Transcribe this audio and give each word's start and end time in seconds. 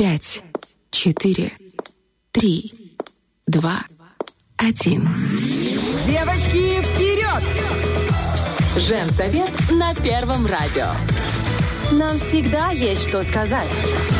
пять, 0.00 0.42
четыре, 0.90 1.52
три, 2.32 2.96
два, 3.46 3.84
один. 4.56 5.06
Девочки, 6.06 6.80
вперед! 6.80 7.42
Женсовет 8.78 9.50
на 9.72 9.94
Первом 9.96 10.46
радио. 10.46 10.86
Нам 11.92 12.18
всегда 12.20 12.70
есть 12.70 13.08
что 13.08 13.22
сказать. 13.22 13.66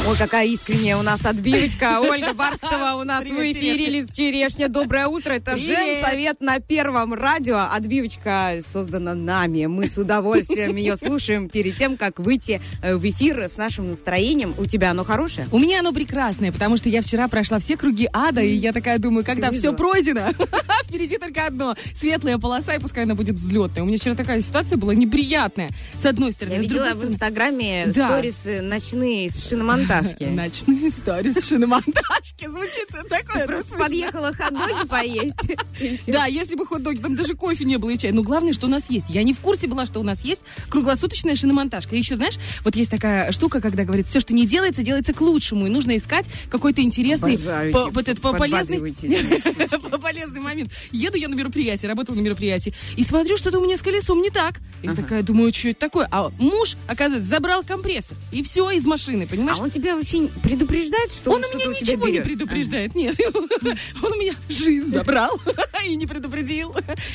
Ой, 0.08 0.16
какая 0.16 0.46
искренняя 0.46 0.96
у 0.96 1.02
нас 1.02 1.24
отбивочка. 1.24 2.00
Ольга 2.02 2.32
Бархтова 2.34 3.00
у 3.00 3.04
нас 3.04 3.22
Привет, 3.22 3.38
в 3.38 3.58
эфире. 3.58 3.76
Черешня. 3.76 3.90
Лиз 4.00 4.10
Черешня. 4.10 4.68
Доброе 4.68 5.06
утро. 5.06 5.34
Это 5.34 5.52
Привет. 5.52 5.78
Женсовет 6.02 6.40
на 6.40 6.58
Первом 6.58 7.14
радио. 7.14 7.58
Отбивочка 7.72 8.54
создана 8.66 9.14
нами. 9.14 9.66
Мы 9.66 9.88
с 9.88 9.96
удовольствием 9.98 10.74
ее 10.74 10.96
слушаем 10.96 11.48
перед 11.48 11.76
тем, 11.76 11.96
как 11.96 12.18
выйти 12.18 12.60
э, 12.82 12.96
в 12.96 13.08
эфир 13.08 13.44
с 13.44 13.56
нашим 13.56 13.88
настроением. 13.90 14.52
У 14.58 14.66
тебя 14.66 14.90
оно 14.90 15.04
хорошее? 15.04 15.46
У 15.52 15.58
меня 15.60 15.78
оно 15.78 15.92
прекрасное, 15.92 16.50
потому 16.50 16.76
что 16.76 16.88
я 16.88 17.02
вчера 17.02 17.28
прошла 17.28 17.60
все 17.60 17.76
круги 17.76 18.08
ада, 18.12 18.40
и 18.40 18.52
я 18.52 18.72
такая 18.72 18.98
думаю, 18.98 19.24
когда 19.24 19.52
все 19.52 19.72
пройдено, 19.72 20.30
впереди 20.84 21.18
только 21.18 21.46
одно. 21.46 21.76
Светлая 21.94 22.38
полоса, 22.38 22.74
и 22.74 22.80
пускай 22.80 23.04
она 23.04 23.14
будет 23.14 23.36
взлетная. 23.38 23.84
У 23.84 23.86
меня 23.86 23.98
вчера 23.98 24.16
такая 24.16 24.40
ситуация 24.40 24.76
была 24.76 24.92
неприятная. 24.94 25.70
С 26.02 26.04
одной 26.04 26.32
стороны. 26.32 26.54
Я 26.54 26.62
с 26.62 26.66
другой 26.66 26.88
видела 26.88 26.94
в 26.94 26.96
стороны- 26.96 27.16
Инстаграме 27.60 27.86
Да. 27.92 28.08
сторисы 28.08 28.60
ночные 28.62 29.30
с 29.30 29.48
шиномонтажки. 29.48 30.24
Ночные 30.30 30.90
сторис 30.90 31.46
шиномонтажки. 31.46 32.48
Звучит 32.48 32.88
такое. 33.08 33.46
Просто 33.46 33.76
подъехала 33.76 34.32
хот-доги 34.32 34.86
поесть. 34.88 36.06
Да, 36.08 36.26
если 36.26 36.54
бы 36.54 36.66
хот-доги, 36.66 36.98
там 37.00 37.16
даже 37.16 37.34
кофе 37.34 37.64
не 37.64 37.76
было 37.76 37.90
и 37.90 37.98
чай. 37.98 38.12
Но 38.12 38.22
главное, 38.22 38.52
что 38.52 38.66
у 38.66 38.70
нас 38.70 38.88
есть. 38.90 39.06
Я 39.10 39.22
не 39.22 39.34
в 39.34 39.40
курсе 39.40 39.66
была, 39.66 39.86
что 39.86 40.00
у 40.00 40.02
нас 40.02 40.24
есть 40.24 40.40
круглосуточная 40.68 41.36
шиномонтажка. 41.36 41.94
И 41.94 41.98
еще, 41.98 42.16
знаешь, 42.16 42.38
вот 42.64 42.76
есть 42.76 42.90
такая 42.90 43.32
штука, 43.32 43.60
когда 43.60 43.84
говорит, 43.84 44.06
все, 44.06 44.20
что 44.20 44.32
не 44.34 44.46
делается, 44.46 44.82
делается 44.82 45.12
к 45.12 45.20
лучшему. 45.20 45.66
И 45.66 45.70
нужно 45.70 45.96
искать 45.96 46.26
какой-то 46.50 46.82
интересный, 46.82 47.38
по- 47.72 47.90
вот 47.90 48.08
это, 48.08 48.20
по- 48.20 48.32
полезный, 48.32 48.78
полезный 50.02 50.40
момент. 50.40 50.70
Еду 50.92 51.16
я 51.16 51.28
на 51.28 51.34
мероприятие, 51.34 51.88
работала 51.88 52.16
на 52.16 52.20
мероприятии, 52.20 52.72
и 52.96 53.04
смотрю, 53.04 53.36
что-то 53.36 53.58
у 53.58 53.64
меня 53.64 53.76
с 53.76 53.82
колесом 53.82 54.20
не 54.22 54.30
так. 54.30 54.60
И 54.82 54.88
такая 54.88 55.22
думаю, 55.22 55.52
что 55.52 55.68
это 55.68 55.80
такое? 55.80 56.08
А 56.10 56.30
муж, 56.38 56.76
оказывается, 56.88 57.28
забрал 57.28 57.49
компрессор. 57.66 58.16
И 58.32 58.42
все 58.42 58.70
из 58.70 58.86
машины, 58.86 59.26
понимаешь? 59.26 59.58
А 59.58 59.62
он 59.62 59.70
тебя 59.70 59.96
вообще 59.96 60.28
предупреждает, 60.42 61.12
что 61.12 61.30
Он 61.32 61.36
он 61.36 61.44
у 61.44 61.54
меня 61.54 61.74
что-то 61.74 61.84
ничего 61.84 62.08
не 62.08 62.20
предупреждает, 62.20 62.94
нет. 62.94 63.16
Он 64.02 64.12
у 64.12 64.16
меня 64.16 64.32
жизнь 64.48 64.90
забрал 64.90 65.40
и 65.86 65.96
не 65.96 66.06
предупредил. 66.06 66.74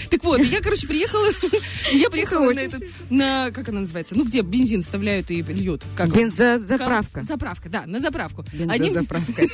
Так 0.10 0.24
вот, 0.24 0.40
я, 0.40 0.62
короче, 0.62 0.88
приехала, 0.88 1.28
я 1.92 2.10
приехала 2.10 2.52
на 2.52 2.60
этот, 2.60 2.84
на, 3.10 3.52
как 3.52 3.70
она 3.70 3.82
называется, 3.82 4.16
ну, 4.16 4.26
где 4.26 4.42
бензин 4.42 4.82
вставляют 4.82 5.32
и 5.32 5.42
льют. 5.42 5.84
Как? 5.96 6.10
Бензозаправка. 6.10 7.24
Заправка, 7.24 7.70
да, 7.70 7.86
на 7.86 8.00
заправку. 8.00 8.44
Бензозаправка. 8.54 9.48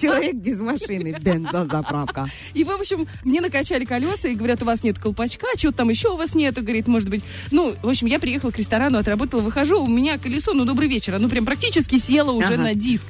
Человек 0.00 0.34
без 0.34 0.60
машины. 0.60 1.16
Бензозаправка. 1.20 2.28
И, 2.54 2.64
в 2.64 2.70
общем, 2.70 3.06
мне 3.24 3.40
накачали 3.40 3.84
колеса 3.84 4.28
и 4.28 4.34
говорят, 4.34 4.62
у 4.62 4.66
вас 4.66 4.82
нет 4.82 4.98
колпачка, 4.98 5.46
чего 5.56 5.72
там 5.72 5.90
еще 5.90 6.10
у 6.10 6.16
вас 6.16 6.34
нету, 6.34 6.62
говорит, 6.62 6.88
может 6.88 7.08
быть. 7.08 7.22
Ну, 7.50 7.74
в 7.82 7.88
общем, 7.88 8.06
я 8.06 8.18
приехала 8.18 8.50
к 8.50 8.58
ресторану, 8.58 8.98
отработала, 8.98 9.40
выхожу, 9.40 9.82
у 9.82 9.88
меня 9.88 10.11
колесо, 10.18 10.52
ну, 10.54 10.64
добрый 10.64 10.88
вечер, 10.88 11.14
оно 11.14 11.28
прям 11.28 11.44
практически 11.44 11.98
село 11.98 12.32
уже 12.32 12.54
Ага. 12.54 12.62
на 12.62 12.74
диск. 12.74 13.04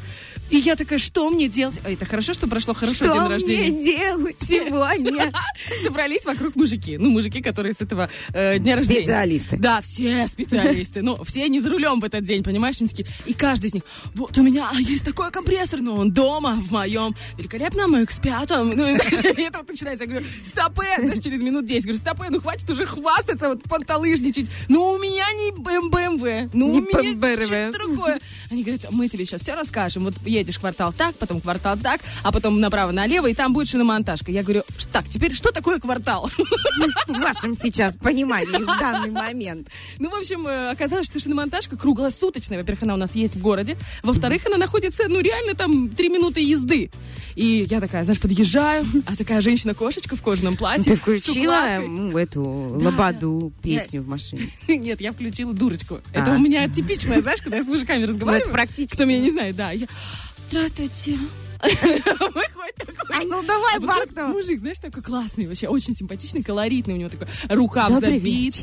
И 0.53 0.59
я 0.59 0.77
такая, 0.77 0.99
что 0.99 1.31
мне 1.31 1.49
делать? 1.49 1.81
А 1.83 1.91
это 1.91 2.05
хорошо, 2.05 2.35
что 2.35 2.47
прошло 2.47 2.75
хорошо 2.75 2.97
Что 2.97 3.13
день 3.15 3.21
мне 3.21 3.29
рождения. 3.29 3.83
делать 3.83 4.37
сегодня? 4.39 5.33
Собрались 5.83 6.27
вокруг 6.27 6.57
мужики. 6.57 6.99
Ну, 6.99 7.09
мужики, 7.09 7.41
которые 7.41 7.73
с 7.73 7.81
этого 7.81 8.11
э, 8.35 8.59
дня 8.59 8.77
рождения. 8.77 9.01
Специалисты. 9.01 9.57
Да, 9.57 9.81
все 9.81 10.29
специалисты. 10.29 11.01
Ну, 11.01 11.25
все 11.25 11.49
не 11.49 11.61
за 11.61 11.71
рулем 11.71 12.01
в 12.01 12.05
этот 12.05 12.25
день, 12.25 12.43
понимаешь? 12.43 12.77
Они 12.81 12.91
такие, 12.91 13.09
и 13.25 13.33
каждый 13.33 13.69
из 13.69 13.75
них, 13.75 13.83
вот 14.15 14.37
у 14.37 14.43
меня 14.43 14.71
есть 14.79 15.07
такой 15.07 15.31
компрессор, 15.31 15.81
но 15.81 15.97
он 15.97 16.13
дома, 16.13 16.57
в 16.61 16.71
моем 16.71 17.17
великолепном 17.39 17.97
X5. 17.97 18.75
Ну, 18.75 18.89
и, 18.89 18.93
это 19.43 19.59
вот 19.61 19.71
начинается. 19.71 20.05
Я 20.05 20.11
говорю, 20.11 20.27
стопэ, 20.45 20.97
знаешь, 20.99 21.21
через 21.21 21.41
минут 21.41 21.65
10. 21.65 21.85
Говорю, 21.85 21.99
стопэ, 21.99 22.27
ну 22.29 22.43
хватит 22.43 22.69
уже 22.69 22.85
хвастаться, 22.85 23.49
вот 23.49 23.63
понталыжничать. 23.63 24.51
Ну, 24.69 24.93
у 24.93 24.99
меня 24.99 25.25
не 25.33 25.53
БМВ, 25.53 26.53
ну, 26.53 26.73
у 26.73 26.81
меня 26.81 27.39
что-то 27.39 27.79
другое. 27.79 28.21
Они 28.51 28.63
говорят, 28.63 28.91
мы 28.91 29.09
тебе 29.09 29.25
сейчас 29.25 29.41
все 29.41 29.55
расскажем. 29.55 30.05
Вот 30.05 30.15
едешь 30.43 30.59
квартал 30.59 30.93
так, 30.93 31.15
потом 31.17 31.41
квартал 31.41 31.77
так, 31.77 32.01
а 32.23 32.31
потом 32.33 32.61
направо-налево, 32.61 33.27
и 33.29 33.35
там 33.35 33.53
будет 33.53 33.69
шиномонтажка. 33.69 34.31
Я 34.31 34.43
говорю, 34.43 34.63
«Ш- 34.79 34.87
так, 34.93 35.09
теперь 35.09 35.35
что 35.35 35.51
такое 35.53 35.79
квартал? 35.79 36.31
В 37.09 37.21
вашем 37.21 37.55
сейчас 37.55 37.95
понимании 37.97 38.63
в 38.63 38.67
данный 38.81 39.11
момент. 39.11 39.69
Ну, 39.99 40.11
в 40.11 40.15
общем, 40.15 40.47
э, 40.47 40.71
оказалось, 40.71 41.07
что 41.07 41.21
шиномонтажка 41.21 41.77
круглосуточная. 41.77 42.59
Во-первых, 42.59 42.83
она 42.83 42.95
у 42.95 42.97
нас 42.97 43.15
есть 43.15 43.35
в 43.37 43.41
городе. 43.41 43.77
Во-вторых, 44.03 44.47
она 44.47 44.57
находится, 44.57 45.05
ну, 45.09 45.21
реально 45.21 45.55
там 45.55 45.89
три 45.89 46.09
минуты 46.09 46.41
езды. 46.41 46.91
И 47.35 47.67
я 47.71 47.81
такая, 47.81 48.05
знаешь, 48.05 48.21
подъезжаю, 48.21 48.85
а 49.07 49.17
такая 49.17 49.41
женщина-кошечка 49.41 50.17
в 50.17 50.23
кожаном 50.23 50.57
платье. 50.57 50.85
Ты 50.93 50.97
включила 50.97 51.81
эту 52.19 52.43
лободу 52.43 53.53
песню 53.63 54.03
в 54.03 54.09
машине? 54.09 54.51
Нет, 54.69 55.01
я 55.01 55.13
включила 55.13 55.53
дурочку. 55.53 56.01
Это 56.13 56.33
А. 56.33 56.37
у 56.37 56.39
меня 56.39 56.69
типичное, 56.69 57.21
знаешь, 57.21 57.41
когда 57.41 57.57
я 57.59 57.65
с 57.65 57.69
мужиками 57.69 57.99
Ну, 57.99 58.05
это 58.05 58.13
разговариваю. 58.15 58.53
практически. 58.53 58.95
Кто 58.95 59.05
меня 59.05 59.21
не 59.21 59.31
знает, 59.31 59.57
да. 59.57 59.73
Здравствуйте. 60.53 61.19
Выходит 61.63 62.77
такой 62.77 63.17
А 63.17 63.25
ну 63.25 63.43
давай, 63.43 63.77
А 63.77 63.81
выходит 63.81 64.13
Бархтова. 64.13 64.27
Мужик, 64.27 64.59
знаешь, 64.59 64.79
такой 64.79 65.03
классный, 65.03 65.47
вообще 65.47 65.69
очень 65.69 65.97
симпатичный, 65.97 66.43
колоритный. 66.43 66.93
У 66.93 66.97
него 66.99 67.09
такой 67.09 67.27
рукав 67.49 67.91
забит. 67.99 68.63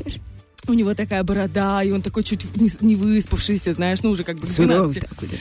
У 0.68 0.74
него 0.74 0.94
такая 0.94 1.24
борода, 1.24 1.82
и 1.82 1.90
он 1.90 2.00
такой 2.00 2.22
чуть 2.22 2.54
не, 2.54 2.70
не 2.80 2.94
выспавшийся, 2.94 3.72
знаешь, 3.72 4.04
ну 4.04 4.10
уже 4.10 4.22
как 4.22 4.36
бы 4.36 4.46
к 4.46 4.50
Суровый 4.50 4.92
12. 4.94 5.08
такой, 5.08 5.28
да. 5.30 5.36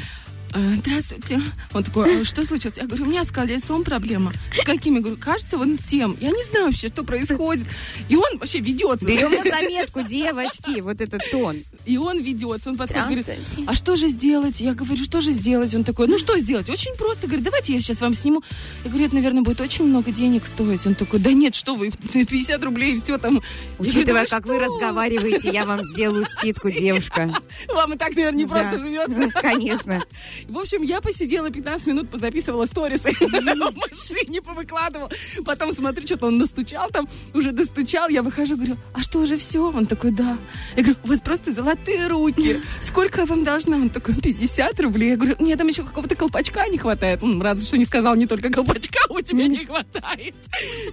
«Э, 0.53 0.73
Здравствуйте. 0.73 1.41
Он 1.73 1.83
такой, 1.83 2.21
«А 2.21 2.25
что 2.25 2.43
случилось? 2.45 2.77
Я 2.77 2.85
говорю, 2.85 3.03
у 3.05 3.07
меня 3.07 3.23
с 3.23 3.31
колесом 3.31 3.83
проблема. 3.83 4.31
С 4.53 4.63
какими? 4.63 4.95
Я 4.95 5.01
говорю, 5.01 5.17
кажется, 5.17 5.57
вон 5.57 5.75
с 5.75 5.83
тем. 5.83 6.17
Я 6.19 6.31
не 6.31 6.43
знаю 6.49 6.67
вообще, 6.67 6.87
что 6.87 7.03
происходит. 7.03 7.65
И 8.09 8.15
он 8.15 8.39
вообще 8.39 8.59
ведется. 8.59 9.05
Берем 9.05 9.31
на 9.31 9.43
заметку, 9.43 10.01
девочки, 10.03 10.81
вот 10.81 11.01
этот 11.01 11.21
тон. 11.31 11.57
И 11.85 11.97
он 11.97 12.19
ведется. 12.19 12.69
Он 12.71 12.77
подходит, 12.77 13.05
говорит, 13.05 13.27
а 13.67 13.75
что 13.75 13.95
же 13.95 14.07
сделать? 14.07 14.59
Я 14.59 14.73
говорю, 14.73 15.03
что 15.03 15.21
же 15.21 15.31
сделать? 15.31 15.73
Он 15.75 15.83
такой, 15.83 16.07
ну 16.07 16.17
что 16.17 16.37
сделать? 16.39 16.69
Очень 16.69 16.95
просто. 16.95 17.27
Говорит, 17.27 17.43
давайте 17.45 17.73
я 17.73 17.79
сейчас 17.79 18.01
вам 18.01 18.15
сниму. 18.15 18.41
Я 18.83 18.89
говорю, 18.89 19.05
это, 19.05 19.15
наверное, 19.15 19.43
будет 19.43 19.61
очень 19.61 19.85
много 19.85 20.11
денег 20.11 20.45
стоить. 20.45 20.85
Он 20.87 20.95
такой, 20.95 21.19
да 21.19 21.31
нет, 21.31 21.53
что 21.53 21.75
вы, 21.75 21.91
50 21.91 22.63
рублей, 22.63 22.99
все 22.99 23.17
там. 23.17 23.41
Учитывая, 23.77 24.23
«Да 24.23 24.27
как 24.27 24.45
вы 24.47 24.59
разговариваете, 24.59 25.49
я 25.51 25.65
вам 25.65 25.85
сделаю 25.85 26.25
скидку, 26.25 26.71
девушка. 26.71 27.33
Вам 27.67 27.93
и 27.93 27.97
так, 27.97 28.09
наверное, 28.15 28.39
не 28.39 28.45
просто 28.45 28.79
живется. 28.79 29.29
Конечно. 29.41 30.03
В 30.47 30.57
общем, 30.57 30.81
я 30.83 31.01
посидела 31.01 31.49
15 31.49 31.87
минут, 31.87 32.09
позаписывала 32.09 32.65
сторисы 32.65 33.11
в 33.19 33.75
машине, 33.75 34.41
повыкладывала. 34.41 35.09
Потом 35.45 35.71
смотрю, 35.71 36.05
что-то 36.05 36.27
он 36.27 36.37
настучал 36.37 36.89
там, 36.89 37.07
уже 37.33 37.51
достучал. 37.51 38.09
Я 38.09 38.23
выхожу, 38.23 38.55
говорю, 38.55 38.77
а 38.93 39.03
что, 39.03 39.19
уже 39.19 39.37
все? 39.37 39.69
Он 39.71 39.85
такой, 39.85 40.11
да. 40.11 40.37
Я 40.75 40.83
говорю, 40.83 40.99
у 41.03 41.07
вас 41.07 41.21
просто 41.21 41.51
золотые 41.51 42.07
руки. 42.07 42.59
Сколько 42.87 43.21
я 43.21 43.25
вам 43.25 43.43
должна? 43.43 43.77
Он 43.77 43.89
такой, 43.89 44.15
50 44.15 44.79
рублей. 44.79 45.11
Я 45.11 45.17
говорю, 45.17 45.35
нет, 45.39 45.57
там 45.57 45.67
еще 45.67 45.83
какого-то 45.83 46.15
колпачка 46.15 46.67
не 46.67 46.77
хватает. 46.77 47.23
Он 47.23 47.41
разве 47.41 47.65
что 47.65 47.77
не 47.77 47.85
сказал, 47.85 48.15
не 48.15 48.27
только 48.27 48.49
колпачка 48.49 48.99
у 49.09 49.21
тебя 49.21 49.47
не 49.47 49.65
хватает. 49.65 50.35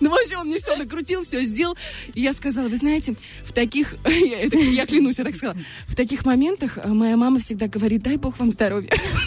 Ну, 0.01 0.11
вообще, 0.11 0.37
он 0.37 0.49
мне 0.49 0.59
все 0.59 0.77
накрутил, 0.77 1.23
все 1.23 1.41
сделал. 1.41 1.77
И 2.15 2.21
я 2.21 2.33
сказала, 2.33 2.69
вы 2.69 2.77
знаете, 2.77 3.17
в 3.45 3.53
таких, 3.53 3.95
я, 4.07 4.43
я 4.43 4.87
клянусь, 4.87 5.19
я 5.19 5.25
так 5.25 5.37
сказала, 5.37 5.59
в 5.89 5.95
таких 5.95 6.25
моментах 6.25 6.79
э, 6.79 6.89
моя 6.89 7.17
мама 7.17 7.39
всегда 7.41 7.69
говорит, 7.69 8.03
дай 8.03 8.17
бог 8.17 8.39
вам 8.39 8.53
здоровья. 8.53 8.91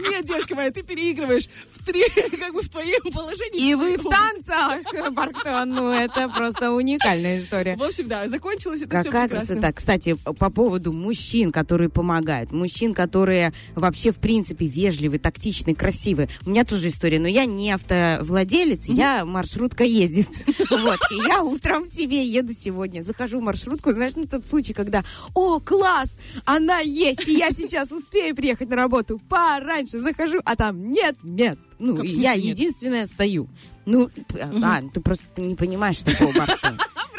нет, 0.00 0.24
девушка 0.26 0.54
моя, 0.54 0.70
ты 0.70 0.82
переигрываешь 0.82 1.48
в 1.70 1.84
три, 1.84 2.04
как 2.38 2.54
бы 2.54 2.62
в 2.62 2.68
твоем 2.68 3.02
положении. 3.12 3.70
И 3.70 3.74
вы 3.74 3.96
в 3.96 4.04
танцах, 4.04 4.80
Бархтова. 5.12 5.64
Ну, 5.64 5.90
это 5.90 6.28
просто 6.28 6.72
уникальная 6.72 7.42
история. 7.42 7.76
В 7.76 7.82
общем, 7.82 8.08
да, 8.08 8.28
закончилось 8.28 8.82
это 8.82 9.00
все 9.00 9.10
прекрасно. 9.10 9.38
красота. 9.38 9.72
Кстати, 9.72 10.14
по 10.14 10.50
поводу 10.50 10.92
мужчин, 10.92 11.52
которые 11.52 11.88
помогают. 11.88 12.52
Мужчин, 12.52 12.94
которые 12.94 13.52
вообще, 13.74 14.10
в 14.10 14.18
принципе, 14.18 14.66
вежливы, 14.66 15.18
тактичны, 15.18 15.74
красивы. 15.74 16.28
У 16.46 16.50
меня 16.50 16.64
тоже 16.64 16.88
история, 16.88 17.18
но 17.18 17.28
я 17.28 17.44
не 17.44 17.70
автовладелец, 17.72 18.86
я 18.86 19.24
маршрутка 19.24 19.84
ездит. 19.84 20.28
Вот. 20.70 20.98
И 21.10 21.14
я 21.26 21.42
утром 21.42 21.88
себе 21.88 22.24
еду 22.24 22.52
сегодня. 22.52 23.02
Захожу 23.02 23.40
в 23.40 23.42
маршрутку, 23.42 23.90
знаешь, 23.92 24.14
на 24.16 24.26
тот 24.26 24.46
случай, 24.46 24.74
когда, 24.74 25.02
о, 25.34 25.60
класс, 25.60 26.18
она 26.44 26.80
есть, 26.80 27.26
и 27.26 27.32
я 27.32 27.50
сейчас 27.50 27.90
успею 27.90 28.36
приехать 28.36 28.68
на 28.68 28.76
работу 28.76 29.20
пораньше. 29.28 29.87
Захожу, 29.92 30.40
а 30.44 30.56
там 30.56 30.90
нет 30.90 31.16
мест. 31.22 31.66
Ну, 31.78 31.96
Как 31.96 32.04
я 32.06 32.34
нет? 32.36 32.44
единственная 32.44 33.06
стою. 33.06 33.48
Ну, 33.86 34.08
п- 34.28 34.40
а, 34.62 34.82
ты 34.92 35.00
просто 35.00 35.24
не 35.40 35.54
понимаешь 35.54 35.98
такого. 35.98 36.46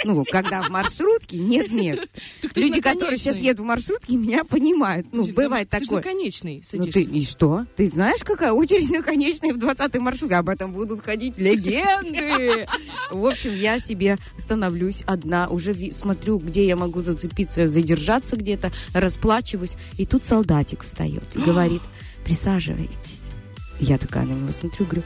Ну, 0.05 0.23
когда 0.31 0.63
в 0.63 0.69
маршрутке 0.69 1.37
нет 1.37 1.73
мест. 1.73 2.07
Ты 2.53 2.61
Люди, 2.61 2.79
которые 2.79 3.17
сейчас 3.17 3.35
едут 3.35 3.59
в 3.59 3.63
маршрутке, 3.65 4.15
меня 4.15 4.45
понимают. 4.45 5.07
Ну, 5.11 5.27
бывает 5.27 5.69
ты 5.69 5.79
Ты 5.79 5.83
такое. 5.83 6.01
Ну 6.01 6.61
садишься. 6.63 6.93
ты 6.93 7.01
и 7.01 7.25
что? 7.25 7.65
Ты 7.75 7.89
знаешь, 7.89 8.21
какая 8.23 8.53
очередь 8.53 8.89
на 8.89 9.03
конечной 9.03 9.51
в 9.51 9.57
20-й 9.57 9.99
маршрутке? 9.99 10.37
Об 10.37 10.47
этом 10.47 10.71
будут 10.71 11.01
ходить 11.01 11.37
легенды. 11.37 12.65
В 13.11 13.25
общем, 13.25 13.53
я 13.53 13.77
себе 13.79 14.17
становлюсь 14.37 15.03
одна, 15.05 15.49
уже 15.49 15.75
смотрю, 15.93 16.37
где 16.39 16.65
я 16.65 16.77
могу 16.77 17.01
зацепиться, 17.01 17.67
задержаться 17.67 18.37
где-то, 18.37 18.71
расплачиваюсь. 18.93 19.75
И 19.97 20.05
тут 20.05 20.23
солдатик 20.23 20.83
встает 20.83 21.23
и 21.35 21.39
говорит, 21.41 21.81
присаживайтесь. 22.29 23.23
Я 23.79 23.97
такая 23.97 24.23
на 24.25 24.33
него 24.33 24.51
смотрю, 24.51 24.85
говорю, 24.85 25.03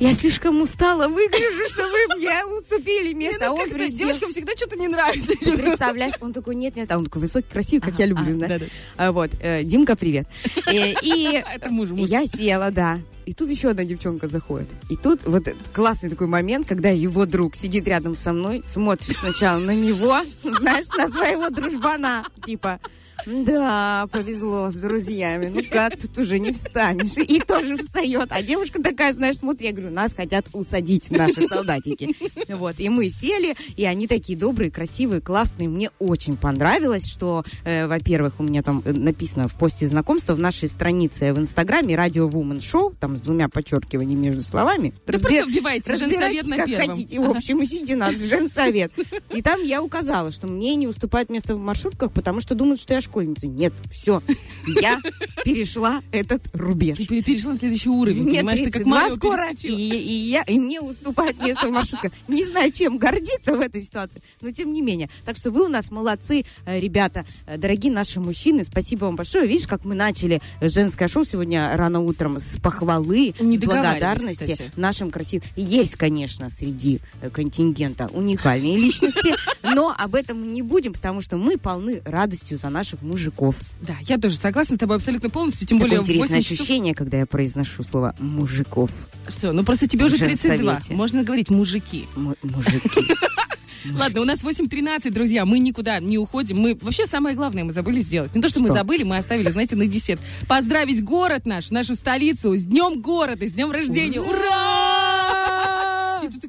я 0.00 0.14
слишком 0.14 0.60
устала, 0.62 1.08
выгляжу, 1.08 1.68
что 1.70 1.82
вы 1.88 2.16
мне 2.16 2.44
уступили 2.58 3.12
место. 3.12 3.48
а 3.48 3.52
он 3.52 3.68
присел. 3.70 3.98
девочкам 3.98 4.30
всегда 4.30 4.52
что-то 4.56 4.76
не 4.76 4.88
нравится. 4.88 5.34
Ты 5.40 5.56
представляешь, 5.58 6.14
он 6.20 6.32
такой, 6.32 6.54
нет, 6.54 6.74
нет, 6.76 6.90
а 6.90 6.98
он 6.98 7.04
такой 7.04 7.20
высокий, 7.22 7.48
красивый, 7.48 7.82
как 7.82 7.98
я 7.98 8.06
люблю, 8.06 8.30
а, 8.30 8.34
знаешь. 8.34 8.52
да-да. 8.60 8.66
А, 8.96 9.12
Вот, 9.12 9.30
э, 9.40 9.62
Димка, 9.62 9.94
привет. 9.94 10.26
Э, 10.66 10.92
И 11.02 11.42
Это 11.54 11.70
муж, 11.70 11.90
муж. 11.90 12.08
я 12.08 12.26
села, 12.26 12.70
да. 12.70 12.98
И 13.26 13.34
тут 13.34 13.50
еще 13.50 13.68
одна 13.70 13.84
девчонка 13.84 14.26
заходит. 14.26 14.68
И 14.90 14.96
тут 14.96 15.22
вот 15.24 15.48
классный 15.72 16.10
такой 16.10 16.26
момент, 16.28 16.66
когда 16.66 16.88
его 16.88 17.26
друг 17.26 17.54
сидит 17.54 17.86
рядом 17.86 18.16
со 18.16 18.32
мной, 18.32 18.64
смотрит 18.66 19.16
сначала 19.18 19.58
на 19.60 19.74
него, 19.74 20.16
знаешь, 20.42 20.88
на 20.96 21.08
своего 21.08 21.50
дружбана. 21.50 22.24
Типа, 22.44 22.80
да, 23.26 24.08
повезло 24.10 24.70
с 24.70 24.74
друзьями. 24.74 25.50
Ну 25.54 25.62
как, 25.70 25.98
тут 26.00 26.18
уже 26.18 26.38
не 26.38 26.52
встанешь. 26.52 27.16
И 27.18 27.40
тоже 27.40 27.76
встает. 27.76 28.28
А 28.30 28.42
девушка 28.42 28.82
такая, 28.82 29.12
знаешь, 29.12 29.36
смотри, 29.36 29.68
я 29.68 29.72
говорю, 29.72 29.90
нас 29.94 30.14
хотят 30.14 30.46
усадить 30.52 31.10
наши 31.10 31.48
солдатики. 31.48 32.14
Вот, 32.52 32.76
и 32.78 32.88
мы 32.88 33.08
сели, 33.10 33.56
и 33.76 33.84
они 33.84 34.06
такие 34.06 34.38
добрые, 34.38 34.70
красивые, 34.70 35.20
классные. 35.20 35.68
Мне 35.68 35.90
очень 35.98 36.36
понравилось, 36.36 37.06
что, 37.06 37.44
э, 37.64 37.86
во-первых, 37.86 38.34
у 38.38 38.42
меня 38.42 38.62
там 38.62 38.82
э, 38.84 38.92
написано 38.92 39.48
в 39.48 39.54
посте 39.54 39.88
знакомства 39.88 40.34
в 40.34 40.38
нашей 40.38 40.68
странице 40.68 41.32
в 41.32 41.38
Инстаграме 41.38 41.96
радио 41.96 42.28
Woman 42.28 42.58
Show, 42.58 42.94
там 42.98 43.16
с 43.16 43.20
двумя 43.20 43.48
подчеркиваниями 43.48 44.28
между 44.28 44.42
словами. 44.42 44.94
Да 45.06 45.14
Разбер- 45.14 45.20
просто 45.20 45.50
вбивайте 45.50 45.96
женсовет 45.96 46.46
на 46.46 46.56
как 46.56 46.66
первом. 46.66 46.88
хотите. 46.88 47.20
В 47.20 47.30
общем, 47.30 47.62
ищите 47.64 47.96
нас, 47.96 48.20
женсовет. 48.20 48.92
И 49.34 49.42
там 49.42 49.62
я 49.62 49.82
указала, 49.82 50.30
что 50.30 50.46
мне 50.46 50.74
не 50.76 50.86
уступает 50.88 51.30
место 51.30 51.54
в 51.54 51.58
маршрутках, 51.58 52.12
потому 52.12 52.40
что 52.40 52.54
думают, 52.54 52.80
что 52.80 52.94
я 52.94 53.00
школьница. 53.12 53.46
Нет, 53.46 53.74
все. 53.90 54.22
Я 54.66 54.98
перешла 55.44 56.02
этот 56.12 56.42
рубеж. 56.54 56.96
Ты 56.96 57.06
пере- 57.06 57.22
перешла 57.22 57.52
на 57.52 57.58
следующий 57.58 57.90
уровень, 57.90 58.22
Мне 58.22 58.38
понимаешь? 58.38 58.58
Ты 58.60 58.64
как 58.66 58.72
32 58.84 59.00
Марио 59.00 59.16
скоро, 59.16 59.50
и, 59.62 59.68
и 59.68 60.12
я, 60.30 60.42
и 60.44 60.58
мне 60.58 60.80
уступает 60.80 61.38
место 61.38 61.66
в 61.66 61.70
маршрутках. 61.70 62.10
Не 62.28 62.44
знаю, 62.46 62.72
чем 62.72 62.96
гордиться 62.96 63.54
в 63.54 63.60
этой 63.60 63.82
ситуации, 63.82 64.22
но 64.40 64.50
тем 64.50 64.72
не 64.72 64.80
менее. 64.80 65.10
Так 65.26 65.36
что 65.36 65.50
вы 65.50 65.66
у 65.66 65.68
нас 65.68 65.90
молодцы, 65.90 66.44
э, 66.64 66.80
ребята, 66.80 67.26
э, 67.46 67.58
дорогие 67.58 67.92
наши 67.92 68.18
мужчины. 68.18 68.64
Спасибо 68.64 69.04
вам 69.04 69.16
большое. 69.16 69.46
Видишь, 69.46 69.66
как 69.66 69.84
мы 69.84 69.94
начали 69.94 70.40
женское 70.62 71.08
шоу 71.08 71.26
сегодня 71.26 71.76
рано 71.76 72.00
утром 72.00 72.38
с 72.38 72.58
похвалы, 72.62 73.34
Не 73.40 73.58
с 73.58 73.60
благодарности 73.60 74.52
кстати. 74.52 74.72
нашим 74.76 75.10
красивым. 75.10 75.46
Есть, 75.56 75.96
конечно, 75.96 76.48
среди 76.48 77.00
э, 77.20 77.28
контингента 77.28 78.08
уникальные 78.12 78.76
личности, 78.78 79.34
но 79.62 79.94
об 79.96 80.14
этом 80.14 80.40
мы 80.40 80.46
не 80.46 80.62
будем, 80.62 80.94
потому 80.94 81.20
что 81.20 81.36
мы 81.36 81.58
полны 81.58 82.00
радостью 82.06 82.56
за 82.56 82.70
наших 82.70 83.01
мужиков. 83.02 83.56
Да, 83.80 83.96
я 84.08 84.18
тоже 84.18 84.36
согласна 84.36 84.76
с 84.76 84.78
тобой 84.78 84.96
абсолютно 84.96 85.28
полностью, 85.30 85.66
тем 85.66 85.78
более 85.78 85.98
Такое 85.98 86.06
в 86.06 86.10
интересное 86.10 86.38
8 86.38 86.48
часов. 86.48 86.60
ощущение, 86.60 86.94
когда 86.94 87.18
я 87.18 87.26
произношу 87.26 87.82
слово 87.82 88.14
мужиков. 88.18 89.06
Что, 89.28 89.52
ну 89.52 89.64
просто 89.64 89.88
тебе 89.88 90.04
уже 90.06 90.16
В 90.16 90.18
32. 90.20 90.56
женсовете. 90.56 90.94
Можно 90.94 91.22
говорить 91.24 91.50
мужики. 91.50 92.06
М- 92.16 92.36
мужики. 92.42 92.80
Ладно, 93.98 94.20
у 94.20 94.24
нас 94.24 94.44
8.13, 94.44 95.10
друзья, 95.10 95.44
мы 95.44 95.58
никуда 95.58 95.98
не 95.98 96.16
уходим. 96.16 96.56
Мы 96.58 96.78
вообще 96.80 97.04
самое 97.06 97.34
главное 97.34 97.64
мы 97.64 97.72
забыли 97.72 98.00
сделать. 98.00 98.32
Не 98.32 98.40
то, 98.40 98.48
что, 98.48 98.60
мы 98.60 98.68
Что? 98.68 98.76
забыли, 98.78 99.02
мы 99.02 99.16
оставили, 99.16 99.50
знаете, 99.50 99.74
на 99.74 99.86
десерт. 99.86 100.20
Поздравить 100.46 101.02
город 101.02 101.46
наш, 101.46 101.70
нашу 101.70 101.96
столицу 101.96 102.56
с 102.56 102.64
днем 102.66 103.00
города, 103.02 103.44
с 103.48 103.52
днем 103.54 103.72
рождения. 103.72 104.20
Ура! 104.20 104.36
Ты 104.36 104.91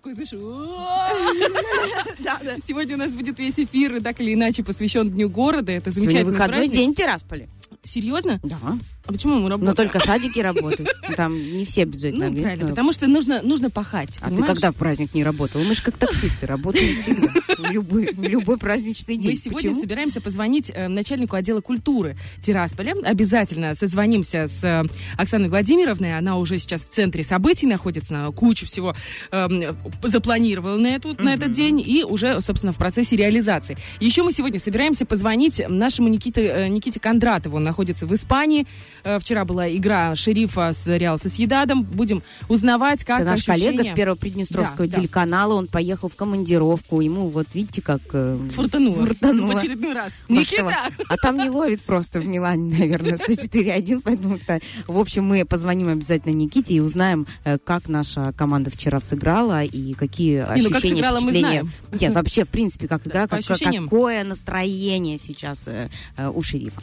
такой, 0.04 0.16
знаешь! 0.16 0.32
Сегодня 2.64 2.96
у 2.96 3.00
нас 3.00 3.14
будет 3.14 3.40
весь 3.40 3.60
эфир, 3.60 4.02
так 4.02 4.20
или 4.22 4.34
иначе, 4.34 4.64
посвящен 4.64 5.10
Дню 5.10 5.30
города. 5.30 5.72
Это 5.72 5.92
Сегодня 5.92 6.10
замечательный 6.10 6.32
выходной 6.32 6.68
день 6.68 6.94
в 6.94 6.96
Тирасполе. 6.96 7.50
Серьезно? 7.84 8.40
Да. 8.44 8.58
А 9.06 9.12
почему 9.12 9.36
мы 9.36 9.50
работаем? 9.50 9.66
Но 9.66 9.76
только 9.76 10.00
садики 10.00 10.40
работают. 10.40 10.90
Там 11.18 11.36
не 11.36 11.66
все 11.66 11.84
бюджетные 11.84 12.30
Ну, 12.30 12.42
правильно, 12.42 12.70
потому 12.70 12.94
что 12.94 13.08
нужно, 13.08 13.42
нужно 13.42 13.70
пахать. 13.70 14.18
А 14.22 14.30
ты 14.30 14.44
когда 14.44 14.72
в 14.72 14.76
праздник 14.76 15.14
не 15.14 15.24
работал? 15.24 15.62
Мы 15.62 15.76
же 15.76 15.84
как 15.84 15.98
таксисты 15.98 16.48
работаем 16.48 16.96
всегда. 17.02 17.28
В 17.58 17.72
любой, 17.72 18.14
в 18.14 18.24
любой 18.24 18.58
праздничный 18.58 19.18
день. 19.18 19.32
Мы 19.32 19.38
сегодня 19.38 19.70
Почему? 19.70 19.82
собираемся 19.82 20.22
позвонить 20.22 20.72
э, 20.74 20.88
начальнику 20.88 21.36
отдела 21.36 21.60
культуры 21.62 22.16
Тирасполя. 22.42 22.96
Обязательно 23.04 23.76
созвонимся 23.76 24.48
с 24.48 24.64
э, 24.64 24.86
Оксаной 25.18 25.50
Владимировной. 25.50 26.18
Она 26.18 26.38
уже 26.38 26.58
сейчас 26.58 26.86
в 26.86 26.90
центре 26.90 27.24
событий 27.24 27.68
находится, 27.68 28.16
она 28.16 28.32
кучу 28.32 28.66
всего 28.66 28.96
эм, 29.32 29.78
запланировала 30.02 30.78
на, 30.78 30.88
эту, 30.88 31.16
на 31.22 31.34
этот 31.34 31.52
день 31.52 31.84
и 31.86 32.04
уже, 32.04 32.40
собственно, 32.42 32.72
в 32.72 32.78
процессе 32.78 33.16
реализации. 33.16 33.78
Еще 34.00 34.24
мы 34.24 34.32
сегодня 34.32 34.60
собираемся 34.60 35.06
позвонить 35.06 35.62
нашему 35.68 36.08
Никите, 36.08 36.42
э, 36.42 36.68
Никите 36.70 37.00
Кондратову. 37.00 37.58
Он 37.58 37.64
находится 37.64 38.08
в 38.08 38.16
Испании. 38.16 38.66
Э, 39.04 39.20
Вчера 39.20 39.46
была 39.46 39.70
игра 39.70 40.16
шерифа 40.16 40.72
с 40.74 40.88
Реал 40.88 41.18
Сосьедадом. 41.20 41.84
Будем 41.84 42.24
узнавать, 42.48 43.04
как 43.04 43.22
Это 43.22 43.32
наш 43.32 43.44
коллега 43.44 43.70
ощущения. 43.72 43.94
с 43.94 43.96
Первого 43.96 44.16
Приднестровского 44.16 44.88
Да, 44.88 44.96
да. 44.96 44.98
телеканала. 45.02 45.54
Он 45.56 45.68
поехал 45.68 46.08
в 46.10 46.16
командировку. 46.16 47.02
Ему 47.02 47.28
вот 47.28 47.48
видите, 47.54 47.82
как... 47.82 48.02
э, 48.14 48.38
Фуртануло. 48.52 49.06
Фуртануло. 49.06 49.52
В 49.52 49.56
очередной 49.58 49.94
раз. 49.94 50.14
Никита! 50.30 50.74
А 51.10 51.18
там 51.18 51.38
не 51.38 51.50
ловит 51.50 51.82
просто 51.82 52.22
в 52.22 52.28
Милане, 52.28 52.78
наверное, 52.80 53.18
104.1, 53.18 54.02
поэтому... 54.04 54.40
В 54.88 54.98
общем, 54.98 55.26
мы 55.26 55.46
позвоним 55.46 55.90
обязательно 55.90 56.34
Никите 56.34 56.74
и 56.76 56.80
узнаем, 56.80 57.28
э, 57.44 57.58
как 57.58 57.90
наша 57.90 58.34
команда 58.38 58.70
вчера 58.72 59.00
сыграла 59.00 59.64
и 59.64 59.94
какие 59.94 60.46
Не, 60.56 60.62
ну, 60.64 60.70
как 60.70 60.78
ощущения, 60.78 60.96
сыграла, 60.96 61.20
впечатления. 61.20 61.66
Нет, 62.00 62.14
вообще, 62.16 62.46
в 62.46 62.50
принципе, 62.50 62.88
как 62.88 63.06
игра, 63.08 63.28
как- 63.28 63.42
какое 63.44 64.24
настроение 64.24 65.18
сейчас 65.18 65.68
э, 65.68 65.90
э, 66.18 66.30
у 66.30 66.42
шерифа. 66.42 66.82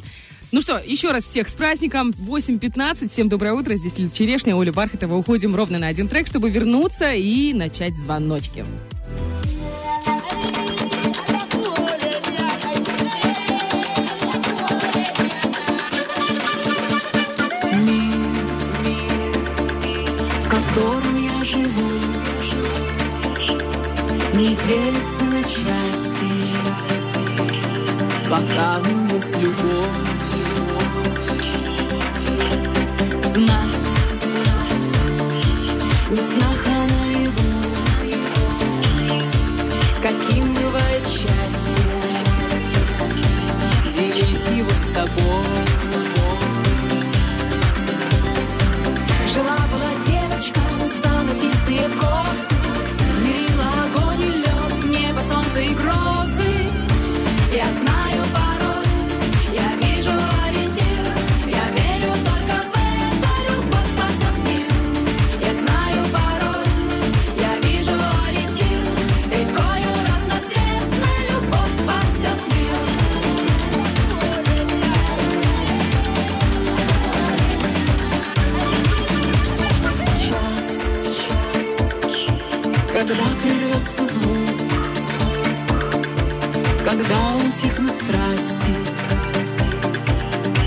Ну 0.53 0.63
что, 0.63 0.83
еще 0.85 1.13
раз 1.13 1.25
всех 1.25 1.49
с 1.49 1.55
праздником. 1.55 2.11
8.15. 2.11 3.09
Всем 3.09 3.29
доброе 3.29 3.53
утро. 3.53 3.77
Здесь 3.77 3.99
Лиза 3.99 4.17
Черешня, 4.17 4.57
Оля 4.57 4.73
Бархатова. 4.73 5.15
Уходим 5.15 5.55
ровно 5.55 5.79
на 5.79 5.87
один 5.87 6.09
трек, 6.09 6.27
чтобы 6.27 6.51
вернуться 6.51 7.13
и 7.13 7.53
начать 7.53 7.97
звоночки. 7.97 8.65
живу, 21.43 21.91
не 24.35 24.55
делится 24.55 25.25
на 25.25 25.43
части, 25.43 26.31
пока 28.29 28.79
в 28.79 28.89
нем 28.89 29.09
есть 29.09 29.37
любовь. 29.39 30.20
Знать, 33.41 33.57
не 36.11 36.17
в 36.17 36.25
снах, 36.27 36.63
а 36.67 36.87
наяву, 36.93 37.73
каким 40.03 40.53
бывает 40.53 41.05
счастье, 41.07 41.85
делить 43.91 44.59
его 44.59 44.71
с 44.73 44.95
тобой. 44.95 45.80
Когда 83.11 83.25
прервется 83.43 84.07
звук, 84.07 84.39
когда 86.85 87.35
утихнут 87.45 87.91
страсти 87.91 88.77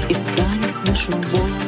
и 0.09 0.13
станет 0.13 0.75
слышен 0.75 1.21
Бог. 1.31 1.62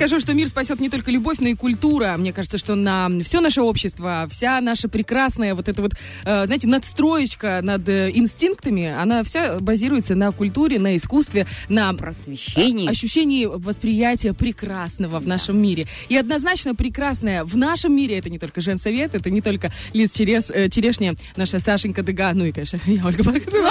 Скажу, 0.00 0.18
что 0.18 0.32
мир 0.32 0.48
спасет 0.48 0.80
не 0.80 0.88
только 0.88 1.10
любовь, 1.10 1.40
но 1.40 1.48
и 1.48 1.54
культура. 1.54 2.14
Мне 2.16 2.32
кажется, 2.32 2.56
что 2.56 2.74
на 2.74 3.10
все 3.22 3.42
наше 3.42 3.60
общество, 3.60 4.26
вся 4.30 4.58
наша 4.62 4.88
прекрасная 4.88 5.54
вот 5.54 5.68
эта 5.68 5.82
вот, 5.82 5.92
э, 6.24 6.46
знаете, 6.46 6.66
надстроечка 6.68 7.60
над 7.62 7.86
э, 7.86 8.10
инстинктами, 8.14 8.86
она 8.86 9.22
вся 9.24 9.58
базируется 9.60 10.14
на 10.14 10.32
культуре, 10.32 10.78
на 10.78 10.96
искусстве, 10.96 11.46
на 11.68 11.92
Просвещение. 11.92 12.88
ощущении 12.88 13.44
восприятия 13.44 14.32
прекрасного 14.32 15.18
в 15.20 15.28
нашем 15.28 15.60
мире. 15.60 15.86
И 16.08 16.16
однозначно 16.16 16.74
прекрасное 16.74 17.44
в 17.44 17.58
нашем 17.58 17.94
мире 17.94 18.16
это 18.16 18.30
не 18.30 18.38
только 18.38 18.62
женсовет, 18.62 19.14
это 19.14 19.28
не 19.28 19.42
только 19.42 19.70
Лиз 19.92 20.12
Черес, 20.12 20.50
э, 20.50 20.70
Черешня, 20.70 21.14
наша 21.36 21.58
Сашенька 21.58 22.02
Дега, 22.02 22.32
ну 22.32 22.46
и, 22.46 22.52
конечно, 22.52 22.80
я 22.86 23.04
Ольга 23.04 23.22
Бархатова. 23.22 23.68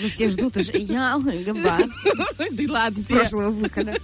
Ну, 0.00 0.08
все 0.08 0.28
ждут 0.28 0.56
уже. 0.56 0.72
Я 0.78 1.16
Ольга 1.18 1.54
Бар. 1.54 1.84
Да 2.50 2.72
ладно 2.72 3.00
С 3.00 3.04
тебе. 3.04 3.18
прошлого 3.20 3.50
выхода. 3.50 3.94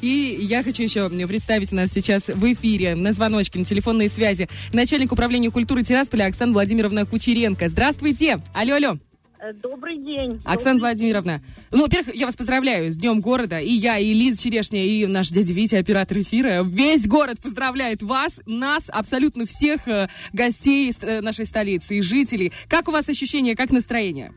И 0.00 0.38
я 0.40 0.62
хочу 0.62 0.82
еще 0.82 1.08
представить 1.26 1.72
у 1.72 1.76
нас 1.76 1.90
сейчас 1.92 2.28
в 2.28 2.52
эфире 2.52 2.94
на 2.94 3.12
звоночке, 3.12 3.58
на 3.58 3.64
телефонной 3.64 4.08
связи 4.08 4.48
начальник 4.72 5.12
управления 5.12 5.50
культуры 5.50 5.82
Тирасполя 5.82 6.26
Оксана 6.26 6.52
Владимировна 6.52 7.04
Кучеренко. 7.06 7.68
Здравствуйте. 7.68 8.40
Алло, 8.54 8.74
алло. 8.76 8.98
Э, 9.38 9.52
Добрый 9.52 9.96
день. 9.98 10.40
Оксана 10.44 10.78
Владимировна. 10.80 11.42
Ну, 11.70 11.82
во-первых, 11.82 12.14
я 12.14 12.24
вас 12.26 12.36
поздравляю 12.36 12.90
с 12.90 12.96
Днем 12.96 13.20
города. 13.20 13.58
И 13.60 13.70
я, 13.72 13.98
и 13.98 14.14
Лиза 14.14 14.42
Черешня, 14.42 14.84
и 14.84 15.06
наш 15.06 15.28
дядя 15.28 15.52
Витя, 15.52 15.74
оператор 15.76 16.18
эфира. 16.18 16.62
Весь 16.64 17.06
город 17.06 17.38
поздравляет 17.42 18.02
вас, 18.02 18.40
нас, 18.46 18.84
абсолютно 18.88 19.44
всех 19.44 19.86
э, 19.86 20.08
гостей 20.32 20.90
ст- 20.92 21.04
э, 21.04 21.20
нашей 21.20 21.44
столицы 21.44 21.98
и 21.98 22.00
жителей. 22.00 22.52
Как 22.68 22.88
у 22.88 22.92
вас 22.92 23.08
ощущения, 23.10 23.54
как 23.54 23.70
настроение? 23.70 24.32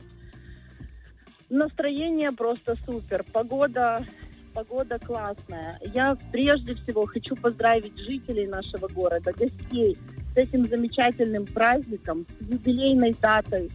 Настроение 1.49 2.31
просто 2.31 2.75
супер. 2.85 3.25
Погода, 3.33 4.05
погода 4.53 4.99
классная. 4.99 5.79
Я 5.93 6.15
прежде 6.31 6.75
всего 6.75 7.07
хочу 7.07 7.35
поздравить 7.35 7.97
жителей 7.97 8.45
нашего 8.45 8.87
города, 8.87 9.33
гостей 9.33 9.97
с 10.33 10.37
этим 10.37 10.67
замечательным 10.67 11.47
праздником, 11.47 12.27
с 12.39 12.51
юбилейной 12.51 13.15
датой 13.19 13.71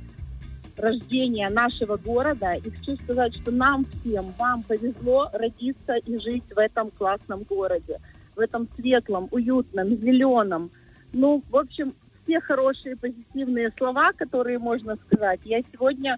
рождения 0.77 1.49
нашего 1.51 1.97
города. 1.97 2.55
И 2.55 2.71
хочу 2.71 2.97
сказать, 3.03 3.35
что 3.35 3.51
нам 3.51 3.87
всем, 3.87 4.27
вам 4.39 4.63
повезло 4.63 5.29
родиться 5.33 5.95
и 5.97 6.19
жить 6.19 6.45
в 6.55 6.59
этом 6.59 6.93
классном 6.93 7.43
городе, 7.43 7.99
в 8.37 8.41
этом 8.41 8.69
светлом, 8.77 9.29
уютном, 9.33 9.97
зеленом. 9.97 10.71
Ну, 11.13 11.43
в 11.51 11.57
общем, 11.57 11.93
все 12.25 12.41
хорошие 12.41 12.97
позитивные 12.97 13.73
слова, 13.77 14.13
которые 14.13 14.59
можно 14.59 14.97
сказать, 15.07 15.41
я 15.45 15.61
сегодня 15.73 16.17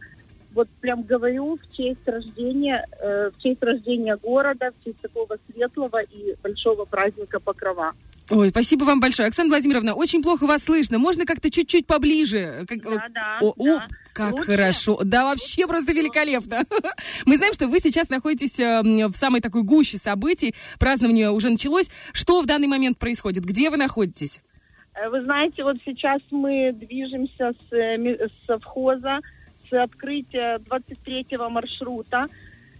вот 0.56 0.68
прям 0.80 1.02
говорю 1.04 1.56
в 1.58 1.76
честь 1.76 2.00
рождения, 2.06 2.84
э, 3.00 3.30
в 3.30 3.42
честь 3.42 3.62
рождения 3.62 4.16
города, 4.16 4.72
в 4.80 4.84
честь 4.84 5.00
такого 5.00 5.38
светлого 5.50 6.02
и 6.02 6.34
большого 6.42 6.84
праздника 6.86 7.38
Покрова. 7.38 7.92
Ой, 8.28 8.50
спасибо 8.50 8.82
вам 8.84 8.98
большое. 8.98 9.28
Оксана 9.28 9.48
Владимировна, 9.50 9.94
очень 9.94 10.20
плохо 10.20 10.46
вас 10.46 10.64
слышно. 10.64 10.98
Можно 10.98 11.26
как-то 11.26 11.48
чуть-чуть 11.48 11.86
поближе? 11.86 12.64
Как- 12.66 12.82
Да, 12.82 13.06
да, 13.14 13.38
О, 13.40 13.54
о, 13.56 13.64
да. 13.64 13.86
как 14.12 14.32
Лучше? 14.32 14.44
хорошо. 14.46 14.98
Да, 15.04 15.26
вообще 15.26 15.68
просто 15.68 15.92
великолепно. 15.92 16.64
Мы 17.26 17.36
знаем, 17.36 17.54
что 17.54 17.68
вы 17.68 17.78
сейчас 17.78 18.08
находитесь 18.08 18.58
э, 18.58 18.82
в 18.82 19.14
самой 19.16 19.40
такой 19.40 19.62
гуще 19.62 19.98
событий. 19.98 20.56
Празднование 20.80 21.30
уже 21.30 21.50
началось. 21.50 21.88
Что 22.12 22.40
в 22.40 22.46
данный 22.46 22.66
момент 22.66 22.98
происходит? 22.98 23.44
Где 23.44 23.70
вы 23.70 23.76
находитесь? 23.76 24.40
Э, 24.94 25.08
Вы 25.08 25.22
знаете, 25.22 25.62
вот 25.62 25.76
сейчас 25.84 26.20
мы 26.32 26.72
движемся 26.72 27.52
с, 27.52 27.72
э, 27.72 28.26
с 28.26 28.46
совхоза, 28.46 29.20
открытия 29.74 30.58
23-го 30.58 31.48
маршрута. 31.50 32.28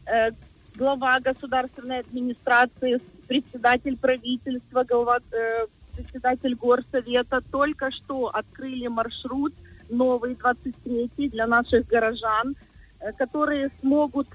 Э, 0.06 0.30
Глава 0.76 1.20
государственной 1.20 2.00
администрации, 2.00 3.00
председатель 3.26 3.96
правительства, 3.96 4.84
глава, 4.84 5.20
э, 5.32 5.66
председатель 5.96 6.54
горсовета 6.54 7.40
только 7.50 7.90
что 7.90 8.26
открыли 8.26 8.86
маршрут 8.86 9.54
новый 9.88 10.34
23 10.34 11.30
для 11.30 11.46
наших 11.46 11.86
горожан, 11.86 12.56
э, 13.00 13.12
которые 13.12 13.70
смогут 13.80 14.28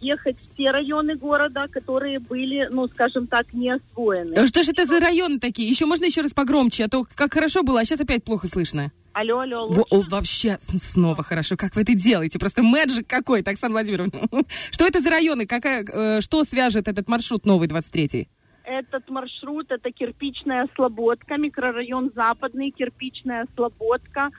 ехать 0.00 0.36
в 0.38 0.56
те 0.56 0.70
районы 0.70 1.16
города, 1.16 1.66
которые 1.66 2.20
были, 2.20 2.68
ну, 2.70 2.86
скажем 2.86 3.26
так, 3.26 3.52
не 3.52 3.70
освоены. 3.70 4.46
Что 4.46 4.62
же 4.62 4.70
это 4.70 4.86
за 4.86 5.00
районы 5.00 5.40
такие? 5.40 5.68
Еще 5.68 5.86
можно 5.86 6.04
еще 6.04 6.20
раз 6.20 6.32
погромче, 6.32 6.84
а 6.84 6.88
то 6.88 7.04
как 7.16 7.34
хорошо 7.34 7.64
было, 7.64 7.80
а 7.80 7.84
сейчас 7.84 7.98
опять 7.98 8.22
плохо 8.22 8.46
слышно. 8.46 8.92
Алло, 9.14 9.38
алло, 9.38 9.68
Во- 9.68 9.76
лучше? 9.76 9.86
о, 9.90 10.02
вообще 10.10 10.58
снова 10.60 11.22
хорошо. 11.22 11.56
Как 11.56 11.76
вы 11.76 11.82
это 11.82 11.94
делаете? 11.94 12.38
Просто 12.40 12.64
мэджик 12.64 13.06
какой-то, 13.06 13.52
Оксана 13.52 13.72
Владимировна. 13.72 14.10
Что 14.72 14.86
это 14.86 15.00
за 15.00 15.08
районы? 15.10 15.46
Какая, 15.46 15.84
э, 15.84 16.20
что 16.20 16.42
свяжет 16.42 16.88
этот 16.88 17.08
маршрут 17.08 17.46
новый 17.46 17.68
23-й? 17.68 18.28
Этот 18.64 19.08
маршрут 19.10 19.70
это 19.70 19.92
кирпичная 19.92 20.66
слободка, 20.74 21.36
микрорайон 21.36 22.10
Западный, 22.14 22.70
кирпичная 22.70 23.46
слободка. 23.54 24.30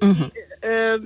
Мгм. 0.00 0.32
Э, 0.62 0.98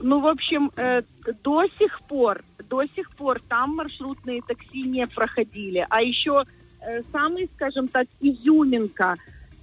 ну, 0.00 0.20
в 0.20 0.26
общем, 0.26 0.70
э, 0.76 1.02
до 1.42 1.66
сих 1.78 2.02
пор, 2.02 2.44
до 2.68 2.84
сих 2.94 3.10
пор 3.12 3.40
там 3.48 3.76
маршрутные 3.76 4.42
такси 4.42 4.82
не 4.82 5.06
проходили. 5.06 5.86
А 5.88 6.02
еще 6.02 6.44
э, 6.80 7.02
самый, 7.10 7.48
скажем 7.54 7.88
так, 7.88 8.06
изюминка, 8.20 9.16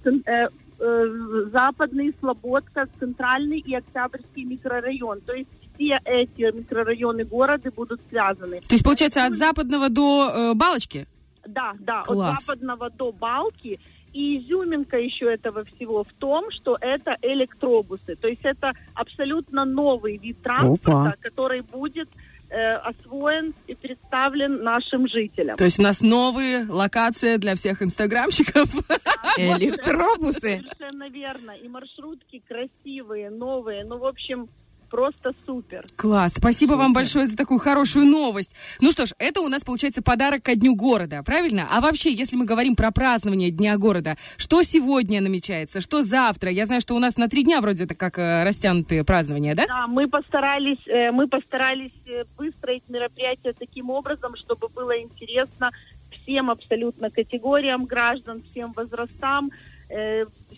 э, 0.04 0.48
Западный, 0.78 2.14
Слободка, 2.20 2.88
Центральный 2.98 3.58
и 3.58 3.74
Октябрьский 3.74 4.44
микрорайон. 4.44 5.20
То 5.22 5.32
есть 5.32 5.48
все 5.74 6.00
эти 6.04 6.54
микрорайоны 6.54 7.24
города 7.24 7.70
будут 7.70 8.00
связаны. 8.08 8.60
То 8.60 8.74
есть, 8.74 8.84
получается, 8.84 9.24
от 9.24 9.34
западного 9.34 9.88
до 9.88 10.30
э, 10.34 10.54
Балочки? 10.54 11.06
Да, 11.46 11.74
да, 11.78 12.02
Класс. 12.02 12.38
от 12.38 12.44
западного 12.44 12.90
до 12.90 13.12
Балки. 13.12 13.80
И 14.12 14.38
изюминка 14.38 14.98
еще 14.98 15.26
этого 15.26 15.64
всего 15.64 16.02
в 16.02 16.12
том, 16.14 16.50
что 16.50 16.78
это 16.80 17.18
электробусы. 17.20 18.16
То 18.16 18.28
есть 18.28 18.44
это 18.44 18.72
абсолютно 18.94 19.66
новый 19.66 20.16
вид 20.16 20.40
транспорта, 20.42 21.14
который 21.20 21.60
будет 21.60 22.08
э, 22.08 22.20
освоен 22.54 23.54
и 23.66 23.74
представлен 23.74 24.62
нашим 24.62 25.08
жителям. 25.08 25.56
То 25.56 25.64
есть 25.64 25.78
у 25.78 25.82
нас 25.82 26.00
новые 26.00 26.66
локации 26.66 27.36
для 27.36 27.54
всех 27.54 27.82
инстаграмщиков. 27.82 28.68
Электробусы. 29.36 30.62
Совершенно 30.62 31.08
верно. 31.08 31.50
И 31.52 31.68
маршрутки 31.68 32.42
красивые, 32.46 33.30
новые. 33.30 33.84
Ну, 33.84 33.98
в 33.98 34.04
общем, 34.04 34.48
просто 34.90 35.32
супер. 35.44 35.84
Класс. 35.96 36.34
Спасибо 36.36 36.72
вам 36.74 36.92
большое 36.92 37.26
за 37.26 37.36
такую 37.36 37.60
хорошую 37.60 38.06
новость. 38.06 38.54
Ну 38.80 38.92
что 38.92 39.06
ж, 39.06 39.10
это 39.18 39.40
у 39.40 39.48
нас 39.48 39.64
получается 39.64 40.02
подарок 40.02 40.42
ко 40.42 40.54
Дню 40.54 40.74
города, 40.74 41.22
правильно? 41.22 41.68
А 41.70 41.80
вообще, 41.80 42.12
если 42.12 42.36
мы 42.36 42.44
говорим 42.44 42.76
про 42.76 42.90
празднование 42.90 43.50
Дня 43.50 43.76
города, 43.76 44.16
что 44.36 44.62
сегодня 44.62 45.20
намечается, 45.20 45.80
что 45.80 46.02
завтра? 46.02 46.50
Я 46.50 46.66
знаю, 46.66 46.80
что 46.80 46.94
у 46.94 46.98
нас 46.98 47.16
на 47.16 47.28
три 47.28 47.44
дня 47.44 47.60
вроде 47.60 47.84
это 47.84 47.94
как 47.94 48.18
э, 48.18 48.44
растянутые 48.44 49.04
празднования, 49.04 49.54
да? 49.54 49.66
Да, 49.66 49.86
мы 49.86 50.08
постарались, 50.08 50.86
э, 50.86 51.10
мы 51.10 51.28
постарались 51.28 51.92
э, 52.06 52.24
выстроить 52.36 52.82
мероприятие 52.88 53.52
таким 53.52 53.90
образом, 53.90 54.36
чтобы 54.36 54.68
было 54.68 54.98
интересно 55.00 55.70
всем 56.10 56.50
абсолютно 56.50 57.10
категориям 57.10 57.84
граждан, 57.84 58.42
всем 58.50 58.72
возрастам. 58.72 59.50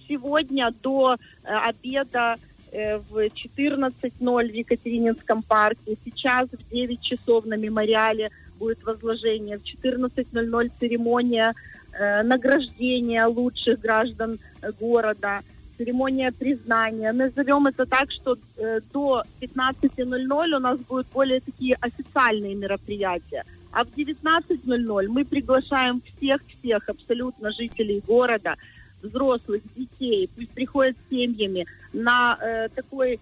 Сегодня 0.09 0.73
до 0.83 1.17
обеда 1.45 2.37
в 2.73 3.19
14.00 3.19 4.49
в 4.49 4.55
Екатерининском 4.55 5.43
парке, 5.43 5.97
сейчас 6.05 6.49
в 6.49 6.71
9 6.71 7.01
часов 7.01 7.47
на 7.47 7.55
мемориале 7.55 8.31
будет 8.59 8.83
возложение, 8.85 9.59
в 9.59 9.63
14.00 9.63 10.71
церемония 10.81 11.55
э, 11.93 12.23
награждения 12.23 13.27
лучших 13.27 13.81
граждан 13.81 14.39
э, 14.63 14.73
города, 14.81 15.41
церемония 15.79 16.33
признания. 16.33 17.13
Назовем 17.13 17.67
это 17.67 17.87
так, 17.87 18.11
что 18.11 18.37
э, 18.57 18.81
до 18.93 19.23
15.00 19.41 20.57
у 20.57 20.59
нас 20.59 20.79
будут 20.81 21.07
более 21.15 21.41
такие 21.41 21.77
официальные 21.81 22.55
мероприятия. 22.55 23.45
А 23.71 23.85
в 23.85 23.89
19.00 23.97 25.09
мы 25.09 25.25
приглашаем 25.25 26.01
всех-всех 26.01 26.89
абсолютно 26.89 27.53
жителей 27.53 28.03
города, 28.07 28.57
взрослых, 29.03 29.63
детей, 29.77 30.29
пусть 30.35 30.51
приходят 30.51 30.97
с 30.97 31.11
семьями 31.11 31.67
на 31.93 32.39
э, 32.41 32.69
такой 32.75 33.19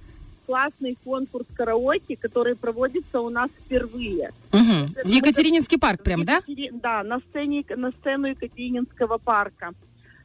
классный 0.47 0.97
конкурс 1.05 1.47
караоке, 1.55 2.17
который 2.17 2.55
проводится 2.55 3.21
у 3.21 3.31
нас 3.31 3.51
впервые. 3.51 4.31
Мгм. 4.53 4.87
В 5.05 5.09
Екатерининский 5.09 5.79
парк 5.79 6.03
прям, 6.03 6.25
да? 6.25 6.41
Да, 6.83 7.03
на, 7.03 7.21
сцене, 7.21 7.65
на 7.77 7.91
сцену 7.91 8.29
Екатерининского 8.29 9.19
парка. 9.19 9.73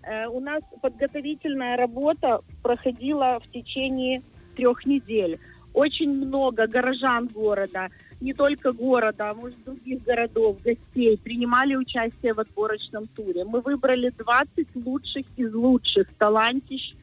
Э, 0.03 0.27
у 0.27 0.39
нас 0.39 0.61
подготовительная 0.81 1.75
работа 1.75 2.41
проходила 2.61 3.39
в 3.39 3.51
течение 3.51 4.21
трех 4.55 4.85
недель. 4.85 5.39
Очень 5.73 6.11
много 6.11 6.67
горожан 6.67 7.27
города, 7.27 7.89
не 8.21 8.33
только 8.33 8.71
города, 8.71 9.31
а 9.31 9.33
может 9.33 9.61
других 9.63 10.03
городов, 10.03 10.61
гостей 10.63 11.17
принимали 11.17 11.75
участие 11.75 12.33
в 12.33 12.39
отборочном 12.39 13.07
туре. 13.07 13.43
Мы 13.43 13.61
выбрали 13.61 14.13
20 14.15 14.67
лучших 14.75 15.25
из 15.37 15.53
лучших 15.53 16.07
талантищ, 16.19 16.93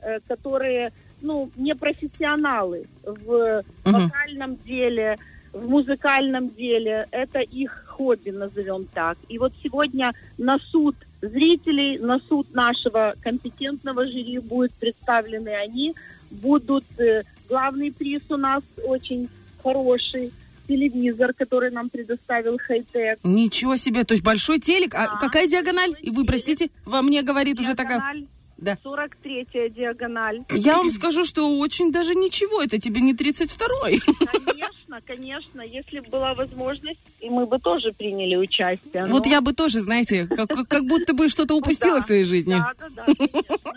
э, 0.00 0.18
которые, 0.26 0.92
ну, 1.22 1.50
не 1.56 1.74
профессионалы 1.74 2.86
в 3.04 3.62
вокальном 3.84 4.56
деле, 4.64 5.16
в 5.52 5.68
музыкальном 5.68 6.50
деле. 6.50 7.06
Это 7.12 7.38
их 7.38 7.84
хобби, 7.86 8.30
назовем 8.30 8.86
так. 8.86 9.16
И 9.28 9.38
вот 9.38 9.52
сегодня 9.62 10.12
на 10.38 10.58
суд 10.58 10.96
зрителей, 11.22 11.98
на 11.98 12.18
суд 12.18 12.52
нашего 12.52 13.14
компетентного 13.22 14.06
жюри 14.06 14.40
будут 14.40 14.72
представлены 14.72 15.50
они. 15.50 15.94
Будут 16.32 16.84
э, 16.98 17.22
главный 17.48 17.92
приз 17.92 18.22
у 18.28 18.36
нас 18.36 18.64
очень 18.84 19.28
хороший 19.62 20.32
телевизор, 20.66 21.32
который 21.32 21.70
нам 21.70 21.88
предоставил 21.90 22.58
Хайтек. 22.58 23.18
Ничего 23.24 23.76
себе, 23.76 24.04
то 24.04 24.14
есть 24.14 24.24
большой 24.24 24.58
телек. 24.58 24.94
А 24.94 25.06
Да. 25.06 25.16
какая 25.18 25.46
диагональ? 25.46 25.94
И 26.02 26.10
вы, 26.10 26.24
простите, 26.24 26.70
во 26.84 27.02
мне 27.02 27.22
говорит 27.22 27.60
уже 27.60 27.74
такая... 27.74 27.98
Диагональ, 27.98 28.26
Да. 28.56 28.78
43-я 28.84 29.68
диагональ. 29.68 30.42
Я 30.50 30.76
вам 30.78 30.90
скажу, 30.90 31.24
что 31.24 31.58
очень 31.58 31.92
даже 31.92 32.14
ничего, 32.14 32.62
это 32.62 32.78
тебе 32.78 33.00
не 33.00 33.12
32-й. 33.14 34.00
Конечно, 34.00 35.00
конечно, 35.06 35.60
если 35.60 36.00
бы 36.00 36.08
была 36.08 36.34
возможность, 36.34 37.00
и 37.20 37.28
мы 37.28 37.46
бы 37.46 37.58
тоже 37.58 37.92
приняли 37.92 38.36
участие. 38.36 39.06
Вот 39.06 39.24
но- 39.24 39.30
я 39.30 39.40
бы 39.40 39.52
тоже, 39.52 39.80
знаете, 39.80 40.26
как, 40.26 40.48
как- 40.68 40.84
будто 40.86 41.12
бы 41.14 41.28
что-то 41.28 41.54
упустила 41.56 41.94
Ну 41.94 41.96
да, 41.96 42.02
в 42.02 42.06
своей 42.06 42.24
жизни. 42.24 42.54
Да, 42.54 42.72
да, 42.78 43.04
да. 43.06 43.72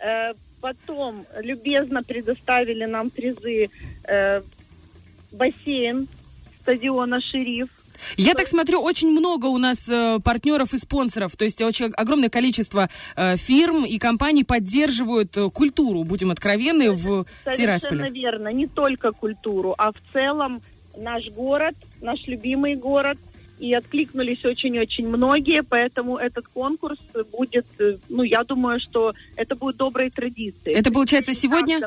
Э, 0.00 0.34
Потом 0.60 1.24
любезно 1.40 2.02
предоставили 2.02 2.84
нам 2.84 3.10
призы 3.10 3.70
э, 4.08 4.42
бассейн 5.32 6.08
стадиона 6.62 7.20
«Шериф». 7.20 7.68
Я 8.16 8.34
так 8.34 8.46
смотрю, 8.46 8.80
очень 8.80 9.10
много 9.10 9.46
у 9.46 9.58
нас 9.58 9.88
э, 9.88 10.20
партнеров 10.22 10.72
и 10.72 10.78
спонсоров, 10.78 11.36
то 11.36 11.44
есть 11.44 11.60
очень 11.60 11.86
огромное 11.86 12.28
количество 12.28 12.88
э, 13.16 13.36
фирм 13.36 13.84
и 13.84 13.98
компаний 13.98 14.44
поддерживают 14.44 15.36
э, 15.36 15.50
культуру, 15.50 16.04
будем 16.04 16.30
откровенны, 16.30 16.92
в 16.92 17.26
Совершенно 17.44 17.56
Тирасполе. 17.56 18.10
верно. 18.10 18.52
Не 18.52 18.66
только 18.66 19.12
культуру, 19.12 19.74
а 19.76 19.92
в 19.92 19.96
целом 20.12 20.62
наш 20.96 21.28
город, 21.30 21.74
наш 22.00 22.26
любимый 22.26 22.76
город. 22.76 23.18
И 23.58 23.74
откликнулись 23.74 24.44
очень-очень 24.44 25.08
многие, 25.08 25.64
поэтому 25.64 26.16
этот 26.16 26.46
конкурс 26.46 27.00
будет, 27.36 27.66
э, 27.80 27.94
ну, 28.08 28.22
я 28.22 28.44
думаю, 28.44 28.78
что 28.78 29.14
это 29.34 29.56
будет 29.56 29.76
доброй 29.76 30.10
традицией. 30.10 30.76
Это 30.76 30.92
получается 30.92 31.34
сегодня? 31.34 31.80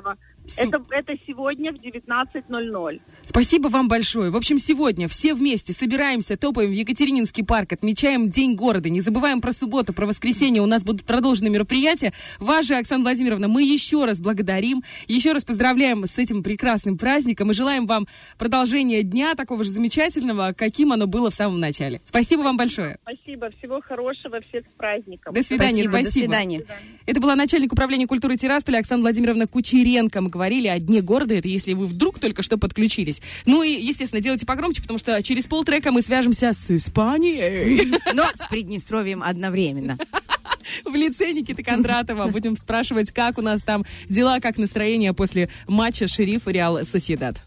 19-го. 0.46 0.50
Сев- 0.50 0.74
Это, 0.74 0.84
это 0.92 1.14
сегодня 1.28 1.72
в 1.72 1.76
19.00. 1.76 3.02
Спасибо 3.26 3.68
вам 3.68 3.88
большое. 3.88 4.32
В 4.32 4.36
общем, 4.38 4.60
сегодня 4.60 5.08
все 5.08 5.34
вместе 5.34 5.74
собираемся, 5.74 6.38
топаем 6.38 6.70
в 6.70 6.74
Екатерининский 6.74 7.44
парк, 7.46 7.74
отмечаем 7.74 8.30
День 8.30 8.56
города, 8.56 8.90
не 8.90 9.02
забываем 9.02 9.42
про 9.42 9.52
субботу, 9.54 9.94
про 9.94 10.06
воскресенье. 10.06 10.62
У 10.62 10.66
нас 10.66 10.84
будут 10.84 11.06
продолжены 11.06 11.50
мероприятия. 11.50 12.14
Вас 12.40 12.66
же, 12.66 12.76
Оксана 12.76 13.04
Владимировна, 13.04 13.48
мы 13.48 13.64
еще 13.64 14.06
раз 14.06 14.20
благодарим, 14.20 14.84
еще 15.08 15.32
раз 15.34 15.44
поздравляем 15.46 16.06
с 16.06 16.18
этим 16.18 16.44
прекрасным 16.44 16.98
праздником 16.98 17.52
и 17.52 17.54
желаем 17.54 17.86
вам 17.86 18.08
продолжения 18.38 19.04
дня 19.04 19.36
такого 19.36 19.64
же 19.64 19.70
замечательного, 19.70 20.54
каким 20.58 20.92
оно 20.92 21.08
было 21.08 21.30
в 21.30 21.34
самом 21.34 21.60
начале. 21.60 22.02
Спасибо 22.06 22.42
вам 22.42 22.58
большое. 22.58 22.98
Спасибо, 23.04 23.50
всего 23.58 23.82
хорошего, 23.82 24.42
всех 24.50 24.66
с 24.66 24.78
праздником. 24.78 25.34
До 25.34 25.44
свидания. 25.44 25.84
Спасибо, 25.84 25.92
до 25.98 26.04
спасибо. 26.12 26.24
свидания. 26.26 26.62
Это 27.06 27.20
была 27.20 27.36
начальник 27.36 27.72
управления 27.74 28.08
культуры 28.08 28.38
Тирасполя 28.38 28.80
Оксана 28.80 29.02
Владимировна 29.02 29.48
Кучеренко. 29.48 30.22
Мы 30.22 30.30
говорили 30.42 30.70
о 30.70 30.80
Дне 30.80 31.02
города. 31.02 31.36
Это 31.36 31.48
если 31.48 31.74
вы 31.74 31.86
вдруг 31.86 32.18
только 32.18 32.42
что 32.42 32.58
подключились. 32.58 33.22
Ну 33.46 33.62
и, 33.62 33.70
естественно, 33.70 34.24
делайте 34.24 34.48
погромче, 34.48 34.82
потому 34.82 34.98
что 34.98 35.22
через 35.22 35.46
полтрека 35.46 35.92
мы 35.92 36.02
свяжемся 36.02 36.54
с 36.54 36.72
Испанией. 36.72 37.94
Но 38.16 38.24
с 38.34 38.48
Приднестровьем 38.50 39.22
одновременно. 39.22 40.00
В 40.84 40.96
лице 40.96 41.32
Никиты 41.32 41.64
Кондратова. 41.64 42.26
Будем 42.28 42.58
спрашивать, 42.58 43.12
как 43.12 43.38
у 43.38 43.44
нас 43.44 43.62
там 43.62 43.86
дела, 44.10 44.40
как 44.40 44.58
настроение 44.58 45.14
после 45.14 45.50
матча 45.68 46.08
Шериф 46.08 46.48
и 46.48 46.54
Реал 46.54 46.84
Соседат. 46.86 47.38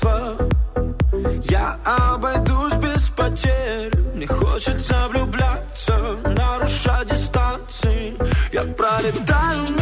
Пространство 0.00 0.36
Я 1.48 1.78
обойдусь 1.84 2.74
без 2.74 3.08
потерь. 3.08 3.96
Мне 4.14 4.26
хочется 4.26 5.08
влюбляться 5.08 5.94
Нарушать 6.24 7.08
дистанции. 7.08 8.16
Я 8.52 8.62
пролетаю 8.74 9.79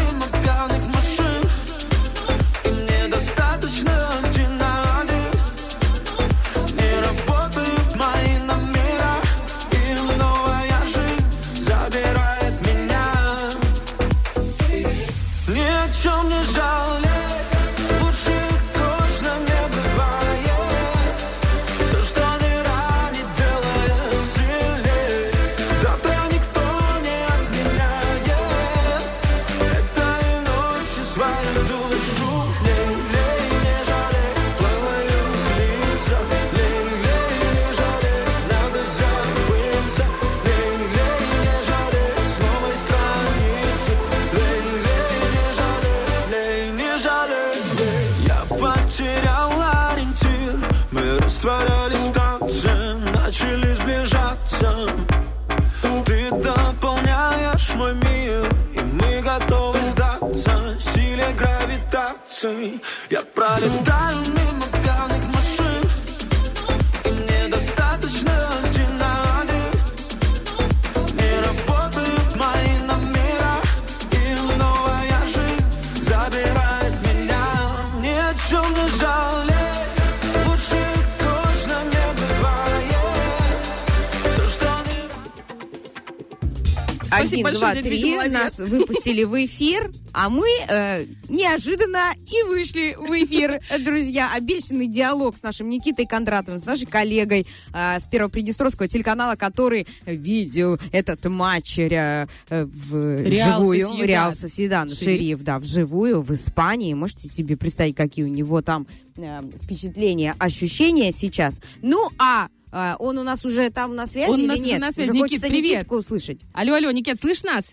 Один, 87.47 87.61
большое, 87.61 87.73
два, 87.75 87.83
три. 87.83 88.31
Нас 88.31 88.59
выпустили 88.59 89.25
в 89.25 89.45
эфир, 89.45 89.91
а 90.13 90.29
мы 90.29 90.49
э, 90.69 91.05
неожиданно 91.29 92.13
и 92.27 92.43
вышли 92.49 92.97
в 92.99 93.11
эфир, 93.25 93.61
друзья. 93.85 94.31
Обещанный 94.35 94.87
диалог 94.87 95.37
с 95.37 95.43
нашим 95.43 95.69
Никитой 95.69 96.07
Кондратовым, 96.07 96.61
с 96.61 96.65
нашей 96.65 96.87
коллегой 96.87 97.47
э, 97.75 98.01
с 98.01 98.07
Первого 98.07 98.31
Приднестровского 98.31 98.89
телеканала, 98.89 99.37
который 99.37 99.87
видел 100.07 100.79
этот 100.93 101.25
матч 101.27 101.79
э, 101.79 102.27
в 102.49 103.23
Реал 103.23 103.61
живую. 103.61 103.89
Сосьедад. 103.89 104.07
Реал 104.07 104.35
Соседан, 104.35 104.89
Шериф. 104.89 104.99
Шериф, 104.99 105.43
да, 105.43 105.59
вживую, 105.59 106.23
в 106.23 106.33
Испании. 106.33 106.95
Можете 106.95 107.29
себе 107.29 107.57
представить, 107.57 107.97
какие 107.97 108.25
у 108.25 108.29
него 108.29 108.63
там 108.63 108.87
э, 109.17 109.43
впечатления, 109.63 110.35
ощущения 110.39 111.13
сейчас. 111.13 111.61
Ну, 111.83 112.09
а 112.19 112.49
э, 112.73 112.95
он 112.99 113.19
у 113.19 113.23
нас 113.23 113.45
уже 113.45 113.71
там 113.71 113.95
на 113.95 114.07
связи 114.07 114.31
Он 114.31 114.41
у 114.41 114.43
или 114.43 114.47
нас 114.49 114.59
уже 114.61 114.67
нет? 114.69 114.81
на 114.81 114.93
связи. 114.93 115.11
Уже 115.11 115.21
Никит, 115.21 115.41
привет. 115.43 115.79
Никитку 115.79 115.97
услышать. 115.97 116.41
Алло, 116.53 116.75
алло, 116.75 116.91
Никит, 116.91 117.21
слышь 117.21 117.43
нас? 117.43 117.73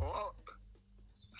О, 0.00 0.32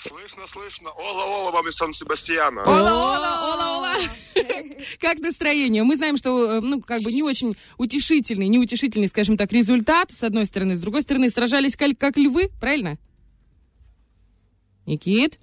Слышно, 0.01 0.47
слышно. 0.47 0.91
Ола, 0.93 1.25
ола, 1.25 1.51
вам 1.51 1.69
из 1.69 1.75
Сан-Себастьяна. 1.77 2.63
Ола, 2.63 2.91
ола, 2.91 3.53
ола, 3.53 3.77
ола. 3.77 3.95
Как 4.99 5.19
настроение? 5.19 5.83
Мы 5.83 5.95
знаем, 5.97 6.17
что, 6.17 6.53
э, 6.53 6.61
ну, 6.61 6.81
как 6.81 7.03
бы 7.03 7.13
не 7.13 7.23
очень 7.23 7.55
утешительный, 7.77 8.49
неутешительный, 8.49 9.09
скажем 9.09 9.37
так, 9.37 9.53
результат, 9.53 10.11
с 10.11 10.23
одной 10.23 10.47
стороны. 10.47 10.75
С 10.77 10.81
другой 10.81 11.03
стороны, 11.03 11.29
сражались 11.29 11.77
как, 11.77 11.99
как 11.99 12.17
львы, 12.17 12.49
правильно? 12.61 12.97
Никит? 14.87 15.39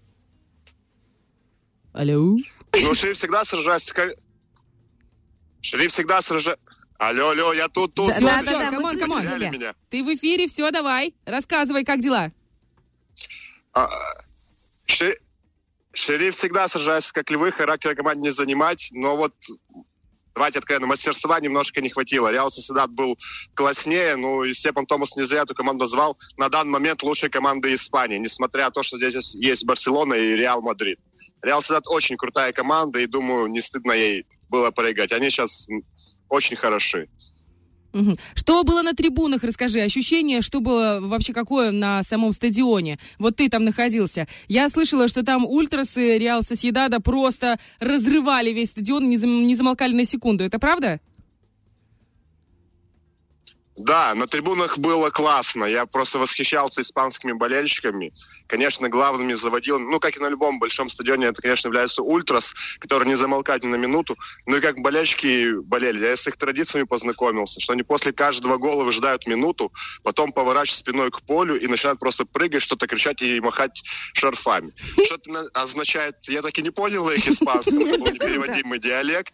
Алло? 1.93 2.37
Ну, 2.73 2.95
шериф 2.95 3.17
всегда 3.17 3.45
сражается. 3.45 3.93
Шериф 5.61 5.91
всегда 5.91 6.19
сражается. 6.23 6.63
Алло, 6.97 7.29
алло, 7.29 7.53
я 7.53 7.67
тут, 7.67 7.93
тут, 7.93 8.07
Да, 8.07 8.13
тут. 8.15 8.23
да, 8.23 8.37
всё, 8.41 8.51
да, 8.59 8.71
come 8.71 8.86
on, 8.86 8.97
come 8.99 9.13
on. 9.13 9.23
меня. 9.51 9.75
Ты 9.89 10.03
в 10.03 10.13
эфире, 10.15 10.47
все, 10.47 10.71
давай. 10.71 11.13
Рассказывай, 11.25 11.83
как 11.83 12.01
дела? 12.01 12.31
А, 13.73 13.87
Ши- 14.87 15.17
Шериф 15.93 16.35
всегда 16.35 16.67
сражается 16.67 17.13
как 17.13 17.29
львы, 17.29 17.51
характера 17.51 17.93
команде 17.93 18.21
не 18.21 18.29
занимать, 18.31 18.87
но 18.91 19.15
вот 19.15 19.35
давайте 20.33 20.57
откровенно, 20.57 20.87
мастерства 20.87 21.39
немножко 21.39 21.81
не 21.81 21.89
хватило. 21.89 22.31
Реал 22.31 22.49
Сосьедад 22.49 22.89
был 22.89 23.19
класснее, 23.53 24.15
ну 24.15 24.43
и 24.43 24.53
Степан 24.55 24.87
Томас 24.87 25.15
не 25.15 25.23
зря 25.23 25.43
эту 25.43 25.53
команду 25.53 25.83
назвал 25.83 26.17
на 26.37 26.49
данный 26.49 26.71
момент 26.71 27.03
лучшей 27.03 27.29
командой 27.29 27.75
Испании, 27.75 28.17
несмотря 28.17 28.65
на 28.65 28.71
то, 28.71 28.81
что 28.81 28.97
здесь 28.97 29.13
есть- 29.13 29.35
есть 29.35 29.65
Барселона 29.65 30.15
и 30.15 30.35
Реал 30.35 30.61
Мадрид. 30.63 30.99
Реал 31.43 31.61
Соседат 31.61 31.87
очень 31.87 32.17
крутая 32.17 32.53
команда, 32.53 32.97
и 32.99 33.05
думаю, 33.05 33.47
не 33.47 33.61
стыдно 33.61 33.91
ей 33.91 34.25
было 34.49 34.71
проиграть. 34.71 35.11
Они 35.11 35.29
сейчас 35.29 35.67
очень 36.29 36.55
хороши. 36.57 37.07
Что 38.35 38.63
было 38.63 38.83
на 38.83 38.93
трибунах, 38.93 39.43
расскажи. 39.43 39.79
Ощущение, 39.79 40.41
что 40.41 40.59
было 40.59 40.99
вообще 41.01 41.33
какое 41.33 41.71
на 41.71 42.03
самом 42.03 42.31
стадионе? 42.31 42.99
Вот 43.17 43.37
ты 43.37 43.49
там 43.49 43.63
находился. 43.63 44.27
Я 44.47 44.69
слышала, 44.69 45.07
что 45.07 45.23
там 45.23 45.45
ультрасы 45.45 46.19
Реал 46.19 46.43
Соседада 46.43 46.99
просто 46.99 47.57
разрывали 47.79 48.51
весь 48.51 48.69
стадион, 48.69 49.09
не 49.09 49.55
замолкали 49.55 49.93
на 49.93 50.05
секунду. 50.05 50.43
Это 50.43 50.59
правда? 50.59 50.99
Да, 53.77 54.15
на 54.15 54.25
трибунах 54.25 54.79
было 54.79 55.11
классно. 55.11 55.65
Я 55.65 55.85
просто 55.85 56.17
восхищался 56.17 56.81
испанскими 56.81 57.31
болельщиками. 57.33 58.11
Конечно, 58.47 58.89
главными 58.89 59.33
заводил, 59.33 59.77
ну, 59.79 59.99
как 59.99 60.17
и 60.17 60.19
на 60.19 60.29
любом 60.29 60.57
большом 60.59 60.89
стадионе, 60.89 61.27
это, 61.27 61.41
конечно, 61.43 61.67
является 61.67 62.01
ультрас, 62.01 62.55
который 62.79 63.07
не 63.07 63.13
замолкает 63.13 63.63
ни 63.63 63.67
на 63.67 63.75
минуту. 63.75 64.17
Ну 64.47 64.57
и 64.57 64.61
как 64.61 64.79
болельщики 64.79 65.51
болели. 65.61 66.03
Я 66.03 66.15
с 66.17 66.25
их 66.27 66.37
традициями 66.37 66.85
познакомился, 66.85 67.59
что 67.59 67.73
они 67.73 67.83
после 67.83 68.13
каждого 68.13 68.57
гола 68.57 68.83
выжидают 68.83 69.27
минуту, 69.27 69.71
потом 70.01 70.31
поворачивают 70.31 70.79
спиной 70.79 71.11
к 71.11 71.21
полю 71.21 71.59
и 71.59 71.67
начинают 71.67 71.99
просто 71.99 72.25
прыгать, 72.25 72.63
что-то 72.63 72.87
кричать 72.87 73.21
и 73.21 73.39
махать 73.41 73.83
шарфами. 74.13 74.73
Что 75.05 75.15
это 75.15 75.29
на- 75.29 75.49
означает? 75.53 76.15
Я 76.27 76.41
так 76.41 76.57
и 76.57 76.63
не 76.63 76.71
понял 76.71 77.07
их 77.11 77.27
испанском, 77.27 77.81
это 77.81 77.99
был 77.99 78.07
непереводимый 78.11 78.79
диалект. 78.79 79.33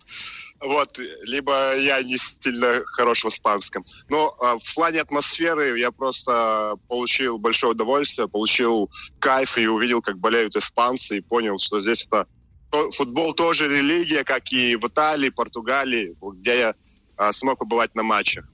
Вот, 0.63 0.97
либо 1.23 1.77
я 1.77 2.01
не 2.01 2.17
сильно 2.17 2.81
хорош 2.85 3.25
в 3.25 3.27
испанском. 3.27 3.83
Но 4.07 4.33
а, 4.39 4.57
в 4.57 4.75
плане 4.75 5.01
атмосферы 5.01 5.77
я 5.77 5.91
просто 5.91 6.75
получил 6.87 7.37
большое 7.37 7.73
удовольствие, 7.73 8.29
получил 8.29 8.89
кайф 9.19 9.57
и 9.57 9.67
увидел, 9.67 10.01
как 10.01 10.17
болеют 10.19 10.55
испанцы, 10.55 11.17
и 11.17 11.21
понял, 11.21 11.59
что 11.59 11.81
здесь 11.81 12.05
это 12.05 12.27
то- 12.71 12.91
футбол 12.91 13.33
тоже 13.33 13.67
религия, 13.67 14.23
как 14.23 14.53
и 14.53 14.77
в 14.77 14.87
Италии, 14.87 15.29
Португалии, 15.29 16.15
где 16.21 16.57
я 16.57 16.75
а, 17.17 17.33
смог 17.33 17.59
побывать 17.59 17.93
на 17.93 18.03
матчах. 18.03 18.45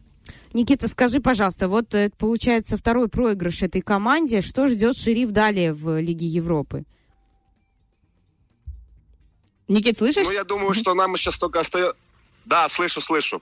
Никита, 0.54 0.88
скажи, 0.88 1.20
пожалуйста, 1.20 1.68
вот 1.68 1.94
это 1.94 2.16
получается 2.18 2.76
второй 2.76 3.08
проигрыш 3.08 3.62
этой 3.62 3.82
команде. 3.82 4.42
Что 4.42 4.68
ждет 4.68 4.98
шериф 4.98 5.30
далее 5.30 5.74
в 5.74 6.00
Лиге 6.00 6.26
Европы? 6.26 6.86
Никит, 9.70 9.98
слышишь? 9.98 10.26
Ну, 10.26 10.34
я 10.34 10.44
думаю, 10.44 10.74
что 10.74 10.94
нам 10.96 11.16
сейчас 11.16 11.38
только 11.38 11.60
остается... 11.60 11.96
Да, 12.46 12.68
слышу, 12.68 13.02
слышу. 13.02 13.42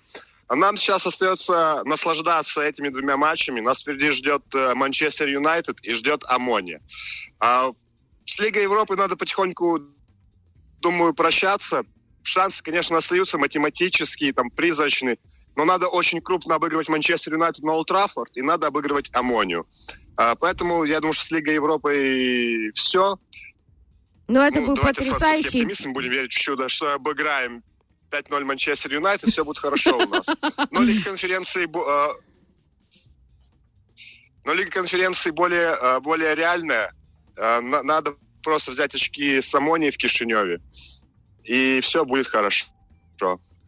Нам 0.50 0.76
сейчас 0.78 1.06
остается 1.06 1.82
наслаждаться 1.86 2.62
этими 2.62 2.90
двумя 2.90 3.16
матчами. 3.16 3.62
Нас 3.62 3.82
впереди 3.82 4.12
ждет 4.12 4.44
э, 4.54 4.74
Манчестер 4.76 5.28
Юнайтед 5.28 5.80
и 5.82 5.94
ждет 5.94 6.24
Амония. 6.28 6.82
А 7.40 7.72
с 8.26 8.40
Лигой 8.40 8.64
Европы 8.64 8.96
надо 8.98 9.16
потихоньку, 9.16 9.80
думаю, 10.82 11.14
прощаться. 11.14 11.84
Шансы, 12.24 12.62
конечно, 12.62 12.98
остаются 12.98 13.38
математические, 13.38 14.34
там, 14.34 14.50
призрачные. 14.50 15.18
Но 15.56 15.64
надо 15.64 15.88
очень 15.88 16.22
крупно 16.22 16.56
обыгрывать 16.56 16.90
Манчестер 16.90 17.34
Юнайтед 17.34 17.64
на 17.64 17.74
Олд 17.74 17.90
и 18.36 18.42
надо 18.42 18.68
обыгрывать 18.68 19.10
Амонию. 19.14 19.66
А, 20.18 20.36
поэтому 20.36 20.84
я 20.84 21.00
думаю, 21.00 21.14
что 21.14 21.26
с 21.26 21.32
Лигой 21.32 21.56
Европы 21.56 22.70
все. 22.74 23.18
Ну, 24.28 24.42
это 24.42 24.60
Ну, 24.60 24.68
был 24.68 24.76
давайте 24.76 25.02
потрясающий... 25.02 25.48
оптимистом 25.48 25.94
будем 25.94 26.12
верить 26.12 26.34
в 26.34 26.38
чудо, 26.38 26.68
что 26.70 26.94
обыграем 26.94 27.64
5-0 28.12 28.44
Манчестер 28.44 28.94
Юнайтед, 28.94 29.32
все 29.32 29.44
будет 29.46 29.58
хорошо 29.58 29.98
у 29.98 30.08
нас. 30.08 30.26
Но 30.72 30.82
Лига 30.82 31.04
конференции... 31.06 31.66
э, 31.66 32.14
Но 34.46 34.54
Лига 34.54 34.72
конференции 34.72 35.32
более, 35.32 35.78
э, 35.82 36.00
более 36.02 36.36
реальная. 36.36 36.92
Э, 37.38 37.60
на- 37.62 37.84
Надо 37.84 38.16
просто 38.44 38.72
взять 38.72 38.96
очки 38.96 39.42
с 39.42 39.54
Амонии 39.56 39.92
в 39.92 39.98
Кишиневе. 39.98 40.60
И 41.44 41.80
все 41.82 42.04
будет 42.06 42.28
хорошо. 42.28 42.68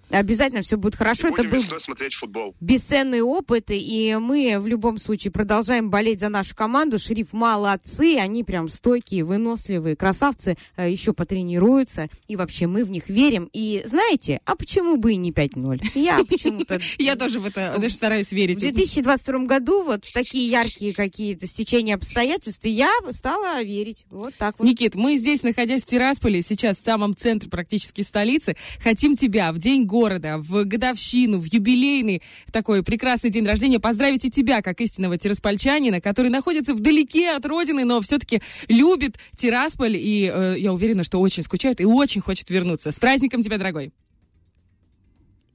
Обязательно 0.10 0.62
все 0.62 0.78
будет 0.78 0.96
хорошо. 0.96 1.28
И 1.30 1.34
Это 1.34 1.44
был 1.44 1.58
весной 1.58 1.80
смотреть 1.82 2.14
футбол. 2.16 2.56
бесценный 2.60 3.22
опыт, 3.22 3.66
и 3.70 4.18
мы 4.20 4.58
в 4.60 4.68
любом 4.68 4.98
случае 4.98 5.32
продолжаем 5.32 5.90
болеть 5.90 6.20
за 6.20 6.30
нашу 6.30 6.56
команду. 6.56 6.98
Шериф 7.00 7.34
молодцы, 7.34 8.18
они 8.20 8.44
прям 8.44 8.70
стойкие, 8.70 9.24
выносливые, 9.24 9.96
красавцы, 9.96 10.58
э, 10.78 10.92
еще 10.92 11.14
потренируются, 11.14 12.08
и 12.28 12.36
вообще 12.36 12.68
мы 12.68 12.84
в 12.84 12.92
них 12.92 13.10
верим. 13.10 13.50
И 13.54 13.84
знаете, 13.86 14.42
а 14.46 14.56
почему 14.56 14.98
бы 14.98 15.14
и 15.14 15.16
не 15.16 15.32
5-0? 15.32 15.82
Я 15.96 16.24
почему-то... 16.30 16.80
Я 16.98 17.16
тоже 17.16 17.40
в 17.40 17.46
это 17.46 17.76
даже 17.80 17.94
стараюсь 17.94 18.28
В 18.30 18.32
верить. 18.34 18.60
2022 18.60 19.40
году 19.46 19.84
вот 19.84 20.06
в 20.06 20.14
такие 20.14 20.50
яркие 20.50 20.94
какие-то 20.94 21.48
стечения 21.48 21.96
обстоятельств 21.96 22.66
я 22.66 22.92
стала 23.12 23.62
верить. 23.64 24.06
Вот 24.10 24.34
так 24.36 24.60
вот. 24.60 24.66
Никит, 24.68 24.96
мы 24.96 25.18
здесь, 25.18 25.44
находясь 25.44 25.84
в 25.84 25.86
Тирасполе, 25.86 26.42
сейчас 26.42 26.82
в 26.82 26.84
самом 26.86 27.16
центре 27.16 27.50
практически 27.50 28.02
столицы, 28.02 28.56
хотим 28.84 29.16
тебя 29.16 29.52
в 29.52 29.58
день 29.60 29.86
города, 30.00 30.38
в 30.38 30.64
годовщину, 30.64 31.40
в 31.40 31.46
юбилейный 31.46 32.22
такой 32.54 32.84
прекрасный 32.84 33.30
день 33.30 33.46
рождения 33.46 33.80
поздравить 33.80 34.24
и 34.24 34.32
тебя, 34.32 34.62
как 34.62 34.80
истинного 34.80 35.18
тираспольчанина, 35.18 36.00
который 36.00 36.30
находится 36.30 36.74
вдалеке 36.74 37.32
от 37.32 37.46
родины, 37.46 37.84
но 37.84 38.00
все-таки 38.00 38.42
любит 38.70 39.18
Тирасполь, 39.38 39.98
и 39.98 40.32
э, 40.34 40.56
я 40.58 40.72
уверена, 40.72 41.04
что 41.04 41.20
очень 41.20 41.44
скучает 41.44 41.82
и 41.82 41.86
очень 41.86 42.22
хочет 42.22 42.50
вернуться. 42.50 42.92
С 42.92 43.00
праздником 43.00 43.42
тебя, 43.42 43.58
дорогой! 43.58 43.92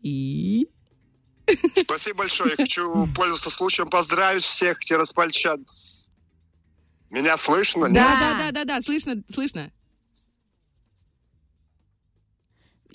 И... 0.03 0.69
Спасибо 1.77 2.19
большое. 2.19 2.51
Я 2.51 2.57
хочу 2.57 3.09
пользоваться 3.15 3.49
случаем 3.49 3.89
поздравить 3.89 4.43
всех 4.43 4.79
тираспольчан. 4.81 5.65
Меня 7.09 7.39
слышно? 7.39 7.87
Нет? 7.87 7.95
Да, 7.95 8.17
да, 8.21 8.39
да, 8.39 8.51
да, 8.53 8.65
да, 8.65 8.83
слышно, 8.83 9.23
слышно. 9.33 9.71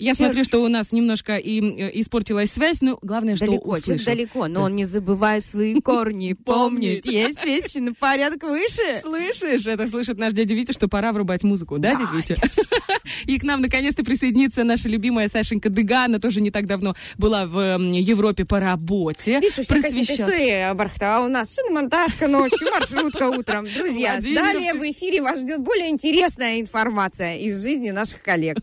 Я 0.00 0.14
смотрю, 0.14 0.44
что 0.44 0.62
у 0.62 0.68
нас 0.68 0.92
немножко 0.92 1.36
и, 1.36 1.60
э, 1.60 1.90
испортилась 2.00 2.50
связь, 2.50 2.80
но 2.80 2.98
главное, 3.02 3.36
что 3.36 3.46
Далеко, 3.46 3.72
услышал. 3.72 4.06
далеко, 4.06 4.48
но 4.48 4.62
он 4.62 4.74
не 4.74 4.84
забывает 4.86 5.46
свои 5.46 5.74
корни, 5.80 6.32
помнит. 6.32 7.06
Есть 7.06 7.44
вещи 7.44 7.78
на 7.78 7.94
порядок 7.94 8.42
выше. 8.42 9.00
Слышишь? 9.02 9.66
Это 9.66 9.86
слышит 9.86 10.18
наш 10.18 10.32
дядя 10.32 10.54
Витя, 10.54 10.72
что 10.72 10.88
пора 10.88 11.12
врубать 11.12 11.42
музыку, 11.42 11.78
да, 11.78 11.94
дядя 11.94 12.08
Витя? 12.14 12.36
И 13.26 13.38
к 13.38 13.42
нам 13.42 13.60
наконец-то 13.60 14.04
присоединится 14.04 14.64
наша 14.64 14.88
любимая 14.88 15.28
Сашенька 15.28 15.68
Дыга. 15.68 16.04
Она 16.04 16.18
тоже 16.18 16.40
не 16.40 16.50
так 16.50 16.66
давно 16.66 16.94
была 17.18 17.46
в 17.46 17.78
Европе 17.78 18.44
по 18.44 18.60
работе. 18.60 19.40
Видишь, 19.40 19.58
у 19.58 19.62
всех 19.62 19.82
какие-то 19.82 20.14
истории 20.14 20.74
барахта. 20.74 21.16
А 21.16 21.20
у 21.20 21.28
нас 21.28 21.54
шиномонтажка 21.54 22.28
ночью, 22.28 22.68
маршрутка 22.70 23.28
утром. 23.28 23.66
Друзья, 23.74 24.18
далее 24.20 24.74
в 24.74 24.82
эфире 24.90 25.22
вас 25.22 25.40
ждет 25.40 25.60
более 25.60 25.90
интересная 25.90 26.60
информация 26.60 27.36
из 27.38 27.62
жизни 27.62 27.90
наших 27.90 28.22
коллег. 28.22 28.58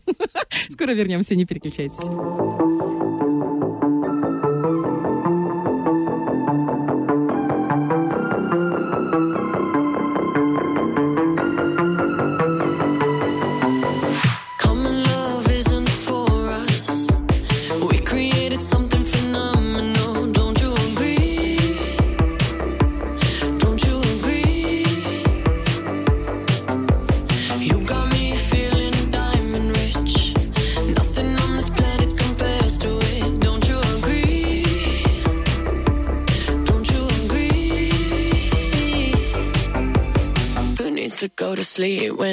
Скоро 0.72 0.92
вернемся, 0.92 1.27
не 1.34 1.44
переключайтесь. 1.44 2.97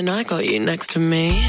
I 0.10 0.24
got 0.24 0.46
you 0.46 0.60
next 0.60 0.92
to 0.92 1.00
me? 1.00 1.46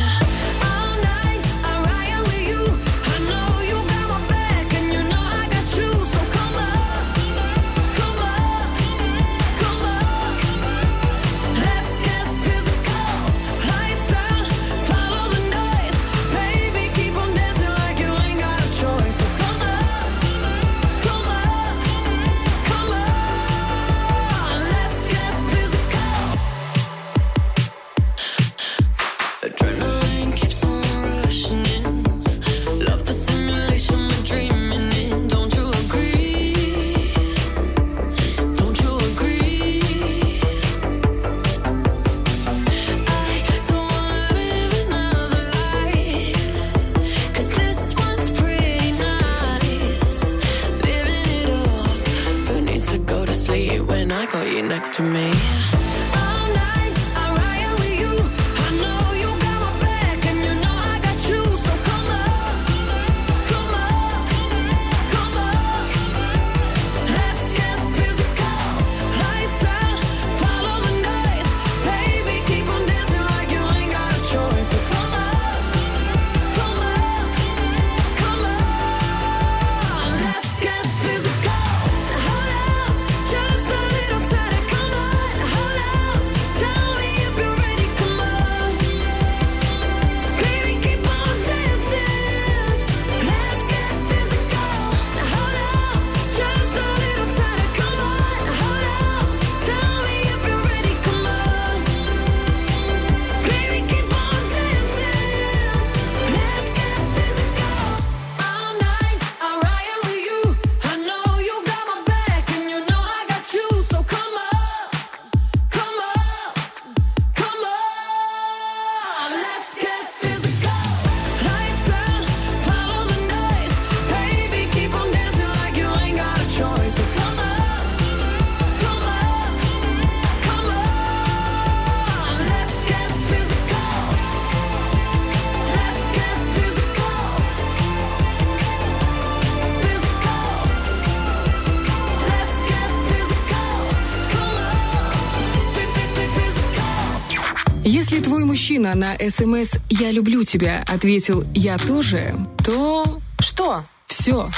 Мужчина 148.66 148.96
на 148.96 149.14
СМС 149.14 149.74
«Я 149.90 150.11
люблю 150.11 150.42
тебя» 150.42 150.83
ответил 150.88 151.44
«Я 151.55 151.79
тоже», 151.79 152.35
то... 152.64 153.20
Что? 153.38 153.85
Все. 154.09 154.48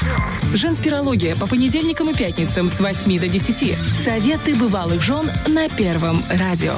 Женспирология 0.54 1.36
по 1.36 1.46
понедельникам 1.46 2.08
и 2.08 2.14
пятницам 2.14 2.70
с 2.70 2.80
8 2.80 3.18
до 3.18 3.28
10. 3.28 3.76
Советы 4.06 4.54
бывалых 4.54 5.02
жен 5.02 5.30
на 5.48 5.68
Первом 5.68 6.22
радио. 6.30 6.76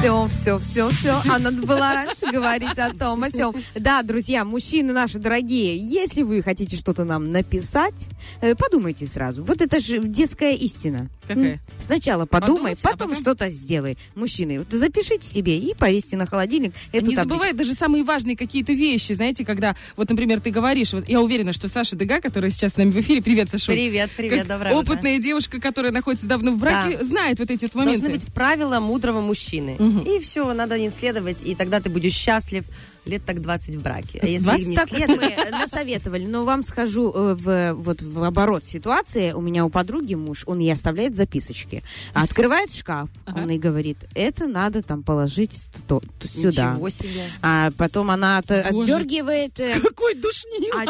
Все, 0.00 0.28
все, 0.28 0.58
все, 0.58 0.88
все. 0.90 1.22
А 1.30 1.38
надо 1.38 1.62
было 1.62 1.78
раньше 1.92 2.26
говорить 2.30 2.78
о 2.78 2.92
том, 2.92 3.22
о 3.22 3.30
сём. 3.30 3.54
Да, 3.74 4.02
друзья, 4.02 4.44
мужчины 4.44 4.92
наши 4.92 5.18
дорогие, 5.18 5.76
если 5.78 6.22
вы 6.22 6.42
хотите 6.42 6.76
что-то 6.76 7.04
нам 7.04 7.32
написать, 7.32 8.06
э, 8.42 8.54
подумайте 8.54 9.06
сразу. 9.06 9.42
Вот 9.42 9.62
это 9.62 9.80
же 9.80 10.00
детская 10.02 10.52
истина. 10.54 11.08
Какая? 11.26 11.58
Сначала 11.78 12.26
подумай, 12.26 12.74
Подумайте, 12.74 12.80
а 12.84 12.90
потом, 12.90 13.08
потом? 13.08 13.22
что-то 13.22 13.48
сделай. 13.48 13.96
Мужчины, 14.14 14.58
вот 14.58 14.66
запишите 14.70 15.26
себе 15.26 15.58
и 15.58 15.74
повесьте 15.74 16.18
на 16.18 16.26
холодильник 16.26 16.74
эту 16.92 17.06
не 17.06 17.16
табличку. 17.16 17.22
забывай 17.40 17.52
даже 17.54 17.72
самые 17.72 18.04
важные 18.04 18.36
какие-то 18.36 18.74
вещи, 18.74 19.14
знаете, 19.14 19.42
когда, 19.46 19.74
вот, 19.96 20.10
например, 20.10 20.40
ты 20.42 20.50
говоришь, 20.50 20.92
вот 20.92 21.08
я 21.08 21.22
уверена, 21.22 21.54
что 21.54 21.68
Саша 21.68 21.96
Дега, 21.96 22.20
которая 22.20 22.50
сейчас 22.50 22.74
с 22.74 22.76
нами 22.76 22.90
в 22.90 23.00
эфире, 23.00 23.22
привет, 23.22 23.48
Саша. 23.48 23.72
Привет, 23.72 24.10
привет, 24.14 24.46
доброе 24.46 24.74
утро. 24.74 24.92
опытная 24.92 25.18
девушка, 25.18 25.58
которая 25.62 25.92
находится 25.92 26.26
давно 26.26 26.52
в 26.52 26.58
браке, 26.58 27.02
знает 27.02 27.38
вот 27.38 27.50
эти 27.50 27.64
вот 27.64 27.74
моменты. 27.74 28.00
Должны 28.00 28.18
быть 28.18 28.26
правила 28.34 28.78
мудрого 28.80 29.22
мужчины. 29.22 29.63
И 29.72 30.20
все, 30.20 30.52
надо 30.52 30.76
им 30.76 30.90
следовать, 30.90 31.38
и 31.42 31.54
тогда 31.54 31.80
ты 31.80 31.88
будешь 31.90 32.12
счастлив 32.14 32.64
лет 33.04 33.22
так 33.24 33.40
20 33.42 33.74
в 33.76 33.82
браке. 33.82 34.18
А 34.22 34.26
если 34.26 34.44
20 34.44 34.62
им 34.62 34.70
не 34.70 34.76
Так 34.76 34.88
следовать... 34.88 35.36
мы 35.36 35.50
насоветовали, 35.50 36.26
но 36.26 36.44
вам 36.44 36.62
скажу, 36.62 37.12
э, 37.14 37.34
в, 37.34 37.74
вот 37.74 38.00
в 38.02 38.22
оборот 38.22 38.64
ситуации, 38.64 39.32
у 39.32 39.40
меня 39.42 39.64
у 39.66 39.70
подруги 39.70 40.14
муж, 40.14 40.44
он 40.46 40.58
ей 40.58 40.72
оставляет 40.72 41.14
записочки. 41.14 41.82
А 42.14 42.22
открывает 42.22 42.72
шкаф, 42.74 43.08
он 43.26 43.50
ей 43.50 43.58
говорит, 43.58 43.98
это 44.14 44.46
надо 44.46 44.82
там 44.82 45.02
положить 45.02 45.64
то- 45.86 46.02
то 46.18 46.28
сюда. 46.28 46.72
Ничего 46.72 46.88
себе. 46.88 47.24
А 47.42 47.70
потом 47.76 48.10
она 48.10 48.38
от- 48.38 48.50
отдергивает... 48.50 49.60
э, 49.60 49.80
Какой 49.80 50.14
душнил! 50.14 50.72
а- 50.74 50.84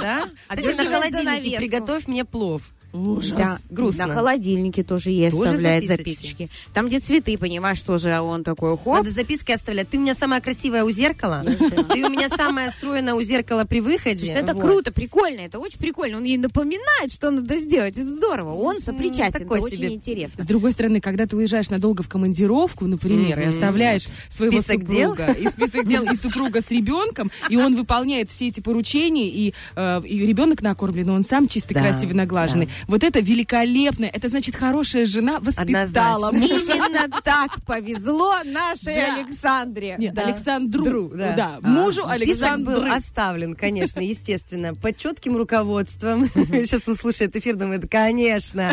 да? 0.00 0.28
А 0.48 0.56
теперь 0.56 0.76
на 0.76 0.84
холодильнике 0.84 1.56
приготовь 1.58 2.06
мне 2.06 2.24
плов. 2.24 2.70
Ужас. 2.92 3.30
Да, 3.36 3.58
грустно. 3.70 4.06
На 4.06 4.14
холодильнике 4.14 4.82
тоже 4.82 5.10
ей 5.10 5.30
Тоже 5.30 5.44
оставляет 5.44 5.86
записочки. 5.86 6.42
записочки. 6.44 6.50
Там, 6.74 6.88
где 6.88 7.00
цветы, 7.00 7.38
понимаешь, 7.38 7.80
тоже 7.82 8.20
он 8.20 8.44
такой, 8.44 8.76
хоп. 8.76 8.98
Надо 8.98 9.10
записки 9.10 9.52
оставлять. 9.52 9.88
Ты 9.88 9.98
у 9.98 10.00
меня 10.00 10.14
самая 10.14 10.40
красивая 10.40 10.84
у 10.84 10.90
зеркала. 10.90 11.42
Ты 11.44 12.04
у 12.04 12.10
меня 12.10 12.28
самая 12.28 12.70
стройная 12.70 13.14
у 13.14 13.22
зеркала 13.22 13.64
при 13.64 13.80
выходе. 13.80 14.18
Слушай, 14.18 14.34
это 14.42 14.54
круто, 14.54 14.92
прикольно, 14.92 15.40
это 15.40 15.58
очень 15.58 15.78
прикольно. 15.78 16.18
Он 16.18 16.24
ей 16.24 16.36
напоминает, 16.36 17.12
что 17.12 17.30
надо 17.30 17.58
сделать. 17.60 17.96
Это 17.96 18.06
здорово. 18.08 18.54
Он 18.54 18.78
сопричастен, 18.80 19.42
это 19.42 19.54
очень 19.54 19.94
интересно. 19.94 20.44
С 20.44 20.46
другой 20.46 20.72
стороны, 20.72 21.00
когда 21.00 21.26
ты 21.26 21.36
уезжаешь 21.36 21.70
надолго 21.70 22.02
в 22.02 22.08
командировку, 22.08 22.84
например, 22.86 23.40
и 23.40 23.44
оставляешь 23.44 24.06
своего 24.28 24.60
Список 24.60 24.84
дел. 24.84 25.10
супруга, 25.10 25.32
и 25.32 25.48
список 25.48 25.86
дел, 25.86 26.04
и 26.04 26.16
супруга 26.16 26.60
с 26.60 26.70
ребенком, 26.70 27.30
и 27.48 27.56
он 27.56 27.74
выполняет 27.74 28.30
все 28.30 28.48
эти 28.48 28.60
поручения, 28.60 29.28
и, 29.28 29.54
э, 29.76 30.00
ребенок 30.04 30.60
накормлен, 30.62 31.08
он 31.10 31.24
сам 31.24 31.48
чистый, 31.48 31.74
красивый, 31.74 32.14
наглаженный. 32.14 32.68
Вот 32.88 33.02
это 33.04 33.20
великолепно. 33.20 34.04
Это 34.06 34.28
значит, 34.28 34.56
хорошая 34.56 35.06
жена 35.06 35.38
воспитала 35.40 36.28
Однозначно. 36.28 36.32
мужа. 36.32 36.72
Именно 36.74 37.20
так 37.22 37.64
повезло 37.64 38.34
нашей 38.44 38.94
Да. 38.96 39.14
Александре. 39.16 39.96
Нет, 39.98 40.14
Да. 40.14 40.22
Александру. 40.26 40.84
Дру, 40.84 41.08
да. 41.14 41.32
да. 41.34 41.58
А, 41.62 41.66
Мужу 41.68 42.02
Список 42.06 42.10
Александры. 42.22 42.74
был 42.76 42.92
оставлен, 42.92 43.54
конечно, 43.54 44.00
естественно, 44.00 44.74
под 44.74 44.96
четким 44.96 45.36
руководством. 45.36 46.28
Сейчас 46.34 46.86
он 46.88 46.96
слушает 46.96 47.34
эфир, 47.36 47.56
думает, 47.56 47.88
конечно, 47.90 48.72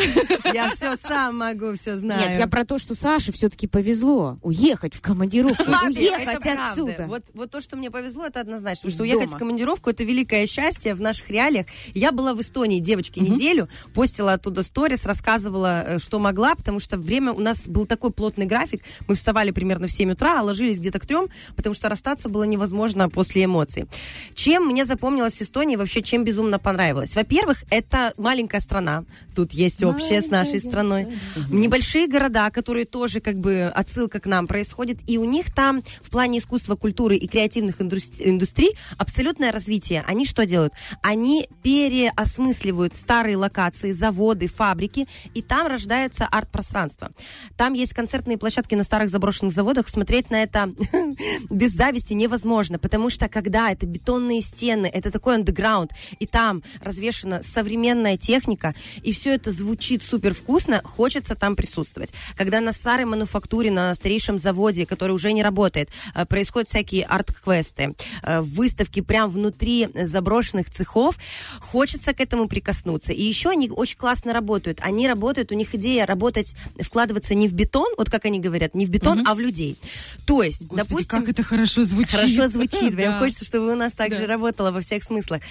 я 0.54 0.70
все 0.72 0.96
сам 0.96 1.38
могу, 1.38 1.74
все 1.74 1.98
знаю. 1.98 2.22
Нет, 2.30 2.40
я 2.40 2.48
про 2.48 2.66
то, 2.66 2.78
что 2.78 2.96
Саше 2.96 3.32
все-таки 3.32 3.68
повезло 3.68 4.38
уехать 4.42 4.94
в 4.96 5.02
командировку, 5.02 5.64
уехать 5.64 6.46
отсюда. 6.46 7.06
Вот, 7.08 7.24
вот 7.34 7.52
то, 7.52 7.62
что 7.62 7.78
мне 7.78 7.92
повезло, 7.92 8.26
это 8.26 8.40
однозначно. 8.42 8.90
Потому 8.90 8.94
что 8.94 9.04
уехать 9.04 9.30
в 9.30 9.38
командировку 9.38 9.90
это 9.90 10.04
великое 10.04 10.46
счастье 10.46 10.94
в 10.96 11.02
наших 11.02 11.30
реалиях. 11.30 11.66
Я 11.94 12.12
была 12.12 12.34
в 12.34 12.42
Эстонии, 12.42 12.80
девочки, 12.80 13.20
неделю, 13.20 13.68
постила 14.00 14.32
оттуда 14.32 14.64
сторис, 14.64 15.06
рассказывала, 15.06 15.84
э, 15.86 16.00
что 16.00 16.20
могла, 16.20 16.56
потому 16.56 16.80
что 16.80 16.98
время 16.98 17.34
у 17.34 17.42
нас 17.42 17.68
был 17.68 17.86
такой 17.86 18.12
плотный 18.12 18.46
график. 18.46 18.82
Мы 19.10 19.16
вставали 19.16 19.52
примерно 19.52 19.88
в 19.88 19.92
7 19.92 20.12
утра, 20.12 20.40
а 20.40 20.42
ложились 20.42 20.80
где-то 20.80 21.00
к 21.00 21.06
трем, 21.06 21.28
потому 21.58 21.76
что 21.76 21.90
расстаться 21.90 22.30
было 22.30 22.44
невозможно 22.44 23.10
после 23.10 23.44
эмоций. 23.44 23.88
Чем 24.36 24.68
мне 24.68 24.86
запомнилась 24.86 25.42
Эстония, 25.42 25.76
вообще 25.76 26.02
чем 26.02 26.24
безумно 26.24 26.60
понравилось? 26.60 27.14
Во-первых, 27.14 27.66
это 27.70 28.14
маленькая 28.16 28.62
страна. 28.62 29.04
Тут 29.36 29.52
есть 29.52 29.84
общее 29.84 30.22
с 30.22 30.30
нашей 30.30 30.62
страной. 30.62 31.10
Небольшие 31.50 32.08
города, 32.08 32.50
которые 32.52 32.86
тоже 32.86 33.20
как 33.20 33.36
бы 33.36 33.70
отсылка 33.76 34.22
к 34.22 34.28
нам 34.28 34.48
происходит. 34.48 35.00
И 35.08 35.18
у 35.18 35.26
них 35.26 35.54
там 35.54 35.84
в 36.02 36.10
плане 36.10 36.38
искусства, 36.38 36.78
культуры 36.78 37.18
и 37.18 37.28
креативных 37.28 37.82
индус- 37.82 38.14
индустрий 38.18 38.78
абсолютное 38.98 39.52
развитие. 39.52 40.06
Они 40.08 40.26
что 40.26 40.46
делают? 40.46 40.72
Они 41.02 41.50
переосмысливают 41.64 42.96
старые 42.96 43.36
локации, 43.36 43.89
заводы, 43.94 44.48
фабрики, 44.48 45.08
и 45.34 45.42
там 45.42 45.68
рождается 45.68 46.26
арт-пространство. 46.26 47.12
Там 47.58 47.74
есть 47.74 47.94
концертные 47.94 48.38
площадки 48.38 48.76
на 48.76 48.84
старых 48.84 49.10
заброшенных 49.10 49.54
заводах. 49.54 49.88
Смотреть 49.90 50.30
на 50.30 50.44
это 50.44 50.72
без 51.50 51.74
зависти 51.74 52.14
невозможно, 52.14 52.80
потому 52.80 53.10
что 53.10 53.28
когда 53.28 53.72
это 53.72 53.86
бетонные 53.86 54.42
стены, 54.42 54.88
это 54.88 55.12
такой 55.12 55.36
андеграунд, 55.36 55.92
и 56.20 56.26
там 56.26 56.64
развешена 56.82 57.42
современная 57.42 58.18
техника, 58.18 58.76
и 59.04 59.12
все 59.12 59.36
это 59.36 59.52
звучит 59.52 60.04
супер 60.04 60.34
вкусно, 60.34 60.82
хочется 60.84 61.36
там 61.36 61.56
присутствовать. 61.56 62.14
Когда 62.36 62.60
на 62.62 62.74
старой 62.74 63.06
мануфактуре, 63.06 63.72
на 63.72 63.94
старейшем 63.96 64.38
заводе, 64.38 64.86
который 64.86 65.12
уже 65.12 65.34
не 65.34 65.44
работает, 65.44 65.90
э, 66.16 66.26
происходят 66.26 66.68
всякие 66.68 67.06
арт-квесты, 67.06 67.96
э, 68.24 68.42
выставки 68.42 69.02
прям 69.02 69.30
внутри 69.30 69.90
заброшенных 69.94 70.70
цехов, 70.70 71.18
хочется 71.60 72.14
к 72.14 72.22
этому 72.22 72.48
прикоснуться. 72.48 73.14
И 73.14 73.22
еще 73.22 73.50
они 73.50 73.70
очень 73.80 73.98
классно 73.98 74.34
работают. 74.34 74.80
Они 74.82 75.08
работают, 75.08 75.52
у 75.52 75.56
них 75.56 75.74
идея 75.76 76.06
работать, 76.06 76.56
вкладываться 76.80 77.34
не 77.34 77.48
в 77.48 77.54
бетон, 77.54 77.88
вот 77.98 78.10
как 78.10 78.26
они 78.26 78.40
говорят, 78.40 78.76
не 78.76 78.86
в 78.86 78.90
бетон, 78.90 79.24
а 79.26 79.34
в 79.34 79.40
людей. 79.40 79.78
То 80.26 80.44
есть, 80.44 80.68
Господи, 80.68 80.88
допустим... 80.90 81.20
как 81.20 81.30
это 81.30 81.44
хорошо 81.44 81.84
звучит. 81.84 82.12
Хорошо 82.12 82.48
звучит. 82.48 82.92
Прям 82.96 83.20
хочется, 83.20 83.46
чтобы 83.46 83.72
у 83.72 83.76
нас 83.76 83.94
так 83.94 84.14
же 84.14 84.26
работало 84.26 84.72
во 84.72 84.82
всех 84.82 85.04
смыслах. 85.04 85.42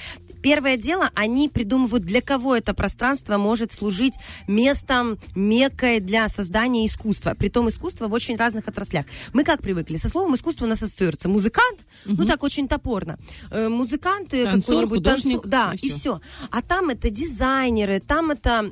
Первое 0.43 0.77
дело, 0.77 1.11
они 1.14 1.49
придумывают, 1.49 2.05
для 2.05 2.21
кого 2.21 2.55
это 2.55 2.75
пространство 2.75 3.38
может 3.38 3.73
служить 3.73 4.14
местом, 4.47 5.19
меккой 5.35 6.01
для 6.01 6.29
создания 6.29 6.87
искусства. 6.87 7.35
Притом 7.37 7.69
искусство 7.69 8.09
в 8.09 8.12
очень 8.12 8.37
разных 8.37 8.69
отраслях. 8.69 9.07
Мы 9.33 9.45
как 9.45 9.62
привыкли? 9.62 9.97
Со 9.97 10.09
словом 10.09 10.35
искусство 10.35 10.67
у 10.67 10.69
нас 10.69 10.83
ассоциируется 10.83 11.29
музыкант, 11.29 11.87
ну 12.05 12.25
так 12.25 12.43
очень 12.43 12.69
топорно. 12.69 13.19
Э, 13.51 13.69
Музыканты 13.69 14.45
Танцор, 14.45 14.85
какой-нибудь 14.85 15.05
танцу- 15.05 15.43
да, 15.49 15.73
и 15.81 15.91
все. 15.91 16.21
А 16.51 16.62
там 16.62 16.91
это 16.91 17.11
дизайнеры, 17.11 18.01
там 18.09 18.31
это 18.31 18.64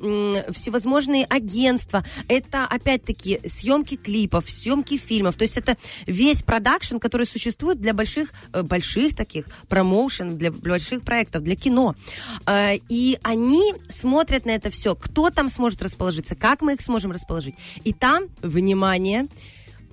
всевозможные 0.51 1.27
агентства, 1.27 2.05
это 2.29 2.65
опять-таки 2.65 3.41
съемки 3.47 3.97
клипов, 3.97 4.51
съемки 4.51 4.97
фильмов. 4.97 5.37
То 5.37 5.43
есть 5.43 5.57
это 5.57 5.77
весь 6.07 6.43
продакшн, 6.43 6.97
который 6.97 7.27
существует 7.27 7.81
для 7.81 7.93
больших, 7.93 8.33
э, 8.53 8.63
больших 8.63 9.15
таких 9.15 9.47
промоушен, 9.69 10.39
для 10.39 10.51
больших 10.51 11.03
проектов, 11.03 11.43
для 11.43 11.55
кино. 11.55 11.95
Э, 12.47 12.77
И 12.89 13.19
они 13.23 13.75
смотрят 13.89 14.47
на 14.47 14.53
это 14.53 14.71
все. 14.71 14.95
Кто 14.95 15.31
там 15.31 15.49
сможет 15.49 15.83
расположиться, 15.83 16.35
как 16.35 16.63
мы 16.63 16.75
их 16.75 16.81
сможем 16.81 17.13
расположить. 17.13 17.55
И 17.85 17.93
там, 17.93 18.25
внимание, 18.43 19.27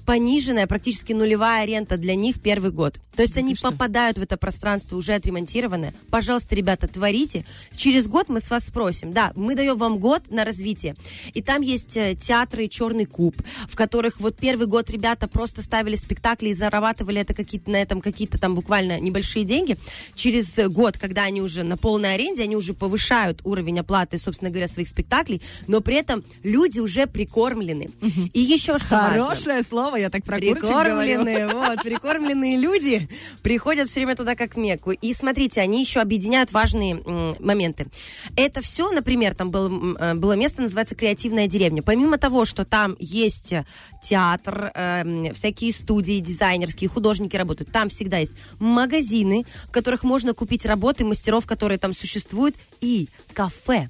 пониженная, 0.06 0.68
практически 0.68 1.14
нулевая 1.14 1.66
рента 1.66 1.98
для 1.98 2.16
них 2.16 2.42
первый 2.42 2.72
год. 2.72 3.00
То 3.16 3.22
есть 3.22 3.38
они 3.38 3.56
попадают 3.56 4.18
в 4.18 4.24
это 4.24 4.38
пространство 4.38 4.98
уже 4.98 5.14
отремонтированное. 5.14 5.94
Пожалуйста, 6.10 6.56
ребята, 6.56 6.88
творите. 6.88 7.46
Через 7.76 8.08
год 8.08 8.28
мы 8.30 8.40
с 8.40 8.50
вас 8.50 8.66
спросим. 8.66 9.14
Да, 9.14 9.32
мы 9.36 9.56
даем 9.56 9.78
вам 9.78 10.00
год 10.00 10.24
на 10.30 10.44
развитие. 10.44 10.96
И 11.34 11.42
там 11.42 11.62
есть 11.62 11.96
э, 11.96 12.16
театры 12.16 12.68
«Черный 12.68 13.06
куб», 13.06 13.42
в 13.68 13.76
которых 13.76 14.20
вот 14.20 14.36
первый 14.38 14.68
год 14.68 14.90
ребята 14.90 15.28
просто 15.28 15.62
ставили 15.62 15.96
спектакли 15.96 16.50
и 16.50 16.54
зарабатывали 16.54 17.22
это 17.22 17.34
какие-то, 17.34 17.70
на 17.70 17.78
этом 17.82 18.02
какие-то 18.02 18.40
там 18.40 18.56
буквально 18.56 19.00
небольшие 19.00 19.46
деньги. 19.46 19.78
Через 20.16 20.58
год, 20.70 20.98
когда 20.98 21.24
они 21.24 21.42
уже 21.42 21.64
на 21.64 21.78
полной 21.78 22.16
аренде, 22.16 22.44
они 22.44 22.56
уже 22.56 22.74
повышают 22.74 23.42
уровень 23.44 23.80
оплаты, 23.80 24.18
собственно 24.18 24.50
говоря, 24.50 24.68
своих 24.68 24.88
спектаклей, 24.88 25.42
но 25.68 25.82
при 25.82 25.96
этом 25.96 26.24
люди 26.44 26.80
уже 26.80 27.06
прикормлены. 27.06 27.92
И 28.34 28.40
еще 28.40 28.78
что 28.78 28.96
важно. 28.96 29.24
Хорошее 29.24 29.62
слово, 29.94 29.96
я 29.98 30.10
так 30.10 30.24
про. 30.24 30.38
Прикормленные, 30.38 31.48
вот, 31.48 31.82
прикормленные 31.82 32.58
люди 32.58 33.08
приходят 33.42 33.88
все 33.88 34.02
время 34.02 34.16
туда 34.16 34.36
как 34.36 34.58
Мекку. 34.58 34.92
И 34.92 35.14
смотрите, 35.14 35.62
они 35.62 35.82
еще 35.82 36.00
объединяют 36.00 36.52
важные 36.52 36.96
м, 36.96 37.36
моменты. 37.40 37.88
Это 38.36 38.62
все, 38.62 38.92
например, 38.92 39.36
там 39.36 39.52
был, 39.52 39.68
м, 39.68 39.98
э, 39.98 40.14
было 40.16 40.34
место, 40.34 40.62
называется 40.62 40.96
«Креативная 40.96 41.48
деревня». 41.48 41.84
Помимо 41.84 42.18
того, 42.18 42.46
что 42.46 42.66
там 42.66 42.96
есть 43.00 43.54
э, 43.54 43.66
театр, 44.02 44.72
э, 44.74 45.34
всякие 45.34 45.72
студии 45.72 46.20
дизайнерские, 46.20 46.90
художники 46.90 47.36
работают, 47.36 47.72
там 47.72 47.90
всегда 47.90 48.18
есть 48.18 48.34
магазины, 48.60 49.46
в 49.66 49.72
которых 49.72 50.04
можно 50.04 50.34
купить 50.34 50.66
работы 50.66 51.06
мастеров, 51.06 51.46
которые 51.46 51.78
там 51.78 51.94
существуют, 51.94 52.56
и 52.82 53.08
кафе. 53.34 53.90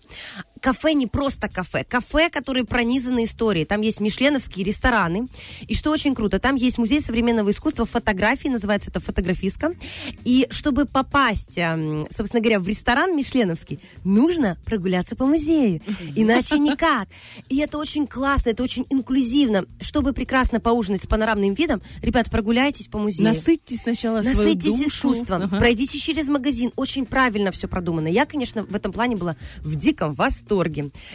Кафе 0.63 0.93
не 0.93 1.07
просто 1.07 1.49
кафе. 1.49 1.83
Кафе, 1.83 2.29
которые 2.29 2.63
пронизаны 2.63 3.25
историей. 3.25 3.65
Там 3.65 3.81
есть 3.81 3.99
мишленовские 3.99 4.63
рестораны. 4.63 5.27
И 5.67 5.75
что 5.75 5.91
очень 5.91 6.15
круто, 6.15 6.39
там 6.39 6.55
есть 6.55 6.77
музей 6.77 7.01
современного 7.01 7.51
искусства 7.51 7.85
фотографии, 7.85 8.47
называется 8.47 8.89
это 8.89 9.01
фотографистка. 9.01 9.75
И 10.23 10.47
чтобы 10.51 10.85
попасть, 10.85 11.57
эм, 11.57 12.07
собственно 12.09 12.39
говоря, 12.41 12.61
в 12.61 12.67
ресторан 12.69 13.13
мишленовский, 13.13 13.81
нужно 14.05 14.57
прогуляться 14.63 15.17
по 15.17 15.25
музею. 15.25 15.81
Иначе 16.15 16.57
никак. 16.59 17.09
И 17.49 17.57
это 17.57 17.77
очень 17.77 18.07
классно, 18.07 18.51
это 18.51 18.63
очень 18.63 18.85
инклюзивно. 18.89 19.65
Чтобы 19.81 20.13
прекрасно 20.13 20.61
поужинать 20.61 21.03
с 21.03 21.07
панорамным 21.07 21.55
видом, 21.55 21.81
ребят, 22.01 22.31
прогуляйтесь 22.31 22.87
по 22.87 22.99
музею. 22.99 23.27
Насытьтесь 23.33 23.81
сначала 23.81 24.21
свою 24.21 24.37
Насытьтесь 24.37 24.79
душу. 24.79 24.85
искусством, 24.87 25.41
Ага. 25.41 25.57
пройдите 25.57 25.99
через 25.99 26.29
магазин. 26.29 26.71
Очень 26.77 27.05
правильно 27.05 27.51
все 27.51 27.67
продумано. 27.67 28.07
Я, 28.07 28.25
конечно, 28.25 28.63
в 28.63 28.73
этом 28.73 28.93
плане 28.93 29.17
была 29.17 29.35
в 29.59 29.75
диком 29.75 30.13
восторге. 30.13 30.52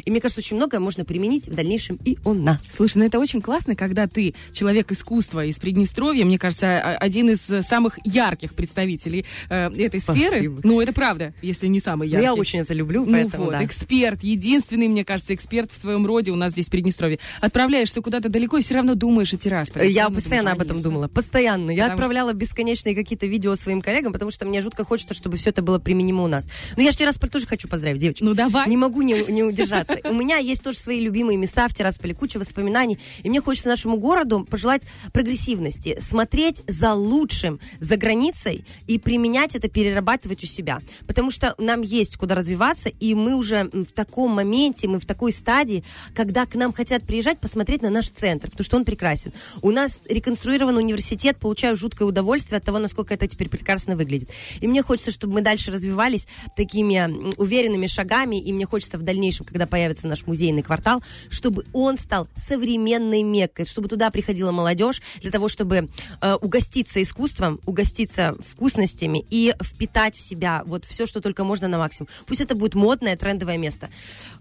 И 0.04 0.10
мне 0.10 0.20
кажется, 0.20 0.40
очень 0.40 0.56
многое 0.56 0.80
можно 0.80 1.04
применить 1.04 1.46
в 1.48 1.54
дальнейшем 1.54 1.98
и 2.04 2.18
у 2.24 2.34
нас. 2.34 2.58
Слушай, 2.74 2.98
ну 2.98 3.04
это 3.04 3.18
очень 3.18 3.40
классно, 3.40 3.74
когда 3.76 4.06
ты 4.06 4.34
человек 4.52 4.90
искусства 4.92 5.44
из 5.44 5.58
Приднестровья, 5.58 6.24
мне 6.24 6.38
кажется, 6.38 6.80
а- 6.80 6.96
один 6.96 7.30
из 7.30 7.48
э, 7.50 7.62
самых 7.62 7.98
ярких 8.04 8.54
представителей 8.54 9.24
э, 9.48 9.70
этой 9.74 10.00
сферы. 10.00 10.28
Спасибо. 10.36 10.60
Ну, 10.64 10.80
это 10.80 10.92
правда, 10.92 11.32
если 11.42 11.66
не 11.66 11.80
самый 11.80 12.08
Но 12.08 12.12
яркий. 12.14 12.24
я 12.24 12.34
очень 12.34 12.60
это 12.60 12.74
люблю, 12.74 13.04
Ну 13.04 13.12
поэтому 13.12 13.44
вот, 13.46 13.52
да. 13.52 13.64
эксперт, 13.64 14.22
единственный, 14.22 14.88
мне 14.88 15.04
кажется, 15.04 15.34
эксперт 15.34 15.70
в 15.72 15.76
своем 15.76 16.06
роде 16.06 16.30
у 16.30 16.36
нас 16.36 16.52
здесь 16.52 16.66
в 16.66 16.70
Приднестровье. 16.70 17.18
Отправляешься 17.40 18.00
куда-то 18.00 18.28
далеко 18.28 18.58
и 18.58 18.62
все 18.62 18.74
равно 18.74 18.94
думаешь 18.94 19.32
о 19.32 19.36
Тирасполе. 19.36 19.90
Я 19.90 20.08
Ну, 20.08 20.14
постоянно 20.16 20.52
об 20.52 20.60
этом 20.60 20.80
думала. 20.82 21.08
Постоянно. 21.08 21.70
Я 21.70 21.84
Потому 21.84 21.98
отправляла 22.00 22.32
бесконечные 22.32 22.94
какие-то 22.94 23.26
видео 23.26 23.54
своим 23.56 23.80
коллегам, 23.80 24.12
потому 24.12 24.30
что 24.30 24.46
мне 24.46 24.60
жутко 24.62 24.84
хочется, 24.84 25.14
чтобы 25.14 25.36
все 25.36 25.50
это 25.50 25.62
было 25.62 25.78
применимо 25.78 26.22
у 26.24 26.26
нас. 26.28 26.46
Но 26.76 26.82
я 26.82 26.90
же 26.92 26.96
Тирасполь 26.98 27.30
тоже 27.30 27.46
хочу 27.46 27.68
поздравить, 27.68 28.00
девочки. 28.00 28.22
Ну, 28.22 28.34
давай. 28.34 28.68
Не 28.68 28.76
могу 28.76 29.02
не, 29.02 29.14
не 29.28 29.42
удержаться. 29.42 29.98
У 30.04 30.14
меня 30.14 30.38
есть 30.38 30.62
тоже 30.62 30.78
свои 30.78 31.00
любимые 31.00 31.36
места 31.36 31.68
в 31.68 31.74
Тирасполе, 31.74 32.14
куча 32.14 32.38
воспоминаний. 32.38 32.98
И 33.22 33.28
мне 33.28 33.40
хочется 33.40 33.68
нашему 33.68 33.96
городу 33.96 34.46
пожелать 34.48 34.82
прогрессивности, 35.12 35.98
смотреть 36.00 36.62
за 36.66 36.94
лучшим 36.94 37.60
за 37.80 37.96
границей 37.96 38.64
и 38.86 38.98
применять 38.98 39.54
это, 39.54 39.68
перерабатывать 39.68 40.42
у 40.42 40.46
себя. 40.46 40.80
Потому 41.06 41.30
что 41.30 41.54
нам 41.58 41.82
есть 41.82 42.16
куда 42.16 42.34
развиваться, 42.34 42.88
и 42.88 43.14
мы 43.14 43.34
уже 43.34 43.64
в 43.72 43.92
таком 43.92 44.32
моменте, 44.32 44.88
мы 44.88 45.00
в 45.00 45.06
такой 45.06 45.32
стадии, 45.32 45.84
когда 46.14 46.46
к 46.46 46.54
нам 46.54 46.72
хотят 46.72 47.04
приезжать 47.04 47.38
посмотреть 47.38 47.82
на 47.82 47.90
наш 47.90 48.08
центр, 48.08 48.50
потому 48.50 48.64
что 48.64 48.76
он 48.76 48.84
прекрасен. 48.84 49.32
У 49.62 49.70
нас 49.70 50.00
реконструирован 50.08 50.76
университет, 50.76 51.38
получаю 51.38 51.76
жуткое 51.76 52.08
удовольствие 52.08 52.58
от 52.58 52.64
того, 52.64 52.78
насколько 52.78 53.14
это 53.14 53.26
теперь 53.26 53.48
прекрасно 53.48 53.96
выглядит. 53.96 54.30
И 54.60 54.66
мне 54.66 54.82
хочется, 54.82 55.10
чтобы 55.10 55.34
мы 55.34 55.40
дальше 55.40 55.70
развивались 55.70 56.26
такими 56.56 56.98
уверенными 57.36 57.86
шагами, 57.86 58.40
и 58.40 58.52
мне 58.52 58.66
хочется 58.66 58.98
в 58.98 59.02
дальнейшем, 59.18 59.46
когда 59.46 59.66
появится 59.66 60.06
наш 60.06 60.26
музейный 60.26 60.62
квартал, 60.62 61.02
чтобы 61.28 61.64
он 61.72 61.96
стал 61.96 62.28
современной 62.36 63.22
меккой, 63.22 63.66
чтобы 63.66 63.88
туда 63.88 64.10
приходила 64.10 64.52
молодежь 64.52 65.02
для 65.20 65.32
того, 65.32 65.48
чтобы 65.48 65.88
э, 66.20 66.34
угоститься 66.34 67.02
искусством, 67.02 67.60
угоститься 67.66 68.36
вкусностями 68.48 69.24
и 69.28 69.54
впитать 69.60 70.16
в 70.16 70.20
себя 70.20 70.62
вот 70.66 70.84
все, 70.84 71.04
что 71.04 71.20
только 71.20 71.42
можно 71.42 71.66
на 71.66 71.78
максимум. 71.78 72.08
Пусть 72.26 72.40
это 72.40 72.54
будет 72.54 72.76
модное, 72.76 73.16
трендовое 73.16 73.58
место. 73.58 73.90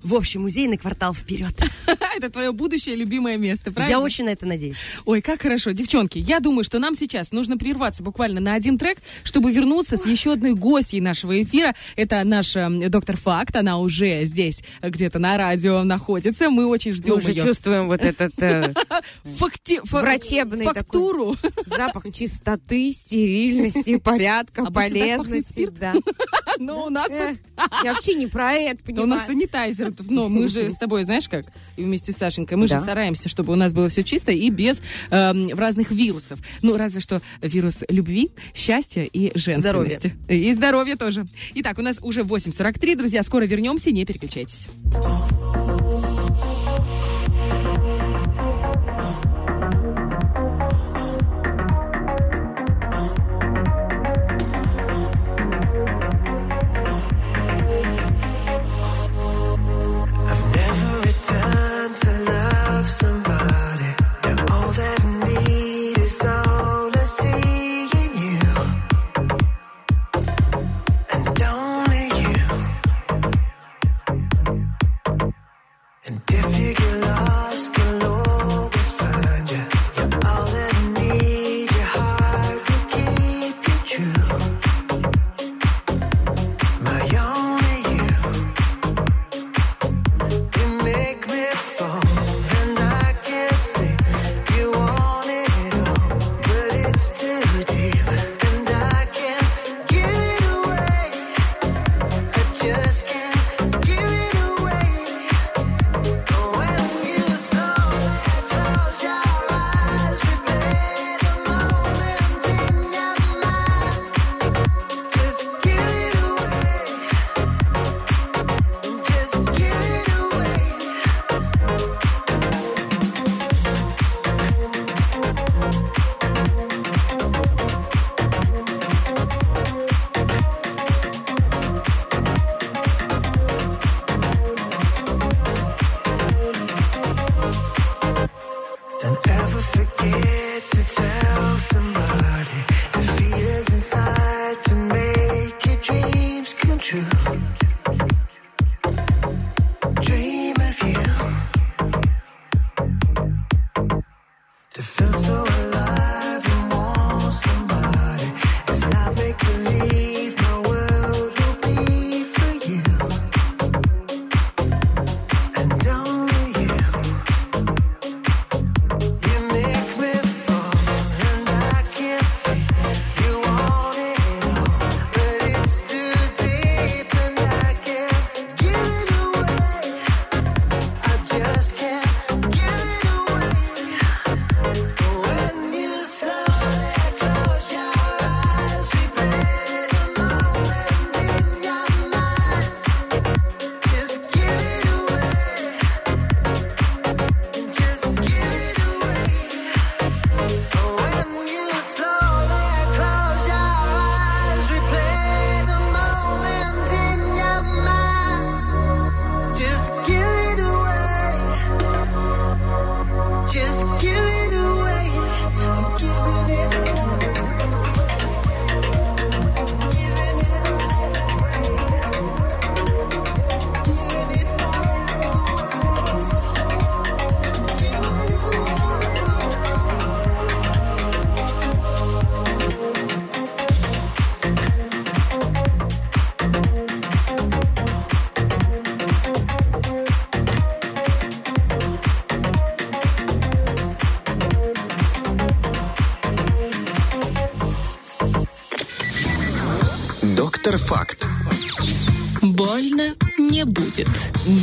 В 0.03 0.13
общем, 0.13 0.43
музейный 0.43 0.78
квартал 0.78 1.13
вперед. 1.15 1.59
Это 2.15 2.30
твое 2.30 2.51
будущее 2.51 2.95
любимое 2.95 3.38
место, 3.38 3.71
правильно? 3.71 3.91
Я 3.91 3.99
очень 3.99 4.25
на 4.25 4.30
это 4.30 4.47
надеюсь. 4.47 4.78
Ой, 5.05 5.21
как 5.21 5.43
хорошо. 5.43 5.69
Девчонки, 5.71 6.17
я 6.17 6.39
думаю, 6.39 6.63
что 6.63 6.80
нам 6.80 6.95
сейчас 6.95 7.32
нужно 7.32 7.57
прерваться 7.57 8.01
буквально 8.01 8.39
на 8.41 8.55
один 8.55 8.80
трек, 8.80 8.97
чтобы 9.23 9.51
вернуться 9.51 9.97
с 9.97 10.05
еще 10.07 10.34
одной 10.34 10.55
гостьей 10.55 10.99
нашего 10.99 11.41
эфира. 11.41 11.75
Это 11.95 12.23
наш 12.23 12.55
э, 12.55 12.89
доктор 12.89 13.17
Факт. 13.17 13.55
Она 13.55 13.78
уже 13.78 14.25
здесь 14.25 14.63
где-то 14.82 15.20
на 15.20 15.38
радио 15.38 15.84
находится. 15.84 16.49
Мы 16.49 16.65
очень 16.65 16.93
ждем 16.93 17.13
Мы 17.15 17.18
уже 17.20 17.32
ее. 17.32 17.43
чувствуем 17.43 17.88
вот 17.88 18.01
этот 18.03 18.34
э, 18.41 18.74
Факти... 19.38 19.80
фа- 19.84 20.01
врачебный 20.01 20.65
фактуру. 20.65 21.36
запах 21.65 22.05
чистоты, 22.13 22.91
стерильности, 22.93 23.97
порядка, 23.97 24.65
пахнет 24.65 24.74
полезности. 24.91 25.70
Да. 25.80 25.93
Но 26.59 26.86
у 26.86 26.89
нас 26.89 27.07
Э, 27.09 27.36
Я 27.84 27.93
вообще 27.93 28.13
не 28.15 28.28
про 28.28 28.53
это, 28.53 28.84
то 28.93 29.03
у 29.03 29.05
нас 29.05 29.26
понимаю. 29.26 29.28
санитайзер. 29.28 29.93
Но 30.09 30.28
мы 30.30 30.47
же 30.47 30.72
с 30.72 30.78
тобой, 30.78 31.03
знаешь 31.03 31.28
как, 31.30 31.45
и 31.78 31.84
вместе 31.84 32.11
с 32.11 32.18
Сашенькой, 32.18 32.57
мы 32.57 32.68
же 32.68 32.80
стараемся, 32.80 33.30
чтобы 33.30 33.53
у 33.53 33.55
нас 33.55 33.74
было 33.74 33.88
все 33.89 34.03
чисто 34.03 34.32
и 34.32 34.49
без 34.49 34.82
эм, 35.09 35.49
разных 35.57 35.91
вирусов. 35.91 36.39
Ну, 36.61 36.78
разве 36.78 36.99
что 37.01 37.22
вирус 37.41 37.84
любви, 37.89 38.32
счастья 38.53 39.03
и 39.03 39.32
женственности. 39.38 40.15
И 40.28 40.53
здоровья 40.53 40.95
тоже. 40.95 41.26
Итак, 41.55 41.78
у 41.80 41.82
нас 41.82 41.97
уже 42.01 42.22
8.43, 42.22 42.95
друзья, 42.95 43.24
скоро 43.24 43.43
вернемся, 43.45 43.91
не 43.91 44.05
переключайтесь. 44.05 44.57
I've 44.66 46.57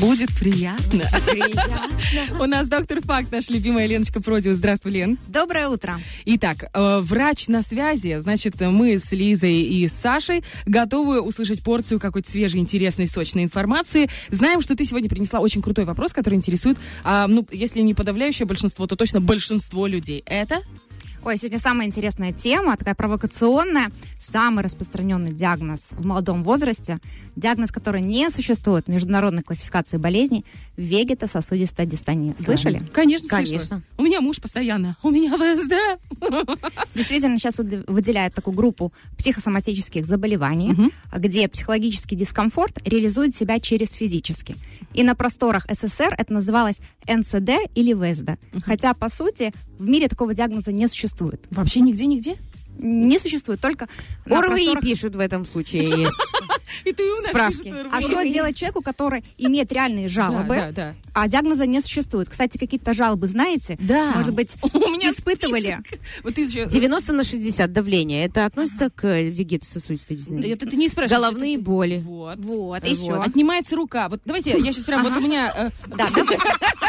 Будет 0.04 0.28
приятно. 0.38 1.04
У 2.38 2.44
нас 2.44 2.68
доктор 2.68 3.00
Факт, 3.00 3.32
наша 3.32 3.54
любимая 3.54 3.86
Леночка 3.86 4.20
Продиус. 4.20 4.56
Здравствуй, 4.56 4.92
Лен. 4.92 5.18
Доброе 5.28 5.68
утро. 5.68 5.98
Итак, 6.26 6.68
э, 6.74 7.00
врач 7.00 7.48
на 7.48 7.62
связи. 7.62 8.18
Значит, 8.18 8.60
мы 8.60 8.98
с 8.98 9.12
Лизой 9.12 9.62
и 9.62 9.88
с 9.88 9.94
Сашей 9.94 10.44
готовы 10.66 11.22
услышать 11.22 11.62
порцию 11.62 12.00
какой-то 12.00 12.30
свежей, 12.30 12.60
интересной, 12.60 13.06
сочной 13.06 13.44
информации. 13.44 14.10
Знаем, 14.28 14.60
что 14.60 14.76
ты 14.76 14.84
сегодня 14.84 15.08
принесла 15.08 15.40
очень 15.40 15.62
крутой 15.62 15.86
вопрос, 15.86 16.12
который 16.12 16.34
интересует, 16.34 16.76
а, 17.02 17.26
ну, 17.26 17.46
если 17.50 17.80
не 17.80 17.94
подавляющее 17.94 18.44
большинство, 18.44 18.86
то 18.86 18.96
точно 18.96 19.22
большинство 19.22 19.86
людей. 19.86 20.22
Это? 20.26 20.60
Ой, 21.26 21.38
сегодня 21.38 21.58
самая 21.58 21.86
интересная 21.86 22.32
тема, 22.32 22.76
такая 22.76 22.94
провокационная. 22.94 23.90
Самый 24.20 24.62
распространенный 24.62 25.32
диагноз 25.32 25.92
в 25.92 26.04
молодом 26.04 26.42
возрасте, 26.42 26.98
диагноз, 27.34 27.72
который 27.72 28.02
не 28.02 28.28
существует 28.28 28.86
в 28.86 28.90
международной 28.90 29.42
классификации 29.42 29.96
болезней, 29.96 30.44
вегетососудистая 30.76 31.86
дистония. 31.86 32.34
Слышали? 32.38 32.82
Конечно, 32.92 33.28
Конечно. 33.28 33.58
слышала. 33.58 33.82
У 33.96 34.02
меня 34.02 34.20
муж 34.20 34.38
постоянно. 34.38 34.98
У 35.02 35.10
меня 35.10 35.34
ВСД. 35.38 35.72
Действительно, 36.94 37.38
сейчас 37.38 37.58
выд- 37.58 37.84
выделяют 37.90 38.34
такую 38.34 38.54
группу 38.54 38.92
психосоматических 39.16 40.04
заболеваний, 40.04 40.92
где 41.10 41.48
психологический 41.48 42.16
дискомфорт 42.16 42.86
реализует 42.86 43.34
себя 43.34 43.60
через 43.60 43.92
физический. 43.92 44.56
И 44.94 45.02
на 45.02 45.14
просторах 45.14 45.66
СССР 45.70 46.14
это 46.16 46.32
называлось 46.32 46.78
НСД 47.06 47.50
или 47.74 47.92
ВСД. 47.92 48.38
Хотя, 48.64 48.94
по 48.94 49.08
сути, 49.08 49.52
в 49.78 49.88
мире 49.88 50.08
такого 50.08 50.34
диагноза 50.34 50.72
не 50.72 50.88
существует. 50.88 51.44
Вообще 51.50 51.80
нигде-нигде? 51.80 52.36
Не 52.78 53.18
существует, 53.18 53.60
только 53.60 53.88
на 54.26 54.38
ОРВИ 54.38 54.72
просторах- 54.72 54.80
пишут 54.82 55.16
в 55.16 55.20
этом 55.20 55.46
случае. 55.46 55.88
есть. 56.02 56.18
И 56.84 56.92
ты 56.92 57.04
у 57.04 57.16
нас 57.16 57.26
Справки. 57.26 57.72
А 57.92 58.00
что 58.00 58.22
делать 58.24 58.56
человеку, 58.56 58.82
который 58.82 59.24
имеет 59.38 59.70
реальные 59.72 60.08
жалобы, 60.08 60.74
а 61.14 61.28
диагноза 61.28 61.66
не 61.66 61.80
существует? 61.80 62.28
Кстати, 62.28 62.58
какие-то 62.58 62.92
жалобы 62.92 63.26
знаете? 63.28 63.76
Да. 63.80 64.12
Может 64.16 64.34
быть, 64.34 64.50
У 64.74 64.78
меня 64.78 65.10
испытывали? 65.12 65.78
Вот 66.24 66.34
ты 66.34 66.42
еще... 66.42 66.66
90 66.66 67.12
на 67.12 67.22
60 67.24 67.72
давление. 67.72 68.24
Это 68.24 68.44
относится 68.44 68.90
к 68.90 69.20
вегетососудистой 69.20 70.16
дистознии? 70.16 70.52
Это 70.52 70.66
ты 70.66 70.76
не 70.76 70.88
спрашиваешь. 70.88 71.16
Головные 71.20 71.58
боли. 71.58 71.98
Вот. 72.04 72.38
Вот, 72.38 72.84
еще. 72.84 73.14
Отнимается 73.22 73.76
рука. 73.76 74.08
Вот 74.08 74.20
давайте, 74.24 74.50
я 74.50 74.72
сейчас 74.72 74.84
прям, 74.84 75.04
вот 75.04 75.12
у 75.16 75.20
меня... 75.20 75.52
э, 75.56 75.70
Да. 75.96 76.08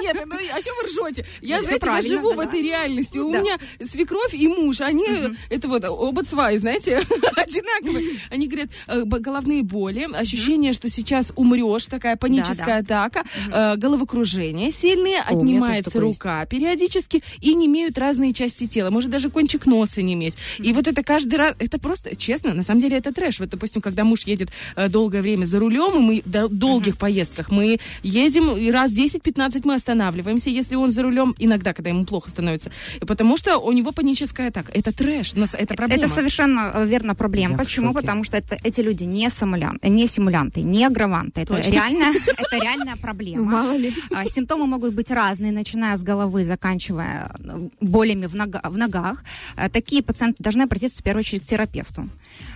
Нет, 0.00 0.16
ну, 0.26 0.36
о 0.36 0.62
чем 0.62 0.74
вы 0.82 0.88
ржете? 0.88 1.26
Я, 1.42 1.62
знаете, 1.62 1.86
я 1.86 2.02
живу 2.02 2.32
в 2.32 2.40
этой 2.40 2.62
реальности. 2.62 3.18
У 3.18 3.30
меня 3.40 3.58
свекровь 3.84 4.34
и 4.34 4.48
муж, 4.48 4.80
они, 4.80 5.06
это 5.50 5.68
вот 5.68 5.84
оба 5.84 6.22
сваи, 6.22 6.56
знаете, 6.58 6.98
одинаковые. 7.36 8.20
Они 8.30 8.48
говорят, 8.48 8.70
э, 8.86 9.02
головные 9.04 9.62
боли, 9.62 10.08
ощущение, 10.12 10.72
что 10.72 10.88
сейчас 10.88 11.32
умрешь, 11.36 11.86
такая 11.86 12.16
паническая 12.16 12.80
атака, 12.80 13.24
э, 13.52 13.76
головокружение 13.76 14.70
сильные, 14.70 15.22
тоже 15.22 15.36
отнимается 15.36 15.90
рука 16.00 16.46
периодически 16.46 17.22
и 17.40 17.54
не 17.54 17.66
имеют 17.66 17.98
разные 17.98 18.32
части 18.32 18.66
тела. 18.66 18.90
Может 18.90 19.10
даже 19.10 19.30
кончик 19.30 19.66
носа 19.66 20.02
не 20.02 20.14
иметь. 20.14 20.34
И 20.58 20.72
вот 20.72 20.86
это 20.86 21.02
каждый 21.02 21.36
раз, 21.36 21.54
это 21.58 21.78
просто, 21.78 22.16
честно, 22.16 22.54
на 22.54 22.62
самом 22.62 22.80
деле 22.80 22.96
это 22.98 23.12
трэш. 23.12 23.40
Вот, 23.40 23.50
допустим, 23.50 23.80
когда 23.82 24.04
муж 24.04 24.22
едет 24.26 24.50
э, 24.76 24.88
долгое 24.88 25.22
время 25.22 25.44
за 25.44 25.58
рулем, 25.58 25.96
и 25.96 26.00
мы 26.00 26.22
в 26.24 26.30
дол- 26.30 26.48
долгих 26.48 26.96
поездках, 26.98 27.50
мы 27.50 27.78
едем, 28.02 28.56
и 28.56 28.70
раз 28.70 28.92
10-15 28.92 29.62
мы 29.64 29.74
останавливаемся, 29.86 30.50
если 30.50 30.74
он 30.74 30.90
за 30.90 31.02
рулем, 31.02 31.34
иногда, 31.38 31.72
когда 31.72 31.90
ему 31.90 32.04
плохо 32.04 32.30
становится. 32.30 32.70
Потому 33.06 33.36
что 33.36 33.58
у 33.58 33.72
него 33.72 33.92
паническая 33.92 34.48
атака. 34.48 34.72
Это 34.72 34.92
трэш, 34.92 35.34
это 35.34 35.74
проблема. 35.74 36.04
Это 36.04 36.14
совершенно 36.14 36.72
э, 36.74 36.86
верно 36.86 37.14
проблема. 37.14 37.52
Я 37.52 37.58
Почему? 37.58 37.92
Потому 37.94 38.24
что 38.24 38.36
это, 38.36 38.56
эти 38.64 38.80
люди 38.80 39.04
не, 39.04 39.30
симулян, 39.30 39.78
не 39.82 40.08
симулянты, 40.08 40.62
не 40.62 40.84
аграванты. 40.84 41.42
Это 41.42 41.54
Точно. 41.54 41.70
реально, 41.70 42.14
это 42.38 42.56
реальная 42.64 42.96
проблема. 42.96 43.42
Ну, 43.42 43.44
мало 43.44 43.76
ли. 43.76 43.92
А, 44.12 44.24
Симптомы 44.24 44.66
могут 44.66 44.94
быть 44.94 45.10
разные, 45.10 45.52
начиная 45.52 45.96
с 45.96 46.02
головы, 46.02 46.44
заканчивая 46.44 47.30
э, 47.38 47.68
болями 47.80 48.26
в, 48.26 48.34
нога- 48.34 48.68
в 48.68 48.76
ногах. 48.76 49.22
Э, 49.56 49.68
Такие 49.68 50.02
пациенты 50.02 50.42
должны 50.42 50.62
обратиться 50.62 51.00
в 51.00 51.04
первую 51.04 51.20
очередь 51.20 51.44
к 51.44 51.46
терапевту. 51.46 52.08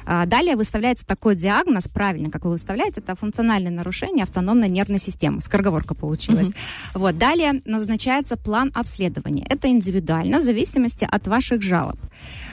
А, 0.05 0.27
Далее 0.27 0.57
выставляется 0.57 1.07
такой 1.07 1.37
диагноз, 1.37 1.89
правильно, 1.89 2.31
как 2.31 2.45
вы 2.45 2.51
выставляете, 2.53 3.01
это 3.01 3.15
функциональное 3.15 3.71
нарушение 3.71 4.25
автономной 4.25 4.69
нервной 4.69 4.99
системы. 4.99 5.41
Скороговорка 5.41 5.95
получилась. 5.95 6.51
Вот. 6.95 7.17
Далее 7.21 7.61
назначается 7.67 8.39
план 8.39 8.71
обследования. 8.75 9.45
Это 9.51 9.69
индивидуально, 9.69 10.39
в 10.39 10.43
зависимости 10.43 11.07
от 11.11 11.27
ваших 11.29 11.61
жалоб. 11.63 11.99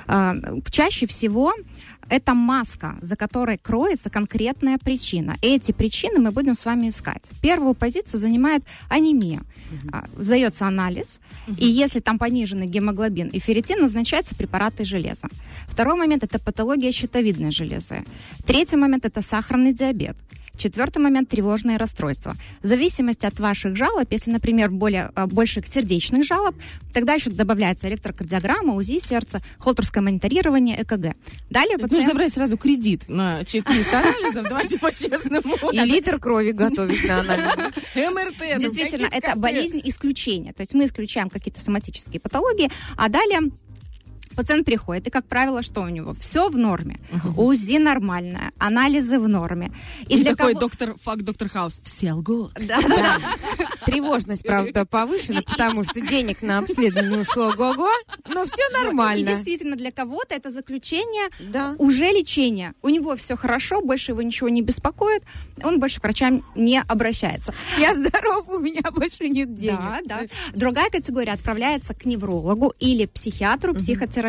А, 0.08 0.36
Чаще 0.70 1.06
всего 1.06 1.54
это 2.10 2.34
маска, 2.34 2.98
за 3.02 3.16
которой 3.16 3.58
кроется 3.58 4.10
конкретная 4.10 4.78
причина. 4.78 5.36
И 5.42 5.56
эти 5.56 5.72
причины 5.72 6.20
мы 6.20 6.32
будем 6.32 6.54
с 6.54 6.66
вами 6.66 6.90
искать. 6.90 7.24
Первую 7.42 7.76
позицию 7.76 8.20
занимает 8.20 8.64
анемия. 8.90 9.42
А, 9.94 10.04
Сдается 10.18 10.68
анализ, 10.68 11.22
и 11.58 11.66
если 11.66 12.02
там 12.02 12.20
пониженный 12.20 12.68
гемоглобин 12.68 13.30
и 13.30 13.40
ферритин, 13.40 13.80
назначаются 13.80 14.36
препараты 14.36 14.84
железа. 14.84 15.30
Второй 15.70 15.96
момент– 15.96 16.24
это 16.26 16.40
патология 16.40 16.92
щитовидной 16.92 17.52
железы. 17.52 18.04
Третий 18.46 18.76
момент– 18.76 19.06
это 19.06 19.22
сахарный 19.22 19.74
диабет. 19.74 20.18
Четвертый 20.58 21.00
момент– 21.00 21.30
тревожные 21.30 21.78
расстройства. 21.78 22.36
В 22.62 22.68
зависимости 22.68 23.26
от 23.26 23.40
ваших 23.40 23.76
жалоб, 23.76 24.08
если, 24.12 24.32
например, 24.32 24.70
более, 24.70 25.12
а, 25.16 25.28
больше 25.28 25.62
сердечных 25.66 26.26
жалоб, 26.26 26.56
тогда 26.94 27.14
еще 27.14 27.30
добавляется 27.30 27.88
электрокардиограмма, 27.88 28.74
УЗИ 28.76 29.00
сердца, 29.06 29.42
холтерское 29.60 30.02
мониторирование, 30.04 30.82
ЭКГ. 30.82 31.16
Далее 31.50 31.78
пациент- 31.78 31.92
Нужно 31.92 32.14
брать 32.16 32.34
сразу 32.34 32.58
кредит 32.58 33.08
на 33.08 33.44
чек-лист 33.46 33.94
анализов, 33.94 34.44
давайте 34.50 34.80
по-честному. 34.80 35.56
И 35.72 35.80
литр 35.80 36.20
крови 36.20 36.52
готовить 36.52 37.08
на 37.08 37.20
анализ. 37.22 37.72
МРТ. 37.96 38.56
ну, 38.56 38.60
Действительно, 38.62 39.08
это 39.12 39.36
болезнь 39.36 39.82
исключения. 39.84 40.54
То 40.54 40.62
есть 40.62 40.74
мы 40.74 40.86
исключаем 40.86 41.30
какие-то 41.30 41.60
соматические 41.60 42.20
патологии, 42.20 42.70
а 42.96 43.10
далее 43.10 43.42
пациент 44.38 44.66
приходит, 44.66 45.08
и, 45.08 45.10
как 45.10 45.26
правило, 45.26 45.62
что 45.62 45.82
у 45.82 45.90
него? 45.90 46.14
Все 46.14 46.48
в 46.50 46.58
норме. 46.58 47.00
УЗИ 47.36 47.78
нормальное, 47.80 48.52
анализы 48.60 49.20
в 49.20 49.28
норме. 49.28 49.72
И 50.08 50.22
для 50.22 50.36
такой 50.36 50.54
кого- 50.54 50.62
доктор, 50.68 50.96
факт 50.98 51.24
доктор 51.24 51.50
Хаус. 51.50 51.82
Все 51.84 52.14
лгут. 52.14 52.54
Да, 52.56 52.80
да, 52.82 52.88
да. 52.88 53.18
Тревожность, 53.86 54.44
правда, 54.44 54.86
повышена, 54.86 55.42
потому 55.42 55.84
что 55.84 56.00
денег 56.02 56.42
на 56.42 56.60
обследование 56.60 57.20
ушло 57.22 57.48
ого-го, 57.50 57.90
но 58.30 58.46
все 58.46 58.62
И 58.70 58.84
нормально. 58.84 59.26
действительно, 59.32 59.76
для 59.76 59.92
кого-то 59.92 60.36
это 60.36 60.52
заключение 60.52 61.30
Да. 61.52 61.76
уже 61.80 62.06
лечение. 62.06 62.74
У 62.84 62.90
него 62.90 63.16
все 63.16 63.36
хорошо, 63.36 63.82
больше 63.82 64.12
его 64.12 64.22
ничего 64.22 64.50
не 64.50 64.62
беспокоит, 64.62 65.24
он 65.64 65.80
больше 65.80 66.00
к 66.00 66.04
врачам 66.04 66.44
не 66.56 66.80
обращается. 66.88 67.54
Я 67.80 67.96
здоров, 67.96 68.48
у 68.50 68.60
меня 68.60 68.82
больше 68.92 69.28
нет 69.30 69.58
денег. 69.58 69.78
Да, 69.80 70.00
да. 70.06 70.20
Другая 70.54 70.90
категория 70.92 71.32
отправляется 71.34 71.94
к 71.96 72.06
неврологу 72.06 72.74
или 72.80 73.08
психиатру, 73.08 73.74
психотерапевту. 73.74 74.27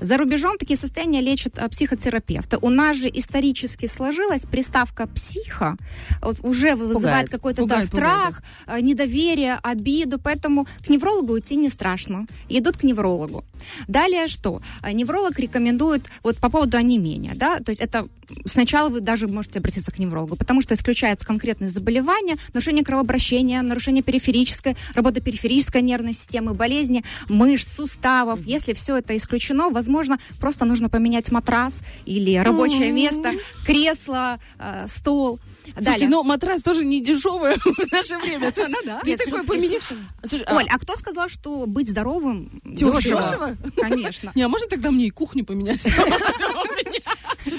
За 0.00 0.16
рубежом 0.16 0.58
такие 0.58 0.78
состояния 0.78 1.20
лечат 1.20 1.58
а, 1.58 1.68
психотерапевты. 1.68 2.58
У 2.60 2.70
нас 2.70 2.96
же 2.96 3.08
исторически 3.08 3.86
сложилась 3.86 4.42
приставка 4.42 5.06
психо, 5.06 5.76
вот 6.20 6.40
уже 6.42 6.74
вызывает 6.74 7.28
какой-то 7.28 7.66
да, 7.66 7.80
Пугает, 7.80 7.90
пугает, 7.90 8.10
страх, 8.10 8.42
а, 8.66 8.80
недоверие, 8.80 9.58
обиду, 9.62 10.18
поэтому 10.18 10.66
к 10.84 10.88
неврологу 10.88 11.38
идти 11.38 11.56
не 11.56 11.68
страшно. 11.68 12.26
Идут 12.48 12.78
к 12.78 12.82
неврологу. 12.82 13.44
Далее 13.88 14.26
что? 14.26 14.62
А, 14.82 14.92
Невролог 14.92 15.38
рекомендует 15.38 16.04
вот 16.22 16.36
по 16.38 16.50
поводу 16.50 16.76
онемения, 16.76 17.32
да, 17.34 17.58
то 17.58 17.70
есть 17.70 17.80
это 17.80 18.06
сначала 18.46 18.88
вы 18.88 19.00
даже 19.00 19.28
можете 19.28 19.58
обратиться 19.58 19.90
к 19.90 19.98
неврологу, 19.98 20.36
потому 20.36 20.62
что 20.62 20.74
исключается 20.74 21.26
конкретные 21.26 21.70
заболевания, 21.70 22.36
нарушение 22.52 22.84
кровообращения, 22.84 23.60
нарушение 23.62 24.02
периферической, 24.02 24.76
работы 24.94 25.20
периферической 25.20 25.82
нервной 25.82 26.12
системы, 26.12 26.54
болезни 26.54 27.04
мышц, 27.28 27.74
суставов. 27.74 28.40
Если 28.46 28.72
все 28.72 28.96
это 28.96 29.16
исключено, 29.16 29.70
возможно, 29.70 30.18
просто 30.40 30.64
нужно 30.64 30.88
поменять 30.88 31.30
матрас 31.30 31.82
или 32.06 32.36
рабочее 32.36 32.90
место, 32.90 33.32
кресло, 33.66 34.38
э, 34.58 34.86
стол. 34.88 35.38
Слушайте, 35.64 35.90
Далее. 35.90 36.08
но 36.08 36.22
матрас 36.22 36.62
тоже 36.62 36.84
не 36.84 37.02
дешевый 37.02 37.54
в 37.64 37.92
наше 37.92 38.18
время. 38.18 38.52
То 38.52 38.60
есть 38.62 38.72
Ну 38.72 38.78
да. 38.84 39.00
Ты 39.00 39.10
Нет, 39.10 39.20
такой 39.24 39.42
поменяешь. 39.44 39.82
Слушай, 40.28 40.44
а- 40.44 40.56
Оль, 40.56 40.68
а 40.70 40.78
кто 40.78 40.94
сказал, 40.96 41.28
что 41.28 41.66
быть 41.66 41.88
здоровым 41.88 42.60
Дешево? 42.64 43.00
дешево? 43.00 43.56
Конечно. 43.76 44.32
Не, 44.34 44.42
а 44.42 44.48
можно 44.48 44.68
тогда 44.68 44.90
мне 44.90 45.06
и 45.06 45.10
кухню 45.10 45.44
поменять? 45.44 45.80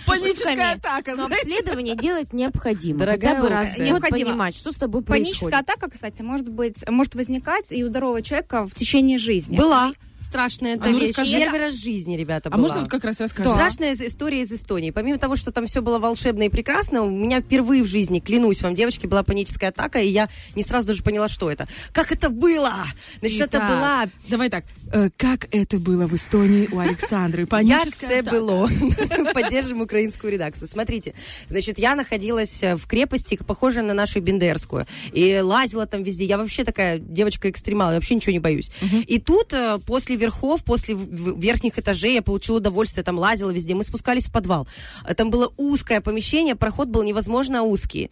Паническая 0.06 0.74
атака, 0.74 1.16
Но 1.16 1.26
обследование 1.26 1.96
делать 1.96 2.34
необходимо. 2.34 3.00
Дорогая 3.00 3.36
Хотя 3.36 3.42
бы 3.42 3.50
раз 3.50 3.78
необходимо. 3.78 4.30
понимать, 4.32 4.56
что 4.56 4.72
с 4.72 4.76
тобой 4.76 5.04
Паническая 5.04 5.50
происходит. 5.50 5.70
атака, 5.70 5.92
кстати, 5.92 6.22
может 6.22 6.50
быть, 6.50 6.84
может 6.90 7.16
возникать 7.16 7.72
и 7.72 7.84
у 7.84 7.88
здорового 7.88 8.22
человека 8.22 8.66
в 8.68 8.74
течение 8.76 9.18
жизни. 9.18 9.58
Была. 9.58 9.92
Страшная 10.26 10.76
эта 10.76 10.86
А 10.86 10.90
ну 10.90 11.00
вещь. 11.00 11.10
расскажи. 11.10 11.38
Первый 11.38 11.60
раз 11.60 11.74
в 11.76 11.82
жизни, 11.84 12.16
ребята, 12.18 12.50
А 12.50 12.58
была. 12.58 12.62
можно 12.68 12.82
вот 12.82 12.90
как 12.90 13.04
раз 13.04 13.20
расскажешь? 13.20 13.52
Страшная 13.54 13.94
история 13.94 14.42
из 14.42 14.52
Эстонии. 14.52 14.92
Помимо 14.92 15.18
того, 15.20 15.36
что 15.36 15.52
там 15.52 15.66
все 15.66 15.82
было 15.82 16.00
волшебно 16.00 16.44
и 16.44 16.50
прекрасно, 16.50 17.04
у 17.04 17.10
меня 17.10 17.42
впервые 17.42 17.84
в 17.84 17.88
жизни, 17.88 18.20
клянусь 18.20 18.62
вам, 18.62 18.76
девочки, 18.76 19.08
была 19.08 19.24
паническая 19.24 19.70
атака, 19.70 20.00
и 20.00 20.08
я 20.08 20.30
не 20.56 20.64
сразу 20.64 20.88
даже 20.88 21.04
поняла, 21.04 21.28
что 21.28 21.50
это. 21.52 21.68
Как 21.94 22.12
это 22.12 22.30
было? 22.30 22.74
Значит, 23.20 23.42
это 23.42 23.58
Итак, 23.58 23.70
была 23.70 24.06
Давай 24.30 24.50
так. 24.50 24.66
э, 24.92 25.10
как 25.18 25.48
это 25.54 25.78
было 25.80 26.08
в 26.08 26.14
Эстонии 26.16 26.68
у 26.72 26.80
Александры? 26.80 27.46
Паническая 27.48 28.22
атака. 28.22 28.36
было? 28.40 28.70
Поддержим 29.34 29.82
украинскую 29.82 30.32
редакцию. 30.34 30.68
Смотрите, 30.68 31.14
значит, 31.50 31.80
я 31.80 31.96
находилась 31.96 32.64
э, 32.64 32.76
в 32.76 32.86
крепости, 32.88 33.36
похожей 33.38 33.84
на 33.84 33.94
нашу 33.94 34.22
Бендерскую, 34.22 34.86
и 35.12 35.40
лазила 35.40 35.86
там 35.86 36.04
везде. 36.04 36.26
Я 36.26 36.38
вообще 36.38 36.64
такая 36.64 37.00
девочка-экстремал, 37.00 37.90
я 37.90 37.96
вообще 37.96 38.16
ничего 38.16 38.32
не 38.34 38.40
боюсь. 38.40 38.72
И 39.08 39.20
тут 39.20 39.54
э, 39.54 39.78
после 40.16 40.26
верхов, 40.26 40.64
после 40.64 40.96
верхних 40.96 41.78
этажей 41.80 42.14
я 42.14 42.22
получила 42.22 42.58
удовольствие, 42.58 43.04
там 43.04 43.18
лазила 43.20 43.52
везде. 43.52 43.74
Мы 43.74 43.84
спускались 43.84 44.26
в 44.26 44.32
подвал. 44.32 44.68
Там 45.16 45.30
было 45.30 45.52
узкое 45.58 46.02
помещение, 46.02 46.56
проход 46.56 46.88
был 46.88 47.04
невозможно 47.04 47.64
узкий. 47.64 48.10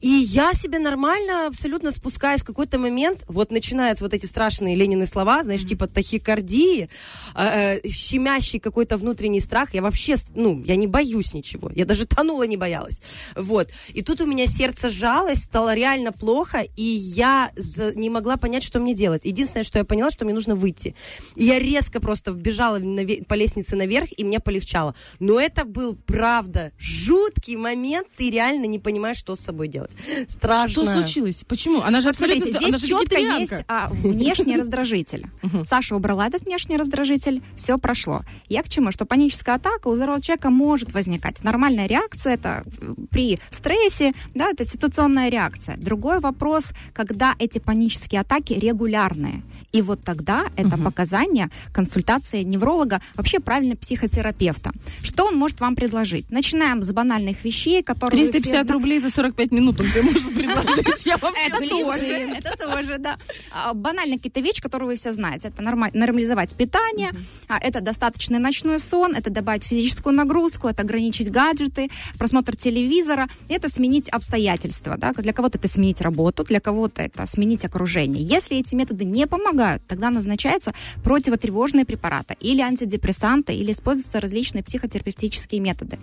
И 0.00 0.08
я 0.08 0.52
себе 0.54 0.78
нормально 0.78 1.46
абсолютно 1.46 1.90
спускаюсь 1.92 2.40
в 2.40 2.44
какой-то 2.44 2.78
момент, 2.78 3.24
вот 3.28 3.50
начинаются 3.50 4.04
вот 4.04 4.14
эти 4.14 4.26
страшные 4.26 4.76
Ленины 4.76 5.06
слова, 5.06 5.42
знаешь, 5.42 5.64
типа 5.64 5.86
тахикардии, 5.86 6.88
э, 7.34 7.78
э, 7.84 7.88
щемящий 7.88 8.58
какой-то 8.58 8.96
внутренний 8.96 9.40
страх. 9.40 9.74
Я 9.74 9.82
вообще, 9.82 10.16
ну, 10.34 10.62
я 10.64 10.76
не 10.76 10.86
боюсь 10.86 11.34
ничего. 11.34 11.70
Я 11.74 11.84
даже 11.84 12.06
тонула 12.06 12.44
не 12.46 12.56
боялась. 12.56 13.00
Вот. 13.36 13.68
И 13.94 14.02
тут 14.02 14.20
у 14.20 14.26
меня 14.26 14.46
сердце 14.46 14.90
сжалось, 14.90 15.42
стало 15.42 15.74
реально 15.74 16.12
плохо, 16.12 16.64
и 16.76 16.82
я 16.82 17.50
за- 17.56 17.94
не 17.94 18.10
могла 18.10 18.36
понять, 18.36 18.62
что 18.62 18.80
мне 18.80 18.94
делать. 18.94 19.24
Единственное, 19.24 19.64
что 19.64 19.78
я 19.78 19.84
поняла, 19.84 20.10
что 20.10 20.24
мне 20.24 20.34
нужно 20.34 20.54
выйти. 20.54 20.94
И 21.36 21.41
я 21.44 21.58
резко 21.58 22.00
просто 22.00 22.32
вбежала 22.32 22.78
наве- 22.78 23.24
по 23.24 23.34
лестнице 23.34 23.76
наверх, 23.76 24.08
и 24.16 24.24
мне 24.24 24.40
полегчало. 24.40 24.94
Но 25.20 25.40
это 25.40 25.64
был, 25.64 25.94
правда, 25.94 26.72
жуткий 26.78 27.56
момент. 27.56 28.08
Ты 28.16 28.30
реально 28.30 28.66
не 28.66 28.78
понимаешь, 28.78 29.16
что 29.16 29.36
с 29.36 29.40
собой 29.40 29.68
делать. 29.68 29.92
Страшно. 30.28 30.84
Что 30.84 31.00
случилось? 31.00 31.44
Почему? 31.46 31.80
Она 31.82 32.00
же 32.00 32.08
Вот 32.08 32.16
абсолютно... 32.16 32.44
смотрите, 32.44 32.58
зда- 32.58 32.68
она 32.68 32.78
здесь 32.78 32.90
же 32.90 32.98
четко 32.98 33.18
есть 33.18 33.64
а, 33.68 33.88
внешний 33.90 34.56
раздражитель. 34.56 35.26
Саша 35.64 35.96
убрала 35.96 36.26
этот 36.26 36.42
внешний 36.44 36.76
раздражитель, 36.76 37.42
все 37.56 37.78
прошло. 37.78 38.22
Я 38.48 38.62
к 38.62 38.68
чему? 38.68 38.92
Что 38.92 39.04
паническая 39.06 39.56
атака 39.56 39.88
у 39.88 39.96
здорового 39.96 40.22
человека 40.22 40.50
может 40.50 40.92
возникать. 40.92 41.42
Нормальная 41.44 41.86
реакция 41.86 42.34
это 42.34 42.64
э, 42.80 42.94
при 43.10 43.38
стрессе, 43.50 44.12
да, 44.34 44.50
это 44.50 44.64
ситуационная 44.64 45.28
реакция. 45.28 45.76
Другой 45.76 46.20
вопрос, 46.20 46.72
когда 46.92 47.34
эти 47.38 47.58
панические 47.58 48.20
атаки 48.20 48.52
регулярные. 48.54 49.42
И 49.72 49.80
вот 49.82 50.02
тогда 50.04 50.46
это 50.56 50.76
показание 51.22 51.50
консультации 51.72 52.42
невролога, 52.42 53.00
вообще 53.14 53.38
правильно 53.40 53.76
психотерапевта. 53.76 54.72
Что 55.02 55.26
он 55.26 55.36
может 55.36 55.60
вам 55.60 55.76
предложить? 55.76 56.30
Начинаем 56.30 56.82
с 56.82 56.92
банальных 56.92 57.44
вещей, 57.44 57.82
которые 57.82 58.24
вы 58.24 58.32
все 58.32 58.32
350 58.40 58.64
зна- 58.64 58.72
рублей 58.72 59.00
за 59.00 59.10
45 59.10 59.52
минут 59.52 59.80
он 59.80 59.86
тебе 59.86 60.02
может 60.02 60.34
предложить. 60.34 61.06
Я 61.06 61.16
вам 61.18 61.34
это 61.34 61.58
тоже, 61.68 62.12
это 62.12 62.56
тоже, 62.58 62.98
да. 62.98 63.16
А, 63.52 63.72
Банальные 63.74 64.16
какие-то 64.18 64.40
вещи, 64.40 64.60
которые 64.60 64.88
вы 64.88 64.96
все 64.96 65.12
знаете. 65.12 65.48
Это 65.48 65.62
норма- 65.62 65.90
нормализовать 65.94 66.54
питание, 66.56 67.10
а, 67.48 67.58
это 67.58 67.80
достаточный 67.80 68.38
ночной 68.38 68.78
сон, 68.80 69.14
это 69.14 69.30
добавить 69.30 69.64
физическую 69.64 70.14
нагрузку, 70.14 70.68
это 70.68 70.82
ограничить 70.82 71.30
гаджеты, 71.30 71.88
просмотр 72.18 72.56
телевизора, 72.56 73.28
это 73.48 73.68
сменить 73.68 74.08
обстоятельства. 74.08 74.96
Да? 74.96 75.12
Для 75.12 75.32
кого-то 75.32 75.58
это 75.58 75.68
сменить 75.68 76.00
работу, 76.00 76.44
для 76.44 76.60
кого-то 76.60 77.02
это 77.02 77.26
сменить 77.26 77.64
окружение. 77.64 78.22
Если 78.24 78.56
эти 78.58 78.74
методы 78.74 79.04
не 79.04 79.26
помогают, 79.26 79.82
тогда 79.86 80.10
назначаются 80.10 80.72
противотревожные 81.12 81.84
препараты 81.84 82.38
или 82.40 82.62
антидепрессанты, 82.62 83.52
или 83.52 83.72
используются 83.72 84.18
различные 84.18 84.64
психотерапевтические 84.64 85.60
методы. 85.60 85.98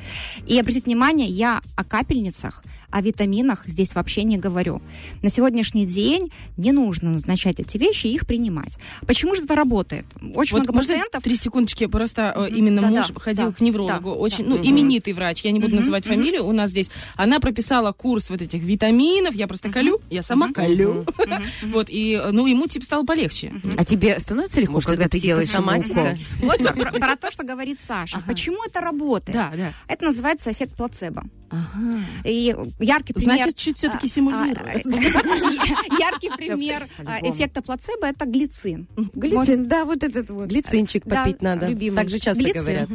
И 0.45 0.59
обратите 0.59 0.85
внимание, 0.85 1.27
я 1.27 1.61
о 1.75 1.83
капельницах, 1.83 2.63
о 2.91 3.01
витаминах 3.01 3.65
здесь 3.65 3.95
вообще 3.95 4.23
не 4.23 4.37
говорю. 4.37 4.81
На 5.21 5.29
сегодняшний 5.29 5.85
день 5.85 6.31
не 6.57 6.71
нужно 6.71 7.11
назначать 7.11 7.59
эти 7.59 7.77
вещи 7.77 8.07
и 8.07 8.13
их 8.13 8.25
принимать. 8.25 8.77
Почему 9.05 9.35
же 9.35 9.43
это 9.43 9.55
работает? 9.55 10.05
Очень 10.35 10.53
Вот 10.57 10.63
много 10.63 10.73
можно 10.73 10.93
пациентов... 10.93 11.23
три 11.23 11.35
секундочки, 11.35 11.85
просто 11.87 12.33
э, 12.35 12.49
именно 12.49 12.81
Да-да, 12.81 13.01
муж 13.01 13.11
ходил 13.15 13.47
да, 13.47 13.51
к 13.53 13.61
неврологу, 13.61 14.09
да, 14.11 14.15
очень, 14.15 14.43
да. 14.43 14.49
ну, 14.51 14.57
Мгм. 14.57 14.67
именитый 14.67 15.13
врач, 15.13 15.41
я 15.43 15.51
не 15.51 15.59
буду 15.59 15.73
Мгм, 15.73 15.81
называть 15.81 16.05
мгм. 16.05 16.15
фамилию, 16.15 16.45
у 16.45 16.51
нас 16.51 16.71
здесь. 16.71 16.89
Она 17.15 17.39
прописала 17.39 17.91
курс 17.91 18.29
вот 18.29 18.41
этих 18.41 18.61
витаминов, 18.61 19.35
я 19.35 19.47
просто 19.47 19.69
колю, 19.69 20.01
я 20.09 20.21
сама 20.21 20.51
колю. 20.51 21.05
Вот, 21.63 21.89
и, 21.89 22.19
э, 22.21 22.31
ну, 22.31 22.47
ему 22.47 22.67
типа 22.67 22.85
стало 22.85 23.03
полегче. 23.05 23.53
А 23.77 23.85
тебе 23.85 24.19
становится 24.19 24.59
легко, 24.59 24.73
Может, 24.73 24.89
когда 24.89 25.07
ты 25.07 25.19
делаешь 25.19 25.49
укол? 25.49 26.05
Вот 26.41 26.57
про, 26.57 26.91
про 26.99 27.15
то, 27.15 27.31
что 27.31 27.43
говорит 27.43 27.79
Саша. 27.79 28.21
Почему 28.27 28.63
это 28.65 28.81
работает? 28.81 29.35
Да, 29.37 29.51
да. 29.55 29.73
Это 29.87 30.05
называется 30.05 30.51
эффект 30.51 30.75
плацебо. 30.75 31.23
Ага. 31.49 31.99
И 32.23 32.55
яркий 32.79 33.13
пример... 33.13 33.35
Значит, 33.37 33.55
чуть 33.55 33.77
все-таки 33.77 34.07
а, 34.07 34.09
симулирует. 34.09 34.57
а, 34.59 34.79
Яркий 35.99 36.29
пример 36.35 36.87
а, 37.05 37.19
эффекта 37.21 37.61
плацебо 37.61 38.07
это 38.07 38.25
глицин. 38.25 38.87
Глицин, 39.13 39.67
да, 39.67 39.85
вот 39.85 40.03
этот 40.03 40.29
вот. 40.29 40.47
Глицинчик 40.47 41.03
попить 41.03 41.41
надо. 41.41 41.67
любимый. 41.67 41.95
Так 41.97 42.09
же 42.09 42.19
часто 42.19 42.43
говорят. 42.43 42.89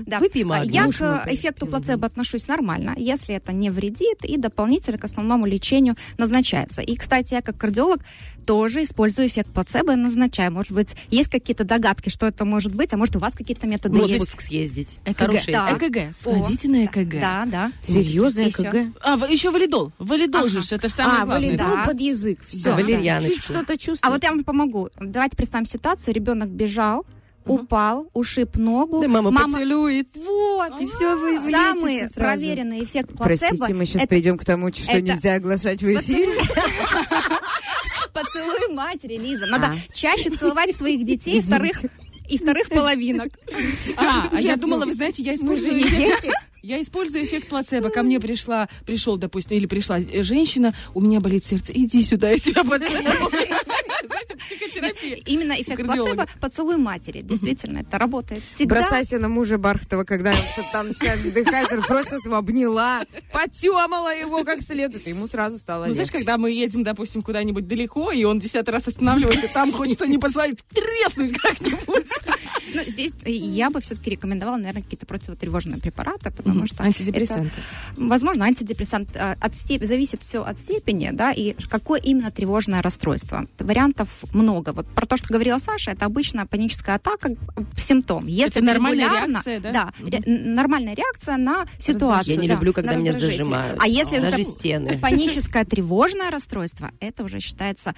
магний. 0.44 0.72
Я 0.72 0.86
к 0.88 1.24
эффекту 1.28 1.66
плацебо 1.66 2.06
отношусь 2.06 2.48
нормально, 2.48 2.94
если 2.96 3.34
это 3.34 3.52
не 3.52 3.70
вредит 3.70 4.24
и 4.24 4.36
дополнительно 4.36 4.98
к 4.98 5.04
основному 5.04 5.46
лечению 5.46 5.96
назначается. 6.18 6.82
И, 6.82 6.96
кстати, 6.96 7.34
я 7.34 7.42
как 7.42 7.56
кардиолог 7.56 8.00
тоже 8.44 8.82
использую 8.82 9.28
эффект 9.28 9.50
плацебо 9.50 9.92
и 9.92 9.96
назначаю. 9.96 10.52
Может 10.52 10.72
быть, 10.72 10.94
есть 11.10 11.30
какие-то 11.30 11.64
догадки, 11.64 12.10
что 12.10 12.26
это 12.26 12.44
может 12.44 12.74
быть, 12.74 12.92
а 12.92 12.96
может, 12.96 13.16
у 13.16 13.18
вас 13.18 13.34
какие-то 13.34 13.66
методы 13.66 13.98
В 13.98 14.06
есть. 14.06 14.22
отпуск 14.22 14.40
съездить. 14.42 14.98
ЭКГ. 15.04 15.18
Хороший. 15.18 15.54
ЭКГ. 15.54 16.14
Сходите 16.14 16.68
на 16.68 16.84
ЭКГ. 16.84 17.20
Да, 17.20 17.46
да. 17.46 17.72
Серьезно, 17.82 18.43
ЭКГ? 18.48 18.92
А, 19.00 19.16
еще 19.28 19.50
валидол. 19.50 19.92
Валидол 19.98 20.48
же, 20.48 20.60
это 20.70 20.88
же 20.88 20.94
самое 20.94 21.22
А, 21.22 21.26
главное. 21.26 21.48
валидол 21.50 21.76
Да. 21.76 21.84
под 21.84 22.00
язык. 22.00 22.40
Все. 22.46 22.64
Да, 22.64 22.74
валерьяночку. 22.74 23.34
Чуть 23.34 23.42
что-то 23.44 23.76
чувствую. 23.76 23.98
А 24.02 24.10
вот 24.10 24.22
я 24.22 24.30
вам 24.30 24.44
помогу. 24.44 24.88
Давайте 25.00 25.36
представим 25.36 25.66
ситуацию. 25.66 26.14
Ребенок 26.14 26.48
бежал, 26.50 27.04
упал, 27.46 28.08
ушиб 28.14 28.56
ногу. 28.56 29.00
Да 29.00 29.08
мама, 29.08 29.30
поцелует. 29.32 30.08
Вот, 30.16 30.80
И 30.80 30.86
все 30.86 31.16
вы 31.16 31.38
Самый 31.50 31.98
сразу. 32.00 32.14
проверенный 32.14 32.82
эффект 32.84 33.10
плацебо. 33.16 33.24
Простите, 33.48 33.74
мы 33.74 33.84
сейчас 33.86 33.96
это 34.02 34.06
придем 34.08 34.38
к 34.38 34.44
тому, 34.44 34.72
что 34.72 34.92
это- 34.92 35.00
нельзя 35.02 35.34
оглашать 35.34 35.82
в 35.82 35.86
эфире. 35.86 36.40
Поцелуй 38.12 38.74
матери, 38.74 39.16
Лиза. 39.16 39.46
Надо 39.46 39.68
А. 39.68 39.92
чаще 39.92 40.30
целовать 40.30 40.74
своих 40.76 41.04
детей, 41.04 41.40
вторых 41.42 41.82
и 42.28 42.38
вторых 42.38 42.68
половинок. 42.68 43.28
А, 43.96 44.28
а 44.32 44.40
я 44.40 44.56
думала, 44.56 44.86
вы 44.86 44.94
знаете, 44.94 45.22
я 45.22 45.32
Мы 45.32 45.56
же 45.56 45.66
использую 45.66 45.80
дети. 45.82 46.30
Я 46.64 46.80
использую 46.80 47.24
эффект 47.24 47.48
плацебо. 47.48 47.90
Ко 47.90 48.02
мне 48.02 48.18
пришла, 48.18 48.70
пришел, 48.86 49.18
допустим, 49.18 49.58
или 49.58 49.66
пришла 49.66 50.00
э, 50.00 50.22
женщина, 50.22 50.74
у 50.94 51.02
меня 51.02 51.20
болит 51.20 51.44
сердце, 51.44 51.72
иди 51.74 52.00
сюда, 52.00 52.30
я 52.30 52.38
тебя 52.38 52.64
поцелую. 52.64 53.02
Знаете, 54.06 54.36
психотерапия. 54.38 55.16
Именно 55.26 55.60
эффект 55.60 55.84
плацебо 55.84 56.26
поцелуй 56.40 56.78
матери. 56.78 57.20
Действительно, 57.20 57.80
это 57.80 57.98
работает 57.98 58.46
всегда. 58.46 58.76
Бросайся 58.76 59.18
на 59.18 59.28
мужа 59.28 59.58
Бархатова, 59.58 60.04
когда 60.04 60.30
он 60.30 60.64
там 60.72 60.88
вздыхать, 60.88 61.68
просто 61.86 62.16
обняла, 62.32 63.04
потемала 63.30 64.16
его 64.16 64.42
как 64.42 64.62
следует, 64.62 65.06
и 65.06 65.10
ему 65.10 65.26
сразу 65.26 65.58
стало 65.58 65.84
Ну, 65.84 65.92
знаешь, 65.92 66.10
когда 66.10 66.38
мы 66.38 66.50
едем, 66.50 66.82
допустим, 66.82 67.20
куда-нибудь 67.20 67.68
далеко, 67.68 68.10
и 68.10 68.24
он 68.24 68.38
десятый 68.38 68.72
раз 68.72 68.88
останавливается, 68.88 69.52
там 69.52 69.70
хочется 69.70 70.06
не 70.06 70.16
послать 70.16 70.56
треснуть 70.72 71.36
как-нибудь. 71.36 72.06
Ну, 72.74 72.82
здесь 72.86 73.12
э, 73.24 73.30
я 73.30 73.70
бы 73.70 73.80
все-таки 73.80 74.10
рекомендовала, 74.10 74.56
наверное, 74.56 74.82
какие-то 74.82 75.06
противотревожные 75.06 75.78
препараты, 75.78 76.30
потому 76.30 76.66
что 76.66 76.82
Антидепрессанты. 76.82 77.46
это, 77.46 78.00
возможно, 78.08 78.44
антидепрессант 78.46 79.10
э, 79.16 79.36
от 79.40 79.52
степ- 79.54 79.84
зависит 79.84 80.22
все 80.22 80.42
от 80.42 80.56
степени, 80.58 81.10
да, 81.12 81.32
и 81.32 81.54
какое 81.68 82.00
именно 82.00 82.30
тревожное 82.30 82.82
расстройство. 82.82 83.46
Вариантов 83.58 84.08
много. 84.32 84.72
Вот 84.72 84.86
про 84.88 85.06
то, 85.06 85.16
что 85.16 85.28
говорила 85.32 85.58
Саша, 85.58 85.92
это 85.92 86.06
обычно 86.06 86.46
паническая 86.46 86.96
атака, 86.96 87.30
э, 87.30 87.36
симптом. 87.76 88.26
Если 88.26 88.56
Это 88.60 88.66
нормальная 88.66 89.08
реакция, 89.08 89.60
да? 89.60 89.72
Да, 89.72 89.92
ре- 90.04 90.22
нормальная 90.26 90.94
реакция 90.94 91.36
на 91.36 91.66
ситуацию. 91.78 92.34
Я 92.34 92.40
не 92.40 92.48
да, 92.48 92.54
люблю, 92.54 92.72
когда 92.72 92.94
меня 92.94 93.12
зажимают. 93.12 93.78
А 93.80 93.86
если 93.86 94.18
Даже 94.20 94.40
это 94.42 94.50
стены. 94.50 94.98
паническое 94.98 95.64
тревожное 95.64 96.30
расстройство, 96.30 96.90
это 97.00 97.24
уже 97.24 97.40
считается 97.40 97.94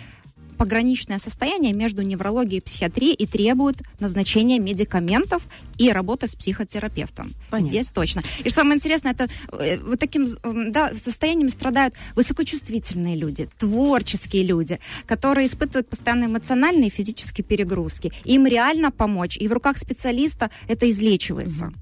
пограничное 0.56 1.18
состояние 1.18 1.72
между 1.72 2.02
неврологией 2.02 2.58
и 2.58 2.60
психиатрией 2.60 3.14
и 3.14 3.26
требует 3.26 3.76
назначения 4.00 4.58
медикаментов 4.58 5.46
и 5.78 5.90
работы 5.90 6.28
с 6.28 6.34
психотерапевтом. 6.34 7.32
Понятно. 7.50 7.68
Здесь 7.70 7.90
точно. 7.90 8.22
И 8.40 8.48
что 8.48 8.56
самое 8.56 8.76
интересное, 8.76 9.12
это 9.12 9.28
э, 9.52 9.78
вот 9.78 9.98
таким 9.98 10.26
да, 10.70 10.92
состоянием 10.92 11.50
страдают 11.50 11.94
высокочувствительные 12.14 13.16
люди, 13.16 13.48
творческие 13.58 14.44
люди, 14.44 14.78
которые 15.06 15.46
испытывают 15.48 15.88
постоянно 15.88 16.26
эмоциональные 16.26 16.88
и 16.88 16.90
физические 16.90 17.44
перегрузки. 17.44 18.12
Им 18.24 18.46
реально 18.46 18.90
помочь, 18.90 19.36
и 19.36 19.48
в 19.48 19.52
руках 19.52 19.78
специалиста 19.78 20.50
это 20.68 20.88
излечивается. 20.88 21.72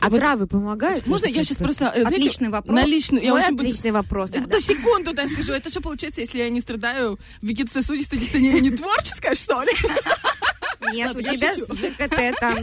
А 0.00 0.08
Вот- 0.08 0.18
травы 0.18 0.46
помогают? 0.46 1.06
Можно 1.06 1.26
я 1.26 1.44
сейчас 1.44 1.58
просто... 1.58 1.92
э, 1.94 2.00
знаете, 2.02 2.20
Отличный 2.20 2.48
вопрос. 2.48 2.74
На 2.74 2.84
личную... 2.84 3.22
Я 3.22 3.30
Мой 3.30 3.42
очень 3.42 3.54
отличный 3.54 3.90
вопрос. 3.90 4.30
Да, 4.30 4.40
да, 4.40 4.60
секунду, 4.60 5.12
да, 5.12 5.28
скажу. 5.28 5.52
Это 5.52 5.70
что 5.70 5.80
получается, 5.80 6.20
если 6.20 6.38
я 6.38 6.50
не 6.50 6.60
страдаю 6.60 7.18
вегетососудистой 7.40 8.18
дистонии 8.18 8.60
не 8.60 8.70
творческая, 8.70 9.34
что 9.34 9.62
ли? 9.62 9.72
Нет, 10.92 11.14
у 11.16 11.20
тебя 11.20 11.54
с 11.54 11.72
ЖКТ 11.78 12.38
там 12.40 12.56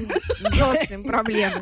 желчным 0.53 1.03
проблемы. 1.03 1.61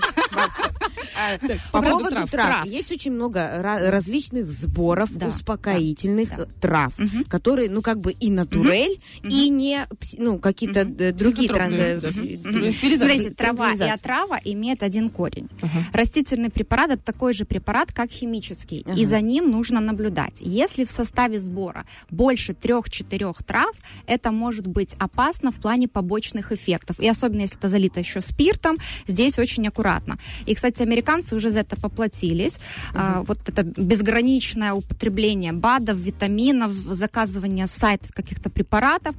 А, 1.20 1.38
По 1.72 1.82
поводу 1.82 2.28
трав. 2.28 2.66
Есть 2.66 2.92
очень 2.92 3.12
много 3.12 3.40
ра- 3.40 3.90
различных 3.90 4.52
сборов 4.52 5.10
успокоительных 5.12 6.30
трав, 6.62 6.94
которые, 7.30 7.70
ну, 7.70 7.82
как 7.82 8.00
бы 8.00 8.12
и 8.12 8.30
натурель, 8.30 9.00
и 9.24 9.50
не, 9.50 9.88
ну, 10.18 10.38
какие-то 10.40 10.86
другие 10.86 11.50
Психотропные, 11.50 12.00
э. 12.04 12.98
Смотрите, 12.98 13.30
трава 13.32 13.74
и 13.74 13.90
отрава 13.90 14.40
имеют 14.44 14.84
один 14.84 15.10
корень. 15.10 15.50
Растительный 15.94 16.50
препарат 16.50 16.92
это 16.92 17.04
такой 17.04 17.34
же 17.34 17.46
препарат, 17.46 17.92
как 17.92 18.12
химический, 18.12 18.86
и 18.96 19.06
за 19.06 19.22
ним 19.22 19.50
нужно 19.52 19.80
наблюдать. 19.80 20.40
Если 20.42 20.86
в 20.86 20.92
составе 20.92 21.40
сбора 21.40 21.86
больше 22.10 22.54
трех-четырех 22.54 23.44
трав, 23.44 23.76
это 24.06 24.32
может 24.32 24.68
быть 24.68 24.96
опасно 25.00 25.52
в 25.52 25.56
плане 25.56 25.88
побочных 25.88 26.47
эффектов. 26.52 27.00
И 27.00 27.08
особенно 27.08 27.42
если 27.42 27.58
это 27.58 27.70
залито 27.70 28.00
еще 28.00 28.22
спиртом, 28.22 28.78
здесь 29.08 29.40
очень 29.40 29.68
аккуратно. 29.68 30.18
И, 30.46 30.56
кстати, 30.56 30.84
американцы 30.84 31.36
уже 31.36 31.50
за 31.50 31.60
это 31.60 31.76
поплатились. 31.76 32.60
А, 32.94 33.24
вот 33.28 33.40
это 33.48 33.64
безграничное 33.64 34.74
употребление 34.74 35.54
БАДов, 35.54 35.98
витаминов, 35.98 36.72
заказывание 36.72 37.68
сайтов 37.68 38.12
каких-то 38.14 38.50
препаратов 38.50 39.16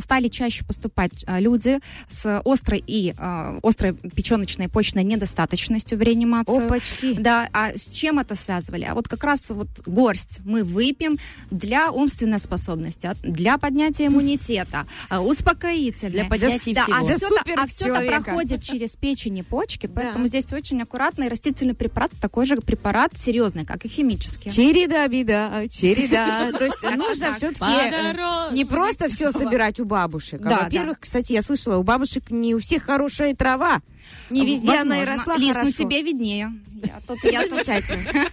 стали 0.00 0.28
чаще 0.28 0.64
поступать 0.64 1.24
а, 1.26 1.40
люди 1.40 1.78
с 2.08 2.40
острой 2.44 2.82
и 2.86 3.14
а, 3.18 3.58
острой 3.62 3.94
печеночной 3.94 4.68
почечной 4.68 5.04
недостаточностью 5.04 5.98
в 5.98 6.02
реанимацию. 6.02 6.66
Опачки. 6.66 7.14
Да, 7.14 7.48
а 7.52 7.72
с 7.76 7.88
чем 7.88 8.18
это 8.18 8.34
связывали? 8.34 8.84
А 8.84 8.94
вот 8.94 9.08
как 9.08 9.24
раз 9.24 9.50
вот 9.50 9.68
горсть 9.86 10.40
мы 10.44 10.64
выпьем 10.64 11.18
для 11.50 11.90
умственной 11.90 12.38
способности, 12.38 13.10
для 13.22 13.58
поднятия 13.58 14.06
иммунитета, 14.06 14.86
успокоительное. 15.10 16.12
Для 16.12 16.24
поднятия 16.24 16.71
да, 16.74 16.84
всего. 16.84 16.96
А 16.96 17.00
Для 17.04 17.16
все, 17.16 17.26
это, 17.26 17.36
супер 17.36 17.60
а 17.60 17.66
всё 17.66 17.94
это 17.94 18.22
проходит 18.22 18.62
через 18.62 18.96
печень 18.96 19.38
и 19.38 19.42
почки, 19.42 19.86
поэтому 19.86 20.24
Да. 20.24 20.28
здесь 20.28 20.52
очень 20.52 20.80
аккуратно. 20.82 21.24
И 21.24 21.28
растительный 21.28 21.74
препарат 21.74 22.10
такой 22.20 22.46
же 22.46 22.56
препарат 22.56 23.12
серьезный, 23.16 23.64
как 23.64 23.84
и 23.84 23.88
химический. 23.88 24.50
Череда, 24.50 25.06
беда, 25.08 25.68
череда. 25.68 26.50
То 26.58 26.64
есть 26.64 26.82
нужно 26.82 27.26
так. 27.26 27.36
все-таки 27.36 27.60
Подорожник. 27.60 28.56
не 28.56 28.64
просто 28.64 29.08
все 29.08 29.32
собирать 29.32 29.80
у 29.80 29.84
бабушек. 29.84 30.40
А, 30.44 30.48
Да, 30.48 30.58
во-первых, 30.64 30.98
кстати, 31.00 31.32
я 31.32 31.42
слышала, 31.42 31.76
у 31.76 31.82
бабушек 31.82 32.30
не 32.30 32.54
у 32.54 32.58
всех 32.58 32.84
хорошая 32.84 33.34
трава. 33.34 33.80
Не 34.30 34.46
везде 34.46 34.72
она 34.78 34.96
и 34.96 35.06
Возможно. 35.06 35.16
росла 35.16 35.36
Лиз, 35.36 35.52
хорошо. 35.54 35.70
ну 35.78 35.84
тебе 35.88 36.02
виднее. 36.02 36.52
Я 36.84 37.00
тут, 37.06 37.18
я 37.22 37.42
тут 37.46 37.60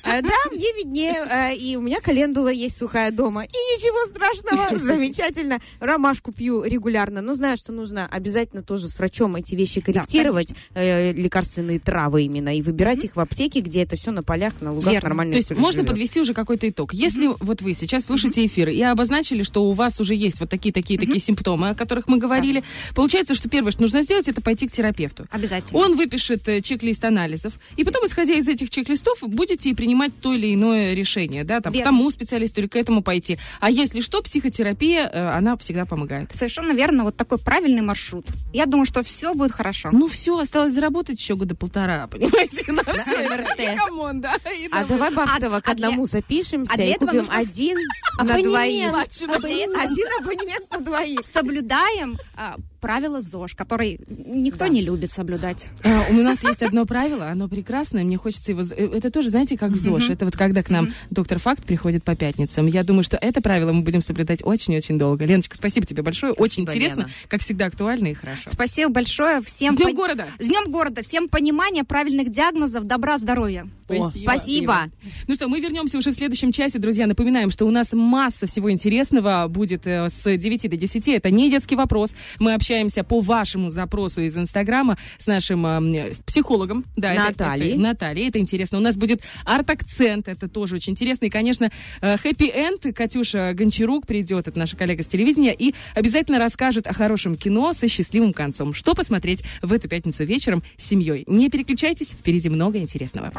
А, 0.03 0.22
Да, 0.22 0.34
мне 0.51 0.65
виднее. 0.78 1.22
а, 1.30 1.51
И 1.51 1.76
у 1.76 1.82
меня 1.82 1.99
календула 2.01 2.47
есть 2.49 2.78
сухая 2.78 3.11
дома. 3.11 3.43
И 3.43 3.47
ничего 3.47 4.07
страшного, 4.07 4.78
замечательно. 4.84 5.59
Ромашку 5.80 6.32
пью 6.32 6.63
регулярно. 6.63 7.22
Но 7.22 7.36
знаю, 7.36 7.57
что 7.57 7.72
нужно 7.72 8.07
обязательно 8.07 8.63
тоже 8.63 8.89
с 8.89 8.97
врачом 8.97 9.36
эти 9.36 9.53
вещи 9.53 9.82
корректировать, 9.82 10.53
э, 10.74 11.11
лекарственные 11.13 11.80
травы 11.80 12.24
именно, 12.24 12.55
и 12.55 12.61
выбирать 12.63 13.03
их 13.03 13.15
в 13.15 13.20
аптеке, 13.20 13.61
где 13.61 13.84
это 13.84 13.95
все 13.95 14.11
на 14.11 14.24
полях, 14.24 14.53
на 14.61 14.74
лугах 14.74 15.03
нормально 15.03 15.34
То 15.34 15.38
есть 15.38 15.51
можно 15.55 15.84
подвести 15.84 16.20
уже 16.20 16.34
какой-то 16.34 16.67
итог. 16.67 16.93
Если 16.93 17.30
вот 17.39 17.61
вы 17.61 17.74
сейчас 17.76 18.05
слушаете 18.05 18.45
эфир 18.45 18.70
и 18.70 18.82
обозначили, 18.82 19.43
что 19.43 19.65
у 19.65 19.74
вас 19.74 19.99
уже 19.99 20.15
есть 20.15 20.39
вот 20.39 20.49
такие 20.49 20.74
такие 20.74 20.99
такие 20.99 21.20
симптомы, 21.20 21.70
о 21.70 21.76
которых 21.76 22.07
мы 22.07 22.17
говорили, 22.17 22.63
получается, 22.95 23.36
что 23.36 23.47
первое, 23.47 23.72
что 23.72 23.84
нужно 23.84 24.01
сделать, 24.01 24.28
это 24.28 24.41
пойти 24.41 24.67
к 24.67 24.72
терапевту. 24.72 25.26
Обязательно. 25.30 25.59
Он 25.74 25.95
выпишет 25.95 26.47
э, 26.47 26.62
чек-лист 26.62 27.03
анализов, 27.05 27.53
и 27.78 27.84
потом, 27.84 28.05
исходя 28.05 28.34
из 28.34 28.47
этих 28.47 28.70
чек-листов, 28.70 29.20
будете 29.22 29.74
принимать 29.76 30.12
то 30.22 30.34
или 30.34 30.53
иное 30.53 30.93
решение, 30.93 31.43
да, 31.43 31.62
там, 31.62 31.74
к 31.74 31.84
тому 31.84 32.10
специалисту 32.12 32.62
или 32.62 32.68
к 32.68 32.76
этому 32.76 33.01
пойти. 33.03 33.38
А 33.60 33.70
если 33.70 34.01
что, 34.01 34.22
психотерапия, 34.22 35.10
э, 35.12 35.28
она 35.30 35.57
всегда 35.57 35.86
помогает. 35.86 36.30
Совершенно 36.34 36.74
верно, 36.74 37.03
вот 37.03 37.16
такой 37.16 37.38
правильный 37.38 37.82
маршрут. 37.82 38.26
Я 38.53 38.66
думаю, 38.66 38.86
что 38.86 39.03
все 39.03 39.34
будет 39.34 39.51
хорошо. 39.51 39.89
Ну 39.91 40.07
все, 40.07 40.38
осталось 40.38 40.74
заработать 40.74 41.20
еще 41.20 41.36
года 41.36 41.55
полтора, 41.55 42.07
понимаете, 42.12 42.72
на 42.72 42.84
все 42.84 43.76
come 43.76 44.02
on, 44.02 44.22
да. 44.22 44.36
А 44.72 44.86
давай, 44.86 45.14
Бахтова, 45.14 45.57
А- 45.57 45.62
к 45.62 45.70
одному 45.70 46.05
запишемся 46.05 46.74
а 46.78 46.82
и 46.82 46.93
купим 46.95 47.26
один 47.30 47.78
на 48.18 48.41
двоих. 48.41 48.93
Один 48.93 49.30
абонемент 49.32 50.72
на 50.72 50.80
двоих. 50.80 51.20
соблюдаем 51.26 52.18
а, 52.36 52.55
правила 52.80 53.21
ЗОЖ, 53.21 53.55
который 53.55 53.99
никто 54.07 54.67
не 54.67 54.82
любит 54.82 55.11
соблюдать. 55.11 55.67
А, 55.84 56.03
У 56.09 56.13
нас 56.13 56.43
есть 56.43 56.63
одно 56.63 56.86
правило, 56.86 57.27
оно 57.30 57.47
прекрасное, 57.47 58.03
мне 58.03 58.17
хочется 58.17 58.51
его... 58.51 58.61
э, 58.61 58.89
Это 58.97 59.09
тоже, 59.11 59.30
знаете, 59.30 59.57
как 59.57 59.75
ЗОЖ. 59.75 60.11
Это 60.11 60.25
вот 60.25 60.36
когда 60.38 60.63
к 60.63 60.69
нам 60.69 60.89
доктор 61.09 61.39
Факт 61.39 61.63
приходит 61.63 62.03
по 62.03 62.15
пятницам. 62.15 62.67
Я 62.67 62.84
думаю, 62.84 63.03
что 63.03 63.17
это 63.17 63.41
правило 63.41 63.71
мы 63.73 63.82
будем 63.84 64.01
соблюдать 64.01 64.39
очень-очень 64.43 64.97
долго. 64.97 65.25
Леночка, 65.25 65.55
спасибо 65.57 65.86
тебе 65.86 66.01
большое. 66.03 66.34
очень 66.34 66.63
Спасибо, 66.63 66.71
интересно, 66.86 67.09
как 67.27 67.41
всегда 67.41 67.65
актуально 67.65 68.07
и 68.07 68.13
хорошо. 68.13 68.41
Спасибо 68.45 68.91
большое 68.91 69.41
всем. 69.41 69.73
С 69.73 69.77
Днем 69.77 69.95
города! 69.95 70.25
С 70.39 70.45
Днем 70.47 70.71
города! 70.71 71.01
Всем 71.03 71.27
понимания, 71.30 71.84
правильных 71.84 72.30
диагнозов, 72.32 72.86
добра, 72.86 73.17
здоровья. 73.17 73.67
О, 73.89 74.11
спасибо. 74.11 74.86
Ну 75.27 75.36
что, 75.36 75.47
мы 75.47 75.59
вернемся 75.59 75.97
уже 75.97 76.11
в 76.11 76.15
следующем 76.15 76.51
часе, 76.51 76.77
друзья. 76.80 77.07
Напоминаем, 77.07 77.49
что 77.51 77.65
у 77.65 77.71
нас 77.71 77.88
масса 77.91 78.45
всего 78.47 78.71
интересного 78.71 79.47
будет 79.49 79.88
э, 79.88 80.09
с 80.09 80.38
9 80.38 80.69
до 80.69 80.77
10. 80.77 81.07
Это 81.07 81.32
не 81.32 81.49
детский 81.49 81.75
вопрос. 81.75 82.13
Мы 82.39 82.53
общаемся 82.53 82.68
по 83.07 83.20
вашему 83.22 83.70
запросу 83.70 84.22
из 84.22 84.36
Инстаграма 84.38 84.97
с 85.17 85.26
нашим 85.28 85.65
э, 85.65 86.13
психологом. 86.26 86.86
Да, 86.95 87.13
это- 87.13 87.24
Натальей. 87.43 87.72
это- 87.72 87.80
Натальей, 87.80 88.30
это 88.30 88.39
интересно. 88.39 88.78
У 88.78 88.82
нас 88.82 88.97
будет 88.97 89.22
арт-акцент, 89.45 90.28
это 90.28 90.47
тоже 90.47 90.76
очень 90.76 90.93
интересно. 90.93 91.26
И, 91.26 91.30
конечно, 91.30 91.70
хэппи-энд. 92.01 92.93
Катюша 92.95 93.53
Гончарук 93.53 94.05
придет, 94.05 94.47
это 94.47 94.57
наша 94.59 94.78
коллега 94.78 95.03
с 95.03 95.07
телевидения, 95.07 95.53
и 95.53 95.74
обязательно 95.95 96.39
расскажет 96.39 96.88
о 96.88 96.93
хорошем 96.93 97.36
кино 97.36 97.74
со 97.74 97.88
счастливым 97.88 98.34
концом. 98.34 98.74
Что 98.74 98.93
посмотреть 98.95 99.43
в 99.61 99.72
эту 99.74 99.88
пятницу 99.89 100.24
вечером 100.24 100.63
с 100.78 100.88
семьей. 100.88 101.24
Не 101.28 101.49
переключайтесь, 101.49 102.07
впереди 102.09 102.49
много 102.49 102.80
интересного. 102.80 103.32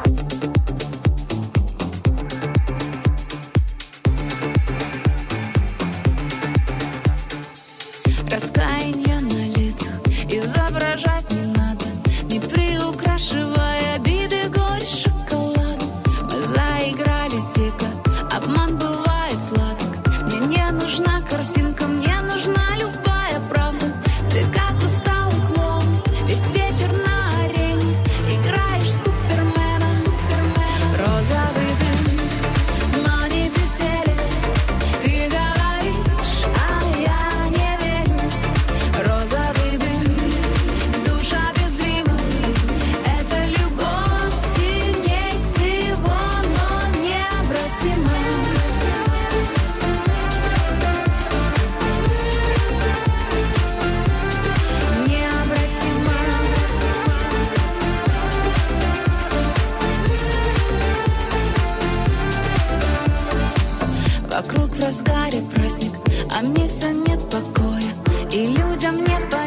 А 66.31 66.41
мне 66.41 66.67
все 66.67 66.91
нет 66.91 67.19
покоя 67.29 67.91
И 68.31 68.47
людям 68.47 68.97
не 68.97 69.19
понять, 69.29 69.40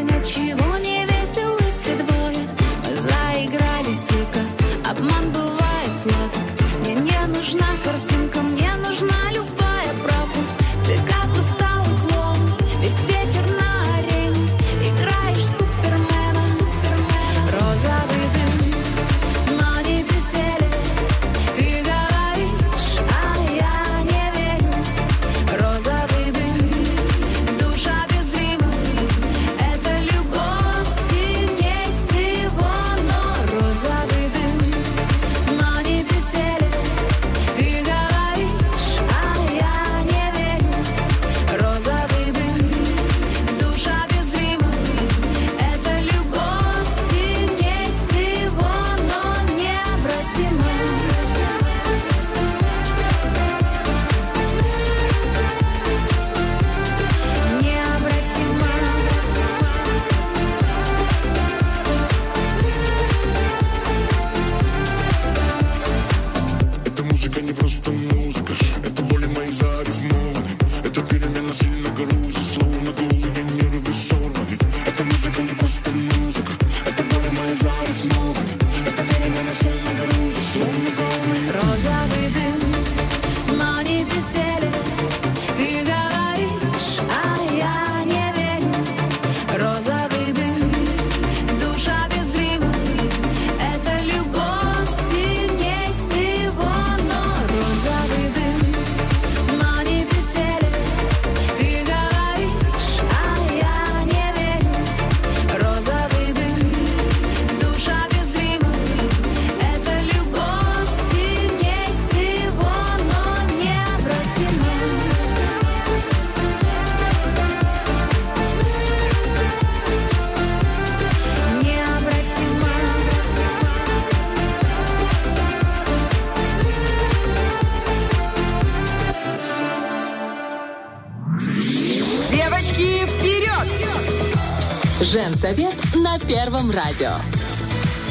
Женсовет 135.44 135.94
на 135.96 136.18
Первом 136.20 136.70
радио. 136.70 137.10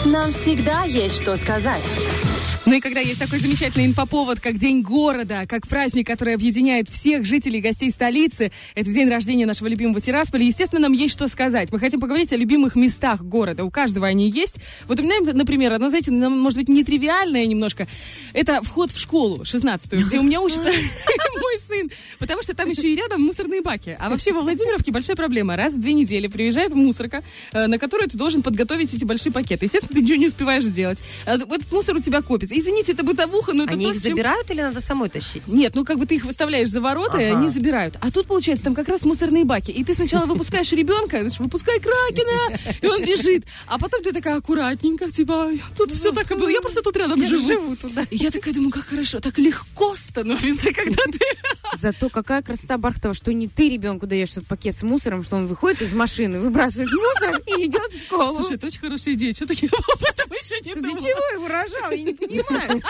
Нам 0.05 0.31
всегда 0.31 0.83
есть 0.83 1.19
что 1.19 1.35
сказать. 1.35 1.81
Ну 2.65 2.75
и 2.75 2.79
когда 2.79 2.99
есть 2.99 3.19
такой 3.19 3.39
замечательный 3.39 3.87
инфоповод, 3.87 4.39
как 4.39 4.57
День 4.57 4.83
города, 4.83 5.45
как 5.47 5.67
праздник, 5.67 6.07
который 6.07 6.35
объединяет 6.35 6.87
всех 6.87 7.25
жителей 7.25 7.57
и 7.57 7.61
гостей 7.61 7.89
столицы, 7.89 8.51
это 8.73 8.89
день 8.89 9.09
рождения 9.09 9.45
нашего 9.45 9.67
любимого 9.67 9.99
Тирасполя, 9.99 10.45
естественно, 10.45 10.81
нам 10.81 10.93
есть 10.93 11.13
что 11.13 11.27
сказать. 11.27 11.71
Мы 11.71 11.79
хотим 11.79 11.99
поговорить 11.99 12.31
о 12.31 12.37
любимых 12.37 12.75
местах 12.75 13.21
города. 13.21 13.65
У 13.65 13.71
каждого 13.71 14.07
они 14.07 14.29
есть. 14.29 14.57
Вот 14.87 14.99
у 14.99 15.03
меня, 15.03 15.15
например, 15.33 15.73
одно, 15.73 15.89
знаете, 15.89 16.11
может 16.11 16.57
быть, 16.59 16.69
нетривиальное 16.69 17.45
немножко. 17.47 17.87
Это 18.33 18.61
вход 18.61 18.91
в 18.91 18.99
школу 18.99 19.41
16-ю, 19.41 20.07
где 20.07 20.19
у 20.19 20.23
меня 20.23 20.39
учится 20.39 20.69
сын. 21.89 21.91
Потому 22.19 22.43
что 22.43 22.53
там 22.55 22.69
еще 22.69 22.91
и 22.91 22.95
рядом 22.95 23.21
мусорные 23.21 23.61
баки. 23.61 23.95
А 23.99 24.09
вообще 24.09 24.31
во 24.33 24.41
Владимировке 24.41 24.91
большая 24.91 25.15
проблема. 25.15 25.55
Раз 25.55 25.73
в 25.73 25.79
две 25.79 25.93
недели 25.93 26.27
приезжает 26.27 26.73
мусорка, 26.73 27.23
э, 27.53 27.67
на 27.67 27.77
которую 27.77 28.09
ты 28.09 28.17
должен 28.17 28.41
подготовить 28.41 28.93
эти 28.93 29.05
большие 29.05 29.31
пакеты. 29.31 29.65
Естественно, 29.65 29.95
ты 29.95 30.01
ничего 30.01 30.17
не 30.17 30.27
успеваешь 30.27 30.63
сделать. 30.63 30.99
Э, 31.25 31.35
Этот 31.35 31.71
мусор 31.71 31.95
у 31.95 31.99
тебя 31.99 32.21
копится. 32.21 32.57
Извините, 32.57 32.93
это 32.93 33.03
бытовуха, 33.03 33.53
но 33.53 33.63
это 33.63 33.73
Они 33.73 33.85
то, 33.85 33.91
их 33.91 34.01
чем- 34.01 34.11
забирают 34.11 34.49
или 34.51 34.61
надо 34.61 34.81
самой 34.81 35.09
тащить? 35.09 35.47
Нет, 35.47 35.75
ну 35.75 35.85
как 35.85 35.97
бы 35.99 36.05
ты 36.05 36.15
их 36.15 36.25
выставляешь 36.25 36.69
за 36.69 36.81
ворота, 36.81 37.17
и 37.17 37.25
Ага. 37.25 37.39
они 37.39 37.49
забирают. 37.49 37.95
А 38.01 38.11
тут, 38.11 38.27
получается, 38.27 38.65
там 38.65 38.75
как 38.75 38.87
раз 38.89 39.03
мусорные 39.05 39.43
баки. 39.45 39.71
И 39.71 39.83
ты 39.83 39.93
сначала 39.95 40.25
выпускаешь 40.25 40.71
ребенка, 40.71 41.27
выпускай 41.39 41.79
Кракена, 41.79 42.57
и 42.81 42.87
он 42.87 43.01
бежит. 43.03 43.43
А 43.67 43.77
потом 43.77 44.03
ты 44.03 44.11
такая 44.11 44.37
аккуратненько, 44.37 45.11
типа, 45.11 45.51
тут 45.77 45.91
все 45.91 46.11
так 46.11 46.31
и 46.31 46.35
было. 46.35 46.49
Я 46.49 46.61
просто 46.61 46.81
тут 46.81 46.95
рядом 46.97 47.23
живу. 47.25 47.45
живу 47.47 47.75
туда. 47.75 48.05
И 48.09 48.17
я 48.17 48.31
такая 48.31 48.53
думаю, 48.53 48.71
как 48.71 48.85
хорошо, 48.85 49.19
так 49.19 49.37
легко 49.37 49.95
становится, 49.95 50.71
когда 50.73 51.03
ты... 51.03 51.19
Зато 51.75 52.09
какая 52.09 52.41
красота 52.41 52.77
Бархтова, 52.77 53.13
что 53.13 53.33
не 53.33 53.47
ты 53.47 53.69
ребенку 53.69 54.07
даешь 54.07 54.31
этот 54.31 54.47
пакет 54.47 54.77
с 54.77 54.83
мусором, 54.83 55.23
что 55.23 55.35
он 55.37 55.47
выходит 55.47 55.81
из 55.81 55.93
машины, 55.93 56.39
выбрасывает 56.39 56.89
мусор 56.91 57.41
и 57.45 57.65
идет 57.65 57.91
в 57.91 58.05
школу. 58.05 58.35
Слушай, 58.35 58.55
это 58.57 58.67
очень 58.67 58.79
хорошая 58.79 59.13
идея. 59.15 59.33
Что 59.33 59.47
таки 59.47 59.67
об 59.67 60.03
этом 60.03 60.31
еще 60.31 60.55
не 60.61 60.73
Ты 60.73 60.81
думала? 60.81 60.99
чего 60.99 61.33
его 61.33 61.47
рожал? 61.47 61.91
Я 61.91 62.03
не 62.03 62.13
понимаю. 62.13 62.81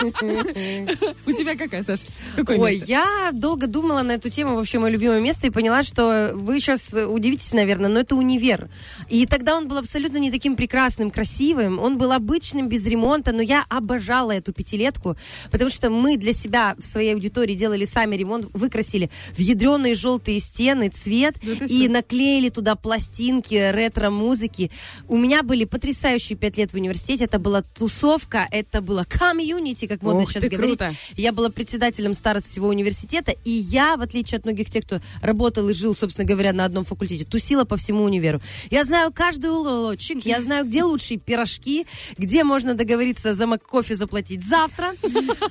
У 1.26 1.32
тебя 1.32 1.56
какая, 1.56 1.82
Саш? 1.82 2.00
Какое 2.36 2.58
Ой, 2.58 2.74
место? 2.74 2.86
я 2.88 3.30
долго 3.32 3.66
думала 3.66 4.02
на 4.02 4.12
эту 4.12 4.30
тему, 4.30 4.54
вообще 4.54 4.78
мое 4.78 4.92
любимое 4.92 5.20
место, 5.20 5.46
и 5.46 5.50
поняла, 5.50 5.82
что 5.82 6.32
вы 6.34 6.60
сейчас 6.60 6.92
удивитесь, 6.92 7.52
наверное, 7.52 7.90
но 7.90 8.00
это 8.00 8.16
универ. 8.16 8.68
И 9.08 9.26
тогда 9.26 9.56
он 9.56 9.68
был 9.68 9.78
абсолютно 9.78 10.18
не 10.18 10.30
таким 10.30 10.56
прекрасным, 10.56 11.10
красивым, 11.10 11.78
он 11.78 11.98
был 11.98 12.12
обычным, 12.12 12.68
без 12.68 12.84
ремонта, 12.86 13.32
но 13.32 13.42
я 13.42 13.64
обожала 13.68 14.32
эту 14.32 14.52
пятилетку, 14.52 15.16
потому 15.50 15.70
что 15.70 15.90
мы 15.90 16.16
для 16.16 16.32
себя 16.32 16.74
в 16.78 16.86
своей 16.86 17.14
аудитории 17.14 17.54
делали 17.54 17.84
сами 17.84 18.16
ремонт, 18.16 18.46
выкрасили 18.74 19.10
в 19.36 19.40
ядреные 19.40 19.94
желтые 19.94 20.40
стены 20.40 20.88
цвет 20.88 21.36
Да 21.42 21.66
и 21.66 21.88
наклеили 21.88 22.48
туда 22.48 22.74
пластинки 22.74 23.54
ретро-музыки. 23.54 24.70
У 25.08 25.16
меня 25.16 25.42
были 25.42 25.64
потрясающие 25.64 26.36
пять 26.36 26.58
лет 26.58 26.72
в 26.72 26.76
университете, 26.76 27.24
это 27.24 27.38
была 27.38 27.62
тусовка, 27.62 28.48
это 28.50 28.80
было 28.80 29.04
комьюнити, 29.08 29.86
как 29.86 30.02
модно 30.02 30.22
Ух 30.22 30.30
сейчас 30.30 30.42
ты, 30.42 30.48
говорить. 30.48 30.78
круто. 30.78 30.94
Я 31.16 31.32
была 31.32 31.50
председателем 31.50 32.14
старост 32.14 32.48
всего 32.50 32.68
университета, 32.68 33.32
и 33.44 33.50
я, 33.50 33.96
в 33.96 34.02
отличие 34.02 34.38
от 34.38 34.44
многих 34.44 34.70
тех, 34.70 34.84
кто 34.84 35.00
работал 35.22 35.68
и 35.68 35.74
жил, 35.74 35.94
собственно 35.94 36.26
говоря, 36.26 36.52
на 36.52 36.64
одном 36.64 36.84
факультете, 36.84 37.24
тусила 37.24 37.64
по 37.64 37.76
всему 37.76 38.02
универу. 38.04 38.40
Я 38.70 38.84
знаю 38.84 39.12
каждый 39.12 39.50
уголочек, 39.50 40.24
я 40.26 40.40
знаю, 40.42 40.64
где 40.64 40.82
лучшие 40.82 41.18
пирожки, 41.18 41.86
где 42.18 42.42
можно 42.44 42.74
договориться 42.74 43.34
за 43.34 43.44
кофе 43.58 43.94
заплатить 43.94 44.44
завтра. 44.44 44.94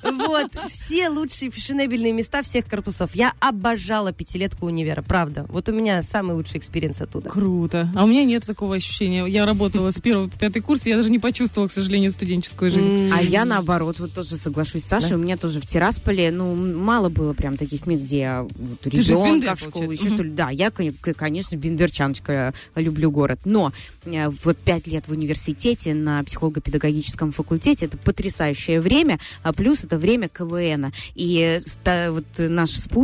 Вот, 0.04 0.52
все 0.70 1.10
лучшие 1.10 1.50
фешенебельные 1.52 2.12
места 2.12 2.42
всех 2.42 2.66
корпусов. 2.66 3.13
Я 3.14 3.34
обожала 3.40 4.12
пятилетку 4.12 4.66
универа, 4.66 5.02
правда. 5.02 5.46
Вот 5.50 5.70
у 5.70 5.72
меня 5.72 6.02
самый 6.02 6.36
лучший 6.36 6.60
experience 6.60 7.02
оттуда. 7.02 7.30
Круто. 7.30 7.90
А 7.96 8.04
у 8.04 8.08
меня 8.08 8.24
нет 8.24 8.46
такого 8.46 8.76
ощущения. 8.76 9.26
Я 9.28 9.46
работала 9.46 9.92
с 9.92 10.02
первого 10.02 10.28
по 10.28 10.38
пятый 10.38 10.62
курс, 10.62 10.86
я 10.86 10.98
даже 10.98 11.10
не 11.10 11.20
почувствовала, 11.20 11.70
к 11.70 11.72
сожалению, 11.72 12.12
студенческую 12.12 12.72
жизнь. 12.72 13.12
А 13.14 13.22
я 13.22 13.46
наоборот, 13.46 14.00
вот 14.00 14.14
тоже 14.14 14.36
соглашусь 14.36 14.84
с 14.84 14.88
Сашей. 14.88 15.16
У 15.16 15.20
меня 15.20 15.38
тоже 15.38 15.62
в 15.62 15.66
Тирасполе, 15.66 16.32
ну, 16.32 16.56
мало 16.56 17.10
было 17.10 17.34
прям 17.34 17.58
таких 17.58 17.86
мест, 17.86 18.04
где 18.04 18.20
я 18.20 18.44
вот, 18.44 18.80
Ты 18.82 18.92
же 18.92 19.00
из 19.02 19.10
ребенка 19.10 19.56
в 19.56 19.60
школу, 19.60 19.92
еще 19.92 20.10
что 20.10 20.24
ли. 20.24 20.32
Да, 20.32 20.50
я, 20.50 20.72
конечно, 20.72 21.56
бендерчаночка, 21.56 22.54
э, 22.76 22.82
люблю 22.82 23.12
город. 23.12 23.42
Но 23.46 23.72
э, 24.06 24.30
вот 24.30 24.58
пять 24.58 24.88
лет 24.88 25.08
в 25.08 25.12
университете 25.12 25.94
на 25.94 26.24
психолого-педагогическом 26.24 27.32
факультете 27.32 27.86
это 27.86 27.98
потрясающее 27.98 28.82
время, 28.82 29.20
а 29.44 29.54
плюс 29.54 29.86
это 29.86 29.98
время 29.98 30.30
КВН. 30.30 30.92
И 31.16 31.62
э, 31.86 32.10
вот 32.10 32.26
наш 32.38 32.72
спутник 32.72 33.03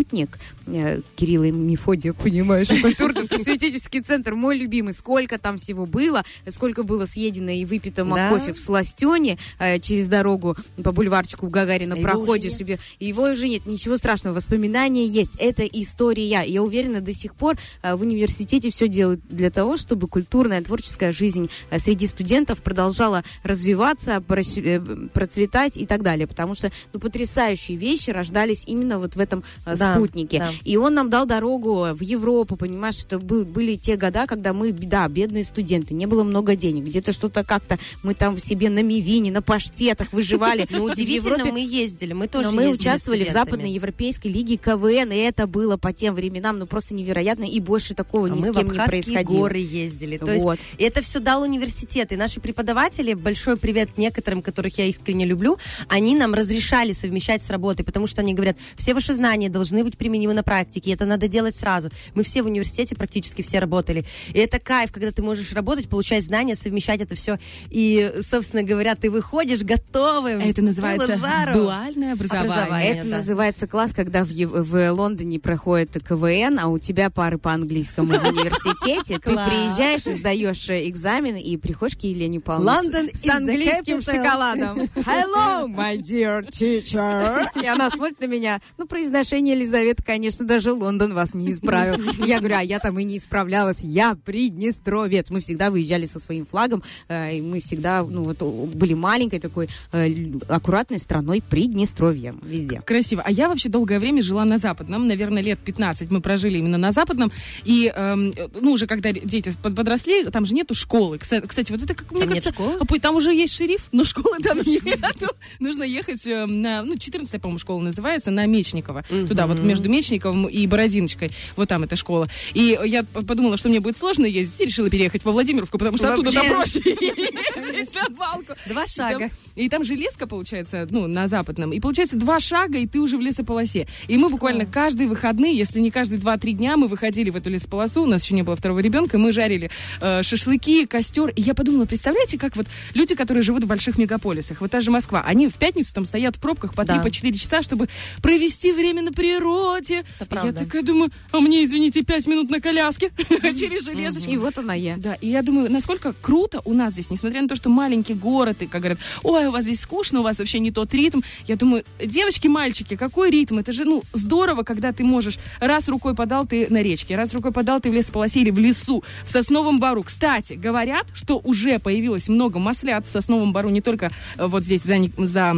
э, 0.67 1.01
Кирилл 1.15 1.43
и 1.43 1.51
Мефодия, 1.51 2.13
понимаешь, 2.13 2.67
культурно-просветительский 2.67 4.01
центр, 4.01 4.35
мой 4.35 4.57
любимый. 4.57 4.93
Сколько 4.93 5.37
там 5.37 5.57
всего 5.57 5.85
было, 5.85 6.23
сколько 6.47 6.83
было 6.83 7.05
съедено 7.05 7.51
и 7.51 7.65
выпито 7.65 8.03
Да. 8.03 8.29
кофе 8.29 8.53
в 8.53 8.59
Сластене 8.59 9.37
э, 9.59 9.79
через 9.79 10.07
дорогу 10.07 10.55
по 10.83 10.91
бульварчику 10.91 11.47
Гагарина 11.47 11.95
А 11.95 11.97
его 11.97 12.07
проходишь 12.07 12.51
уже 12.51 12.57
себе. 12.59 12.79
И 12.99 13.05
его 13.05 13.23
уже 13.23 13.47
нет, 13.47 13.65
ничего 13.65 13.97
страшного. 13.97 14.35
Воспоминания 14.35 15.05
есть. 15.05 15.35
Это 15.39 15.65
история. 15.65 16.45
Я 16.45 16.63
уверена, 16.63 17.01
до 17.01 17.13
сих 17.13 17.35
пор 17.35 17.57
э, 17.81 17.95
в 17.95 18.01
университете 18.01 18.69
все 18.71 18.87
делают 18.87 19.21
для 19.29 19.49
того, 19.51 19.77
чтобы 19.77 20.07
культурная, 20.07 20.61
творческая 20.61 21.11
жизнь 21.11 21.49
среди 21.77 22.07
студентов 22.07 22.61
продолжала 22.61 23.23
развиваться, 23.43 24.21
процветать 24.21 25.77
и 25.77 25.85
так 25.85 26.01
далее. 26.03 26.27
Потому 26.27 26.55
что 26.55 26.71
ну, 26.93 26.99
потрясающие 26.99 27.77
вещи 27.77 28.09
рождались 28.11 28.63
именно 28.67 28.99
вот 28.99 29.15
в 29.15 29.19
этом 29.19 29.43
э, 29.65 29.75
Да, 29.93 29.95
спутнике. 29.95 30.39
да. 30.39 30.49
И 30.63 30.77
он 30.77 30.93
нам 30.93 31.09
дал 31.09 31.25
дорогу 31.25 31.87
в 31.93 32.01
Европу, 32.01 32.55
понимаешь, 32.55 33.03
это 33.05 33.19
был- 33.19 33.45
были 33.45 33.75
те 33.75 33.95
года, 33.95 34.25
когда 34.27 34.53
мы, 34.53 34.71
да, 34.71 35.07
бедные 35.07 35.43
студенты, 35.43 35.93
не 35.93 36.05
было 36.05 36.23
много 36.23 36.55
денег, 36.55 36.85
где-то 36.85 37.11
что-то 37.11 37.43
как-то, 37.43 37.77
мы 38.03 38.13
там 38.13 38.39
себе 38.39 38.69
на 38.69 38.81
мивине, 38.83 39.31
на 39.31 39.41
паштетах 39.41 40.11
выживали. 40.13 40.67
Ну, 40.79 40.83
удивительно, 40.85 41.45
мы 41.45 41.59
ездили, 41.59 42.13
мы 42.13 42.27
тоже 42.27 42.49
но 42.49 42.55
мы 42.55 42.69
участвовали 42.69 43.25
в. 43.25 43.31
Западноевропейской 43.31 44.31
лиге 44.31 44.57
КВН, 44.57 45.11
и 45.11 45.17
это 45.17 45.47
было 45.47 45.77
по 45.77 45.91
тем 45.93 46.13
временам, 46.15 46.59
ну, 46.59 46.65
просто 46.65 46.93
невероятно, 46.93 47.43
и 47.43 47.59
больше 47.59 47.93
такого 47.93 48.27
А 48.27 48.29
ни 48.29 48.41
с 48.41 48.51
кем 48.53 48.71
не 48.71 48.77
происходило. 48.77 49.39
горы 49.41 49.59
ездили. 49.59 50.17
То 50.17 50.31
есть 50.31 50.45
это 50.77 51.01
все 51.01 51.19
дал 51.19 51.41
университет. 51.41 52.11
И 52.11 52.15
наши 52.15 52.39
преподаватели, 52.39 53.13
большой 53.13 53.57
привет 53.57 53.97
некоторым, 53.97 54.41
которых 54.41 54.77
я 54.77 54.85
искренне 54.85 55.25
люблю, 55.25 55.57
они 55.87 56.15
нам 56.15 56.33
разрешали 56.33 56.93
совмещать 56.93 57.41
с 57.41 57.49
работой, 57.49 57.83
потому 57.83 58.07
что 58.07 58.21
они 58.21 58.33
говорят, 58.33 58.57
все 58.77 58.93
ваши 58.93 59.13
знания 59.13 59.49
должны 59.49 59.68
быть 59.83 59.97
применимы 59.97 60.33
на 60.33 60.43
практике, 60.43 60.91
это 60.91 61.05
надо 61.05 61.27
делать 61.27 61.55
сразу. 61.55 61.89
Мы 62.15 62.23
все 62.23 62.41
в 62.41 62.47
университете 62.47 62.95
практически 62.95 63.41
все 63.41 63.59
работали. 63.59 64.05
И 64.33 64.39
это 64.39 64.59
кайф, 64.59 64.91
когда 64.91 65.11
ты 65.11 65.21
можешь 65.21 65.53
работать, 65.53 65.89
получать 65.89 66.23
знания, 66.23 66.55
совмещать 66.55 67.01
это 67.01 67.15
все. 67.15 67.37
И, 67.69 68.13
собственно 68.21 68.63
говоря, 68.63 68.95
ты 68.95 69.09
выходишь 69.09 69.61
готовым. 69.61 70.39
Это 70.39 70.61
называется 70.61 71.17
жару. 71.17 71.53
дуальное 71.53 72.13
образование. 72.13 72.51
Образование. 72.51 72.91
Это 72.91 73.07
да. 73.07 73.17
называется 73.17 73.67
класс, 73.67 73.91
когда 73.93 74.23
в, 74.23 74.29
в 74.29 74.91
Лондоне 74.91 75.39
проходит 75.39 75.97
КВН, 76.07 76.59
а 76.59 76.67
у 76.67 76.79
тебя 76.79 77.09
пары 77.09 77.37
по 77.37 77.53
английскому 77.53 78.13
в 78.13 78.27
университете. 78.27 79.19
Ты 79.19 79.31
приезжаешь 79.31 80.03
сдаешь 80.03 80.69
э, 80.69 80.87
экзамен, 80.87 81.35
и 81.35 81.57
приходишь 81.57 81.97
к 81.97 82.01
Елене 82.01 82.39
Павловне 82.39 82.89
London 82.89 83.15
с 83.15 83.27
английским 83.27 84.01
шоколадом. 84.01 84.79
Hello, 84.95 85.67
my 85.67 85.97
dear 85.97 86.47
teacher. 86.49 87.47
И 87.61 87.65
она 87.65 87.89
смотрит 87.89 88.19
на 88.19 88.25
меня. 88.25 88.59
Ну, 88.77 88.85
произношение 88.85 89.55
Елизаветы, 89.59 90.03
конечно, 90.03 90.45
даже 90.45 90.71
Лондон 90.71 91.13
вас 91.13 91.33
не 91.33 91.51
исправил. 91.51 92.01
Я 92.25 92.39
говорю, 92.39 92.55
а 92.55 92.63
я 92.63 92.79
там 92.79 92.97
и 92.97 93.03
не 93.03 93.17
исправлялась. 93.17 93.79
Я 93.81 94.15
приднестровец. 94.15 95.29
Мы 95.29 95.41
всегда 95.41 95.69
выезжали 95.69 96.05
со 96.05 96.19
своим 96.19 96.45
флагом, 96.45 96.81
э, 97.07 97.37
и 97.37 97.41
мы 97.41 97.59
всегда, 97.59 98.03
ну, 98.03 98.23
вот 98.23 98.41
были 98.41 98.93
маленькой 98.93 99.39
такой 99.39 99.67
э, 99.91 100.09
аккуратной 100.47 100.99
страной 100.99 101.43
Приднестровьем 101.49 102.39
везде. 102.43 102.81
Красиво. 102.81 103.21
А 103.25 103.31
я 103.31 103.49
вообще 103.49 103.69
долгое 103.69 103.99
время 103.99 104.21
жила 104.21 104.45
на 104.45 104.57
Западном. 104.57 105.07
Наверное, 105.07 105.41
лет 105.41 105.59
15 105.59 106.09
мы 106.09 106.21
прожили 106.21 106.57
именно 106.57 106.77
на 106.77 106.91
Западном. 106.91 107.31
И, 107.65 107.91
эм, 107.93 108.33
ну, 108.59 108.71
уже 108.71 108.87
когда 108.87 109.11
дети 109.11 109.53
под- 109.61 109.75
подросли, 109.75 110.25
там 110.25 110.45
же 110.45 110.53
нету 110.53 110.73
школы. 110.73 111.17
Кстати, 111.17 111.71
вот 111.71 111.83
это, 111.83 111.95
как 111.95 112.11
мне 112.11 112.21
Там 112.21 112.29
нет 112.29 112.43
кажется... 112.43 112.53
школы? 112.53 112.77
а, 112.79 112.99
Там 112.99 113.15
уже 113.15 113.33
есть 113.33 113.53
шериф, 113.53 113.87
но 113.91 114.03
школы 114.03 114.37
там 114.39 114.59
нету. 114.59 115.27
Нужно 115.59 115.83
ехать 115.83 116.25
э, 116.27 116.45
на... 116.45 116.83
Ну, 116.83 116.97
14 116.97 117.41
по-моему, 117.41 117.59
школа 117.59 117.81
называется, 117.81 118.31
на 118.31 118.45
Мечникова. 118.45 119.03
Туда, 119.27 119.47
вот 119.49 119.59
между 119.59 119.89
Мечниковым 119.89 120.47
и 120.47 120.65
Бородиночкой. 120.67 121.31
Вот 121.55 121.67
там 121.69 121.83
эта 121.83 121.95
школа. 121.95 122.27
И 122.53 122.77
я 122.85 123.03
подумала, 123.03 123.57
что 123.57 123.69
мне 123.69 123.79
будет 123.79 123.97
сложно 123.97 124.25
ездить, 124.25 124.59
и 124.61 124.65
решила 124.65 124.89
переехать 124.89 125.25
во 125.25 125.31
Владимировку, 125.31 125.77
потому 125.77 125.97
что 125.97 126.13
оттуда 126.13 126.31
Вообще. 126.31 126.49
проще 126.49 126.79
ездить 126.89 127.95
на 127.95 128.09
балку. 128.09 128.53
Два 128.67 128.85
шага. 128.87 129.19
там- 129.19 129.31
И 129.55 129.69
там 129.69 129.83
железка 129.83 130.27
получается, 130.27 130.87
ну, 130.89 131.07
на 131.07 131.27
западном. 131.27 131.73
И 131.73 131.79
получается 131.79 132.15
два 132.15 132.39
шага, 132.39 132.77
и 132.77 132.87
ты 132.87 132.99
уже 132.99 133.17
в 133.17 133.21
лесополосе. 133.21 133.87
И 134.07 134.17
мы 134.17 134.29
буквально 134.29 134.65
каждые 134.65 135.07
выходные, 135.09 135.55
если 135.55 135.79
не 135.79 135.91
каждые 135.91 136.19
два-три 136.19 136.53
дня, 136.53 136.77
мы 136.77 136.87
выходили 136.87 137.29
в 137.29 137.35
эту 137.35 137.49
лесополосу, 137.49 138.03
у 138.03 138.05
нас 138.05 138.23
еще 138.23 138.35
не 138.35 138.43
было 138.43 138.55
второго 138.55 138.79
ребенка, 138.79 139.17
мы 139.17 139.33
жарили 139.33 139.69
э, 140.01 140.23
шашлыки, 140.23 140.85
костер. 140.85 141.29
И 141.35 141.41
я 141.41 141.53
подумала, 141.53 141.85
представляете, 141.85 142.37
как 142.37 142.55
вот 142.55 142.67
люди, 142.93 143.15
которые 143.15 143.43
живут 143.43 143.63
в 143.63 143.67
больших 143.67 143.97
мегаполисах, 143.97 144.61
вот 144.61 144.71
та 144.71 144.81
же 144.81 144.91
Москва, 144.91 145.23
они 145.25 145.47
в 145.47 145.55
пятницу 145.55 145.93
там 145.93 146.05
стоят 146.05 146.35
в 146.35 146.39
пробках 146.39 146.73
по 146.73 146.85
3 146.85 146.95
Да. 146.97 147.01
по 147.03 147.11
4 147.11 147.37
часа, 147.37 147.61
чтобы 147.63 147.87
провести 148.21 148.71
время 148.71 149.01
на 149.01 149.11
природе. 149.11 149.38
Это 149.39 150.05
Я 150.19 150.25
правда. 150.25 150.59
такая 150.65 150.81
думаю, 150.83 151.11
а 151.31 151.39
мне, 151.39 151.63
извините, 151.63 152.03
5 152.03 152.27
минут 152.27 152.49
на 152.49 152.59
коляске 152.61 153.11
через 153.59 153.85
железочку. 153.85 154.29
И 154.29 154.37
вот 154.37 154.57
она 154.57 154.73
я. 154.73 154.97
Да, 154.97 155.15
и 155.15 155.27
я 155.29 155.41
думаю, 155.41 155.71
насколько 155.71 156.13
круто 156.21 156.61
у 156.65 156.73
нас 156.73 156.93
здесь, 156.93 157.09
несмотря 157.09 157.41
на 157.41 157.47
то, 157.47 157.55
что 157.55 157.69
маленький 157.69 158.13
город, 158.13 158.61
и 158.61 158.67
как 158.67 158.81
говорят, 158.81 158.99
ой, 159.23 159.47
у 159.47 159.51
вас 159.51 159.63
здесь 159.63 159.79
скучно, 159.81 160.19
у 160.19 160.23
вас 160.23 160.39
вообще 160.39 160.59
не 160.59 160.71
тот 160.71 160.93
ритм. 160.93 161.21
Я 161.47 161.55
думаю, 161.55 161.83
девочки, 162.03 162.47
мальчики, 162.47 162.95
какой 162.95 163.31
ритм? 163.31 163.57
Это 163.59 163.71
же, 163.71 163.85
ну, 163.85 164.03
здорово, 164.13 164.63
когда 164.63 164.91
ты 164.91 165.03
можешь, 165.03 165.37
раз 165.59 165.87
рукой 165.87 166.15
подал 166.15 166.45
ты 166.45 166.67
на 166.69 166.81
речке, 166.81 167.15
раз 167.15 167.33
рукой 167.33 167.51
подал 167.51 167.79
ты 167.79 167.89
в 167.89 167.93
лесополосе 167.93 168.41
или 168.41 168.51
в 168.51 168.59
лесу, 168.59 169.03
в 169.25 169.31
Сосновом 169.31 169.79
Бару. 169.79 170.03
Кстати, 170.03 170.53
говорят, 170.53 171.05
что 171.13 171.39
уже 171.43 171.79
появилось 171.79 172.27
много 172.27 172.59
маслят 172.59 173.05
в 173.05 173.09
Сосновом 173.09 173.53
Бару, 173.53 173.69
не 173.69 173.81
только 173.81 174.11
э, 174.37 174.45
вот 174.45 174.63
здесь 174.63 174.83
за, 174.83 174.97
за 175.17 175.55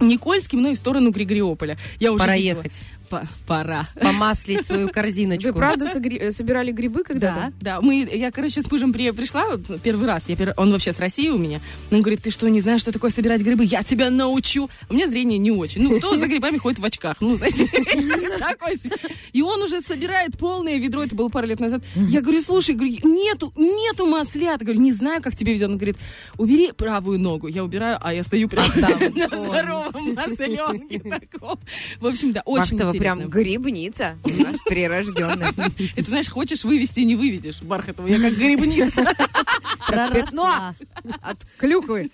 Никольским, 0.00 0.62
но 0.62 0.70
и 0.70 0.74
в 0.74 0.78
сторону 0.78 1.10
Григориополя. 1.10 1.78
Я 1.98 2.12
уже 2.12 2.20
Пора 2.20 2.36
видела. 2.36 2.56
ехать. 2.58 2.80
По- 3.10 3.26
пора. 3.46 3.88
Помаслить 4.00 4.64
свою 4.66 4.88
корзиночку. 4.88 5.48
Вы 5.48 5.54
правда 5.54 5.86
согре- 5.92 6.18
э, 6.18 6.30
собирали 6.30 6.70
грибы 6.70 7.02
когда-то? 7.02 7.52
Да, 7.60 7.74
да. 7.76 7.80
Мы, 7.80 8.08
я, 8.12 8.30
короче, 8.30 8.62
с 8.62 8.70
мужем 8.70 8.92
при, 8.92 9.10
пришла 9.10 9.46
вот 9.48 9.80
первый 9.82 10.06
раз. 10.06 10.28
Я 10.28 10.36
пер- 10.36 10.54
он 10.56 10.70
вообще 10.70 10.92
с 10.92 11.00
России 11.00 11.28
у 11.28 11.36
меня. 11.36 11.60
Он 11.90 12.02
говорит, 12.02 12.22
ты 12.22 12.30
что, 12.30 12.48
не 12.48 12.60
знаешь, 12.60 12.80
что 12.80 12.92
такое 12.92 13.10
собирать 13.10 13.42
грибы? 13.42 13.64
Я 13.64 13.82
тебя 13.82 14.10
научу. 14.10 14.70
У 14.88 14.94
меня 14.94 15.08
зрение 15.08 15.38
не 15.38 15.50
очень. 15.50 15.82
Ну, 15.82 15.98
кто 15.98 16.16
за 16.16 16.26
грибами 16.28 16.56
ходит 16.58 16.78
в 16.78 16.84
очках? 16.84 17.16
Ну, 17.20 17.36
знаете, 17.36 17.66
такой. 18.38 18.76
И 19.32 19.42
он 19.42 19.60
уже 19.62 19.80
собирает 19.80 20.38
полное 20.38 20.76
ведро. 20.78 21.02
Это 21.02 21.16
было 21.16 21.28
пару 21.28 21.48
лет 21.48 21.58
назад. 21.58 21.82
Я 21.96 22.20
говорю, 22.20 22.40
слушай, 22.42 22.76
нету, 22.76 23.52
нету 23.56 24.06
маслят. 24.06 24.62
Говорю, 24.62 24.80
не 24.80 24.92
знаю, 24.92 25.20
как 25.20 25.34
тебе 25.34 25.52
ведет. 25.54 25.68
Он 25.70 25.76
говорит, 25.78 25.96
убери 26.38 26.70
правую 26.72 27.18
ногу. 27.18 27.48
Я 27.48 27.64
убираю, 27.64 27.98
а 28.00 28.14
я 28.14 28.22
стою 28.22 28.48
прям 28.48 28.70
там, 28.70 28.98
на 29.16 29.26
здоровом 29.26 30.14
масленке 30.14 30.98
таком. 31.00 31.58
В 32.00 32.06
общем, 32.06 32.32
да, 32.32 32.42
очень 32.44 32.76
интересно. 32.88 32.99
Прям 33.00 33.28
грибница. 33.28 34.18
Наш 34.24 34.56
прирожденный. 34.68 35.48
Это, 35.96 36.08
знаешь, 36.10 36.28
хочешь 36.28 36.64
вывести, 36.64 37.00
не 37.00 37.16
выведешь. 37.16 37.62
Бархатова, 37.62 38.06
я 38.06 38.20
как 38.20 38.34
грибница. 38.34 39.14
Пятно 39.88 40.74
от 41.22 41.38
клюквы 41.58 42.10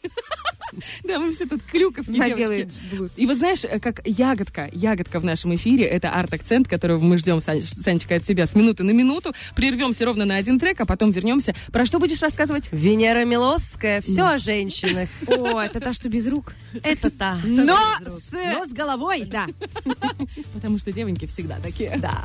Да, 1.04 1.18
мы 1.18 1.32
все 1.32 1.46
тут 1.46 1.62
клюковки, 1.62 2.10
на 2.10 2.28
девочки. 2.28 2.68
И 3.16 3.26
вот 3.26 3.38
знаешь, 3.38 3.64
э, 3.64 3.78
как 3.80 4.00
ягодка, 4.04 4.68
ягодка 4.72 5.20
в 5.20 5.24
нашем 5.24 5.54
эфире, 5.54 5.84
это 5.84 6.10
арт-акцент, 6.10 6.68
которого 6.68 7.02
мы 7.02 7.18
ждем, 7.18 7.40
Санечка, 7.40 8.16
от 8.16 8.24
тебя 8.24 8.46
с 8.46 8.54
минуты 8.54 8.82
на 8.82 8.90
минуту. 8.90 9.32
Прервемся 9.54 10.04
ровно 10.04 10.24
на 10.24 10.36
один 10.36 10.58
трек, 10.58 10.80
а 10.80 10.86
потом 10.86 11.10
вернемся. 11.10 11.54
Про 11.72 11.86
что 11.86 11.98
будешь 11.98 12.20
рассказывать? 12.22 12.68
Венера 12.72 13.24
Милосская, 13.24 14.00
все 14.00 14.24
о 14.24 14.38
женщинах. 14.38 15.08
О, 15.26 15.60
это 15.60 15.80
та, 15.80 15.92
что 15.92 16.08
без 16.08 16.26
рук. 16.26 16.54
Это 16.82 17.10
та. 17.10 17.38
С... 17.44 18.32
Но 18.32 18.64
с 18.66 18.72
головой. 18.72 19.24
Да. 19.26 19.46
Потому 20.54 20.78
что 20.78 20.92
девоньки 20.92 21.26
всегда 21.26 21.58
такие. 21.62 21.98
Да. 21.98 22.24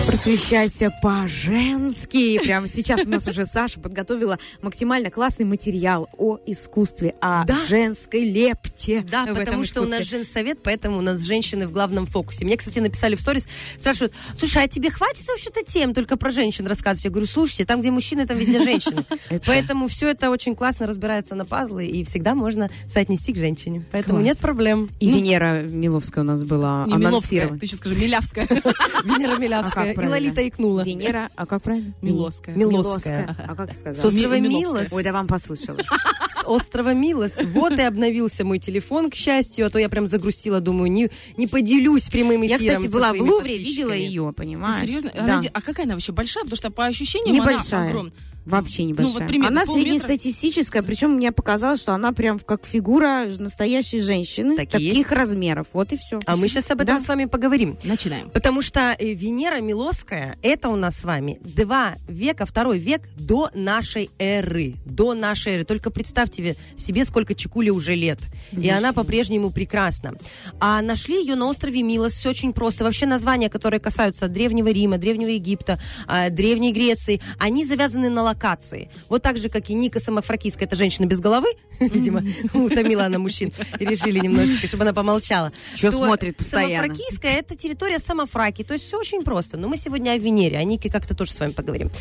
Просвещайся 0.11 0.91
по-женски. 1.01 2.37
Прямо 2.43 2.67
сейчас 2.67 3.07
у 3.07 3.09
нас 3.09 3.25
уже 3.29 3.45
Саша 3.45 3.79
подготовила 3.79 4.37
максимально 4.61 5.09
классный 5.09 5.45
материал 5.45 6.09
о 6.17 6.37
искусстве, 6.45 7.15
о 7.21 7.45
Да. 7.45 7.57
женской 7.69 8.29
лепте. 8.29 9.05
Да, 9.09 9.25
потому 9.25 9.63
что 9.63 9.81
у 9.81 9.87
нас 9.87 10.03
женсовет, 10.03 10.59
поэтому 10.61 10.97
у 10.97 11.01
нас 11.01 11.21
женщины 11.21 11.65
в 11.65 11.71
главном 11.71 12.07
фокусе. 12.07 12.43
Мне, 12.43 12.57
кстати, 12.57 12.79
написали 12.79 13.15
в 13.15 13.21
сторис, 13.21 13.47
спрашивают, 13.77 14.13
слушай, 14.37 14.61
а 14.61 14.67
тебе 14.67 14.89
хватит 14.91 15.25
вообще-то 15.29 15.63
тем 15.63 15.93
только 15.93 16.17
про 16.17 16.29
женщин 16.31 16.67
рассказывать? 16.67 17.05
Я 17.05 17.09
говорю, 17.09 17.25
слушайте, 17.27 17.63
там, 17.63 17.79
где 17.79 17.89
мужчины, 17.89 18.27
там 18.27 18.37
везде 18.37 18.61
женщины. 18.61 19.05
Поэтому 19.45 19.87
все 19.87 20.09
это 20.09 20.29
очень 20.29 20.57
классно 20.57 20.87
разбирается 20.87 21.35
на 21.35 21.45
пазлы, 21.45 21.85
и 21.85 22.03
всегда 22.03 22.35
можно 22.35 22.69
соотнести 22.85 23.31
к 23.31 23.37
женщине. 23.37 23.85
Поэтому 23.93 24.19
нет 24.19 24.39
проблем. 24.39 24.89
И 24.99 25.09
Венера 25.09 25.61
Миловская 25.61 26.25
у 26.25 26.27
нас 26.27 26.43
была 26.43 26.83
анонсирована. 26.83 27.57
ты 27.57 27.65
еще 27.65 27.77
скажи, 27.77 27.95
Милявская. 27.95 28.45
Венера 29.05 29.37
Милявская 29.37 30.00
и 30.05 30.07
правильно? 30.07 30.27
Лолита 30.29 30.47
икнула. 30.47 30.81
Венера, 30.83 31.29
а 31.35 31.45
как 31.45 31.61
правильно? 31.63 31.93
Милоская. 32.01 32.55
Милоская. 32.55 33.35
А 33.47 33.55
как 33.55 33.73
сказала? 33.73 33.95
С 33.95 34.05
острова 34.05 34.37
Ми- 34.39 34.49
Милос. 34.49 34.87
Ой, 34.91 35.03
да 35.03 35.11
вам 35.13 35.27
послышалось. 35.27 35.85
С 36.29 36.43
острова 36.45 36.93
Милос. 36.93 37.33
Вот 37.53 37.73
и 37.73 37.81
обновился 37.81 38.43
мой 38.43 38.59
телефон, 38.59 39.09
к 39.11 39.15
счастью, 39.15 39.65
а 39.67 39.69
то 39.69 39.79
я 39.79 39.89
прям 39.89 40.07
загрустила, 40.07 40.59
думаю, 40.59 40.91
не, 40.91 41.09
не 41.37 41.47
поделюсь 41.47 42.09
прямым 42.09 42.41
Я, 42.41 42.57
эфиром. 42.57 42.77
кстати, 42.77 42.91
со 42.91 42.97
была 42.97 43.13
в 43.13 43.21
Лувре, 43.21 43.57
видела 43.57 43.91
ее, 43.93 44.33
понимаешь? 44.35 44.87
Серьезно? 44.87 45.11
Да. 45.13 45.23
Она 45.23 45.41
А 45.53 45.61
какая 45.61 45.85
она 45.85 45.93
вообще 45.95 46.11
большая? 46.11 46.43
Потому 46.43 46.57
что 46.57 46.71
по 46.71 46.85
ощущениям 46.85 47.35
она 47.41 47.51
Небольшая. 47.51 47.89
огромная. 47.89 48.13
Вообще 48.45 48.83
Ну, 48.83 48.89
небольшая. 48.89 49.13
вот 49.19 49.27
примерно 49.27 49.61
она 49.61 49.65
полметра. 49.65 49.83
среднестатистическая, 49.83 50.81
причем 50.81 51.11
мне 51.11 51.31
показалось, 51.31 51.79
что 51.81 51.93
она 51.93 52.11
прям 52.11 52.39
как 52.39 52.65
фигура 52.65 53.25
настоящей 53.37 53.99
женщины, 54.01 54.55
Так 54.57 54.69
таких 54.69 54.93
есть. 54.93 55.11
размеров. 55.11 55.67
Вот 55.73 55.91
и 55.93 55.97
все. 55.97 56.19
А 56.25 56.35
мы 56.35 56.47
сейчас 56.47 56.69
об 56.71 56.81
этом 56.81 56.97
Да. 56.97 57.03
с 57.03 57.07
вами 57.07 57.25
поговорим. 57.25 57.77
Начинаем. 57.83 58.29
Потому 58.29 58.61
что 58.61 58.95
э, 58.97 59.13
Венера 59.13 59.59
Милосская, 59.61 60.37
это 60.41 60.69
у 60.69 60.75
нас 60.75 60.97
с 60.97 61.03
вами 61.03 61.39
два 61.41 61.95
века, 62.07 62.45
второй 62.45 62.77
век 62.79 63.01
до 63.15 63.49
нашей 63.53 64.09
эры. 64.19 64.75
До 64.85 65.13
нашей 65.13 65.53
эры. 65.53 65.63
Только 65.63 65.91
представьте 65.91 66.55
себе, 66.75 67.05
сколько 67.05 67.35
Чекуле 67.35 67.71
уже 67.71 67.95
лет. 67.95 68.19
И 68.51 68.69
она 68.69 68.93
по-прежнему 68.93 69.51
прекрасна. 69.51 70.13
А 70.59 70.81
нашли 70.81 71.19
ее 71.21 71.35
на 71.35 71.45
острове 71.47 71.83
Милос. 71.83 72.13
Все 72.13 72.29
очень 72.29 72.53
просто. 72.53 72.83
Вообще 72.83 73.05
названия, 73.05 73.49
которые 73.49 73.79
касаются 73.79 74.27
Древнего 74.27 74.69
Рима, 74.69 74.97
Древнего 74.97 75.29
Египта, 75.29 75.79
а, 76.07 76.29
Древней 76.29 76.73
Греции, 76.73 77.21
они 77.39 77.65
завязаны 77.65 78.09
на 78.09 78.23
локации. 78.31 78.89
Вот 79.09 79.21
так 79.21 79.37
же, 79.37 79.49
как 79.49 79.69
и 79.69 79.73
Ника 79.73 79.99
Самофракийская, 79.99 80.67
это 80.67 80.75
женщина 80.75 81.05
без 81.05 81.19
головы, 81.19 81.49
видимо, 81.79 82.23
утомила 82.53 83.05
она 83.05 83.19
мужчин. 83.19 83.51
И 83.79 83.85
решили 83.85 84.19
немножечко, 84.19 84.67
чтобы 84.67 84.83
она 84.83 84.93
помолчала. 84.93 85.51
Чё 85.75 85.91
То 85.91 85.97
смотрит 85.97 86.37
постоянно? 86.37 86.87
Самофракийская 86.87 87.37
это 87.37 87.55
территория 87.55 87.99
самофраки. 87.99 88.63
То 88.63 88.73
есть 88.73 88.87
все 88.87 88.97
очень 88.97 89.23
просто. 89.23 89.57
Но 89.57 89.67
мы 89.67 89.77
сегодня 89.77 90.11
о 90.11 90.17
Венере, 90.17 90.57
о 90.57 90.63
Нике 90.63 90.89
как-то 90.89 91.15
тоже 91.15 91.31
с 91.31 91.39
вами 91.39 91.51
поговорим. 91.51 91.91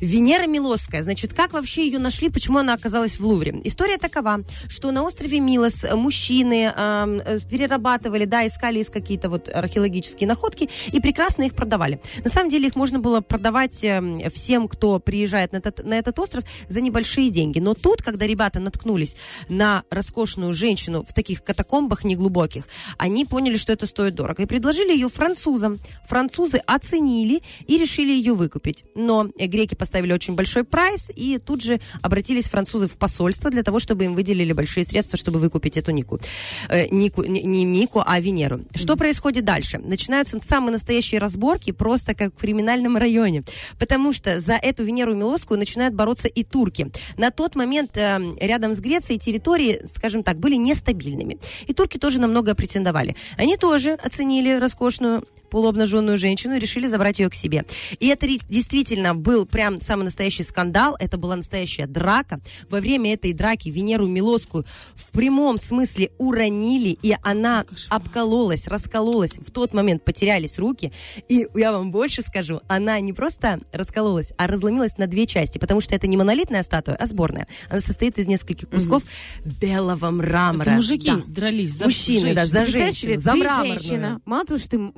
Венера 0.00 0.46
Милосская. 0.46 1.02
Значит, 1.02 1.34
как 1.34 1.52
вообще 1.52 1.86
ее 1.86 1.98
нашли, 1.98 2.28
почему 2.30 2.58
она 2.58 2.74
оказалась 2.74 3.18
в 3.18 3.26
Лувре? 3.26 3.60
История 3.64 3.98
такова, 3.98 4.40
что 4.68 4.90
на 4.90 5.02
острове 5.02 5.40
Милос 5.40 5.84
мужчины 5.92 6.72
э, 6.74 7.38
перерабатывали, 7.48 8.24
да, 8.24 8.46
искали 8.46 8.80
из 8.80 8.90
какие-то 8.90 9.28
вот 9.28 9.48
археологические 9.48 10.28
находки 10.28 10.68
и 10.92 11.00
прекрасно 11.00 11.44
их 11.44 11.54
продавали. 11.54 12.00
На 12.24 12.30
самом 12.30 12.50
деле 12.50 12.68
их 12.68 12.76
можно 12.76 12.98
было 12.98 13.20
продавать 13.20 13.84
эм, 13.84 14.20
всем, 14.30 14.68
кто 14.68 14.98
приезжает 14.98 15.52
на 15.52 15.58
этот, 15.58 15.75
на 15.82 15.94
этот 15.94 16.18
остров 16.18 16.44
за 16.68 16.80
небольшие 16.80 17.30
деньги. 17.30 17.58
Но 17.58 17.74
тут, 17.74 18.02
когда 18.02 18.26
ребята 18.26 18.60
наткнулись 18.60 19.16
на 19.48 19.82
роскошную 19.90 20.52
женщину 20.52 21.02
в 21.02 21.12
таких 21.12 21.42
катакомбах 21.42 22.04
неглубоких, 22.04 22.68
они 22.98 23.24
поняли, 23.24 23.56
что 23.56 23.72
это 23.72 23.86
стоит 23.86 24.14
дорого. 24.14 24.42
И 24.42 24.46
предложили 24.46 24.92
ее 24.92 25.08
французам. 25.08 25.78
Французы 26.06 26.58
оценили 26.58 27.42
и 27.66 27.78
решили 27.78 28.12
ее 28.12 28.34
выкупить. 28.34 28.84
Но 28.94 29.28
греки 29.36 29.74
поставили 29.74 30.12
очень 30.12 30.34
большой 30.34 30.64
прайс, 30.64 31.10
и 31.14 31.38
тут 31.38 31.62
же 31.62 31.80
обратились 32.02 32.44
французы 32.44 32.88
в 32.88 32.96
посольство 32.96 33.50
для 33.50 33.62
того, 33.62 33.78
чтобы 33.78 34.04
им 34.04 34.14
выделили 34.14 34.52
большие 34.52 34.84
средства, 34.84 35.18
чтобы 35.18 35.38
выкупить 35.38 35.76
эту 35.76 35.92
Нику. 35.92 36.20
Э, 36.68 36.86
Нику 36.90 37.24
не, 37.24 37.42
не 37.42 37.64
Нику, 37.64 38.02
а 38.04 38.20
Венеру. 38.20 38.60
Что 38.74 38.96
происходит 38.96 39.44
дальше? 39.44 39.78
Начинаются 39.78 40.38
самые 40.40 40.72
настоящие 40.72 41.20
разборки, 41.20 41.72
просто 41.72 42.14
как 42.14 42.34
в 42.34 42.38
криминальном 42.38 42.96
районе. 42.96 43.42
Потому 43.78 44.12
что 44.12 44.40
за 44.40 44.54
эту 44.54 44.84
Венеру 44.84 45.14
Милосскую 45.14 45.58
начинают 45.66 45.94
бороться 45.94 46.28
и 46.28 46.44
турки. 46.44 46.90
На 47.16 47.30
тот 47.30 47.56
момент 47.56 47.96
э, 47.96 48.18
рядом 48.40 48.72
с 48.72 48.80
Грецией 48.80 49.18
территории, 49.18 49.82
скажем 49.86 50.22
так, 50.22 50.38
были 50.38 50.54
нестабильными. 50.54 51.38
И 51.66 51.74
турки 51.74 51.98
тоже 51.98 52.20
на 52.20 52.28
многое 52.28 52.54
претендовали. 52.54 53.16
Они 53.36 53.56
тоже 53.56 53.94
оценили 53.94 54.58
роскошную 54.58 55.24
полуобнаженную 55.56 56.18
женщину 56.18 56.56
и 56.56 56.58
решили 56.58 56.86
забрать 56.86 57.18
ее 57.18 57.30
к 57.30 57.34
себе. 57.34 57.64
И 57.98 58.08
это 58.08 58.26
действительно 58.28 59.14
был 59.14 59.46
прям 59.46 59.80
самый 59.80 60.02
настоящий 60.02 60.42
скандал, 60.42 60.96
это 60.98 61.16
была 61.16 61.34
настоящая 61.34 61.86
драка. 61.86 62.40
Во 62.68 62.78
время 62.78 63.14
этой 63.14 63.32
драки 63.32 63.70
Венеру 63.70 64.06
Милосскую 64.06 64.66
в 64.94 65.12
прямом 65.12 65.56
смысле 65.56 66.10
уронили, 66.18 66.90
и 67.02 67.16
она 67.22 67.64
обкололась, 67.88 68.68
раскололась. 68.68 69.38
В 69.38 69.50
тот 69.50 69.72
момент 69.72 70.04
потерялись 70.04 70.58
руки. 70.58 70.92
И 71.26 71.46
я 71.54 71.72
вам 71.72 71.90
больше 71.90 72.20
скажу, 72.20 72.60
она 72.68 73.00
не 73.00 73.14
просто 73.14 73.60
раскололась, 73.72 74.34
а 74.36 74.48
разломилась 74.48 74.98
на 74.98 75.06
две 75.06 75.26
части, 75.26 75.56
потому 75.56 75.80
что 75.80 75.94
это 75.94 76.06
не 76.06 76.18
монолитная 76.18 76.64
статуя, 76.64 76.96
а 76.96 77.06
сборная. 77.06 77.46
Она 77.70 77.80
состоит 77.80 78.18
из 78.18 78.26
нескольких 78.26 78.68
кусков 78.68 79.04
белого 79.42 80.10
мрамора. 80.10 80.68
Это 80.68 80.76
мужики 80.76 81.06
Да. 81.10 81.22
дрались 81.26 81.72
за 81.72 81.84
Мужчины, 81.86 82.34
да, 82.34 82.44
за 82.44 82.66
женщину, 82.66 83.18
за 83.18 83.30
ты 83.30 83.38
мраморную. 83.38 83.78
женщина, 83.78 84.20
мало 84.26 84.44
того, 84.44 84.58
что 84.58 84.92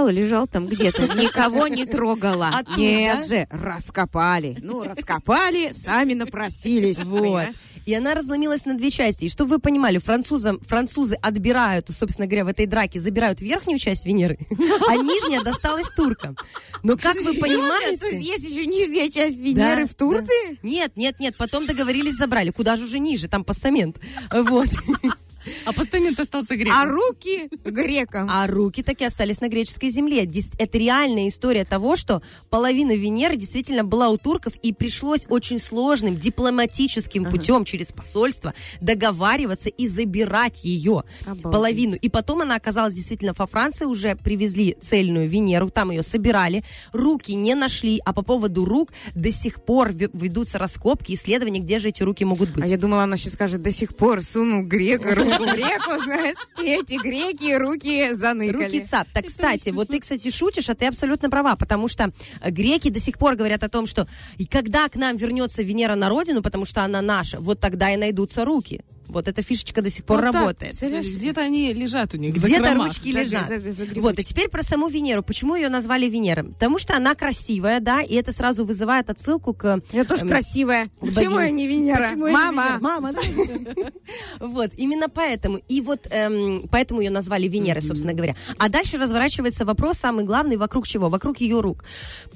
м- 0.00 0.06
молчала, 0.06 0.08
лежал 0.08 0.46
там 0.46 0.66
где-то, 0.66 1.02
никого 1.14 1.68
не 1.68 1.84
трогала. 1.84 2.50
А 2.52 2.78
Нет 2.78 3.26
же, 3.26 3.46
раскопали. 3.50 4.56
Ну, 4.60 4.84
раскопали, 4.84 5.72
сами 5.72 6.14
напросились. 6.14 6.98
Вот. 7.04 7.48
И 7.86 7.94
она 7.94 8.14
разломилась 8.14 8.66
на 8.66 8.74
две 8.74 8.90
части. 8.90 9.24
И 9.24 9.28
чтобы 9.30 9.54
вы 9.54 9.58
понимали, 9.58 9.98
французам, 9.98 10.60
французы 10.60 11.16
отбирают, 11.20 11.88
собственно 11.88 12.26
говоря, 12.26 12.44
в 12.44 12.48
этой 12.48 12.66
драке, 12.66 13.00
забирают 13.00 13.40
верхнюю 13.40 13.78
часть 13.78 14.04
Венеры, 14.04 14.38
а 14.88 14.96
нижняя 14.96 15.42
досталась 15.42 15.88
туркам. 15.88 16.36
Но 16.82 16.96
как 16.96 17.16
вы 17.16 17.22
То 17.22 17.28
есть 17.30 17.40
понимаете... 17.40 18.18
есть 18.18 18.48
еще 18.48 18.66
нижняя 18.66 19.10
часть 19.10 19.38
Венеры 19.38 19.86
в 19.86 19.94
Турции? 19.94 20.58
Нет, 20.62 20.92
нет, 20.96 21.18
нет, 21.20 21.36
потом 21.36 21.66
договорились, 21.66 22.16
забрали. 22.16 22.50
Куда 22.50 22.76
же 22.76 22.84
уже 22.84 22.98
ниже? 22.98 23.28
Там 23.28 23.44
постамент. 23.44 23.98
Вот. 24.30 24.68
А 25.64 25.72
постамент 25.72 26.18
остался 26.20 26.56
греком. 26.56 26.74
А 26.80 26.84
руки 26.86 27.48
грекам. 27.64 28.28
А 28.30 28.46
руки 28.46 28.82
таки 28.82 29.04
остались 29.04 29.40
на 29.40 29.48
греческой 29.48 29.90
земле. 29.90 30.28
Это 30.58 30.78
реальная 30.78 31.28
история 31.28 31.64
того, 31.64 31.96
что 31.96 32.22
половина 32.50 32.92
Венеры 32.96 33.36
действительно 33.36 33.84
была 33.84 34.08
у 34.10 34.18
турков, 34.18 34.54
и 34.62 34.72
пришлось 34.72 35.26
очень 35.28 35.58
сложным 35.58 36.16
дипломатическим 36.16 37.24
путем 37.24 37.64
через 37.64 37.92
посольство 37.92 38.54
договариваться 38.80 39.68
и 39.68 39.86
забирать 39.88 40.64
ее 40.64 41.04
Обалдеть. 41.22 41.42
половину. 41.42 41.94
И 41.96 42.08
потом 42.08 42.42
она 42.42 42.56
оказалась 42.56 42.94
действительно 42.94 43.32
во 43.36 43.46
Франции, 43.46 43.84
уже 43.84 44.16
привезли 44.16 44.76
цельную 44.82 45.28
Венеру, 45.28 45.70
там 45.70 45.90
ее 45.90 46.02
собирали, 46.02 46.64
руки 46.92 47.34
не 47.34 47.54
нашли, 47.54 48.00
а 48.04 48.12
по 48.12 48.22
поводу 48.22 48.64
рук 48.64 48.90
до 49.14 49.30
сих 49.32 49.62
пор 49.64 49.90
ве- 49.90 50.10
ведутся 50.12 50.58
раскопки, 50.58 51.14
исследования, 51.14 51.60
где 51.60 51.78
же 51.78 51.88
эти 51.90 52.02
руки 52.02 52.24
могут 52.24 52.50
быть. 52.50 52.64
А 52.64 52.66
я 52.66 52.76
думала, 52.76 53.04
она 53.04 53.16
сейчас 53.16 53.34
скажет, 53.34 53.62
до 53.62 53.70
сих 53.70 53.96
пор 53.96 54.22
сунул 54.22 54.64
грека 54.64 55.14
руку 55.14 55.29
в 55.38 55.54
реку, 55.54 56.02
знаешь, 56.04 56.36
и 56.62 56.66
эти 56.66 56.94
греки 57.00 57.54
руки 57.54 58.14
заныкали. 58.14 58.64
Руки 58.64 58.84
цап. 58.84 59.08
Так, 59.12 59.26
кстати, 59.26 59.70
вот 59.70 59.88
ты, 59.88 60.00
кстати, 60.00 60.30
шутишь, 60.30 60.68
а 60.68 60.74
ты 60.74 60.86
абсолютно 60.86 61.30
права, 61.30 61.56
потому 61.56 61.88
что 61.88 62.12
э, 62.40 62.50
греки 62.50 62.90
до 62.90 63.00
сих 63.00 63.18
пор 63.18 63.36
говорят 63.36 63.62
о 63.64 63.68
том, 63.68 63.86
что 63.86 64.06
и 64.38 64.46
когда 64.46 64.88
к 64.88 64.96
нам 64.96 65.16
вернется 65.16 65.62
Венера 65.62 65.94
на 65.94 66.08
родину, 66.08 66.42
потому 66.42 66.66
что 66.66 66.82
она 66.82 67.02
наша, 67.02 67.40
вот 67.40 67.60
тогда 67.60 67.90
и 67.90 67.96
найдутся 67.96 68.44
руки. 68.44 68.82
Вот 69.10 69.28
эта 69.28 69.42
фишечка 69.42 69.82
до 69.82 69.90
сих 69.90 70.04
пор 70.04 70.20
так, 70.20 70.34
работает. 70.34 70.74
Есть 70.82 71.16
Где-то 71.16 71.40
они 71.40 71.72
лежат 71.72 72.14
у 72.14 72.16
них. 72.16 72.34
Где-то 72.34 72.74
ручки 72.74 73.12
За- 73.12 73.20
лежат. 73.20 73.48
за- 73.48 73.60
за 73.72 73.84
грибочки. 73.84 73.98
вот, 74.00 74.18
а 74.18 74.22
теперь 74.22 74.48
про 74.48 74.62
саму 74.62 74.88
Венеру. 74.88 75.22
Почему 75.22 75.54
ее 75.56 75.68
назвали 75.68 76.06
Венера? 76.06 76.44
Потому 76.44 76.78
что 76.78 76.96
она 76.96 77.14
красивая, 77.14 77.80
да, 77.80 78.02
и 78.02 78.14
это 78.14 78.32
сразу 78.32 78.64
вызывает 78.64 79.10
отсылку 79.10 79.52
к... 79.54 79.80
Я 79.92 80.04
тоже 80.04 80.22
эм, 80.22 80.28
красивая. 80.28 80.86
Почему 81.00 81.38
я 81.38 81.50
не 81.50 81.66
Венера? 81.66 82.04
Почему 82.04 82.28
Мама. 82.30 82.62
Венера? 82.62 82.78
Мама, 82.80 83.12
да? 83.12 83.20
Вот, 84.40 84.70
именно 84.76 85.08
поэтому. 85.08 85.58
И 85.68 85.80
вот 85.80 86.06
эм, 86.10 86.62
поэтому 86.70 87.00
ее 87.00 87.10
назвали 87.10 87.48
Венерой, 87.48 87.82
собственно 87.82 88.12
говоря. 88.14 88.36
А 88.58 88.68
дальше 88.68 88.98
разворачивается 88.98 89.64
вопрос, 89.64 89.98
самый 89.98 90.24
главный, 90.24 90.56
вокруг 90.56 90.86
чего? 90.86 91.08
Вокруг 91.08 91.38
ее 91.38 91.60
рук. 91.60 91.84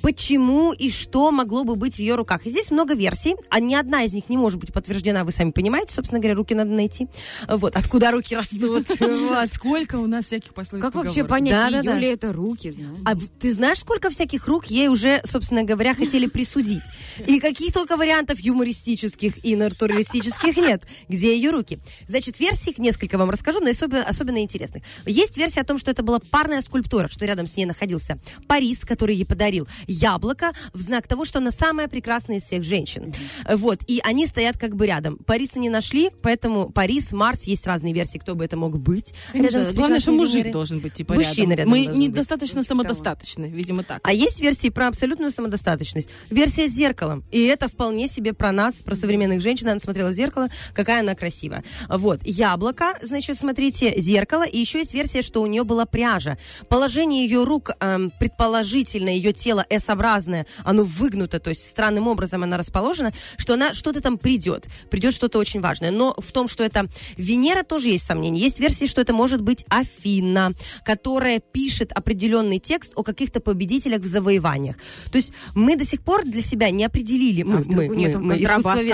Почему 0.03 0.73
и 0.73 0.91
что 0.91 1.31
могло 1.31 1.65
бы 1.65 1.77
быть 1.77 1.97
в 1.97 1.99
ее 1.99 2.15
руках? 2.15 2.47
И 2.47 2.51
здесь 2.51 2.71
много 2.71 2.95
версий, 2.95 3.35
а 3.51 3.61
ни 3.61 3.75
одна 3.75 4.05
из 4.05 4.13
них 4.13 4.29
не 4.29 4.37
может 4.37 4.59
быть 4.59 4.73
подтверждена, 4.73 5.25
вы 5.25 5.33
сами 5.33 5.51
понимаете. 5.51 5.95
Собственно 5.95 6.21
говоря, 6.21 6.37
руки 6.37 6.55
на 6.55 6.64
надо 6.65 6.77
найти. 6.77 7.09
Вот, 7.49 7.77
откуда 7.77 8.11
руки 8.11 8.35
растут. 8.35 8.89
Сколько 9.55 9.97
у 9.97 10.07
нас 10.07 10.27
всяких 10.27 10.55
пословиц 10.55 10.85
Как 10.85 10.95
вообще 10.95 11.25
понять. 11.25 11.73
Юля 11.73 12.13
это 12.13 12.33
руки? 12.33 12.73
А 13.05 13.15
ты 13.39 13.53
знаешь, 13.53 13.79
сколько 13.79 14.11
всяких 14.11 14.47
рук 14.47 14.67
ей 14.67 14.89
уже, 14.89 15.21
собственно 15.25 15.63
говоря, 15.63 15.95
хотели 15.95 16.27
присудить? 16.27 16.83
И 17.27 17.41
каких 17.41 17.73
только 17.73 17.97
вариантов 17.97 18.41
юмористических 18.41 19.45
и 19.45 19.57
натуралистических 19.57 20.57
нет. 20.57 20.83
Где 21.09 21.35
ее 21.37 21.51
руки? 21.51 21.79
Значит, 22.09 22.41
версий 22.41 22.75
несколько 22.79 23.19
вам 23.19 23.31
расскажу, 23.31 23.61
но 23.61 23.71
особенно, 23.71 24.05
особенно 24.05 24.39
интересных. 24.43 24.83
Есть 25.07 25.37
версия 25.37 25.61
о 25.61 25.65
том, 25.65 25.79
что 25.79 25.91
это 25.91 26.03
была 26.03 26.19
парная 26.19 26.61
скульптура, 26.61 27.09
что 27.09 27.27
рядом 27.27 27.47
с 27.47 27.57
ней 27.57 27.67
находился 27.67 28.19
Парис, 28.47 28.81
который 28.81 29.17
ей 29.17 29.25
подарил 29.25 29.69
яблоко 29.87 30.53
в 30.73 30.81
знак 30.81 31.07
того, 31.07 31.25
что 31.25 31.39
она 31.39 31.51
самая 31.51 31.89
прекрасная 31.89 32.39
из 32.39 32.45
всех 32.45 32.65
женщин. 32.65 33.13
Вот. 33.49 33.81
И 33.87 34.01
они 34.05 34.27
стоят 34.27 34.59
как 34.59 34.77
бы 34.77 34.87
рядом. 34.87 35.17
Париса 35.19 35.59
не 35.59 35.69
нашли, 35.69 36.11
поэтому 36.23 36.54
Парис, 36.71 37.13
Марс, 37.13 37.43
есть 37.45 37.67
разные 37.67 37.93
версии, 37.93 38.19
кто 38.19 38.35
бы 38.35 38.45
это 38.45 38.57
мог 38.57 38.79
быть. 38.79 39.13
Рядом 39.33 39.65
с 39.65 39.73
Главное, 39.73 40.01
что 40.01 40.13
мужик 40.13 40.35
Венерой. 40.37 40.53
должен 40.53 40.79
быть, 40.81 40.95
типа, 40.95 41.15
Мужчина 41.15 41.53
рядом. 41.55 41.57
рядом 41.59 41.71
Мы 41.71 41.85
должен 41.85 42.01
быть. 42.01 42.09
недостаточно 42.11 42.63
самодостаточны, 42.63 43.47
видимо, 43.47 43.83
так. 43.83 44.01
А 44.05 44.13
есть 44.13 44.41
версии 44.41 44.69
про 44.69 44.89
абсолютную 44.89 45.31
самодостаточность. 45.33 46.09
Версия 46.31 46.69
с 46.69 46.73
зеркалом. 46.73 47.25
И 47.31 47.43
это 47.45 47.69
вполне 47.69 48.09
себе 48.09 48.33
про 48.33 48.53
нас, 48.53 48.77
про 48.77 48.95
современных 48.95 49.41
женщин. 49.41 49.69
Она 49.69 49.79
смотрела 49.81 50.09
в 50.09 50.13
зеркало, 50.15 50.49
какая 50.73 51.01
она 51.01 51.15
красивая. 51.15 51.65
Вот. 51.89 52.21
Яблоко, 52.25 52.95
значит, 53.03 53.37
смотрите, 53.37 53.95
зеркало. 54.01 54.45
И 54.45 54.59
еще 54.59 54.79
есть 54.79 54.95
версия, 54.95 55.23
что 55.23 55.43
у 55.43 55.47
нее 55.47 55.65
была 55.65 55.87
пряжа. 55.87 56.39
Положение 56.69 57.25
ее 57.25 57.45
рук, 57.45 57.71
эм, 57.81 58.13
предположительно, 58.19 59.09
ее 59.09 59.33
тело 59.33 59.65
S-образное, 59.71 60.47
оно 60.65 60.85
выгнуто, 60.85 61.39
то 61.41 61.51
есть 61.51 61.67
странным 61.67 62.09
образом 62.09 62.43
она 62.43 62.57
расположена, 62.57 63.13
что 63.37 63.55
она 63.55 63.73
что-то 63.73 64.01
там 64.01 64.19
придет. 64.19 64.69
Придет 64.91 65.15
что-то 65.15 65.39
очень 65.39 65.61
важное. 65.61 65.91
Но 65.91 66.15
в 66.19 66.31
том, 66.33 66.44
что 66.49 66.65
это 66.65 66.89
Венера, 67.17 67.63
тоже 67.63 67.91
есть 67.91 68.05
сомнения. 68.07 68.41
Есть 68.41 68.61
версии, 68.61 68.87
что 68.87 69.01
это 69.01 69.13
может 69.13 69.41
быть 69.41 69.65
Афина, 69.69 70.53
которая 70.85 71.41
пишет 71.41 71.93
определенный 71.93 72.59
текст 72.59 72.93
о 72.97 73.03
каких-то 73.03 73.41
победителях 73.41 74.03
в 74.03 74.07
завоеваниях. 74.07 74.77
То 75.11 75.19
есть 75.19 75.33
мы 75.55 75.77
до 75.77 75.85
сих 75.85 76.03
пор 76.03 76.25
для 76.25 76.43
себя 76.43 76.71
не 76.71 76.85
определили, 76.85 77.43
мы, 77.43 77.59
А 77.59 77.63
мы, 77.67 77.89
у 77.89 77.95
нее 77.95 78.17
мы- 78.19 78.35
мы 78.37 78.39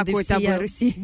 какой-то 0.05 0.35
был? 0.57 0.61
Руси. 0.61 0.93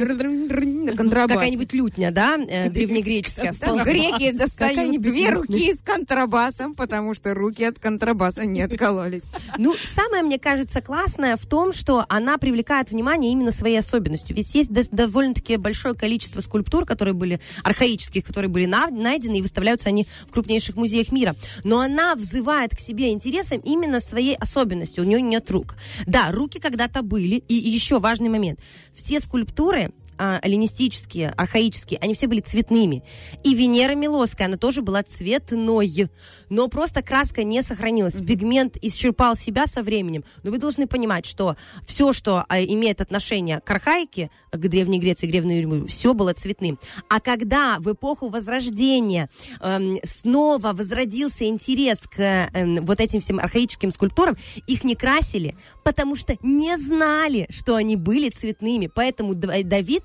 Какая-нибудь 1.34 1.72
лютня, 1.72 2.10
да, 2.10 2.36
э, 2.36 2.70
древнегреческая. 2.70 3.52
Греки 3.84 4.32
достают 4.32 5.00
две 5.00 5.30
руки 5.30 5.72
с 5.74 5.78
контрабасом, 5.82 6.74
потому 6.74 7.14
что 7.14 7.34
руки 7.34 7.64
от 7.64 7.78
контрабаса 7.78 8.44
не 8.44 8.62
откололись. 8.62 9.22
Ну, 9.58 9.74
самое, 9.94 10.22
мне 10.22 10.38
кажется, 10.38 10.80
классное 10.80 11.36
в 11.36 11.46
том, 11.46 11.72
что 11.72 12.04
она 12.08 12.36
привлекает 12.38 12.90
внимание 12.90 13.32
именно 13.32 13.52
своей 13.52 13.78
особенностью. 13.78 14.36
Ведь 14.36 14.54
есть 14.54 14.70
довольно-таки 14.90 15.56
большое 15.56 15.94
количество 15.94 16.35
скульптур, 16.42 16.84
которые 16.84 17.14
были 17.14 17.40
архаических, 17.62 18.24
которые 18.24 18.48
были 18.48 18.66
на- 18.66 18.88
найдены 18.90 19.38
и 19.38 19.42
выставляются 19.42 19.88
они 19.88 20.06
в 20.28 20.32
крупнейших 20.32 20.76
музеях 20.76 21.12
мира. 21.12 21.34
Но 21.64 21.80
она 21.80 22.14
взывает 22.14 22.74
к 22.74 22.80
себе 22.80 23.10
интересом 23.12 23.60
именно 23.64 24.00
своей 24.00 24.36
особенностью. 24.36 25.04
У 25.04 25.06
нее 25.06 25.20
нет 25.20 25.50
рук. 25.50 25.76
Да, 26.06 26.30
руки 26.32 26.58
когда-то 26.58 27.02
были. 27.02 27.36
И 27.48 27.54
еще 27.54 27.98
важный 27.98 28.28
момент. 28.28 28.60
Все 28.94 29.20
скульптуры 29.20 29.92
а, 30.18 30.40
эллинистические, 30.42 31.30
архаические, 31.30 31.98
они 32.00 32.14
все 32.14 32.26
были 32.26 32.40
цветными. 32.40 33.02
И 33.44 33.54
Венера 33.54 33.94
Милосская, 33.94 34.46
она 34.46 34.56
тоже 34.56 34.82
была 34.82 35.02
цветной. 35.02 36.08
Но 36.48 36.68
просто 36.68 37.02
краска 37.02 37.42
не 37.44 37.62
сохранилась. 37.62 38.14
Пигмент 38.14 38.76
исчерпал 38.82 39.36
себя 39.36 39.66
со 39.66 39.82
временем. 39.82 40.24
Но 40.42 40.50
вы 40.50 40.58
должны 40.58 40.86
понимать, 40.86 41.26
что 41.26 41.56
все, 41.86 42.12
что 42.12 42.44
а, 42.48 42.62
имеет 42.62 43.00
отношение 43.00 43.60
к 43.60 43.70
архаике, 43.70 44.30
к 44.50 44.58
Древней 44.58 44.98
Греции, 44.98 45.26
к 45.26 45.30
Древнему 45.30 45.60
Риму, 45.60 45.86
все 45.86 46.14
было 46.14 46.32
цветным. 46.32 46.78
А 47.08 47.20
когда 47.20 47.78
в 47.78 47.92
эпоху 47.92 48.28
Возрождения 48.28 49.28
эм, 49.60 49.98
снова 50.02 50.72
возродился 50.72 51.46
интерес 51.46 52.00
к 52.00 52.20
эм, 52.20 52.84
вот 52.84 53.00
этим 53.00 53.20
всем 53.20 53.38
архаическим 53.38 53.92
скульптурам, 53.92 54.36
их 54.66 54.84
не 54.84 54.94
красили, 54.94 55.56
потому 55.84 56.16
что 56.16 56.36
не 56.42 56.76
знали, 56.78 57.46
что 57.50 57.74
они 57.74 57.96
были 57.96 58.30
цветными. 58.30 58.90
Поэтому 58.92 59.34
Давид 59.34 60.04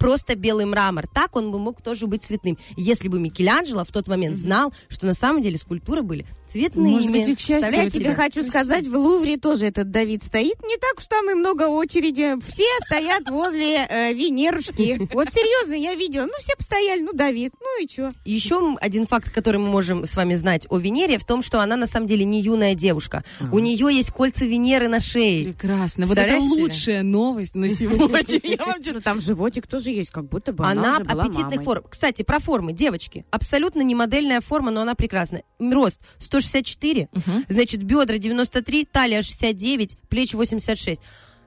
просто 0.00 0.34
белый 0.34 0.64
мрамор. 0.64 1.06
Так 1.06 1.36
он 1.36 1.52
бы 1.52 1.58
мог 1.58 1.82
тоже 1.82 2.06
быть 2.06 2.22
цветным. 2.22 2.58
Если 2.76 3.06
бы 3.06 3.20
Микеланджело 3.20 3.84
в 3.84 3.92
тот 3.92 4.08
момент 4.08 4.36
знал, 4.36 4.72
что 4.88 5.06
на 5.06 5.14
самом 5.14 5.42
деле 5.42 5.58
скульптуры 5.58 6.02
были 6.02 6.26
цветными. 6.48 6.90
Может 6.94 7.10
быть, 7.10 7.28
и 7.28 7.36
к 7.36 7.40
счастью, 7.40 7.72
Я 7.72 7.88
тебе 7.88 8.14
хочу 8.14 8.42
сказать, 8.42 8.88
в 8.88 8.96
Лувре 8.96 9.36
тоже 9.36 9.66
этот 9.66 9.90
Давид 9.90 10.24
стоит. 10.24 10.60
Не 10.64 10.76
так 10.78 10.98
уж 10.98 11.06
там 11.06 11.30
и 11.30 11.34
много 11.34 11.68
очереди. 11.68 12.34
Все 12.44 12.64
стоят 12.86 13.28
возле 13.28 13.86
э, 13.88 14.12
Венерушки. 14.14 14.98
Вот 15.12 15.28
серьезно, 15.30 15.74
я 15.74 15.94
видела. 15.94 16.24
Ну, 16.24 16.32
все 16.38 16.56
постояли, 16.56 17.02
ну, 17.02 17.12
Давид, 17.12 17.52
ну 17.60 17.84
и 17.84 17.88
что? 17.88 18.12
Еще 18.24 18.74
один 18.80 19.06
факт, 19.06 19.30
который 19.30 19.58
мы 19.58 19.68
можем 19.68 20.06
с 20.06 20.16
вами 20.16 20.34
знать 20.34 20.66
о 20.70 20.78
Венере, 20.78 21.18
в 21.18 21.24
том, 21.24 21.42
что 21.42 21.60
она 21.60 21.76
на 21.76 21.86
самом 21.86 22.06
деле 22.06 22.24
не 22.24 22.40
юная 22.40 22.74
девушка. 22.74 23.22
У 23.52 23.58
нее 23.58 23.94
есть 23.94 24.10
кольца 24.10 24.46
Венеры 24.46 24.88
на 24.88 25.00
шее. 25.00 25.44
Прекрасно. 25.44 26.06
Вот 26.06 26.16
это 26.16 26.38
лучшая 26.38 27.02
новость 27.02 27.54
на 27.54 27.68
сегодня. 27.74 28.40
Я 28.42 28.64
вам 28.64 28.76
Ну, 28.92 29.00
там 29.00 29.20
животик 29.20 29.66
тоже 29.66 29.89
есть, 29.92 30.10
как 30.10 30.28
будто 30.28 30.52
бы 30.52 30.64
она, 30.64 30.70
Она 30.72 30.96
уже 30.96 31.04
была 31.04 31.22
аппетитных 31.24 31.50
мамой. 31.50 31.64
форм. 31.64 31.84
Кстати, 31.88 32.22
про 32.22 32.38
формы, 32.38 32.72
девочки. 32.72 33.24
Абсолютно 33.30 33.82
не 33.82 33.94
модельная 33.94 34.40
форма, 34.40 34.70
но 34.70 34.82
она 34.82 34.94
прекрасная. 34.94 35.44
Рост 35.58 36.00
164, 36.18 37.08
значит, 37.48 37.82
бедра 37.82 38.18
93, 38.18 38.84
талия 38.86 39.22
69, 39.22 39.96
плечи 40.08 40.36
86. 40.36 41.02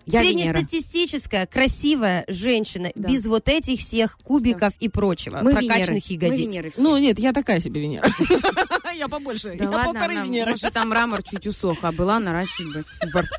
Я 0.05 0.21
Венера. 0.21 0.53
Среднестатистическая, 0.53 1.45
красивая 1.45 2.25
женщина, 2.27 2.91
Да. 2.95 3.09
без 3.09 3.25
вот 3.25 3.47
этих 3.47 3.79
всех 3.79 4.17
кубиков 4.23 4.73
и 4.79 4.89
прочего, 4.89 5.39
Мы 5.41 5.51
прокачанных 5.53 6.09
Венеры. 6.09 6.27
Мы 6.27 6.35
ягодиц. 6.35 6.45
Венеры 6.47 6.71
все. 6.71 6.81
Ну, 6.81 6.97
нет, 6.97 7.19
я 7.19 7.33
такая 7.33 7.59
себе 7.59 7.81
Венера. 7.81 8.13
Я 8.95 9.07
побольше. 9.07 9.57
Я 9.59 9.67
полторы 9.67 10.15
Венеры. 10.23 10.51
может, 10.51 10.71
там 10.71 10.89
мрамор 10.89 11.23
чуть 11.23 11.47
усох, 11.47 11.79
а 11.81 11.91
была 11.91 12.19
наращивать 12.19 12.73
бы. 12.73 12.85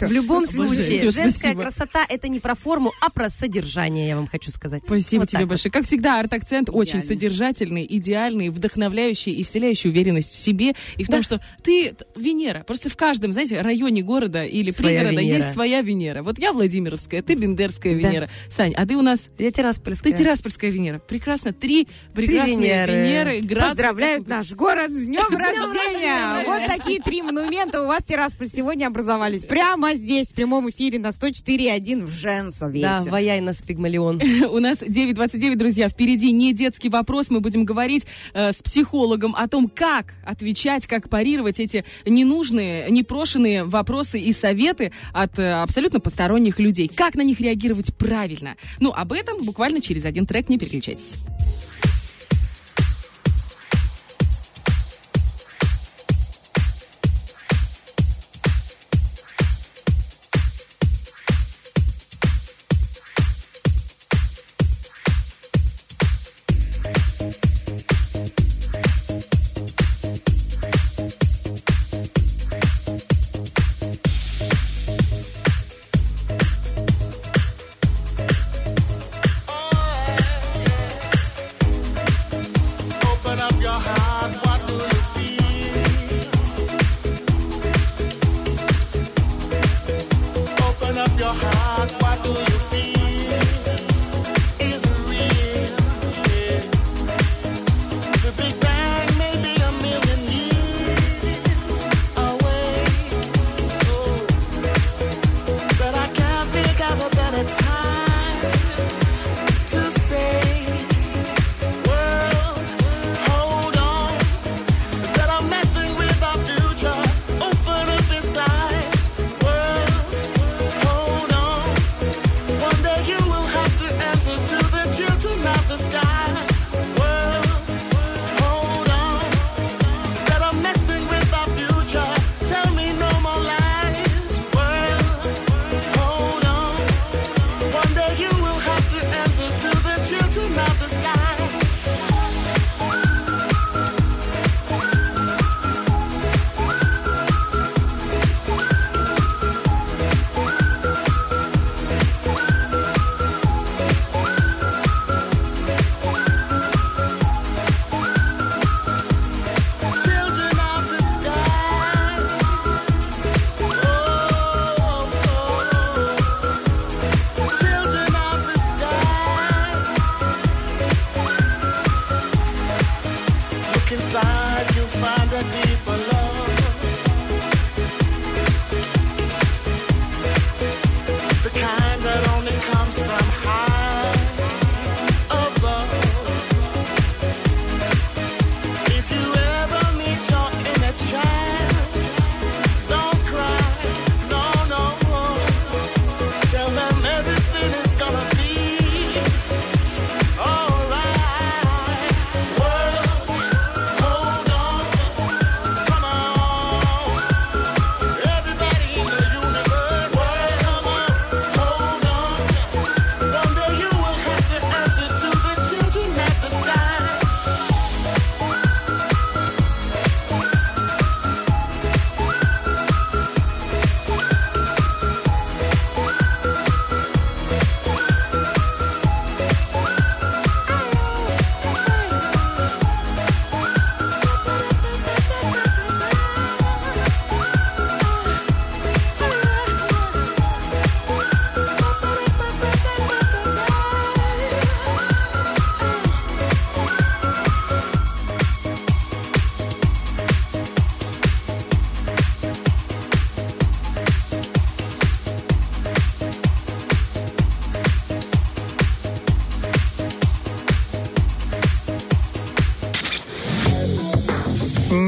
В 0.00 0.10
любом 0.10 0.46
случае, 0.46 1.10
женская 1.10 1.54
красота 1.54 2.04
это 2.08 2.26
не 2.28 2.40
про 2.40 2.54
форму, 2.56 2.92
а 3.00 3.08
про 3.08 3.30
содержание, 3.30 4.08
я 4.08 4.16
вам 4.16 4.26
хочу 4.26 4.50
сказать. 4.50 4.82
Спасибо 4.84 5.26
тебе 5.26 5.46
большое. 5.46 5.70
Как 5.70 5.86
всегда, 5.86 6.18
арт-акцент 6.18 6.70
очень 6.72 7.02
содержательный, 7.02 7.86
идеальный, 7.88 8.48
вдохновляющий 8.50 9.32
и 9.32 9.44
вселяющий 9.44 9.90
уверенность 9.90 10.32
в 10.32 10.36
себе 10.36 10.74
и 10.96 11.04
в 11.04 11.08
том, 11.08 11.22
что 11.22 11.40
ты 11.62 11.94
Венера. 12.16 12.64
Просто 12.66 12.88
в 12.90 12.96
каждом, 12.96 13.32
знаете, 13.32 13.60
районе 13.60 14.02
города 14.02 14.44
или 14.44 14.70
пригорода 14.72 15.20
Венера. 15.20 15.36
есть 15.38 15.52
своя 15.52 15.82
Венера. 15.82 16.22
Вот 16.22 16.38
я 16.38 16.52
Владимировская, 16.54 17.22
ты 17.22 17.34
Бендерская 17.34 17.92
Да. 18.00 18.08
Венера. 18.08 18.28
Сань, 18.50 18.72
а 18.74 18.86
ты 18.86 18.96
у 18.96 19.02
нас... 19.02 19.28
Я 19.38 19.50
Ты 19.50 19.56
Тираспольская. 19.56 20.12
Тираспольская 20.12 20.70
Венера. 20.70 20.98
Прекрасно. 20.98 21.52
Три 21.52 21.88
прекрасные 22.14 22.56
Венеры. 22.56 22.92
Венеры. 22.92 23.40
Град- 23.42 23.68
Поздравляют 23.70 24.28
наш 24.28 24.52
город 24.52 24.90
с 24.90 25.04
днем 25.06 25.26
рождения! 25.36 26.44
Вот 26.46 26.66
такие 26.66 27.00
три 27.00 27.22
монумента 27.22 27.82
у 27.82 27.86
вас, 27.86 28.02
Тирасполь, 28.04 28.48
сегодня 28.48 28.86
образовались. 28.86 29.44
Прямо 29.44 29.94
здесь, 29.94 30.28
в 30.28 30.34
прямом 30.34 30.68
эфире 30.70 30.98
на 30.98 31.08
104.1 31.08 32.02
в 32.04 32.08
Женсовете. 32.10 32.82
Да, 32.86 33.00
ваяй 33.08 33.40
нас, 33.40 33.62
Пигмалион. 33.62 34.20
У 34.50 34.58
нас 34.58 34.78
9.29, 34.78 35.56
друзья. 35.56 35.88
Впереди 35.88 36.32
не 36.32 36.52
детский 36.52 36.88
вопрос. 36.88 37.30
Мы 37.30 37.40
будем 37.40 37.64
говорить 37.64 38.04
э, 38.34 38.52
с 38.52 38.62
психологом 38.62 39.34
о 39.34 39.48
том, 39.48 39.70
как 39.74 40.14
отвечать, 40.24 40.86
как 40.86 41.08
парировать 41.08 41.58
эти 41.60 41.84
ненужные, 42.06 42.90
непрошенные 42.90 43.64
вопросы 43.64 44.20
и 44.20 44.32
советы 44.32 44.92
от 45.12 45.38
э, 45.38 45.52
абсолютно 45.62 46.00
посторонних 46.00 46.43
людей. 46.58 46.88
Как 46.88 47.14
на 47.14 47.22
них 47.22 47.40
реагировать 47.40 47.94
правильно. 47.94 48.56
Ну, 48.80 48.92
об 48.92 49.12
этом 49.12 49.44
буквально 49.44 49.80
через 49.80 50.04
один 50.04 50.26
трек. 50.26 50.48
Не 50.48 50.58
переключайтесь. 50.58 51.14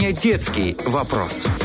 Не 0.07 0.12
детский 0.12 0.77
вопрос. 0.87 1.56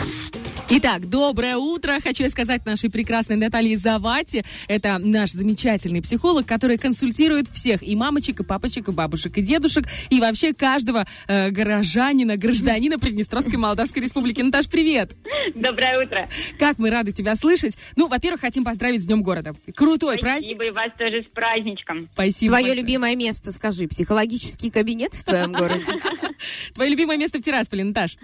Итак, 0.73 1.10
доброе 1.10 1.57
утро. 1.57 1.99
Хочу 2.02 2.23
я 2.23 2.30
сказать 2.30 2.65
нашей 2.65 2.89
прекрасной 2.89 3.35
Наталье 3.35 3.77
Завати. 3.77 4.45
Это 4.69 4.99
наш 4.99 5.31
замечательный 5.31 6.02
психолог, 6.02 6.45
который 6.45 6.77
консультирует 6.77 7.49
всех, 7.49 7.84
и 7.84 7.93
мамочек, 7.93 8.39
и 8.39 8.43
папочек, 8.45 8.88
и 8.88 8.91
бабушек, 8.93 9.38
и 9.38 9.41
дедушек, 9.41 9.84
и 10.10 10.22
вообще 10.22 10.53
каждого 10.53 11.06
э, 11.27 11.49
горожанина, 11.49 12.38
гражданина 12.38 12.98
Приднестровской 12.99 13.57
Молдавской 13.57 14.02
Республики. 14.02 14.39
Наташ, 14.39 14.69
привет! 14.69 15.11
Доброе 15.56 16.06
утро. 16.06 16.30
Как 16.57 16.77
мы 16.77 16.89
рады 16.89 17.11
тебя 17.11 17.35
слышать. 17.35 17.76
Ну, 17.98 18.07
во-первых, 18.07 18.39
хотим 18.39 18.64
поздравить 18.64 19.03
с 19.03 19.07
Днем 19.07 19.23
города. 19.23 19.53
Крутой 19.76 20.19
праздник. 20.19 20.56
Спасибо 20.56 20.65
и 20.68 20.72
вас 20.72 20.91
тоже 20.98 21.23
с 21.23 21.26
праздничком. 21.26 22.07
Спасибо 22.14 22.52
Твое 22.52 22.68
большое. 22.68 22.81
любимое 22.81 23.15
место, 23.18 23.52
скажи, 23.52 23.89
психологический 23.89 24.72
кабинет 24.72 25.14
в 25.15 25.26
твоем 25.26 25.52
городе? 25.52 25.84
Твое 26.73 26.89
любимое 26.89 27.18
место 27.18 27.39
в 27.39 27.43
Тирасполе, 27.43 27.84
Наташ? 27.84 28.15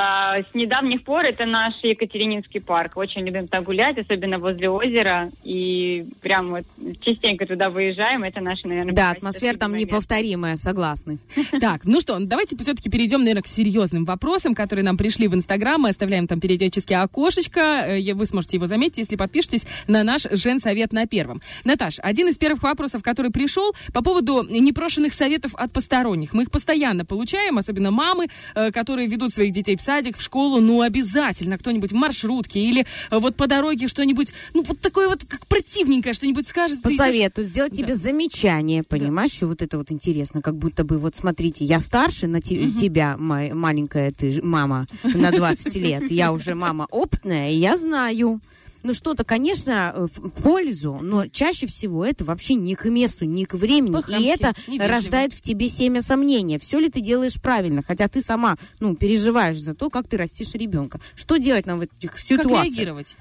А, 0.00 0.38
с 0.42 0.54
недавних 0.54 1.02
пор 1.02 1.24
это 1.24 1.44
наш 1.44 1.74
Екатерининский 1.82 2.60
парк. 2.60 2.96
Очень 2.96 3.26
любим 3.26 3.48
там 3.48 3.64
гулять, 3.64 3.98
особенно 3.98 4.38
возле 4.38 4.70
озера. 4.70 5.28
И 5.42 6.04
прям 6.22 6.50
вот 6.50 6.64
частенько 7.00 7.46
туда 7.46 7.68
выезжаем. 7.68 8.22
Это 8.22 8.40
наше, 8.40 8.68
наверное, 8.68 8.94
Да, 8.94 9.10
атмосфера 9.10 9.56
там 9.58 9.74
неповторимая, 9.74 10.54
согласны. 10.54 11.18
Так, 11.60 11.84
ну 11.84 12.00
что, 12.00 12.16
давайте 12.20 12.56
все-таки 12.56 12.88
перейдем, 12.88 13.20
наверное, 13.20 13.42
к 13.42 13.48
серьезным 13.48 14.04
вопросам, 14.04 14.54
которые 14.54 14.84
нам 14.84 14.96
пришли 14.96 15.26
в 15.26 15.34
Инстаграм. 15.34 15.80
Мы 15.80 15.88
оставляем 15.88 16.28
там 16.28 16.38
периодически 16.38 16.92
окошечко. 16.92 17.60
Э, 17.88 17.98
я- 17.98 18.14
Вы 18.14 18.26
сможете 18.26 18.58
его 18.58 18.68
заметить, 18.68 18.98
если 18.98 19.16
подпишетесь 19.16 19.66
на 19.88 20.04
наш 20.04 20.22
Женсовет 20.30 20.92
на 20.92 21.06
первом. 21.08 21.42
Наташ, 21.64 21.98
один 21.98 22.28
из 22.28 22.38
первых 22.38 22.62
вопросов, 22.62 23.02
который 23.02 23.32
пришел 23.32 23.74
по 23.92 24.04
поводу 24.04 24.44
непрошенных 24.48 25.12
советов 25.12 25.56
от 25.56 25.72
посторонних. 25.72 26.34
Мы 26.34 26.44
их 26.44 26.52
постоянно 26.52 27.04
получаем, 27.04 27.58
особенно 27.58 27.90
мамы, 27.90 28.28
э, 28.54 28.70
которые 28.70 29.08
ведут 29.08 29.32
своих 29.32 29.52
детей 29.52 29.76
в 29.76 29.80
садик, 29.88 30.18
в 30.18 30.22
школу. 30.22 30.60
Ну, 30.60 30.82
обязательно 30.82 31.56
кто-нибудь 31.56 31.92
в 31.92 31.94
маршрутке 31.94 32.60
или 32.60 32.84
э, 33.10 33.18
вот 33.18 33.36
по 33.36 33.46
дороге 33.46 33.88
что-нибудь, 33.88 34.34
ну, 34.52 34.62
вот 34.62 34.80
такое 34.80 35.08
вот 35.08 35.24
как 35.26 35.46
противненькое 35.46 36.12
что-нибудь 36.14 36.46
скажет. 36.46 36.82
ты 36.82 36.90
идешь- 36.90 36.98
Посоветую 36.98 37.46
сделать 37.46 37.72
Да. 37.72 37.76
тебе 37.78 37.94
замечание, 37.94 38.82
понимаешь, 38.82 39.32
что 39.32 39.46
вот 39.46 39.62
это 39.62 39.78
вот 39.78 39.90
интересно, 39.90 40.42
как 40.42 40.56
будто 40.58 40.84
бы, 40.84 40.98
вот 40.98 41.16
смотрите, 41.16 41.64
я 41.64 41.80
старше 41.80 42.26
на 42.26 42.42
те- 42.42 42.70
тебя, 42.72 43.16
ма- 43.16 43.54
маленькая 43.54 44.10
ты 44.10 44.38
мама, 44.42 44.86
на 45.02 45.30
20 45.30 45.74
лет, 45.86 46.10
я 46.10 46.32
уже 46.32 46.54
мама 46.54 46.86
опытная, 46.90 47.50
и 47.50 47.54
я 47.56 47.76
знаю. 47.78 48.40
Ну 48.82 48.94
что-то, 48.94 49.24
конечно, 49.24 49.92
э, 49.94 50.06
в 50.14 50.30
пользу, 50.42 50.98
но 51.02 51.26
чаще 51.26 51.66
всего 51.66 52.04
это 52.04 52.24
вообще 52.24 52.54
не 52.54 52.74
к 52.74 52.84
месту, 52.86 53.24
не 53.24 53.44
к 53.44 53.54
времени. 53.54 53.96
И 54.18 54.24
это 54.26 54.54
невежливо. 54.66 54.88
рождает 54.88 55.32
в 55.32 55.40
тебе 55.40 55.68
семя 55.68 56.00
сомнения. 56.00 56.58
Все 56.58 56.78
ли 56.78 56.88
ты 56.88 57.00
делаешь 57.00 57.40
правильно? 57.40 57.82
Хотя 57.86 58.08
ты 58.08 58.20
сама, 58.22 58.56
ну, 58.80 58.94
переживаешь 58.94 59.58
за 59.60 59.74
то, 59.74 59.90
как 59.90 60.08
ты 60.08 60.16
растишь 60.16 60.54
ребенка. 60.54 61.00
Что 61.14 61.36
делать 61.38 61.66
нам 61.66 61.78
в 61.78 61.82
этих 61.82 62.12
Как 62.12 62.18
ситуациях? 62.20 62.64
реагировать? 62.64 63.16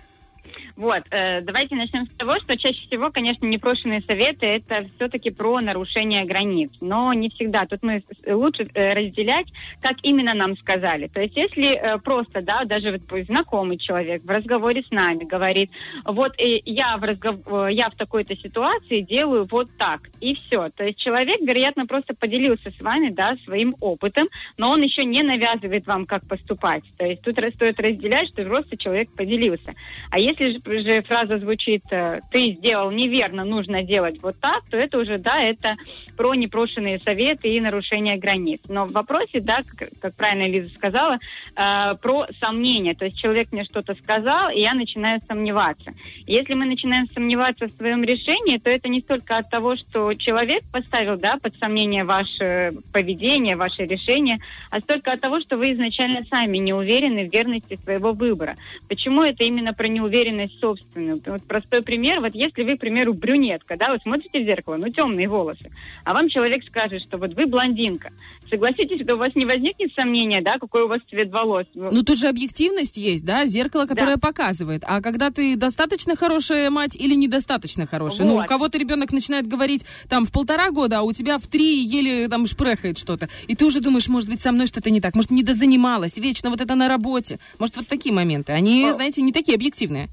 Вот, 0.77 1.01
э, 1.09 1.41
давайте 1.41 1.75
начнем 1.75 2.05
с 2.05 2.13
того, 2.17 2.35
что 2.35 2.55
чаще 2.55 2.85
всего, 2.87 3.09
конечно, 3.09 3.47
непрошенные 3.47 4.03
советы 4.07 4.45
это 4.45 4.85
все-таки 4.95 5.31
про 5.31 5.59
нарушение 5.59 6.23
границ, 6.23 6.69
но 6.81 7.11
не 7.13 7.29
всегда. 7.31 7.65
Тут 7.65 7.81
мы 7.81 8.03
с- 8.21 8.31
лучше 8.31 8.67
э, 8.75 8.93
разделять, 8.93 9.47
как 9.81 9.97
именно 10.03 10.35
нам 10.35 10.55
сказали. 10.55 11.07
То 11.07 11.19
есть, 11.19 11.35
если 11.35 11.75
э, 11.75 11.97
просто, 11.97 12.43
да, 12.43 12.63
даже 12.65 12.91
вот 12.91 13.07
твой 13.07 13.23
знакомый 13.23 13.77
человек 13.79 14.21
в 14.23 14.29
разговоре 14.29 14.83
с 14.87 14.91
нами 14.91 15.23
говорит, 15.23 15.71
вот 16.05 16.39
э, 16.39 16.59
я 16.65 16.97
в 16.97 17.03
разгов- 17.03 17.67
э, 17.69 17.73
я 17.73 17.89
в 17.89 17.95
такой-то 17.95 18.37
ситуации 18.37 19.01
делаю 19.01 19.47
вот 19.49 19.69
так 19.79 20.01
и 20.21 20.35
все. 20.35 20.69
То 20.69 20.83
есть 20.83 20.99
человек, 20.99 21.41
вероятно, 21.41 21.87
просто 21.87 22.13
поделился 22.13 22.69
с 22.69 22.79
вами, 22.79 23.09
да, 23.09 23.35
своим 23.45 23.75
опытом, 23.81 24.27
но 24.59 24.69
он 24.69 24.83
еще 24.83 25.05
не 25.05 25.23
навязывает 25.23 25.87
вам, 25.87 26.05
как 26.05 26.27
поступать. 26.27 26.83
То 26.97 27.05
есть 27.07 27.23
тут 27.23 27.39
стоит 27.55 27.79
разделять, 27.79 28.27
что 28.29 28.43
просто 28.45 28.77
человек 28.77 29.09
поделился. 29.15 29.73
А 30.11 30.19
если 30.19 30.51
же, 30.51 30.59
же 30.67 31.01
фраза 31.01 31.37
звучит 31.37 31.83
э, 31.91 32.21
«ты 32.31 32.53
сделал 32.53 32.91
неверно, 32.91 33.43
нужно 33.43 33.83
делать 33.83 34.21
вот 34.21 34.39
так», 34.39 34.63
то 34.69 34.77
это 34.77 34.97
уже, 34.97 35.17
да, 35.17 35.39
это 35.41 35.75
про 36.15 36.33
непрошенные 36.33 36.99
советы 36.99 37.49
и 37.49 37.59
нарушение 37.59 38.17
границ. 38.17 38.61
Но 38.67 38.85
в 38.85 38.91
вопросе, 38.91 39.39
да, 39.39 39.61
как, 39.77 39.89
как 40.01 40.15
правильно 40.15 40.47
Лиза 40.47 40.73
сказала, 40.75 41.19
э, 41.55 41.95
про 42.01 42.27
сомнения. 42.39 42.95
То 42.95 43.05
есть 43.05 43.17
человек 43.17 43.51
мне 43.51 43.63
что-то 43.63 43.93
сказал, 43.93 44.49
и 44.49 44.59
я 44.59 44.73
начинаю 44.73 45.21
сомневаться. 45.27 45.93
Если 46.25 46.53
мы 46.53 46.65
начинаем 46.65 47.07
сомневаться 47.11 47.67
в 47.67 47.71
своем 47.71 48.03
решении, 48.03 48.57
то 48.57 48.69
это 48.69 48.89
не 48.89 49.01
столько 49.01 49.37
от 49.37 49.49
того, 49.49 49.75
что 49.75 50.13
человек 50.15 50.63
поставил, 50.71 51.17
да, 51.17 51.37
под 51.37 51.55
сомнение 51.57 52.03
ваше 52.03 52.73
поведение, 52.91 53.55
ваше 53.55 53.85
решение, 53.85 54.39
а 54.71 54.79
столько 54.79 55.11
от 55.13 55.21
того, 55.21 55.39
что 55.39 55.57
вы 55.57 55.73
изначально 55.73 56.23
сами 56.23 56.57
не 56.57 56.73
уверены 56.73 57.27
в 57.27 57.33
верности 57.33 57.79
своего 57.83 58.13
выбора. 58.13 58.55
Почему 58.89 59.23
это 59.23 59.43
именно 59.43 59.73
про 59.73 59.87
неуверенность 59.87 60.56
собственную? 60.59 61.21
Вот 61.25 61.43
простой 61.43 61.81
пример. 61.81 62.19
Вот 62.21 62.35
если 62.35 62.63
вы, 62.63 62.77
к 62.77 62.79
примеру, 62.79 63.13
брюнетка, 63.13 63.77
да, 63.77 63.91
вы 63.91 63.97
смотрите 64.01 64.41
в 64.41 64.43
зеркало, 64.43 64.77
ну, 64.77 64.89
темные 64.89 65.27
волосы, 65.27 65.71
а 66.03 66.13
вам 66.13 66.29
человек 66.29 66.63
скажет, 66.65 67.01
что 67.01 67.17
вот 67.17 67.33
вы 67.33 67.45
блондинка. 67.45 68.11
Согласитесь, 68.49 69.01
что 69.03 69.15
у 69.15 69.17
вас 69.17 69.35
не 69.35 69.45
возникнет 69.45 69.93
сомнения, 69.93 70.41
да, 70.41 70.57
какой 70.57 70.83
у 70.83 70.87
вас 70.87 71.01
цвет 71.09 71.31
волос? 71.31 71.65
Ну, 71.73 72.03
тут 72.03 72.17
же 72.17 72.27
объективность 72.27 72.97
есть, 72.97 73.25
да, 73.25 73.45
зеркало, 73.45 73.85
которое 73.85 74.17
показывает. 74.17 74.83
А 74.85 75.01
когда 75.01 75.31
ты 75.31 75.55
достаточно 75.55 76.15
хорошая 76.15 76.69
мать 76.69 76.95
или 76.95 77.13
недостаточно 77.13 77.85
хорошая? 77.85 78.27
Ну, 78.27 78.35
у 78.35 78.37
Вот. 78.37 78.47
кого-то 78.47 78.77
ребенок 78.77 79.11
начинает 79.11 79.47
говорить 79.47 79.85
там 80.07 80.25
в 80.25 80.31
полтора 80.31 80.71
года, 80.71 80.99
а 80.99 81.01
у 81.01 81.11
тебя 81.11 81.37
в 81.39 81.47
три 81.47 81.83
еле 81.83 82.29
там 82.29 82.47
шпрехает 82.47 82.97
что-то. 82.97 83.27
И 83.47 83.55
ты 83.55 83.65
уже 83.65 83.81
думаешь, 83.81 84.07
может 84.07 84.29
быть, 84.29 84.39
со 84.39 84.51
мной 84.51 84.67
что-то 84.67 84.89
не 84.89 85.01
так, 85.01 85.15
может, 85.15 85.31
не 85.31 85.43
дозанималась, 85.43 86.17
вечно 86.17 86.49
вот 86.49 86.61
это 86.61 86.75
на 86.75 86.87
работе. 86.87 87.39
Может, 87.59 87.77
вот 87.77 87.87
такие 87.87 88.13
моменты. 88.13 88.53
Они, 88.53 88.89
знаете, 88.93 89.21
не 89.21 89.33
такие 89.33 89.55
объективные. 89.55 90.07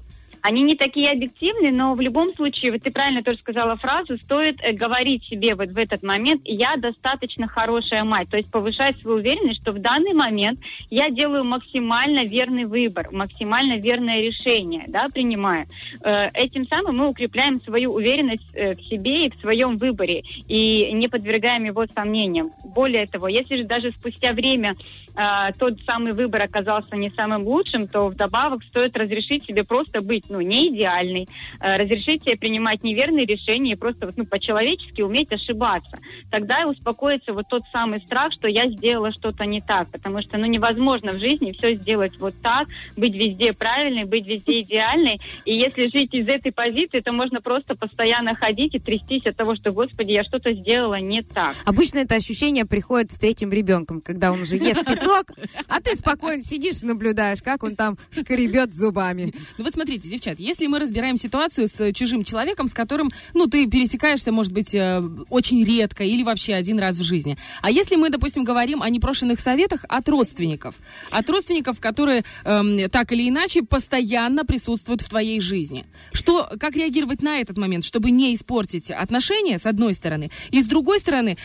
Они 0.47 0.61
не 0.61 0.75
такие 0.75 1.09
объективны, 1.09 1.71
но 1.71 1.95
в 1.95 2.01
любом 2.01 2.35
случае, 2.35 2.71
вот 2.71 2.83
ты 2.83 2.91
правильно 2.91 3.23
тоже 3.23 3.39
сказала 3.39 3.77
фразу, 3.77 4.15
стоит 4.19 4.59
э, 4.61 4.73
говорить 4.73 5.25
себе 5.25 5.55
вот 5.55 5.69
в 5.69 5.77
этот 5.77 6.03
момент, 6.03 6.43
я 6.45 6.75
достаточно 6.77 7.47
хорошая 7.47 8.03
мать, 8.03 8.29
то 8.29 8.37
есть 8.37 8.51
повышать 8.51 9.01
свою 9.01 9.17
уверенность, 9.17 9.63
что 9.63 9.71
в 9.71 9.79
данный 9.79 10.13
момент 10.13 10.59
я 10.91 11.09
делаю 11.09 11.45
максимально 11.45 12.25
верный 12.25 12.65
выбор, 12.65 13.09
максимально 13.11 13.77
верное 13.77 14.21
решение, 14.21 14.83
да, 14.87 15.09
принимаю. 15.09 15.65
Э, 16.03 16.29
Этим 16.35 16.67
самым 16.67 16.97
мы 16.97 17.07
укрепляем 17.07 17.59
свою 17.59 17.91
уверенность 17.93 18.45
э, 18.53 18.75
в 18.75 18.83
себе 18.83 19.25
и 19.25 19.31
в 19.31 19.41
своем 19.41 19.77
выборе, 19.77 20.21
и 20.47 20.91
не 20.93 21.07
подвергаем 21.07 21.63
его 21.63 21.87
сомнениям. 21.87 22.51
Более 22.63 23.07
того, 23.07 23.29
если 23.29 23.57
же 23.57 23.63
даже 23.63 23.91
спустя 23.93 24.33
время 24.33 24.75
э, 25.15 25.51
тот 25.57 25.79
самый 25.85 26.13
выбор 26.13 26.43
оказался 26.43 26.95
не 26.95 27.11
самым 27.11 27.43
лучшим, 27.47 27.87
то 27.87 28.07
вдобавок 28.07 28.63
стоит 28.63 28.97
разрешить 28.97 29.45
себе 29.45 29.63
просто 29.63 30.01
быть, 30.01 30.25
ну, 30.29 30.41
не 30.41 30.69
идеальной, 30.69 31.27
э, 31.59 31.77
разрешить 31.77 32.23
себе 32.23 32.37
принимать 32.37 32.83
неверные 32.83 33.25
решения 33.25 33.73
и 33.73 33.75
просто, 33.75 34.07
вот, 34.07 34.17
ну, 34.17 34.25
по-человечески 34.25 35.01
уметь 35.01 35.31
ошибаться. 35.31 35.97
Тогда 36.31 36.61
и 36.61 36.65
успокоится 36.65 37.33
вот 37.33 37.47
тот 37.49 37.63
самый 37.71 38.01
страх, 38.01 38.33
что 38.33 38.47
я 38.47 38.69
сделала 38.69 39.11
что-то 39.11 39.45
не 39.45 39.61
так, 39.61 39.89
потому 39.89 40.21
что, 40.21 40.37
ну, 40.37 40.45
невозможно 40.45 41.13
в 41.13 41.19
жизни 41.19 41.51
все 41.51 41.75
сделать 41.75 42.17
вот 42.19 42.33
так, 42.41 42.67
быть 42.97 43.13
везде 43.13 43.53
правильной, 43.53 44.05
быть 44.05 44.25
везде 44.25 44.61
идеальной, 44.61 45.19
и 45.45 45.53
если 45.53 45.89
жить 45.89 46.13
из 46.13 46.27
этой 46.27 46.51
позиции, 46.51 46.99
то 46.99 47.11
можно 47.11 47.41
просто 47.41 47.75
постоянно 47.75 48.35
ходить 48.35 48.75
и 48.75 48.79
трястись 48.79 49.25
от 49.25 49.35
того, 49.35 49.55
что, 49.55 49.71
господи, 49.71 50.11
я 50.11 50.23
что-то 50.23 50.53
сделала 50.53 50.99
не 50.99 51.21
так. 51.21 51.55
Обычно 51.65 51.99
это 51.99 52.15
ощущение 52.15 52.65
приходит 52.65 53.11
с 53.11 53.19
третьим 53.19 53.51
ребенком, 53.51 54.01
когда 54.01 54.31
он 54.31 54.41
уже 54.41 54.55
ест 54.57 54.83
песок, 55.05 55.31
а 55.67 55.81
ты 55.81 55.95
спокойно 55.95 56.43
сидишь 56.43 56.81
и 56.81 56.85
наблюдаешь, 56.85 57.41
как 57.41 57.63
он 57.63 57.75
там 57.75 57.97
шкребет 58.11 58.73
зубами. 58.73 59.33
Ну 59.57 59.63
вот 59.63 59.73
смотрите, 59.73 60.09
девчат, 60.09 60.39
если 60.39 60.67
мы 60.67 60.79
разбираем 60.79 61.17
ситуацию 61.17 61.67
с 61.67 61.79
э, 61.79 61.93
чужим 61.93 62.23
человеком, 62.23 62.67
с 62.67 62.73
которым, 62.73 63.11
ну, 63.33 63.47
ты 63.47 63.67
пересекаешься, 63.67 64.31
может 64.31 64.51
быть, 64.51 64.73
э, 64.73 65.01
очень 65.29 65.63
редко 65.63 66.03
или 66.03 66.23
вообще 66.23 66.53
один 66.53 66.79
раз 66.79 66.97
в 66.97 67.03
жизни. 67.03 67.37
А 67.61 67.71
если 67.71 67.95
мы, 67.95 68.09
допустим, 68.09 68.43
говорим 68.43 68.81
о 68.81 68.89
непрошенных 68.89 69.39
советах 69.39 69.85
от 69.87 70.07
родственников, 70.09 70.75
от 71.11 71.29
родственников, 71.29 71.79
которые 71.79 72.23
эм, 72.43 72.89
так 72.89 73.11
или 73.11 73.29
иначе 73.29 73.61
постоянно 73.63 74.45
присутствуют 74.45 75.01
в 75.01 75.09
твоей 75.09 75.39
жизни. 75.39 75.85
Что, 76.13 76.49
как 76.59 76.75
реагировать 76.75 77.21
на 77.21 77.39
этот 77.39 77.57
момент, 77.57 77.85
чтобы 77.85 78.11
не 78.11 78.35
испортить 78.35 78.91
отношения, 78.91 79.59
с 79.59 79.65
одной 79.65 79.93
стороны, 79.93 80.31
и 80.51 80.61
с 80.61 80.67
другой 80.67 80.99
стороны, 80.99 81.37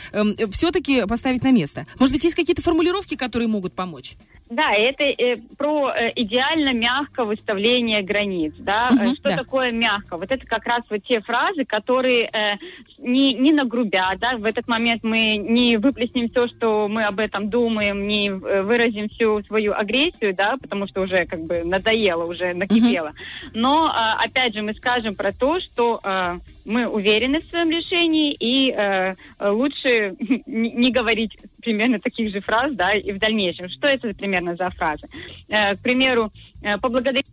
все-таки 0.53 1.07
поставить 1.07 1.43
на 1.43 1.51
место? 1.51 1.87
Может 1.99 2.15
быть, 2.15 2.25
есть 2.25 2.37
какие-то 2.37 2.63
формулировки, 2.63 3.17
которые 3.17 3.49
могут 3.51 3.75
помочь? 3.75 4.17
Да, 4.51 4.73
это 4.73 5.05
э, 5.05 5.37
про 5.57 5.93
э, 5.93 6.13
идеально 6.17 6.75
мягкое 6.75 7.25
выставление 7.25 8.03
границ, 8.03 8.53
да. 8.59 8.91
Э, 8.91 9.15
Что 9.15 9.31
да. 9.31 9.37
такое 9.37 9.71
мягко? 9.71 10.17
Вот 10.17 10.33
это 10.33 10.45
как 10.45 10.67
раз 10.67 10.81
вот 10.91 11.05
те 11.05 11.21
фразы, 11.21 11.65
которые 11.65 12.29
э, 12.33 12.57
не, 12.99 13.33
не 13.35 13.53
нагрубят, 13.53 14.19
да, 14.19 14.37
в 14.37 14.45
этот 14.45 14.67
момент 14.67 15.05
мы 15.05 15.37
не 15.37 15.77
выплеснем 15.77 16.29
все, 16.29 16.49
что 16.49 16.89
мы 16.89 17.05
об 17.05 17.21
этом 17.21 17.49
думаем, 17.49 18.09
не 18.09 18.29
э, 18.29 18.63
выразим 18.63 19.09
всю 19.09 19.41
свою 19.45 19.73
агрессию, 19.73 20.35
да, 20.35 20.57
потому 20.61 20.89
что 20.89 21.03
уже 21.03 21.27
как 21.27 21.45
бы 21.45 21.63
надоело, 21.65 22.25
уже 22.25 22.53
накипело. 22.53 23.13
Но, 23.55 23.89
а, 23.95 24.17
опять 24.21 24.55
же, 24.55 24.63
мы 24.63 24.75
скажем 24.75 25.15
про 25.15 25.33
то, 25.33 25.61
что 25.61 26.01
а, 26.03 26.39
мы 26.65 26.87
уверены 26.87 27.41
в 27.41 27.45
своем 27.45 27.71
решении, 27.71 28.37
и 28.39 28.73
э, 28.77 29.15
лучше 29.41 30.15
не 30.47 30.91
говорить 30.91 31.37
примерно 31.63 32.01
таких 32.01 32.33
же 32.33 32.41
фраз, 32.41 32.73
да, 32.73 32.93
и 32.93 33.13
в 33.13 33.19
дальнейшем. 33.19 33.69
Что 33.69 33.89
это 33.89 34.13
примерно 34.41 34.57
за 34.57 34.71
фразы? 34.71 35.07
Э, 35.49 35.77
к 35.77 35.81
примеру, 35.81 36.33
э, 36.63 36.79
поблагодарить 36.79 37.27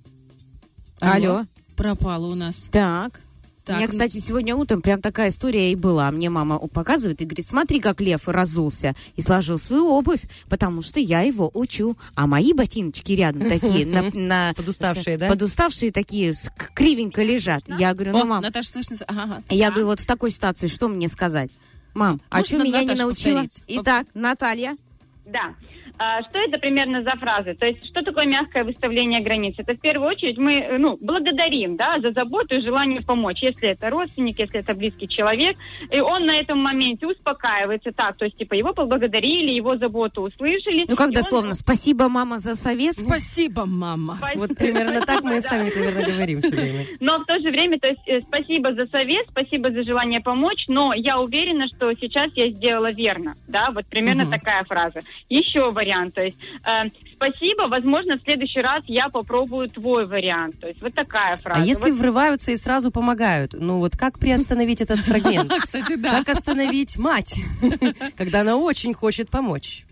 Алло. 1.00 1.46
Пропало 1.76 2.28
у 2.28 2.36
нас. 2.36 2.68
Так. 2.72 3.20
Так, 3.64 3.76
У 3.76 3.80
меня, 3.80 3.90
кстати, 3.90 4.18
сегодня 4.20 4.56
утром 4.56 4.82
прям 4.82 5.02
такая 5.02 5.28
история 5.30 5.74
и 5.74 5.76
была. 5.76 6.10
Мне 6.10 6.30
мама 6.30 6.58
показывает 6.58 7.22
и 7.22 7.26
говорит, 7.26 7.46
смотри, 7.46 7.82
как 7.82 8.00
лев 8.00 8.30
разулся 8.30 8.96
и 9.18 9.22
сложил 9.22 9.60
свою 9.60 9.88
обувь, 9.90 10.22
потому 10.48 10.82
что 10.82 11.02
я 11.02 11.20
его 11.22 11.52
учу. 11.54 11.98
А 12.16 12.28
мои 12.28 12.54
ботиночки 12.54 13.12
рядом 13.12 13.50
такие, 13.50 13.86
на, 13.86 14.04
на- 14.14 14.54
Подуставшие, 14.56 15.18
да? 15.18 15.28
Подуставшие 15.28 15.92
такие, 15.92 16.34
кривенько 16.76 17.22
лежат. 17.24 17.66
Я 17.68 17.94
говорю, 17.94 18.14
ну, 18.14 18.26
мам, 18.26 18.42
Наташа, 18.42 18.70
слышно? 18.70 18.96
Ага, 19.06 19.40
я 19.50 19.70
говорю, 19.70 19.88
вот 19.88 20.00
в 20.00 20.06
такой 20.06 20.32
ситуации 20.32 20.68
что 20.68 20.88
мне 20.88 21.10
сказать? 21.10 21.52
Мам, 21.94 22.22
а 22.30 22.46
что 22.46 22.60
меня 22.60 22.86
не 22.86 22.96
научила? 22.96 23.42
повторить? 23.42 23.64
Итак, 23.68 24.08
Наталья. 24.14 24.78
Да. 25.26 25.54
А, 25.99 26.22
Что 26.24 26.40
это 26.40 26.60
примерно 26.60 27.03
за 27.03 27.11
фразы? 27.11 27.56
То 27.56 27.65
есть, 27.65 27.86
что 27.88 28.03
такое 28.03 28.26
мягкое 28.26 28.64
выставление 28.64 29.19
границ? 29.19 29.56
Это 29.57 29.74
в 29.74 29.80
первую 29.80 30.10
очередь 30.10 30.38
мы 30.38 30.60
э, 30.60 30.78
ну, 30.78 30.98
благодарим 31.02 31.76
да, 31.76 31.99
за 31.99 32.11
заботу 32.11 32.56
и 32.56 32.61
желание 32.61 33.02
помочь. 33.02 33.41
Если 33.41 33.69
это 33.69 33.90
родственник, 33.90 34.38
если 34.40 34.60
это 34.60 34.76
близкий 34.76 35.07
человек, 35.07 35.57
и 35.91 35.99
он 35.99 36.26
на 36.26 36.36
этом 36.38 36.60
моменте 36.60 37.07
успокаивается 37.07 37.91
так, 37.91 38.18
то 38.18 38.26
есть, 38.26 38.38
типа, 38.38 38.53
его 38.53 38.74
поблагодарили, 38.74 39.52
его 39.52 39.76
заботу 39.76 40.22
услышали. 40.22 40.86
Ну, 40.88 40.95
как 40.95 41.07
и 41.07 41.10
он- 41.10 41.14
дословно, 41.14 41.53
спасибо, 41.56 42.10
мама, 42.10 42.38
за 42.38 42.56
совет. 42.56 42.95
Спасибо, 42.98 43.65
мама. 43.65 44.19
Вот 44.36 44.56
примерно 44.56 45.02
так 45.02 45.24
мы 45.24 45.41
с 45.41 45.49
вами, 45.49 45.72
наверное, 45.74 46.06
говорим 46.06 46.41
все 46.41 46.49
время. 46.52 46.88
Но 46.99 47.19
в 47.19 47.26
то 47.26 47.40
же 47.40 47.49
время, 47.49 47.80
то 47.80 47.88
есть, 47.88 48.02
э, 48.06 48.22
спасибо 48.22 48.74
за 48.74 48.86
совет, 48.88 49.26
спасибо 49.32 49.72
за 49.72 49.84
желание 49.84 50.22
помочь, 50.22 50.65
но 50.68 50.94
я 50.94 51.19
уверена, 51.19 51.68
что 51.68 51.94
сейчас 51.94 52.30
я 52.36 52.49
сделала 52.49 52.91
верно, 52.91 53.36
да, 53.48 53.72
вот 53.72 53.86
примерно 53.88 54.30
такая 54.30 54.64
фраза. 54.64 54.99
Еще 55.30 55.72
вариант, 55.72 55.86
то 56.14 56.23
есть, 56.23 56.38
э, 56.65 56.89
спасибо, 57.14 57.64
возможно, 57.64 58.18
в 58.18 58.22
следующий 58.22 58.61
раз 58.61 58.84
я 58.88 59.09
попробую 59.09 59.69
твой 59.69 60.05
вариант, 60.05 60.59
то 60.59 60.68
есть, 60.68 60.81
вот 60.81 60.93
такая 60.93 61.35
фраза. 61.38 61.61
А 61.61 61.64
если 61.64 61.91
Вот 61.91 61.99
врываются 61.99 62.51
и 62.51 62.57
сразу 62.57 62.91
помогают? 62.91 63.53
Ну 63.53 63.80
вот 63.80 63.95
как 63.97 64.19
приостановить 64.19 64.81
этот 64.81 64.99
фрагмент? 65.05 65.51
Кстати, 65.51 65.95
да. 65.95 66.23
Как 66.23 66.38
остановить 66.38 66.97
мать, 66.97 67.39
когда 68.18 68.41
она 68.41 68.57
очень 68.57 68.93
хочет 68.93 69.30
помочь? 69.30 69.86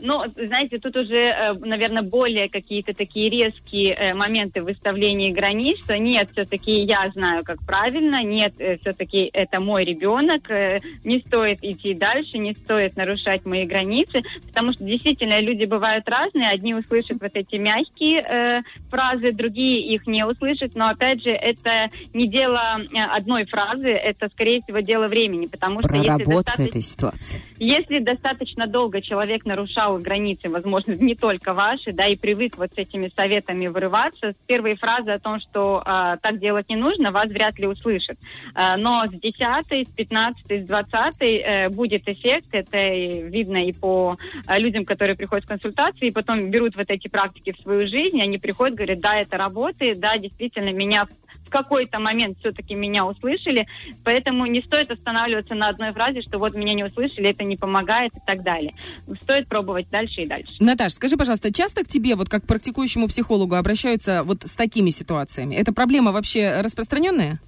Ну, 0.00 0.24
знаете, 0.36 0.78
тут 0.78 0.96
уже, 0.96 1.56
наверное, 1.60 2.02
более 2.02 2.48
какие-то 2.48 2.94
такие 2.94 3.30
резкие 3.30 3.94
э, 3.94 4.14
моменты 4.14 4.62
выставления 4.62 5.32
границ, 5.32 5.78
что 5.78 5.98
нет, 5.98 6.30
все-таки 6.30 6.80
я 6.82 7.10
знаю, 7.14 7.44
как 7.44 7.64
правильно, 7.64 8.22
нет, 8.22 8.54
все-таки 8.80 9.30
это 9.32 9.60
мой 9.60 9.84
ребенок, 9.84 10.50
э, 10.50 10.80
не 11.04 11.20
стоит 11.20 11.58
идти 11.62 11.94
дальше, 11.94 12.38
не 12.38 12.54
стоит 12.54 12.96
нарушать 12.96 13.44
мои 13.44 13.66
границы, 13.66 14.22
потому 14.46 14.72
что 14.72 14.84
действительно 14.84 15.40
люди 15.40 15.64
бывают 15.64 16.08
разные, 16.08 16.48
одни 16.48 16.74
услышат 16.74 17.18
вот 17.20 17.32
эти 17.34 17.56
мягкие 17.56 18.24
э, 18.28 18.62
фразы, 18.90 19.32
другие 19.32 19.80
их 19.94 20.06
не 20.06 20.24
услышат, 20.24 20.74
но 20.74 20.88
опять 20.88 21.22
же, 21.22 21.30
это 21.30 21.90
не 22.12 22.28
дело 22.28 22.80
э, 22.80 22.98
одной 22.98 23.44
фразы, 23.44 23.88
это, 23.88 24.28
скорее 24.28 24.60
всего, 24.62 24.80
дело 24.80 25.08
времени, 25.08 25.46
потому 25.46 25.80
что 25.80 25.88
Проработка 25.88 26.62
этой 26.62 26.82
ситуации. 26.82 27.42
если 27.58 27.98
достаточно 27.98 28.66
долго 28.66 29.00
человек 29.00 29.44
нарушал 29.44 29.89
границы, 29.98 30.48
возможно, 30.48 30.92
не 30.92 31.14
только 31.14 31.54
ваши, 31.54 31.92
да, 31.92 32.06
и 32.06 32.16
привык 32.16 32.56
вот 32.58 32.72
с 32.74 32.78
этими 32.78 33.10
советами 33.14 33.66
вырываться, 33.66 34.32
с 34.32 34.46
первой 34.46 34.76
фразы 34.76 35.10
о 35.10 35.18
том, 35.18 35.40
что 35.40 35.82
а, 35.84 36.16
так 36.18 36.38
делать 36.38 36.68
не 36.68 36.76
нужно, 36.76 37.10
вас 37.10 37.30
вряд 37.30 37.58
ли 37.58 37.66
услышат. 37.66 38.18
А, 38.54 38.76
но 38.76 39.04
с 39.06 39.10
10 39.10 39.88
с 39.88 39.92
15 39.92 40.50
с 40.50 40.66
20 40.66 41.14
э, 41.20 41.68
будет 41.68 42.08
эффект, 42.08 42.48
это 42.52 42.88
видно 42.88 43.66
и 43.66 43.72
по 43.72 44.16
а, 44.46 44.58
людям, 44.58 44.84
которые 44.84 45.16
приходят 45.16 45.44
в 45.44 45.48
консультации, 45.48 46.08
и 46.08 46.12
потом 46.12 46.50
берут 46.50 46.76
вот 46.76 46.90
эти 46.90 47.08
практики 47.08 47.52
в 47.52 47.62
свою 47.62 47.88
жизнь, 47.88 48.20
они 48.20 48.38
приходят, 48.38 48.76
говорят, 48.76 49.00
да, 49.00 49.20
это 49.20 49.36
работает, 49.36 50.00
да, 50.00 50.16
действительно, 50.18 50.72
меня 50.72 51.06
в 51.50 51.52
какой-то 51.52 51.98
момент 51.98 52.38
все-таки 52.38 52.76
меня 52.76 53.04
услышали, 53.04 53.66
поэтому 54.04 54.46
не 54.46 54.62
стоит 54.62 54.92
останавливаться 54.92 55.56
на 55.56 55.68
одной 55.68 55.92
фразе, 55.92 56.22
что 56.22 56.38
вот 56.38 56.54
меня 56.54 56.74
не 56.74 56.84
услышали, 56.84 57.28
это 57.28 57.42
не 57.42 57.56
помогает 57.56 58.12
и 58.16 58.20
так 58.24 58.44
далее. 58.44 58.74
Стоит 59.22 59.48
пробовать 59.48 59.90
дальше 59.90 60.22
и 60.22 60.26
дальше. 60.28 60.54
Наташ, 60.60 60.92
скажи, 60.92 61.16
пожалуйста, 61.16 61.52
часто 61.52 61.82
к 61.82 61.88
тебе, 61.88 62.14
вот 62.14 62.28
как 62.28 62.44
к 62.44 62.46
практикующему 62.46 63.08
психологу, 63.08 63.56
обращаются 63.56 64.22
вот 64.22 64.44
с 64.44 64.52
такими 64.52 64.90
ситуациями? 64.90 65.56
Эта 65.56 65.72
проблема 65.72 66.12
вообще 66.12 66.60
распространенная? 66.60 67.40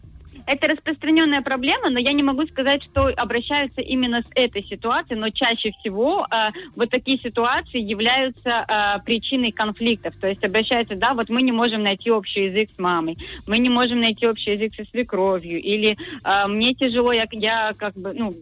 Это 0.47 0.69
распространенная 0.69 1.43
проблема, 1.43 1.90
но 1.90 1.98
я 1.98 2.12
не 2.12 2.23
могу 2.23 2.47
сказать, 2.47 2.82
что 2.82 3.06
обращаются 3.16 3.81
именно 3.81 4.23
с 4.23 4.31
этой 4.35 4.62
ситуацией, 4.64 5.19
но 5.19 5.31
чаще 5.31 5.73
всего 5.81 6.27
э, 6.31 6.51
вот 6.74 6.90
такие 6.90 7.19
ситуации 7.19 7.81
являются 7.81 8.64
э, 8.66 9.01
причиной 9.05 9.52
конфликтов. 9.52 10.14
То 10.16 10.28
есть 10.28 10.44
обращаются, 10.44 10.97
да, 10.97 11.14
вот 11.14 11.28
мы 11.28 11.43
не 11.43 11.52
можем 11.52 11.82
найти 11.82 12.10
общий 12.10 12.47
язык 12.47 12.70
с 12.74 12.78
мамой, 12.78 13.19
мы 13.47 13.59
не 13.59 13.69
можем 13.69 14.01
найти 14.01 14.27
общий 14.27 14.52
язык 14.52 14.74
со 14.74 14.85
свекровью, 14.85 15.60
или 15.60 15.97
э, 16.24 16.47
мне 16.48 16.74
тяжело, 16.74 17.12
я, 17.12 17.27
я 17.32 17.73
как 17.77 17.94
бы, 17.94 18.12
ну, 18.12 18.35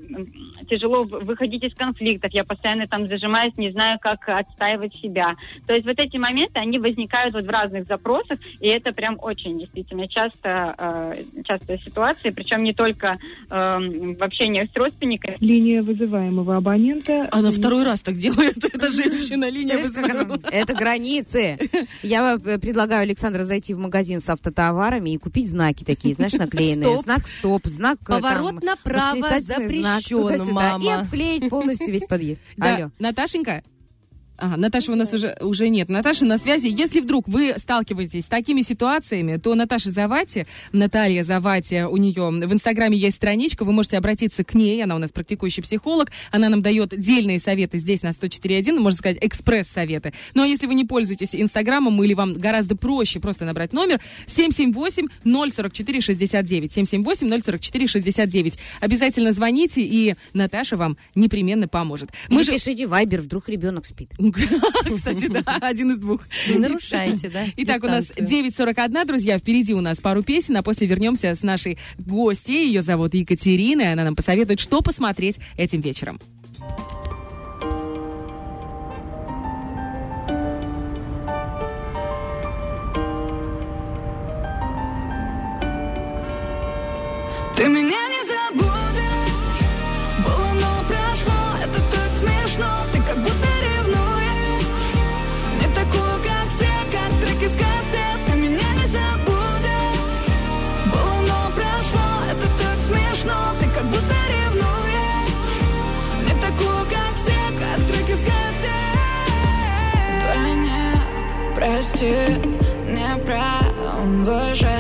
тяжело 0.68 1.04
выходить 1.04 1.64
из 1.64 1.74
конфликтов, 1.74 2.32
я 2.32 2.44
постоянно 2.44 2.86
там 2.86 3.06
зажимаюсь, 3.06 3.56
не 3.56 3.70
знаю, 3.70 3.98
как 4.00 4.28
отстаивать 4.28 4.94
себя. 4.94 5.36
То 5.66 5.74
есть 5.74 5.86
вот 5.86 5.98
эти 5.98 6.16
моменты, 6.16 6.60
они 6.60 6.78
возникают 6.78 7.34
вот 7.34 7.44
в 7.44 7.50
разных 7.50 7.86
запросах, 7.86 8.38
и 8.60 8.68
это 8.68 8.92
прям 8.92 9.18
очень 9.20 9.58
действительно 9.58 10.08
часто, 10.08 10.74
э, 10.78 11.42
частая 11.44 11.78
причем 12.32 12.62
не 12.62 12.72
только 12.72 13.18
э, 13.50 14.14
в 14.18 14.22
общении 14.22 14.64
с 14.64 14.76
родственниками. 14.76 15.36
Линия 15.40 15.82
вызываемого 15.82 16.56
абонента. 16.56 17.28
Она 17.30 17.50
второй 17.50 17.84
раз 17.84 18.02
так 18.02 18.16
делает, 18.16 18.64
эта 18.74 18.90
женщина, 18.90 19.48
линия 19.48 19.78
вызывала. 19.78 20.20
она? 20.20 20.38
Это 20.50 20.74
границы. 20.74 21.58
Я 22.02 22.34
э, 22.34 22.58
предлагаю 22.58 23.02
Александра 23.02 23.44
зайти 23.44 23.74
в 23.74 23.78
магазин 23.78 24.20
с 24.20 24.28
автотоварами 24.28 25.10
и 25.10 25.18
купить 25.18 25.50
знаки 25.50 25.84
такие, 25.84 26.14
знаешь, 26.14 26.32
наклеенные. 26.32 26.98
Знак 27.02 27.28
стоп, 27.28 27.66
знак 27.66 27.98
э, 28.02 28.06
Поворот 28.06 28.62
направо 28.62 29.40
запрещен, 29.40 30.52
мама. 30.52 30.84
И 30.84 30.88
обклеить 30.88 31.48
полностью 31.48 31.92
весь 31.92 32.04
подъезд. 32.04 32.40
Алло. 32.58 32.90
Наташенька? 32.98 33.62
Ага, 34.40 34.56
Наташи 34.56 34.90
у 34.90 34.94
нас 34.94 35.12
уже, 35.12 35.36
уже 35.42 35.68
нет. 35.68 35.90
Наташа 35.90 36.24
на 36.24 36.38
связи. 36.38 36.68
Если 36.68 37.00
вдруг 37.00 37.28
вы 37.28 37.54
сталкиваетесь 37.58 38.22
с 38.22 38.26
такими 38.26 38.62
ситуациями, 38.62 39.36
то 39.36 39.54
Наташа 39.54 39.90
Завати, 39.90 40.46
Наталья 40.72 41.24
Завати, 41.24 41.82
у 41.82 41.98
нее 41.98 42.30
в 42.30 42.52
Инстаграме 42.52 42.96
есть 42.96 43.18
страничка, 43.18 43.66
вы 43.66 43.72
можете 43.72 43.98
обратиться 43.98 44.42
к 44.42 44.54
ней, 44.54 44.82
она 44.82 44.96
у 44.96 44.98
нас 44.98 45.12
практикующий 45.12 45.62
психолог, 45.62 46.10
она 46.30 46.48
нам 46.48 46.62
дает 46.62 46.98
дельные 46.98 47.38
советы 47.38 47.76
здесь 47.76 48.00
на 48.02 48.08
104.1, 48.08 48.78
можно 48.78 48.96
сказать, 48.96 49.18
экспресс-советы. 49.20 50.14
Ну 50.32 50.42
а 50.42 50.46
если 50.46 50.66
вы 50.66 50.74
не 50.74 50.86
пользуетесь 50.86 51.34
Инстаграмом 51.34 52.02
или 52.02 52.14
вам 52.14 52.32
гораздо 52.32 52.76
проще 52.76 53.20
просто 53.20 53.44
набрать 53.44 53.74
номер 53.74 54.00
778-044-69, 54.26 56.70
778-044-69. 56.70 58.58
Обязательно 58.80 59.32
звоните, 59.32 59.82
и 59.82 60.14
Наташа 60.32 60.78
вам 60.78 60.96
непременно 61.14 61.68
поможет. 61.68 62.08
Мы 62.30 62.42
же 62.42 62.52
пишите 62.52 62.86
вайбер, 62.86 63.20
вдруг 63.20 63.50
ребенок 63.50 63.84
спит. 63.84 64.08
Кстати, 64.96 65.28
да, 65.28 65.42
один 65.60 65.92
из 65.92 65.98
двух. 65.98 66.22
Не 66.48 66.58
нарушайте, 66.58 67.28
да, 67.28 67.46
Итак, 67.56 67.84
у 67.84 67.86
нас 67.86 68.06
дистанцию. 68.06 68.50
9.41, 68.50 69.06
друзья, 69.06 69.38
впереди 69.38 69.74
у 69.74 69.80
нас 69.80 70.00
пару 70.00 70.22
песен, 70.22 70.56
а 70.56 70.62
после 70.62 70.86
вернемся 70.86 71.34
с 71.34 71.42
нашей 71.42 71.78
гостьей. 71.98 72.66
Ее 72.66 72.82
зовут 72.82 73.14
Екатерина, 73.14 73.82
и 73.82 73.86
она 73.86 74.04
нам 74.04 74.16
посоветует, 74.16 74.60
что 74.60 74.80
посмотреть 74.80 75.38
этим 75.56 75.80
вечером. 75.80 76.20
Ты 87.60 87.68
меня 87.68 88.08
не 88.08 88.19
Прости 112.00 112.16
Не 112.86 113.14
выше 114.24 114.78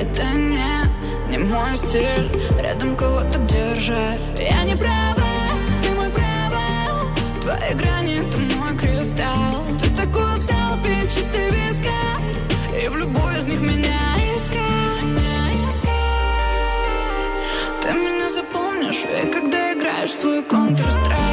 Это 0.00 0.24
не 0.32 0.86
не 1.28 1.38
мой 1.38 1.74
стиль. 1.74 2.30
Рядом 2.58 2.96
кого-то 2.96 3.38
держит 3.40 3.96
поржать 3.96 4.20
Я 4.38 4.64
не 4.64 4.74
права, 4.74 5.34
ты 5.82 5.90
мой 5.94 6.08
провал 6.08 7.08
Твои 7.42 7.74
грани, 7.74 8.22
ты 8.32 8.38
мой 8.54 8.74
кристалл. 8.78 9.66
Ты 9.78 9.90
такой 9.90 10.38
устал 10.38 10.78
пить 10.82 11.14
чистый 11.14 11.50
вискарь. 11.50 12.82
И 12.82 12.88
в 12.88 12.96
любой 12.96 13.36
из 13.36 13.46
них 13.46 13.60
меня 13.60 14.16
искать 14.34 15.02
Меня 15.02 15.48
искать. 15.68 16.22
Ты 17.82 17.92
меня 17.92 18.30
запомнишь, 18.30 19.04
и 19.04 19.26
когда 19.26 19.74
играешь 19.74 20.12
свой 20.12 20.40
Counter-Strike 20.40 21.25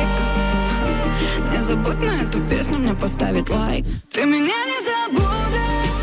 забудь 1.64 2.02
на 2.02 2.22
эту 2.22 2.42
песню 2.42 2.78
мне 2.78 2.94
поставить 2.94 3.50
лайк. 3.50 3.86
Ты 4.12 4.26
меня 4.26 4.66
не 4.66 4.80
забудешь. 4.84 5.94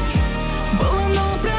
Было, 0.80 1.08
но 1.14 1.49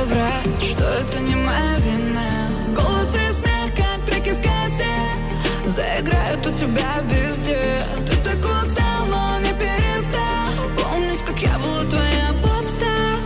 соврать, 0.00 0.62
что 0.62 0.84
это 0.84 1.20
не 1.20 1.34
моя 1.34 1.76
вина. 1.78 2.30
Голос 2.74 3.12
и 3.14 3.32
смех, 3.40 3.68
как 3.76 3.98
треки 4.06 4.30
с 4.30 4.40
кассет 4.46 5.74
Заиграют 5.76 6.46
у 6.46 6.52
тебя 6.52 6.90
везде. 7.04 7.84
Ты 8.06 8.16
так 8.24 8.38
устал, 8.38 9.06
но 9.08 9.38
не 9.40 9.52
перестал. 9.62 10.46
Помнить, 10.78 11.22
как 11.26 11.38
я 11.38 11.58
была 11.58 11.84
твоя 11.84 12.28
попстар 12.42 13.18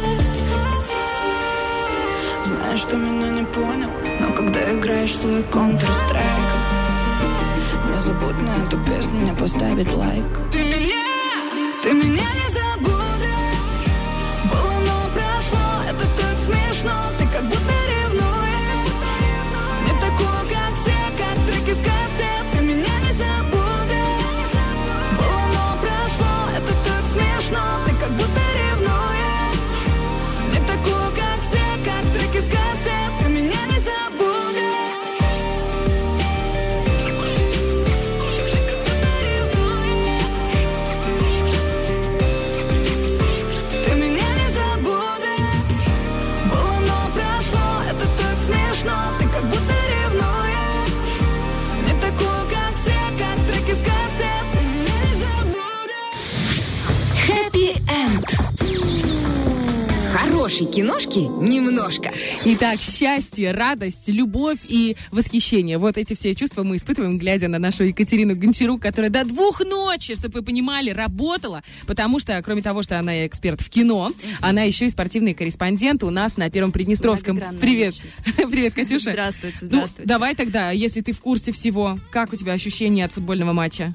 Знаешь, 2.44 2.80
что 2.80 2.96
меня 2.96 3.30
не 3.30 3.44
понял 3.44 3.90
Но 4.20 4.32
когда 4.34 4.60
играешь 4.72 5.16
свой 5.16 5.42
Counter-Strike 5.42 6.54
Не 7.90 7.98
забудь 8.00 8.42
на 8.42 8.64
эту 8.64 8.78
песню 8.78 9.20
мне 9.20 9.32
поставить 9.34 9.92
лайк. 9.92 10.24
Ты 10.50 10.58
меня, 10.58 11.04
ты 11.82 11.92
меня 11.92 12.33
Итак, 62.46 62.78
счастье, 62.78 63.52
радость, 63.52 64.06
любовь 64.08 64.58
и 64.68 64.96
восхищение. 65.10 65.78
Вот 65.78 65.96
эти 65.96 66.12
все 66.12 66.34
чувства 66.34 66.62
мы 66.62 66.76
испытываем, 66.76 67.16
глядя 67.16 67.48
на 67.48 67.58
нашу 67.58 67.84
Екатерину 67.84 68.36
Гончарук, 68.36 68.82
которая 68.82 69.10
до 69.10 69.24
двух 69.24 69.64
ночи, 69.64 70.14
чтобы 70.14 70.40
вы 70.40 70.44
понимали, 70.44 70.90
работала, 70.90 71.62
потому 71.86 72.20
что, 72.20 72.40
кроме 72.42 72.60
того, 72.60 72.82
что 72.82 72.98
она 72.98 73.26
эксперт 73.26 73.62
в 73.62 73.70
кино, 73.70 74.12
она 74.42 74.60
еще 74.62 74.86
и 74.86 74.90
спортивный 74.90 75.32
корреспондент 75.32 76.02
у 76.04 76.10
нас 76.10 76.36
на 76.36 76.50
Первом 76.50 76.72
Приднестровском. 76.72 77.40
Привет. 77.60 77.94
Привет, 78.36 78.74
Катюша. 78.74 79.12
Здравствуйте, 79.12 79.58
Ну, 79.62 79.66
здравствуйте. 79.68 80.08
давай 80.08 80.34
тогда, 80.34 80.70
если 80.70 81.00
ты 81.00 81.12
в 81.12 81.20
курсе 81.20 81.50
всего, 81.50 81.98
как 82.10 82.34
у 82.34 82.36
тебя 82.36 82.52
ощущения 82.52 83.06
от 83.06 83.12
футбольного 83.12 83.54
матча? 83.54 83.94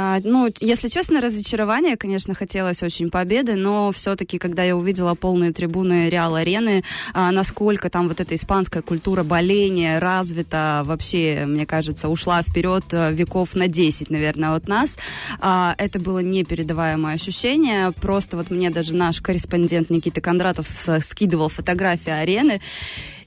А, 0.00 0.20
ну, 0.22 0.48
если 0.60 0.86
честно, 0.86 1.20
разочарование, 1.20 1.96
конечно, 1.96 2.32
хотелось 2.32 2.84
очень 2.84 3.10
победы, 3.10 3.56
но 3.56 3.90
все-таки, 3.90 4.38
когда 4.38 4.62
я 4.62 4.76
увидела 4.76 5.16
полные 5.16 5.52
трибуны 5.52 6.08
Реал 6.08 6.36
Арены, 6.36 6.84
а, 7.14 7.32
насколько 7.32 7.90
там 7.90 8.06
вот 8.06 8.20
эта 8.20 8.36
испанская 8.36 8.80
культура 8.80 9.24
боления 9.24 9.98
развита, 9.98 10.82
вообще, 10.84 11.46
мне 11.46 11.66
кажется, 11.66 12.08
ушла 12.08 12.42
вперед 12.42 12.84
а, 12.92 13.10
веков 13.10 13.56
на 13.56 13.66
10, 13.66 14.08
наверное, 14.08 14.54
от 14.54 14.68
нас, 14.68 14.98
а, 15.40 15.74
это 15.78 15.98
было 15.98 16.20
непередаваемое 16.20 17.14
ощущение. 17.14 17.90
Просто 17.90 18.36
вот 18.36 18.50
мне 18.50 18.70
даже 18.70 18.94
наш 18.94 19.20
корреспондент 19.20 19.90
Никита 19.90 20.20
Кондратов 20.20 20.68
с- 20.68 21.00
скидывал 21.00 21.48
фотографии 21.48 22.10
арены, 22.12 22.60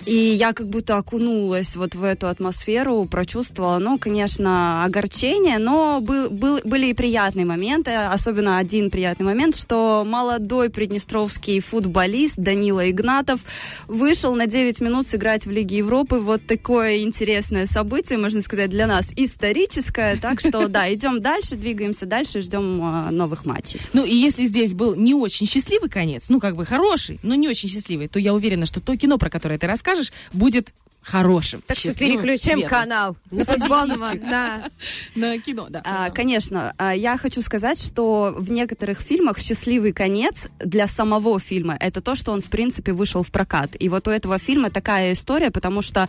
и 0.06 0.14
я 0.16 0.54
как 0.54 0.68
будто 0.68 0.98
окунулась 0.98 1.76
вот 1.76 1.96
в 1.96 2.04
эту 2.04 2.28
атмосферу, 2.28 3.06
прочувствовала, 3.06 3.78
ну, 3.78 3.98
конечно, 4.00 4.84
огорчение, 4.84 5.58
но 5.60 6.00
был, 6.02 6.30
был- 6.30 6.62
были 6.64 6.88
и 6.88 6.94
приятные 6.94 7.46
моменты, 7.46 7.92
особенно 7.92 8.58
один 8.58 8.90
приятный 8.90 9.26
момент, 9.26 9.56
что 9.56 10.04
молодой 10.06 10.70
приднестровский 10.70 11.60
футболист 11.60 12.38
Данила 12.38 12.90
Игнатов 12.90 13.42
вышел 13.88 14.36
на 14.36 14.48
9 14.48 14.82
минут 14.82 15.06
сыграть 15.06 15.46
в 15.46 15.52
Лиге 15.52 15.78
Европы. 15.78 16.18
Вот 16.18 16.46
такое 16.48 17.00
интересное 17.00 17.66
событие, 17.66 18.18
можно 18.18 18.42
сказать, 18.42 18.70
для 18.70 18.88
нас 18.88 19.12
историческое. 19.16 20.18
Так 20.18 20.40
что, 20.40 20.68
да, 20.70 20.92
идем 20.94 21.22
дальше, 21.22 21.56
двигаемся 21.56 22.06
дальше, 22.06 22.42
ждем 22.42 22.82
а, 22.84 23.12
новых 23.12 23.46
матчей. 23.46 23.82
Ну 23.94 24.06
и 24.06 24.16
если 24.16 24.46
здесь 24.46 24.74
был 24.74 24.96
не 24.96 25.14
очень 25.14 25.48
счастливый 25.48 25.90
конец, 25.90 26.26
ну 26.30 26.40
как 26.40 26.56
бы 26.56 26.66
хороший, 26.66 27.20
но 27.24 27.36
не 27.36 27.48
очень 27.48 27.70
счастливый, 27.70 28.08
то 28.08 28.20
я 28.20 28.34
уверена, 28.34 28.66
что 28.66 28.80
то 28.82 28.96
кино, 28.98 29.18
про 29.18 29.30
которое 29.30 29.58
ты 29.58 29.68
расскажешь, 29.92 30.12
будет 30.34 30.74
хорошим. 31.02 31.64
Так 31.66 31.78
что 31.78 31.94
переключаем 31.96 32.60
светлым. 32.60 32.70
канал 32.70 33.18
на 33.32 33.46
футбольного, 33.46 34.14
на 34.14 34.70
На 35.16 35.40
кино, 35.40 35.68
да. 35.70 35.82
А, 35.84 36.12
конечно, 36.12 36.76
а, 36.78 36.94
я 36.96 37.18
хочу 37.18 37.42
сказать, 37.42 37.82
что 37.82 38.34
в 38.38 38.52
некоторых 38.52 39.00
фильмах 39.00 39.40
счастливый 39.40 39.94
конец 39.94 40.48
для 40.60 40.88
самого 40.88 41.40
фильма 41.40 41.76
это 41.80 42.02
то, 42.02 42.14
что 42.14 42.32
он 42.32 42.42
в 42.42 42.50
принципе 42.50 42.94
вышел 42.94 43.24
в 43.24 43.32
прокат. 43.32 43.72
И 43.80 43.90
вот 43.90 44.08
у 44.08 44.12
этого 44.12 44.38
фильма 44.38 44.70
такая 44.70 45.14
история, 45.14 45.50
потому 45.50 45.82
что 45.82 46.08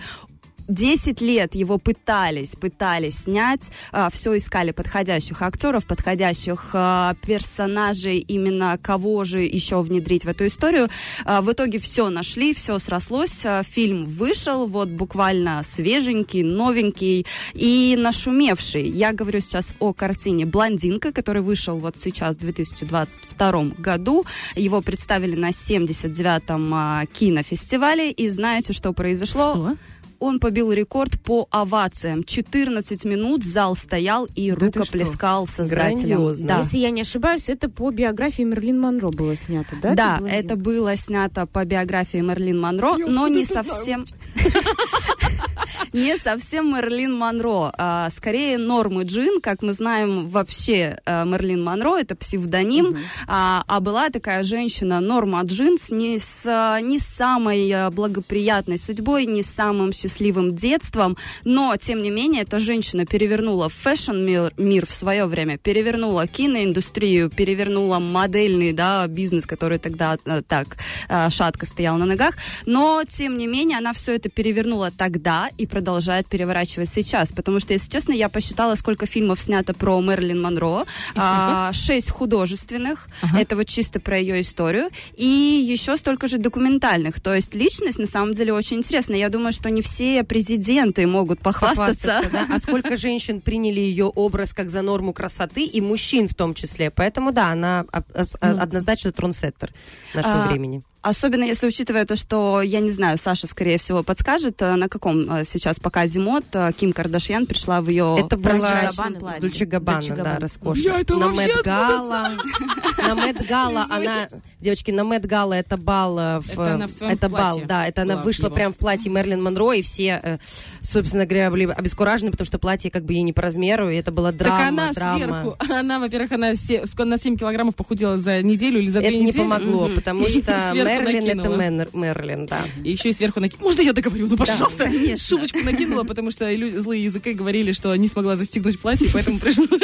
10 0.68 1.20
лет 1.20 1.54
его 1.54 1.78
пытались, 1.78 2.54
пытались 2.56 3.24
снять, 3.24 3.70
все 4.10 4.36
искали 4.36 4.72
подходящих 4.72 5.42
актеров, 5.42 5.86
подходящих 5.86 6.70
а, 6.74 7.14
персонажей, 7.26 8.18
именно 8.18 8.78
кого 8.80 9.24
же 9.24 9.40
еще 9.40 9.82
внедрить 9.82 10.24
в 10.24 10.28
эту 10.28 10.46
историю. 10.46 10.88
А, 11.24 11.42
в 11.42 11.52
итоге 11.52 11.78
все 11.78 12.10
нашли, 12.10 12.54
все 12.54 12.78
срослось, 12.78 13.44
а, 13.44 13.62
фильм 13.62 14.06
вышел, 14.06 14.66
вот 14.66 14.88
буквально 14.88 15.62
свеженький, 15.62 16.42
новенький 16.42 17.26
и 17.54 17.96
нашумевший. 17.98 18.88
Я 18.88 19.12
говорю 19.12 19.40
сейчас 19.40 19.74
о 19.78 19.92
картине 19.92 20.46
«Блондинка», 20.46 21.12
который 21.12 21.42
вышел 21.42 21.78
вот 21.78 21.96
сейчас 21.96 22.36
в 22.36 22.40
2022 22.40 23.64
году. 23.78 24.24
Его 24.56 24.80
представили 24.82 25.36
на 25.36 25.50
79-м 25.50 26.74
а, 26.74 27.06
кинофестивале, 27.06 28.10
и 28.10 28.28
знаете, 28.28 28.72
что 28.72 28.92
произошло? 28.92 29.54
Что? 29.54 29.76
Он 30.22 30.38
побил 30.38 30.70
рекорд 30.70 31.20
по 31.20 31.48
овациям. 31.50 32.22
14 32.22 33.04
минут 33.04 33.42
зал 33.42 33.74
стоял 33.74 34.26
и 34.36 34.52
ты 34.52 34.54
рукоплескал 34.54 35.48
создателям. 35.48 36.20
Грандиозно. 36.20 36.46
Да. 36.46 36.58
Если 36.60 36.78
я 36.78 36.90
не 36.90 37.00
ошибаюсь, 37.00 37.48
это 37.48 37.68
по 37.68 37.90
биографии 37.90 38.42
Мерлин 38.42 38.78
Монро 38.78 39.08
было 39.08 39.34
снято, 39.34 39.74
да? 39.82 39.94
Да, 39.94 40.20
это 40.24 40.54
было 40.54 40.94
снято 40.96 41.46
по 41.46 41.64
биографии 41.64 42.18
Мерлин 42.18 42.60
Монро, 42.60 42.96
но 42.98 43.26
не 43.26 43.44
совсем... 43.44 44.06
Не 45.92 46.16
совсем 46.16 46.74
Мерлин 46.74 47.14
Монро, 47.14 47.70
а 47.76 48.08
скорее 48.08 48.56
Нормы 48.56 49.02
Джин, 49.04 49.42
как 49.42 49.62
мы 49.62 49.74
знаем, 49.74 50.26
вообще 50.26 50.98
э, 51.04 51.24
Мерлин 51.26 51.62
Монро 51.62 51.98
это 51.98 52.16
псевдоним, 52.16 52.96
а, 53.26 53.62
а 53.66 53.80
была 53.80 54.08
такая 54.08 54.42
женщина 54.42 55.00
Норма 55.00 55.42
Джин 55.42 55.76
с 55.78 55.90
не, 55.90 56.18
с, 56.18 56.44
а, 56.46 56.80
не 56.80 56.98
самой 56.98 57.68
э, 57.68 57.90
благоприятной 57.90 58.78
судьбой, 58.78 59.26
не 59.26 59.42
самым 59.42 59.92
счастливым 59.92 60.56
детством, 60.56 61.18
но 61.44 61.76
тем 61.76 62.02
не 62.02 62.10
менее 62.10 62.42
эта 62.42 62.58
женщина 62.58 63.04
перевернула 63.04 63.68
fashion-мир 63.68 64.54
мир 64.56 64.86
в 64.86 64.92
свое 64.92 65.26
время, 65.26 65.58
перевернула 65.58 66.26
киноиндустрию, 66.26 67.28
перевернула 67.28 67.98
модельный 67.98 68.72
да, 68.72 69.06
бизнес, 69.08 69.44
который 69.44 69.78
тогда 69.78 70.16
э, 70.24 70.40
так 70.48 70.78
э, 71.10 71.28
шатко 71.28 71.66
стоял 71.66 71.98
на 71.98 72.06
ногах, 72.06 72.36
но 72.64 73.02
тем 73.06 73.36
не 73.36 73.46
менее 73.46 73.76
она 73.76 73.92
все 73.92 74.14
это 74.14 74.21
перевернула 74.28 74.90
тогда 74.90 75.48
и 75.58 75.66
продолжает 75.66 76.26
переворачивать 76.28 76.88
сейчас. 76.88 77.32
Потому 77.32 77.60
что, 77.60 77.72
если 77.72 77.90
честно, 77.90 78.12
я 78.12 78.28
посчитала, 78.28 78.74
сколько 78.74 79.06
фильмов 79.06 79.40
снято 79.40 79.74
про 79.74 80.00
Мэрилин 80.00 80.40
Монро. 80.40 80.84
А, 81.14 81.72
шесть 81.72 82.10
художественных. 82.10 83.08
Это 83.36 83.56
вот 83.56 83.66
чисто 83.66 84.00
про 84.00 84.18
ее 84.18 84.40
историю. 84.40 84.90
И 85.16 85.26
еще 85.26 85.96
столько 85.96 86.28
же 86.28 86.38
документальных. 86.38 87.20
То 87.20 87.34
есть 87.34 87.54
личность, 87.54 87.98
на 87.98 88.06
самом 88.06 88.34
деле, 88.34 88.52
очень 88.52 88.78
интересная. 88.78 89.18
Я 89.18 89.28
думаю, 89.28 89.52
что 89.52 89.70
не 89.70 89.82
все 89.82 90.22
президенты 90.24 91.06
могут 91.06 91.40
похвастаться. 91.40 92.22
Похвастаться, 92.22 92.30
да? 92.32 92.46
А 92.54 92.58
сколько 92.58 92.96
женщин 92.96 93.40
приняли 93.40 93.80
ее 93.80 94.06
образ 94.06 94.52
как 94.52 94.70
за 94.70 94.82
норму 94.82 95.12
красоты, 95.12 95.64
и 95.64 95.80
мужчин 95.80 96.28
в 96.28 96.34
том 96.34 96.54
числе. 96.54 96.90
Поэтому, 96.90 97.32
да, 97.32 97.48
она 97.48 97.84
а- 97.92 98.02
однозначно 98.40 99.12
тронсеттер 99.12 99.72
нашего 100.14 100.44
А, 100.44 100.48
времени. 100.48 100.82
Особенно 101.02 101.42
если 101.42 101.66
учитывая 101.66 102.04
то, 102.04 102.14
что, 102.14 102.62
я 102.62 102.78
не 102.78 102.92
знаю, 102.92 103.18
Саша, 103.18 103.48
скорее 103.48 103.76
всего, 103.76 104.04
подскажет, 104.04 104.62
э, 104.62 104.76
на 104.76 104.88
каком 104.88 105.28
э, 105.32 105.44
сейчас 105.44 105.80
показе 105.80 106.20
мод 106.20 106.44
э, 106.52 106.70
Ким 106.76 106.92
Кардашьян 106.92 107.46
пришла 107.46 107.80
в 107.80 107.88
ее 107.88 108.16
Это 108.20 108.36
было 108.36 108.50
прозрачном 108.50 109.14
платье. 109.16 109.40
Дульче 109.40 109.64
Габбана, 109.64 110.16
да, 110.16 110.38
роскошно. 110.38 110.80
Я 110.80 111.00
это 111.00 111.16
на 111.16 111.28
Мэтт 111.28 111.64
Гала. 111.64 112.28
На 112.98 113.14
Мэтт 113.16 113.48
Гала 113.48 113.86
она... 113.90 114.28
Девочки, 114.60 114.92
на 114.92 115.02
Мэтт 115.02 115.26
Гала 115.26 115.54
это 115.54 115.76
бал... 115.76 116.14
в- 116.40 116.50
Это 116.52 116.74
она 116.74 116.86
в 116.86 116.90
своем 116.92 117.12
это 117.12 117.28
бал, 117.28 117.60
да. 117.66 117.86
Это 117.88 118.02
она 118.02 118.16
вышла 118.18 118.48
прям 118.48 118.72
в 118.72 118.76
платье 118.76 119.10
Мерлин 119.10 119.42
Монро, 119.42 119.72
и 119.72 119.82
все, 119.82 120.38
собственно 120.82 121.24
говоря, 121.26 121.50
были 121.50 121.66
обескуражены, 121.66 122.30
потому 122.30 122.46
что 122.46 122.58
платье 122.58 122.90
как 122.90 123.04
бы 123.04 123.12
ей 123.14 123.22
не 123.22 123.32
по 123.32 123.42
размеру, 123.42 123.88
и 123.90 123.96
это 123.96 124.10
была 124.12 124.32
драма, 124.32 124.58
так 124.58 124.68
она 124.68 124.92
драма. 124.92 125.18
сверху, 125.18 125.56
она, 125.72 125.98
во-первых, 125.98 126.32
она 126.32 126.54
се- 126.54 126.84
на 126.98 127.18
7 127.18 127.36
килограммов 127.36 127.74
похудела 127.76 128.16
за 128.16 128.42
неделю 128.42 128.78
или 128.80 128.88
за 128.88 128.98
Это 129.00 129.08
две 129.08 129.18
не 129.18 129.26
недели. 129.26 129.42
помогло, 129.42 129.86
Мгм. 129.86 129.94
потому 129.94 130.24
И 130.26 130.30
что 130.42 130.72
Мерлин 130.74 131.40
это. 131.40 131.48
Мэннер- 131.50 131.90
Мерлин, 131.96 132.46
да. 132.46 132.62
И 132.84 132.90
еще 132.90 133.10
и 133.10 133.12
сверху 133.12 133.40
накинула. 133.40 133.68
Можно 133.68 133.82
я 133.82 133.92
договорю? 133.92 134.26
Ну, 134.28 134.36
пожалуйста. 134.36 134.84
конечно. 134.84 135.16
Шубочку 135.18 135.58
накинула, 135.60 136.04
потому 136.04 136.30
что 136.30 136.50
лю- 136.52 136.78
злые 136.80 137.04
языки 137.04 137.32
говорили, 137.32 137.72
что 137.72 137.94
не 137.96 138.08
смогла 138.08 138.36
застегнуть 138.36 138.78
платье, 138.80 139.08
поэтому 139.12 139.38
пришло. 139.38 139.66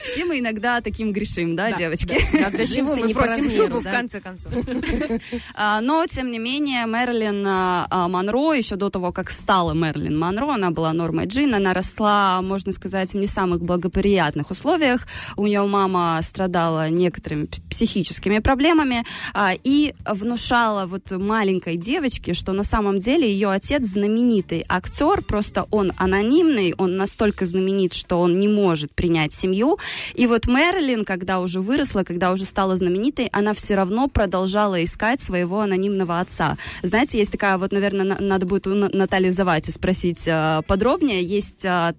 Все 0.00 0.24
мы 0.24 0.40
иногда 0.40 0.80
таким 0.80 1.12
грешим, 1.12 1.56
да, 1.56 1.70
Да, 1.70 1.76
девочки? 1.76 2.18
А 2.44 2.50
для 2.50 2.66
чего 2.66 2.96
мы 2.96 3.06
не 3.06 3.14
просим 3.14 3.50
шубу 3.50 3.80
в 3.80 3.84
да? 3.84 3.92
конце 3.92 4.20
концов? 4.20 4.52
А, 5.54 5.80
Но, 5.80 6.04
тем 6.06 6.30
не 6.30 6.38
менее, 6.38 6.86
Мэрилин 6.86 7.44
а, 7.46 7.86
а, 7.90 8.08
Монро, 8.08 8.52
еще 8.54 8.76
до 8.76 8.90
того, 8.90 9.12
как 9.12 9.30
стала 9.30 9.72
Мэрилин 10.02 10.18
Монро, 10.18 10.52
она 10.52 10.70
была 10.70 10.92
Нормой 10.92 11.26
Джин, 11.26 11.54
она 11.54 11.72
росла, 11.72 12.42
можно 12.42 12.72
сказать, 12.72 13.10
в 13.10 13.14
не 13.14 13.26
самых 13.28 13.62
благоприятных 13.62 14.50
условиях. 14.50 15.06
У 15.36 15.46
нее 15.46 15.64
мама 15.64 16.18
страдала 16.22 16.88
некоторыми 16.90 17.46
психическими 17.70 18.40
проблемами 18.40 19.04
а, 19.32 19.52
и 19.62 19.94
внушала 20.04 20.86
вот 20.86 21.10
маленькой 21.12 21.76
девочке, 21.76 22.34
что 22.34 22.52
на 22.52 22.64
самом 22.64 22.98
деле 23.00 23.30
ее 23.30 23.50
отец 23.50 23.84
знаменитый 23.86 24.64
актер, 24.68 25.22
просто 25.22 25.66
он 25.70 25.92
анонимный, 25.96 26.74
он 26.76 26.96
настолько 26.96 27.46
знаменит, 27.46 27.92
что 27.92 28.20
он 28.20 28.40
не 28.40 28.48
может 28.48 28.92
принять 28.94 29.32
семью. 29.32 29.78
И 30.14 30.26
вот 30.26 30.46
Мэрилин, 30.46 31.04
когда 31.04 31.38
уже 31.40 31.60
выросла, 31.60 32.02
когда 32.02 32.32
уже 32.32 32.44
стала 32.44 32.76
знаменитой, 32.76 33.28
она 33.32 33.54
все 33.54 33.76
равно 33.76 34.08
продолжала 34.08 34.82
искать 34.82 35.20
своего 35.20 35.60
анонимного 35.60 36.18
отца. 36.20 36.56
Знаете, 36.82 37.18
есть 37.18 37.30
такая, 37.30 37.56
вот, 37.56 37.72
наверное, 37.72 38.04
на- 38.04 38.20
надо 38.20 38.46
будет 38.46 38.66
у 38.66 38.74
На- 38.74 38.88
Натальи 38.92 39.30
Завати 39.30 39.70
спросить 39.70 39.91
э, 40.26 40.62
подробнее, 40.66 41.22
есть 41.22 41.64
э, 41.64 41.92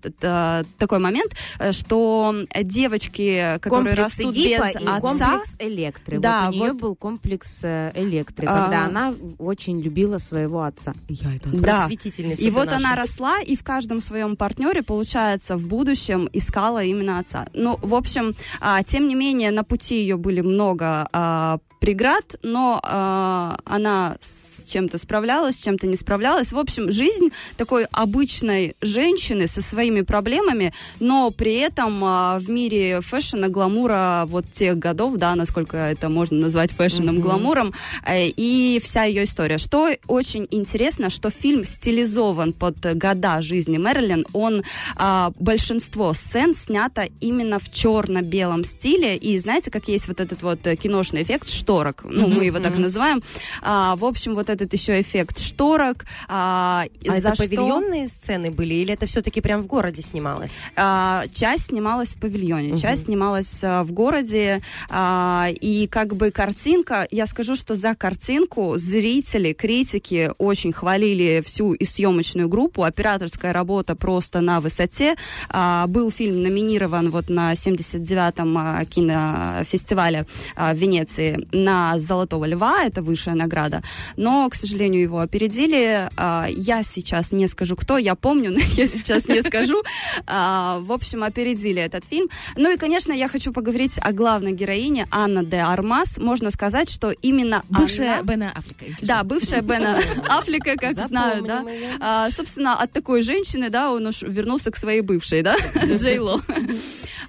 такой 0.77 0.99
момент, 0.99 1.33
э, 1.59 1.71
что 1.71 2.35
девочки, 2.63 3.57
которые 3.61 3.95
комплекс 3.95 4.19
растут 4.19 4.35
Эдипа 4.35 4.67
без 4.67 4.75
и 4.81 4.85
отца... 4.85 4.99
комплекс 4.99 5.55
Электры. 5.59 6.19
Да, 6.19 6.45
вот 6.45 6.55
у 6.55 6.57
нее 6.57 6.71
вот- 6.73 6.81
был 6.81 6.95
комплекс 6.95 7.63
Электры, 7.63 8.47
А. 8.47 8.63
когда 8.63 8.85
она 8.85 9.13
очень 9.37 9.81
любила 9.81 10.17
своего 10.17 10.63
отца. 10.63 10.93
Я 11.07 11.35
это 11.35 11.49
Да. 11.49 11.81
Просветительница 11.81 12.41
И 12.41 12.49
вот 12.49 12.65
наша. 12.65 12.77
она 12.77 12.95
росла, 12.95 13.41
и 13.41 13.55
в 13.55 13.63
каждом 13.63 13.99
своем 13.99 14.35
партнере, 14.35 14.83
получается, 14.83 15.57
в 15.57 15.67
будущем 15.67 16.29
искала 16.33 16.83
именно 16.83 17.19
отца. 17.19 17.47
Ну, 17.53 17.79
в 17.81 17.95
общем, 17.95 18.35
а, 18.61 18.83
тем 18.83 19.07
не 19.07 19.15
менее, 19.15 19.51
на 19.51 19.63
пути 19.63 19.99
ее 20.01 20.17
были 20.17 20.41
много 20.41 21.07
а, 21.11 21.59
преград, 21.79 22.35
но 22.43 22.79
а, 22.83 23.57
она 23.65 24.15
с 24.63 24.71
чем-то 24.71 24.97
справлялась, 24.97 25.55
с 25.55 25.63
чем-то 25.63 25.87
не 25.87 25.95
справлялась. 25.95 26.51
В 26.51 26.57
общем, 26.57 26.91
жизнь 26.91 27.29
такой 27.57 27.85
обычной 27.91 28.75
женщины 28.81 29.47
со 29.47 29.61
своими 29.61 30.01
проблемами, 30.01 30.73
но 30.99 31.31
при 31.31 31.55
этом 31.55 32.03
а, 32.03 32.39
в 32.39 32.49
мире 32.49 33.01
фэшена, 33.01 33.49
гламура 33.49 34.23
вот 34.27 34.45
тех 34.51 34.77
годов, 34.77 35.15
да, 35.17 35.35
насколько 35.35 35.77
это 35.77 36.09
можно 36.09 36.37
назвать 36.37 36.71
фэшеном, 36.71 37.19
гламуром, 37.19 37.73
э, 38.05 38.27
и 38.27 38.79
вся 38.83 39.03
ее 39.03 39.23
история. 39.23 39.57
Что 39.57 39.89
очень 40.07 40.47
интересно, 40.51 41.09
что 41.09 41.29
фильм 41.29 41.65
стилизован 41.65 42.53
под 42.53 42.77
года 42.97 43.41
жизни 43.41 43.77
Мэрилин. 43.77 44.25
Он 44.33 44.63
а, 44.95 45.31
большинство 45.39 46.13
сцен 46.13 46.55
снято 46.55 47.07
именно 47.19 47.59
в 47.59 47.71
черно-белом 47.71 48.63
стиле. 48.63 49.17
И 49.17 49.37
знаете, 49.37 49.71
как 49.71 49.87
есть 49.87 50.07
вот 50.07 50.19
этот 50.19 50.41
вот 50.41 50.65
э, 50.67 50.75
киношный 50.75 51.23
эффект 51.23 51.49
шторок. 51.49 52.03
Ну, 52.03 52.27
Мгм, 52.27 52.37
мы 52.37 52.45
его 52.45 52.59
так 52.59 52.77
называем. 52.77 53.21
А, 53.61 53.95
в 53.95 54.05
общем, 54.05 54.35
вот 54.35 54.49
этот 54.53 54.71
еще 54.73 55.01
эффект 55.01 55.39
шторок. 55.39 56.05
А, 56.29 56.85
А 57.07 57.11
за 57.11 57.17
это 57.29 57.35
что- 57.35 57.43
павильонные 57.43 58.07
сцены 58.07 58.49
были, 58.51 58.75
или 58.75 58.93
это 58.93 59.05
все-таки 59.05 59.41
прям 59.41 59.61
в 59.63 59.67
городе 59.67 60.01
снималось? 60.01 60.53
а, 60.75 61.23
часть 61.33 61.65
снималась 61.67 62.15
в 62.15 62.19
павильоне, 62.19 62.77
часть 62.77 63.05
снималась 63.05 63.59
а, 63.63 63.83
в 63.83 63.91
городе. 63.91 64.61
а, 64.89 65.47
и 65.51 65.87
как 65.87 66.15
бы 66.15 66.31
картинка, 66.31 67.07
я 67.11 67.25
скажу, 67.25 67.55
что 67.55 67.75
за 67.75 67.95
картинку 67.95 68.77
зрители, 68.77 69.53
критики 69.53 70.31
очень 70.37 70.71
хвалили 70.73 71.41
всю 71.45 71.73
и 71.73 71.85
съемочную 71.85 72.47
группу. 72.49 72.83
Операторская 72.83 73.53
работа 73.53 73.95
просто 73.95 74.41
на 74.41 74.59
высоте. 74.59 75.15
А, 75.49 75.87
был 75.87 76.11
фильм 76.11 76.41
номинирован 76.43 77.09
вот 77.09 77.29
на 77.29 77.53
79-м 77.53 78.57
а, 78.57 78.85
кинофестивале 78.85 80.25
а, 80.55 80.73
в 80.73 80.77
Венеции 80.77 81.47
на 81.51 81.97
«Золотого 81.99 82.45
льва», 82.45 82.83
это 82.83 83.01
высшая 83.01 83.35
награда. 83.35 83.81
Но, 84.17 84.42
к 84.49 84.55
сожалению, 84.55 85.01
его 85.01 85.19
опередили. 85.19 86.09
А, 86.17 86.47
я 86.49 86.83
сейчас 86.83 87.31
не 87.31 87.47
скажу, 87.47 87.75
кто, 87.75 87.97
я 87.97 88.15
помню, 88.15 88.51
но 88.53 88.59
я 88.75 88.87
сейчас 88.87 89.27
не 89.27 89.41
скажу. 89.41 89.81
А, 90.27 90.79
в 90.79 90.91
общем, 90.91 91.23
опередили 91.23 91.81
этот 91.81 92.05
фильм. 92.05 92.29
Ну 92.55 92.71
и, 92.71 92.77
конечно, 92.77 93.11
я 93.13 93.27
хочу 93.27 93.51
поговорить 93.51 93.93
о 94.01 94.11
главной 94.11 94.53
героине 94.53 95.07
Анна 95.11 95.43
де 95.43 95.57
Армас. 95.57 96.17
Можно 96.17 96.51
сказать, 96.51 96.89
что 96.89 97.11
именно 97.11 97.63
Бывшая 97.69 98.19
она... 98.19 98.23
Бена 98.23 98.63
если 98.81 99.05
Да, 99.05 99.23
бывшая 99.23 99.61
Бена 99.61 99.99
Аффлека, 100.27 100.75
как 100.79 101.07
знаю, 101.07 101.43
да. 101.43 101.65
А, 101.99 102.29
собственно, 102.29 102.75
от 102.75 102.91
такой 102.91 103.21
женщины, 103.21 103.69
да, 103.69 103.91
он 103.91 104.07
уж 104.07 104.21
вернулся 104.21 104.71
к 104.71 104.77
своей 104.77 105.01
бывшей, 105.01 105.41
да, 105.41 105.55
Джей 105.75 106.19
Ло. 106.19 106.41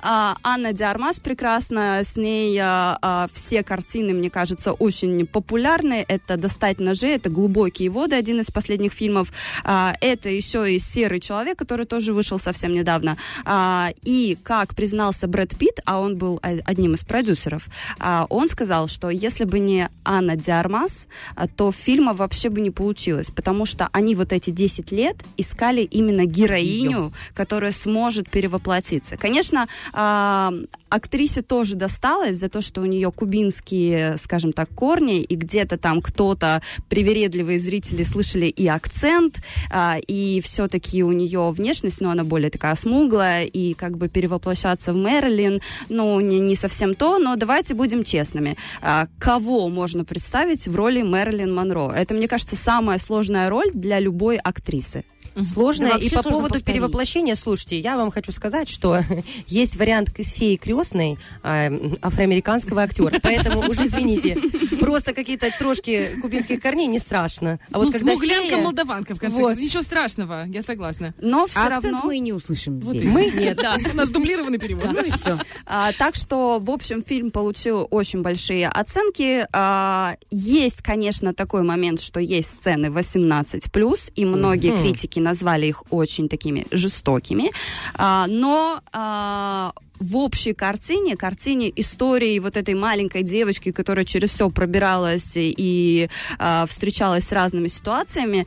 А, 0.03 0.37
Анна 0.43 0.73
Диармас 0.73 1.21
прекрасна, 1.21 2.01
с 2.05 2.17
ней 2.17 2.59
а, 2.61 3.29
все 3.33 3.63
картины, 3.63 4.13
мне 4.13 4.31
кажется, 4.31 4.73
очень 4.73 5.27
популярны. 5.27 6.05
Это 6.07 6.37
«Достать 6.37 6.81
ножи», 6.81 7.04
это 7.07 7.31
«Глубокие 7.31 7.91
воды», 7.91 8.17
один 8.17 8.41
из 8.41 8.51
последних 8.51 8.93
фильмов. 8.93 9.33
А, 9.65 9.95
это 10.01 10.29
еще 10.29 10.73
и 10.73 10.79
«Серый 10.79 11.21
человек», 11.21 11.59
который 11.59 11.87
тоже 11.87 12.13
вышел 12.13 12.39
совсем 12.39 12.73
недавно. 12.75 13.17
А, 13.45 13.91
и, 14.03 14.37
как 14.43 14.75
признался 14.75 15.27
Брэд 15.27 15.57
Питт, 15.57 15.81
а 15.85 16.01
он 16.01 16.17
был 16.17 16.41
одним 16.43 16.95
из 16.95 17.05
продюсеров, 17.05 17.69
а, 17.99 18.27
он 18.29 18.49
сказал, 18.49 18.89
что 18.89 19.11
если 19.11 19.45
бы 19.45 19.59
не 19.59 19.89
Анна 20.05 20.37
Диармас, 20.37 21.07
а, 21.35 21.49
то 21.49 21.73
фильма 21.73 22.13
вообще 22.15 22.49
бы 22.49 22.61
не 22.61 22.71
получилось, 22.71 23.31
потому 23.31 23.67
что 23.67 23.89
они 23.93 24.15
вот 24.15 24.33
эти 24.33 24.51
10 24.51 24.93
лет 24.93 25.17
искали 25.37 25.83
именно 25.83 26.25
героиню, 26.25 27.13
которая 27.35 27.73
сможет 27.73 28.31
перевоплотиться. 28.31 29.17
Конечно, 29.17 29.69
а, 29.93 30.53
актрисе 30.95 31.43
тоже 31.43 31.77
досталось 31.77 32.37
за 32.37 32.49
то, 32.49 32.63
что 32.63 32.81
у 32.81 32.87
нее 32.87 33.11
кубинские, 33.11 34.17
скажем 34.17 34.53
так, 34.53 34.71
корни, 34.71 35.23
и 35.23 35.35
где-то 35.35 35.77
там 35.77 36.01
кто-то, 36.01 36.63
привередливые 36.89 37.59
зрители, 37.59 38.03
слышали 38.03 38.47
и 38.47 38.67
акцент, 38.67 39.43
а, 39.71 39.99
и 39.99 40.41
все-таки 40.41 41.03
у 41.03 41.13
нее 41.13 41.51
внешность, 41.51 42.01
ну, 42.01 42.11
она 42.11 42.25
более 42.25 42.51
такая 42.51 42.75
смуглая, 42.77 43.45
и 43.45 43.75
как 43.75 43.97
бы 43.97 44.09
перевоплощаться 44.09 44.93
в 44.93 44.97
Мэрилин, 44.97 45.61
ну, 45.89 46.21
не, 46.21 46.39
не 46.41 46.57
совсем 46.57 46.95
то, 46.95 47.19
но 47.19 47.37
давайте 47.37 47.75
будем 47.75 48.05
честными. 48.05 48.57
А, 48.81 49.07
кого 49.19 49.69
можно 49.69 50.05
представить 50.05 50.67
в 50.67 50.75
роли 50.75 51.03
Мэрилин 51.03 51.53
Монро? 51.53 51.91
Это, 51.91 52.15
мне 52.15 52.29
кажется, 52.29 52.57
самая 52.57 52.99
сложная 52.99 53.51
роль 53.51 53.71
для 53.73 53.99
любой 53.99 54.37
актрисы. 54.37 55.05
Сложно. 55.43 55.91
Да 55.91 55.97
и 55.97 56.09
по 56.09 56.23
поводу 56.23 56.55
повторить. 56.55 56.65
перевоплощения, 56.65 57.35
слушайте, 57.35 57.79
я 57.79 57.97
вам 57.97 58.11
хочу 58.11 58.33
сказать, 58.33 58.69
что 58.69 59.01
есть 59.47 59.77
вариант 59.77 60.11
феей 60.17 60.57
крестной 60.57 61.19
э, 61.43 61.97
афроамериканского 62.03 62.83
актера. 62.83 63.19
Поэтому 63.23 63.69
уже 63.69 63.87
извините, 63.87 64.37
просто 64.81 65.13
какие-то 65.13 65.51
трошки 65.59 66.11
кубинских 66.21 66.61
корней 66.61 66.87
не 66.87 66.99
страшно. 66.99 67.59
А 67.73 67.79
вот 67.79 67.87
ну, 67.87 67.93
когда 67.93 68.13
смуглянка, 68.13 68.55
фея- 68.55 68.63
молдаванка, 68.63 69.15
в 69.15 69.19
конце 69.19 69.37
Вот. 69.37 69.57
Ничего 69.57 69.83
страшного, 69.83 70.45
я 70.47 70.63
согласна. 70.63 71.15
Но 71.21 71.47
все 71.47 71.61
А 71.61 71.69
равно... 71.69 72.03
мы 72.05 72.17
и 72.17 72.21
не 72.21 72.33
услышим 72.33 72.81
Вот 72.81 72.95
здесь. 72.95 73.09
Мы 73.09 73.27
нет, 73.31 73.57
да. 73.57 73.77
У 73.93 73.97
нас 73.97 74.11
дублированный 74.11 74.59
перевод. 74.59 74.87
Ну 74.93 75.03
и 75.05 75.11
все. 75.11 75.39
А, 75.67 75.93
так 75.99 76.15
что, 76.15 76.59
в 76.61 76.71
общем, 76.71 77.03
фильм 77.03 77.31
получил 77.31 77.87
очень 77.91 78.23
большие 78.23 78.69
оценки. 78.69 79.47
А, 79.53 80.17
есть, 80.31 80.83
конечно, 80.83 81.35
такой 81.35 81.63
момент, 81.63 82.01
что 82.01 82.21
есть 82.21 82.51
сцены 82.51 82.87
18+, 82.87 84.13
и 84.15 84.25
многие 84.25 84.77
критики 84.77 85.19
назвали 85.25 85.67
их 85.67 85.83
очень 85.91 86.29
такими 86.29 86.67
жестокими, 86.71 87.51
А, 87.97 88.27
но 88.29 88.81
а, 88.93 89.73
в 90.01 90.17
общей 90.17 90.55
картине, 90.55 91.17
картине 91.17 91.73
истории 91.77 92.39
вот 92.39 92.57
этой 92.57 92.75
маленькой 92.75 93.23
девочки, 93.23 93.73
которая 93.73 94.05
через 94.05 94.31
все 94.31 94.51
пробиралась 94.51 95.33
и 95.37 96.09
а, 96.39 96.67
встречалась 96.67 97.25
с 97.25 97.33
разными 97.33 97.69
ситуациями, 97.69 98.47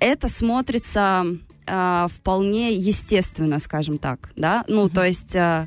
это 0.00 0.28
смотрится 0.28 1.24
а, 1.66 2.08
вполне 2.08 2.74
естественно, 2.74 3.60
скажем 3.60 3.98
так, 3.98 4.30
да, 4.36 4.64
ну, 4.68 4.88
то 4.88 5.04
есть... 5.04 5.36
а, 5.36 5.66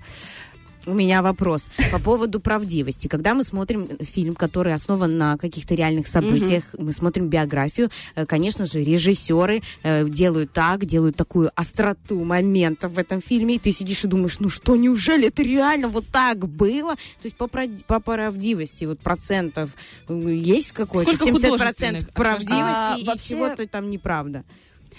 У 0.92 0.94
меня 0.94 1.22
вопрос 1.22 1.70
по 1.90 2.00
поводу 2.04 2.42
правдивости. 2.42 3.08
Когда 3.08 3.34
мы 3.34 3.46
смотрим 3.46 3.88
фильм, 4.02 4.36
который 4.36 4.74
основан 4.74 5.18
на 5.18 5.38
каких-то 5.38 5.74
реальных 5.74 6.06
событиях, 6.06 6.66
мы 6.78 6.92
смотрим 6.92 7.30
биографию, 7.30 7.90
э, 8.16 8.26
конечно 8.26 8.66
же, 8.66 8.84
режиссеры 8.84 9.62
э, 9.84 10.10
делают 10.10 10.52
так, 10.52 10.84
делают 10.84 11.16
такую 11.16 11.50
остроту 11.56 12.22
моментов 12.26 12.92
в 12.92 13.00
этом 13.00 13.22
фильме, 13.22 13.56
и 13.56 13.60
ты 13.60 13.72
сидишь 13.72 14.04
и 14.04 14.08
думаешь, 14.10 14.40
ну 14.42 14.50
что, 14.50 14.76
неужели 14.76 15.28
это 15.28 15.44
реально 15.44 15.88
вот 15.88 16.06
так 16.08 16.46
было? 16.50 16.96
То 16.96 17.26
есть 17.26 17.38
по, 17.38 17.48
по 17.48 18.00
правдивости, 18.02 18.84
вот 18.84 19.00
процентов 19.00 19.70
есть 20.10 20.74
какой-то? 20.74 21.16
Сколько 21.16 21.32
70% 21.38 21.52
художественных? 21.52 22.10
правдивости 22.12 22.54
А, 22.60 22.98
и 23.00 23.06
вообще- 23.06 23.30
чего-то 23.30 23.66
там 23.66 23.90
неправда. 23.90 24.44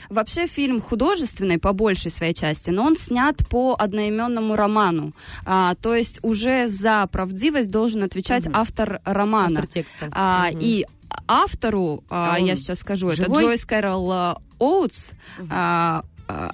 Вообще 0.08 0.46
фильм 0.46 0.80
художественный 0.80 1.58
по 1.58 1.72
большей 1.72 2.10
своей 2.10 2.34
части, 2.34 2.70
но 2.70 2.84
он 2.84 2.96
снят 2.96 3.36
по 3.48 3.74
одноименному 3.78 4.56
роману. 4.56 5.14
А, 5.44 5.74
то 5.76 5.94
есть 5.94 6.18
уже 6.22 6.68
за 6.68 7.06
правдивость 7.10 7.70
должен 7.70 8.02
отвечать 8.02 8.48
автор 8.52 9.00
романа. 9.04 9.60
Автор 9.60 9.66
текста. 9.66 10.08
А, 10.12 10.48
Мгм. 10.50 10.58
И 10.60 10.86
автору, 11.28 12.04
а, 12.10 12.34
А 12.34 12.38
я 12.38 12.56
сейчас 12.56 12.80
скажу, 12.80 13.08
это 13.08 13.24
живой? 13.24 13.42
Джойс 13.44 13.64
Кэрол 13.64 14.10
а, 14.12 14.38
Оутс. 14.58 15.10
а, 15.50 16.04
а, 16.28 16.52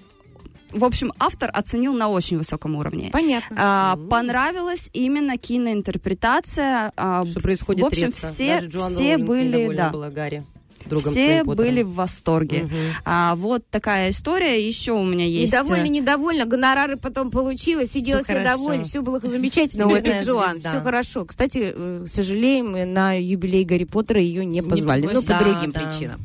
в 0.71 0.85
общем, 0.85 1.13
автор 1.19 1.51
оценил 1.55 1.95
на 1.95 2.09
очень 2.11 2.37
высоком 2.37 2.75
уровне. 2.75 3.09
Понятно. 3.11 3.57
А, 3.59 3.97
понравилась 4.11 4.91
именно 4.93 5.39
киноинтерпретация. 5.39 6.93
а, 6.97 7.25
Что 7.25 7.41
происходит 7.41 7.83
В 7.83 7.87
общем, 7.87 8.07
редко. 8.09 8.27
все, 8.29 8.69
все 8.69 9.19
были, 9.19 9.75
да. 9.75 9.91
была 9.91 10.11
Гарри. 10.11 10.45
Другом 10.89 11.13
все 11.13 11.45
были 11.45 11.83
в 11.83 11.95
восторге. 11.95 12.65
Мгм. 12.65 12.77
А, 13.05 13.35
вот 13.37 13.63
такая 13.71 14.11
история. 14.11 14.67
Еще 14.67 14.93
у 14.93 15.05
меня 15.05 15.27
есть... 15.27 15.53
Недовольна, 15.53 15.85
э, 15.85 15.89
недовольна, 15.89 16.45
гонорары 16.45 16.97
потом 16.97 17.31
получила, 17.31 17.87
сидела 17.87 18.23
все 18.23 18.35
хорошо. 18.35 18.51
довольна, 18.51 18.85
все 18.85 19.03
было 19.03 19.21
замечательно 19.21 19.87
у 19.87 19.91
этой 19.91 20.19
Всемирная 20.19 20.25
Джоан, 20.25 20.61
все 20.61 20.81
хорошо. 20.83 21.25
Кстати, 21.25 21.73
э, 21.75 22.07
сожалеем, 22.07 22.75
э, 22.75 22.85
на 22.85 23.13
юбилей 23.19 23.65
Гарри 23.65 23.85
Поттера 23.85 24.21
ее 24.21 24.45
не 24.45 24.63
позвали, 24.63 25.09
ну, 25.13 25.23
по 25.23 25.39
другим 25.39 25.73
причинам. 25.73 26.21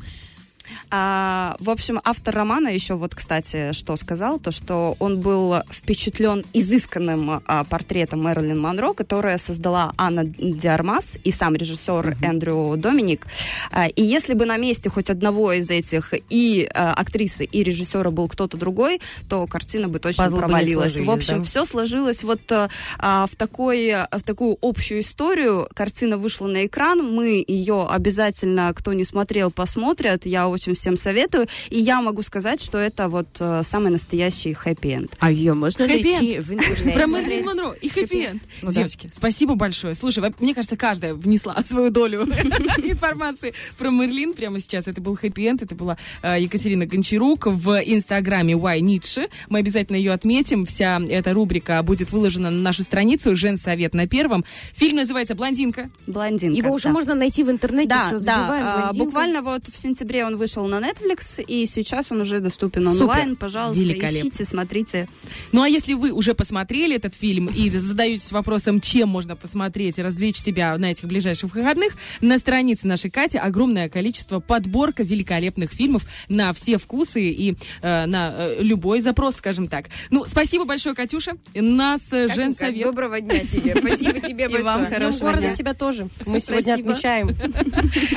А, 0.90 1.56
в 1.60 1.70
общем, 1.70 2.00
автор 2.04 2.34
романа 2.34 2.68
еще 2.68 2.94
вот, 2.94 3.14
кстати, 3.14 3.72
что 3.72 3.96
сказал, 3.96 4.38
то, 4.38 4.50
что 4.50 4.96
он 4.98 5.20
был 5.20 5.56
впечатлен 5.70 6.44
изысканным 6.52 7.42
а, 7.44 7.64
портретом 7.64 8.22
Мэрилин 8.22 8.60
Монро, 8.60 8.92
которое 8.92 9.38
создала 9.38 9.92
Анна 9.96 10.24
Диармас 10.24 11.16
и 11.24 11.30
сам 11.30 11.54
режиссер 11.54 12.18
Эндрю 12.22 12.74
Доминик. 12.76 13.26
А, 13.70 13.88
и 13.88 14.02
если 14.02 14.34
бы 14.34 14.46
на 14.46 14.56
месте 14.56 14.90
хоть 14.90 15.10
одного 15.10 15.52
из 15.52 15.70
этих 15.70 16.14
и 16.30 16.68
а, 16.74 16.92
актрисы, 16.92 17.44
и 17.44 17.62
режиссера 17.62 18.10
был 18.10 18.28
кто-то 18.28 18.56
другой, 18.56 19.00
то 19.28 19.46
картина 19.46 19.88
бы 19.88 19.98
точно 19.98 20.26
бы 20.26 20.32
не 20.32 20.38
провалилась. 20.38 20.92
в 20.92 20.96
сложились, 20.96 21.14
общем, 21.14 21.38
да? 21.38 21.44
все 21.44 21.64
сложилось 21.64 22.24
вот 22.24 22.50
а, 22.52 22.68
а, 22.98 23.26
в, 23.26 23.36
такой, 23.36 23.94
в 24.10 24.22
такую 24.22 24.56
общую 24.62 25.00
историю. 25.00 25.68
Картина 25.74 26.16
вышла 26.16 26.46
на 26.46 26.66
экран, 26.66 27.02
мы 27.04 27.44
ее 27.46 27.86
обязательно, 27.88 28.72
кто 28.74 28.92
не 28.92 29.04
смотрел, 29.04 29.50
посмотрят. 29.50 30.26
Я 30.26 30.48
очень 30.54 30.74
всем 30.74 30.96
советую. 30.96 31.46
И 31.70 31.78
я 31.78 32.00
могу 32.00 32.22
сказать, 32.22 32.62
что 32.62 32.78
это 32.78 33.08
вот 33.08 33.28
э, 33.38 33.62
самый 33.64 33.90
настоящий 33.90 34.52
хэппи-энд. 34.52 35.12
А 35.18 35.30
ее 35.30 35.54
можно 35.54 35.86
найти 35.86 36.38
в 36.38 36.52
интернете? 36.52 36.92
Про 36.92 37.06
Мэрилин 37.06 37.44
Монро 37.44 37.72
и 37.72 37.88
хэппи-энд. 37.88 38.42
Ну 38.62 38.68
да. 38.68 38.74
Девочки, 38.74 39.10
спасибо 39.12 39.54
большое. 39.54 39.94
Слушай, 39.94 40.32
мне 40.38 40.54
кажется, 40.54 40.76
каждая 40.76 41.14
внесла 41.14 41.56
свою 41.68 41.90
долю 41.90 42.22
информации 42.82 43.54
про 43.78 43.90
Мерлин 43.90 44.34
прямо 44.34 44.58
сейчас. 44.60 44.88
Это 44.88 45.00
был 45.00 45.16
хэппи-энд, 45.16 45.62
это 45.62 45.74
была 45.74 45.96
э, 46.22 46.36
Екатерина 46.40 46.86
Гончарук 46.86 47.46
в 47.46 47.80
инстаграме 47.84 48.54
Why 48.54 48.80
Nietzsche. 48.80 49.28
Мы 49.48 49.58
обязательно 49.58 49.96
ее 49.96 50.12
отметим. 50.12 50.66
Вся 50.66 51.00
эта 51.08 51.32
рубрика 51.32 51.82
будет 51.82 52.12
выложена 52.12 52.50
на 52.50 52.60
нашу 52.60 52.82
страницу 52.82 53.34
«Женсовет» 53.36 53.94
на 53.94 54.06
первом. 54.06 54.44
Фильм 54.74 54.96
называется 54.96 55.34
«Блондинка». 55.34 55.90
Блондинка. 56.06 56.56
Его 56.56 56.74
уже 56.74 56.84
да. 56.84 56.90
можно 56.90 57.14
найти 57.14 57.42
в 57.42 57.50
интернете, 57.50 57.88
Да, 57.88 58.10
да. 58.12 58.18
забиваем, 58.18 58.64
а, 58.66 58.76
блондинка. 58.76 59.04
буквально 59.04 59.42
вот 59.42 59.66
в 59.66 59.76
сентябре 59.76 60.24
он 60.24 60.36
вышел 60.44 60.66
на 60.66 60.78
Netflix, 60.78 61.42
и 61.42 61.64
сейчас 61.64 62.12
он 62.12 62.20
уже 62.20 62.38
доступен 62.40 62.84
Супер. 62.84 63.00
онлайн. 63.02 63.36
Пожалуйста, 63.36 63.82
Великолепно. 63.82 64.28
ищите, 64.28 64.44
смотрите. 64.44 65.08
Ну 65.52 65.62
а 65.62 65.68
если 65.70 65.94
вы 65.94 66.10
уже 66.12 66.34
посмотрели 66.34 66.96
этот 66.96 67.14
фильм 67.14 67.46
и 67.48 67.70
задаетесь 67.70 68.30
вопросом, 68.30 68.82
чем 68.82 69.08
можно 69.08 69.36
посмотреть 69.36 69.98
и 69.98 70.02
развлечь 70.02 70.36
себя 70.36 70.76
на 70.76 70.90
этих 70.90 71.04
ближайших 71.06 71.54
выходных, 71.54 71.94
на 72.20 72.38
странице 72.38 72.86
нашей 72.86 73.10
Кати 73.10 73.38
огромное 73.38 73.88
количество 73.88 74.38
подборка 74.40 75.02
великолепных 75.02 75.72
фильмов 75.72 76.04
на 76.28 76.52
все 76.52 76.76
вкусы 76.76 77.22
и 77.30 77.56
э, 77.80 78.04
на 78.04 78.34
э, 78.36 78.56
любой 78.60 79.00
запрос, 79.00 79.36
скажем 79.36 79.66
так. 79.68 79.86
Ну, 80.10 80.26
спасибо 80.26 80.66
большое, 80.66 80.94
Катюша. 80.94 81.38
Нас 81.54 82.02
э, 82.10 82.28
Катенька, 82.28 82.34
женсовет. 82.34 82.84
доброго 82.84 83.18
дня 83.22 83.46
тебе. 83.46 83.74
Спасибо 83.80 84.20
тебе 84.20 84.44
И 84.44 84.62
вам 84.62 84.80
большое. 84.82 84.84
С 84.84 84.88
Днём 84.88 85.00
хорошего 85.00 85.26
города 85.28 85.46
дня. 85.46 85.56
тебя 85.56 85.72
тоже. 85.74 86.08
Мы 86.26 86.40
сегодня 86.40 86.74
Спасибо. 86.74 86.90
отмечаем. 86.92 87.30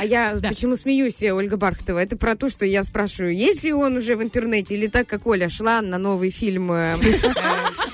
А 0.00 0.04
я 0.04 0.38
почему 0.46 0.76
смеюсь, 0.76 1.22
Ольга 1.22 1.56
Бархатова? 1.56 1.98
Это 1.98 2.17
про 2.18 2.36
то, 2.36 2.48
что 2.48 2.64
я 2.66 2.84
спрашиваю, 2.84 3.34
есть 3.34 3.62
ли 3.64 3.72
он 3.72 3.96
уже 3.96 4.16
в 4.16 4.22
интернете, 4.22 4.74
или 4.74 4.86
так, 4.86 5.06
как 5.08 5.26
Оля 5.26 5.48
шла 5.48 5.80
на 5.80 5.98
новый 5.98 6.30
фильм 6.30 6.70
э, 6.72 6.96
э, 7.00 7.14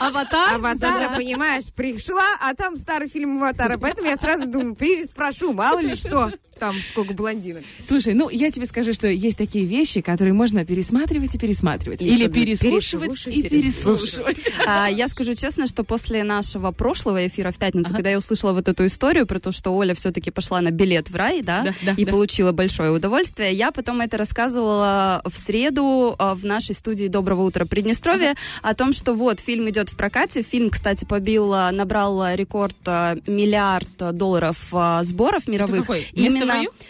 Аватар? 0.00 0.54
Аватара, 0.54 1.16
понимаешь, 1.16 1.72
пришла, 1.74 2.26
а 2.40 2.54
там 2.54 2.76
старый 2.76 3.08
фильм 3.08 3.38
Аватара. 3.38 3.78
Поэтому 3.78 4.08
я 4.08 4.16
сразу 4.16 4.46
думаю, 4.46 4.74
переспрошу, 4.74 5.52
мало 5.52 5.80
ли 5.80 5.94
что. 5.94 6.32
Там 6.58 6.76
сколько 6.92 7.14
блондинок. 7.14 7.64
Слушай, 7.86 8.14
ну 8.14 8.28
я 8.30 8.50
тебе 8.52 8.66
скажу, 8.66 8.92
что 8.92 9.08
есть 9.08 9.36
такие 9.36 9.64
вещи, 9.64 10.00
которые 10.00 10.32
можно 10.34 10.64
пересматривать 10.64 11.34
и 11.34 11.38
пересматривать. 11.38 12.00
И 12.00 12.06
Или 12.06 12.28
переслушивать 12.28 13.26
и 13.26 13.42
переслушивать. 13.42 14.38
А, 14.64 14.88
я 14.88 15.08
скажу 15.08 15.34
честно, 15.34 15.66
что 15.66 15.82
после 15.82 16.22
нашего 16.22 16.70
прошлого 16.70 17.26
эфира 17.26 17.50
в 17.50 17.56
пятницу, 17.56 17.92
когда 17.92 18.10
я 18.10 18.18
услышала 18.18 18.52
вот 18.52 18.68
эту 18.68 18.86
историю 18.86 19.26
про 19.26 19.40
то, 19.40 19.50
что 19.50 19.72
Оля 19.72 19.94
все-таки 19.94 20.30
пошла 20.30 20.60
на 20.60 20.70
билет 20.70 21.10
в 21.10 21.16
рай, 21.16 21.42
да, 21.42 21.62
Да, 21.64 21.74
да, 21.82 21.94
и 21.96 22.04
да. 22.04 22.12
получила 22.12 22.52
большое 22.52 22.92
удовольствие, 22.92 23.52
я 23.52 23.72
потом 23.72 24.00
это 24.00 24.13
рассказывала 24.16 25.22
в 25.24 25.36
среду 25.36 26.14
а, 26.18 26.34
в 26.34 26.44
нашей 26.44 26.74
студии 26.74 27.06
«Доброго 27.06 27.42
утра, 27.42 27.64
Приднестровье» 27.64 28.34
о 28.62 28.74
том, 28.74 28.92
что 28.92 29.14
вот 29.14 29.40
фильм 29.40 29.68
идет 29.70 29.90
в 29.90 29.96
прокате. 29.96 30.42
Фильм, 30.42 30.70
кстати, 30.70 31.04
побил, 31.04 31.52
а, 31.54 31.70
набрал 31.72 32.34
рекорд 32.34 32.76
а, 32.86 33.16
миллиард 33.26 34.16
долларов 34.16 34.72
сборов 35.02 35.48
мировых. 35.48 35.80
какой? 35.82 36.06
Место 36.14 36.46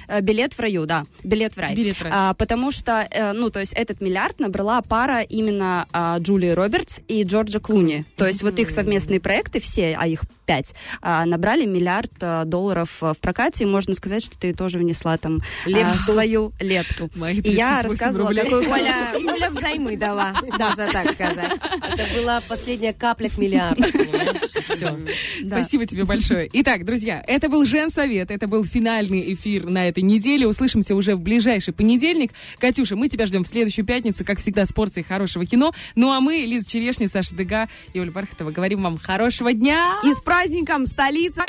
в 0.08 0.20
билет 0.22 0.54
в 0.54 0.60
раю, 0.60 0.86
да, 0.86 1.06
билет 1.22 1.54
в 1.54 1.58
рай. 1.58 1.74
Билет 1.74 1.96
в 1.96 2.02
рай. 2.02 2.12
А, 2.14 2.34
потому 2.34 2.70
что, 2.70 3.06
э, 3.10 3.32
ну, 3.32 3.50
то 3.50 3.60
есть 3.60 3.72
этот 3.72 4.00
миллиард 4.00 4.40
набрала 4.40 4.82
пара 4.82 5.20
именно 5.22 5.86
а, 5.92 6.18
Джулии 6.18 6.50
Робертс 6.50 7.00
и 7.08 7.22
Джорджа 7.22 7.60
Клуни. 7.60 8.04
То 8.16 8.26
есть 8.26 8.42
вот 8.42 8.58
их 8.58 8.70
совместные 8.70 9.20
проекты, 9.20 9.60
все, 9.60 9.96
а 9.98 10.06
их 10.06 10.22
пять, 10.44 10.74
а, 11.00 11.24
набрали 11.24 11.66
миллиард 11.66 12.12
а, 12.20 12.44
долларов 12.44 13.02
а, 13.02 13.14
в 13.14 13.18
прокате. 13.18 13.64
И 13.64 13.66
можно 13.66 13.94
сказать, 13.94 14.24
что 14.24 14.38
ты 14.38 14.54
тоже 14.54 14.78
внесла 14.78 15.16
там 15.16 15.40
а, 15.64 15.68
Лепту. 15.68 16.12
свою 16.12 16.52
лепту. 16.60 17.10
Мои 17.14 17.40
И 17.40 17.50
я 17.50 17.80
38 17.80 17.88
рассказывала 17.88 18.28
рублей. 18.28 18.44
такой... 18.44 18.66
Оля, 18.66 19.32
Оля 19.32 19.50
взаймы 19.50 19.96
дала, 19.96 20.32
можно 20.58 20.88
так 20.92 21.12
сказать. 21.14 21.52
Это 21.96 22.20
была 22.20 22.40
последняя 22.48 22.92
капля 22.92 23.28
к 23.28 23.38
миллиарду? 23.38 23.82
Все. 24.60 24.96
Да. 25.42 25.60
Спасибо 25.60 25.86
тебе 25.86 26.04
большое. 26.04 26.48
Итак, 26.52 26.84
друзья, 26.84 27.22
это 27.26 27.48
был 27.48 27.64
Женсовет, 27.64 28.30
это 28.30 28.46
был 28.46 28.64
финальный 28.64 29.34
эфир 29.34 29.68
на 29.68 29.88
этой 29.88 30.02
неделе. 30.02 30.46
Услышимся 30.46 30.94
уже 30.94 31.16
в 31.16 31.20
ближайший 31.20 31.72
понедельник. 31.74 32.32
Катюша, 32.58 32.96
мы 32.96 33.08
тебя 33.08 33.26
ждем 33.26 33.44
в 33.44 33.48
следующую 33.48 33.84
пятницу, 33.84 34.24
как 34.24 34.38
всегда, 34.38 34.66
с 34.66 34.72
порцией 34.72 35.04
хорошего 35.06 35.44
кино. 35.46 35.72
Ну 35.94 36.10
а 36.12 36.20
мы, 36.20 36.36
Лиза 36.38 36.68
Черешня, 36.68 37.08
Саша 37.08 37.34
Дега 37.34 37.68
и 37.92 38.00
Оля 38.00 38.10
Бархатова, 38.10 38.50
говорим 38.50 38.82
вам 38.82 38.98
хорошего 38.98 39.52
дня! 39.52 39.96
И 40.04 40.12
с 40.12 40.20
праздником 40.34 40.84
столица! 40.86 41.44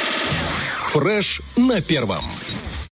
Фреш 0.92 1.42
на 1.58 1.82
первом. 1.82 2.24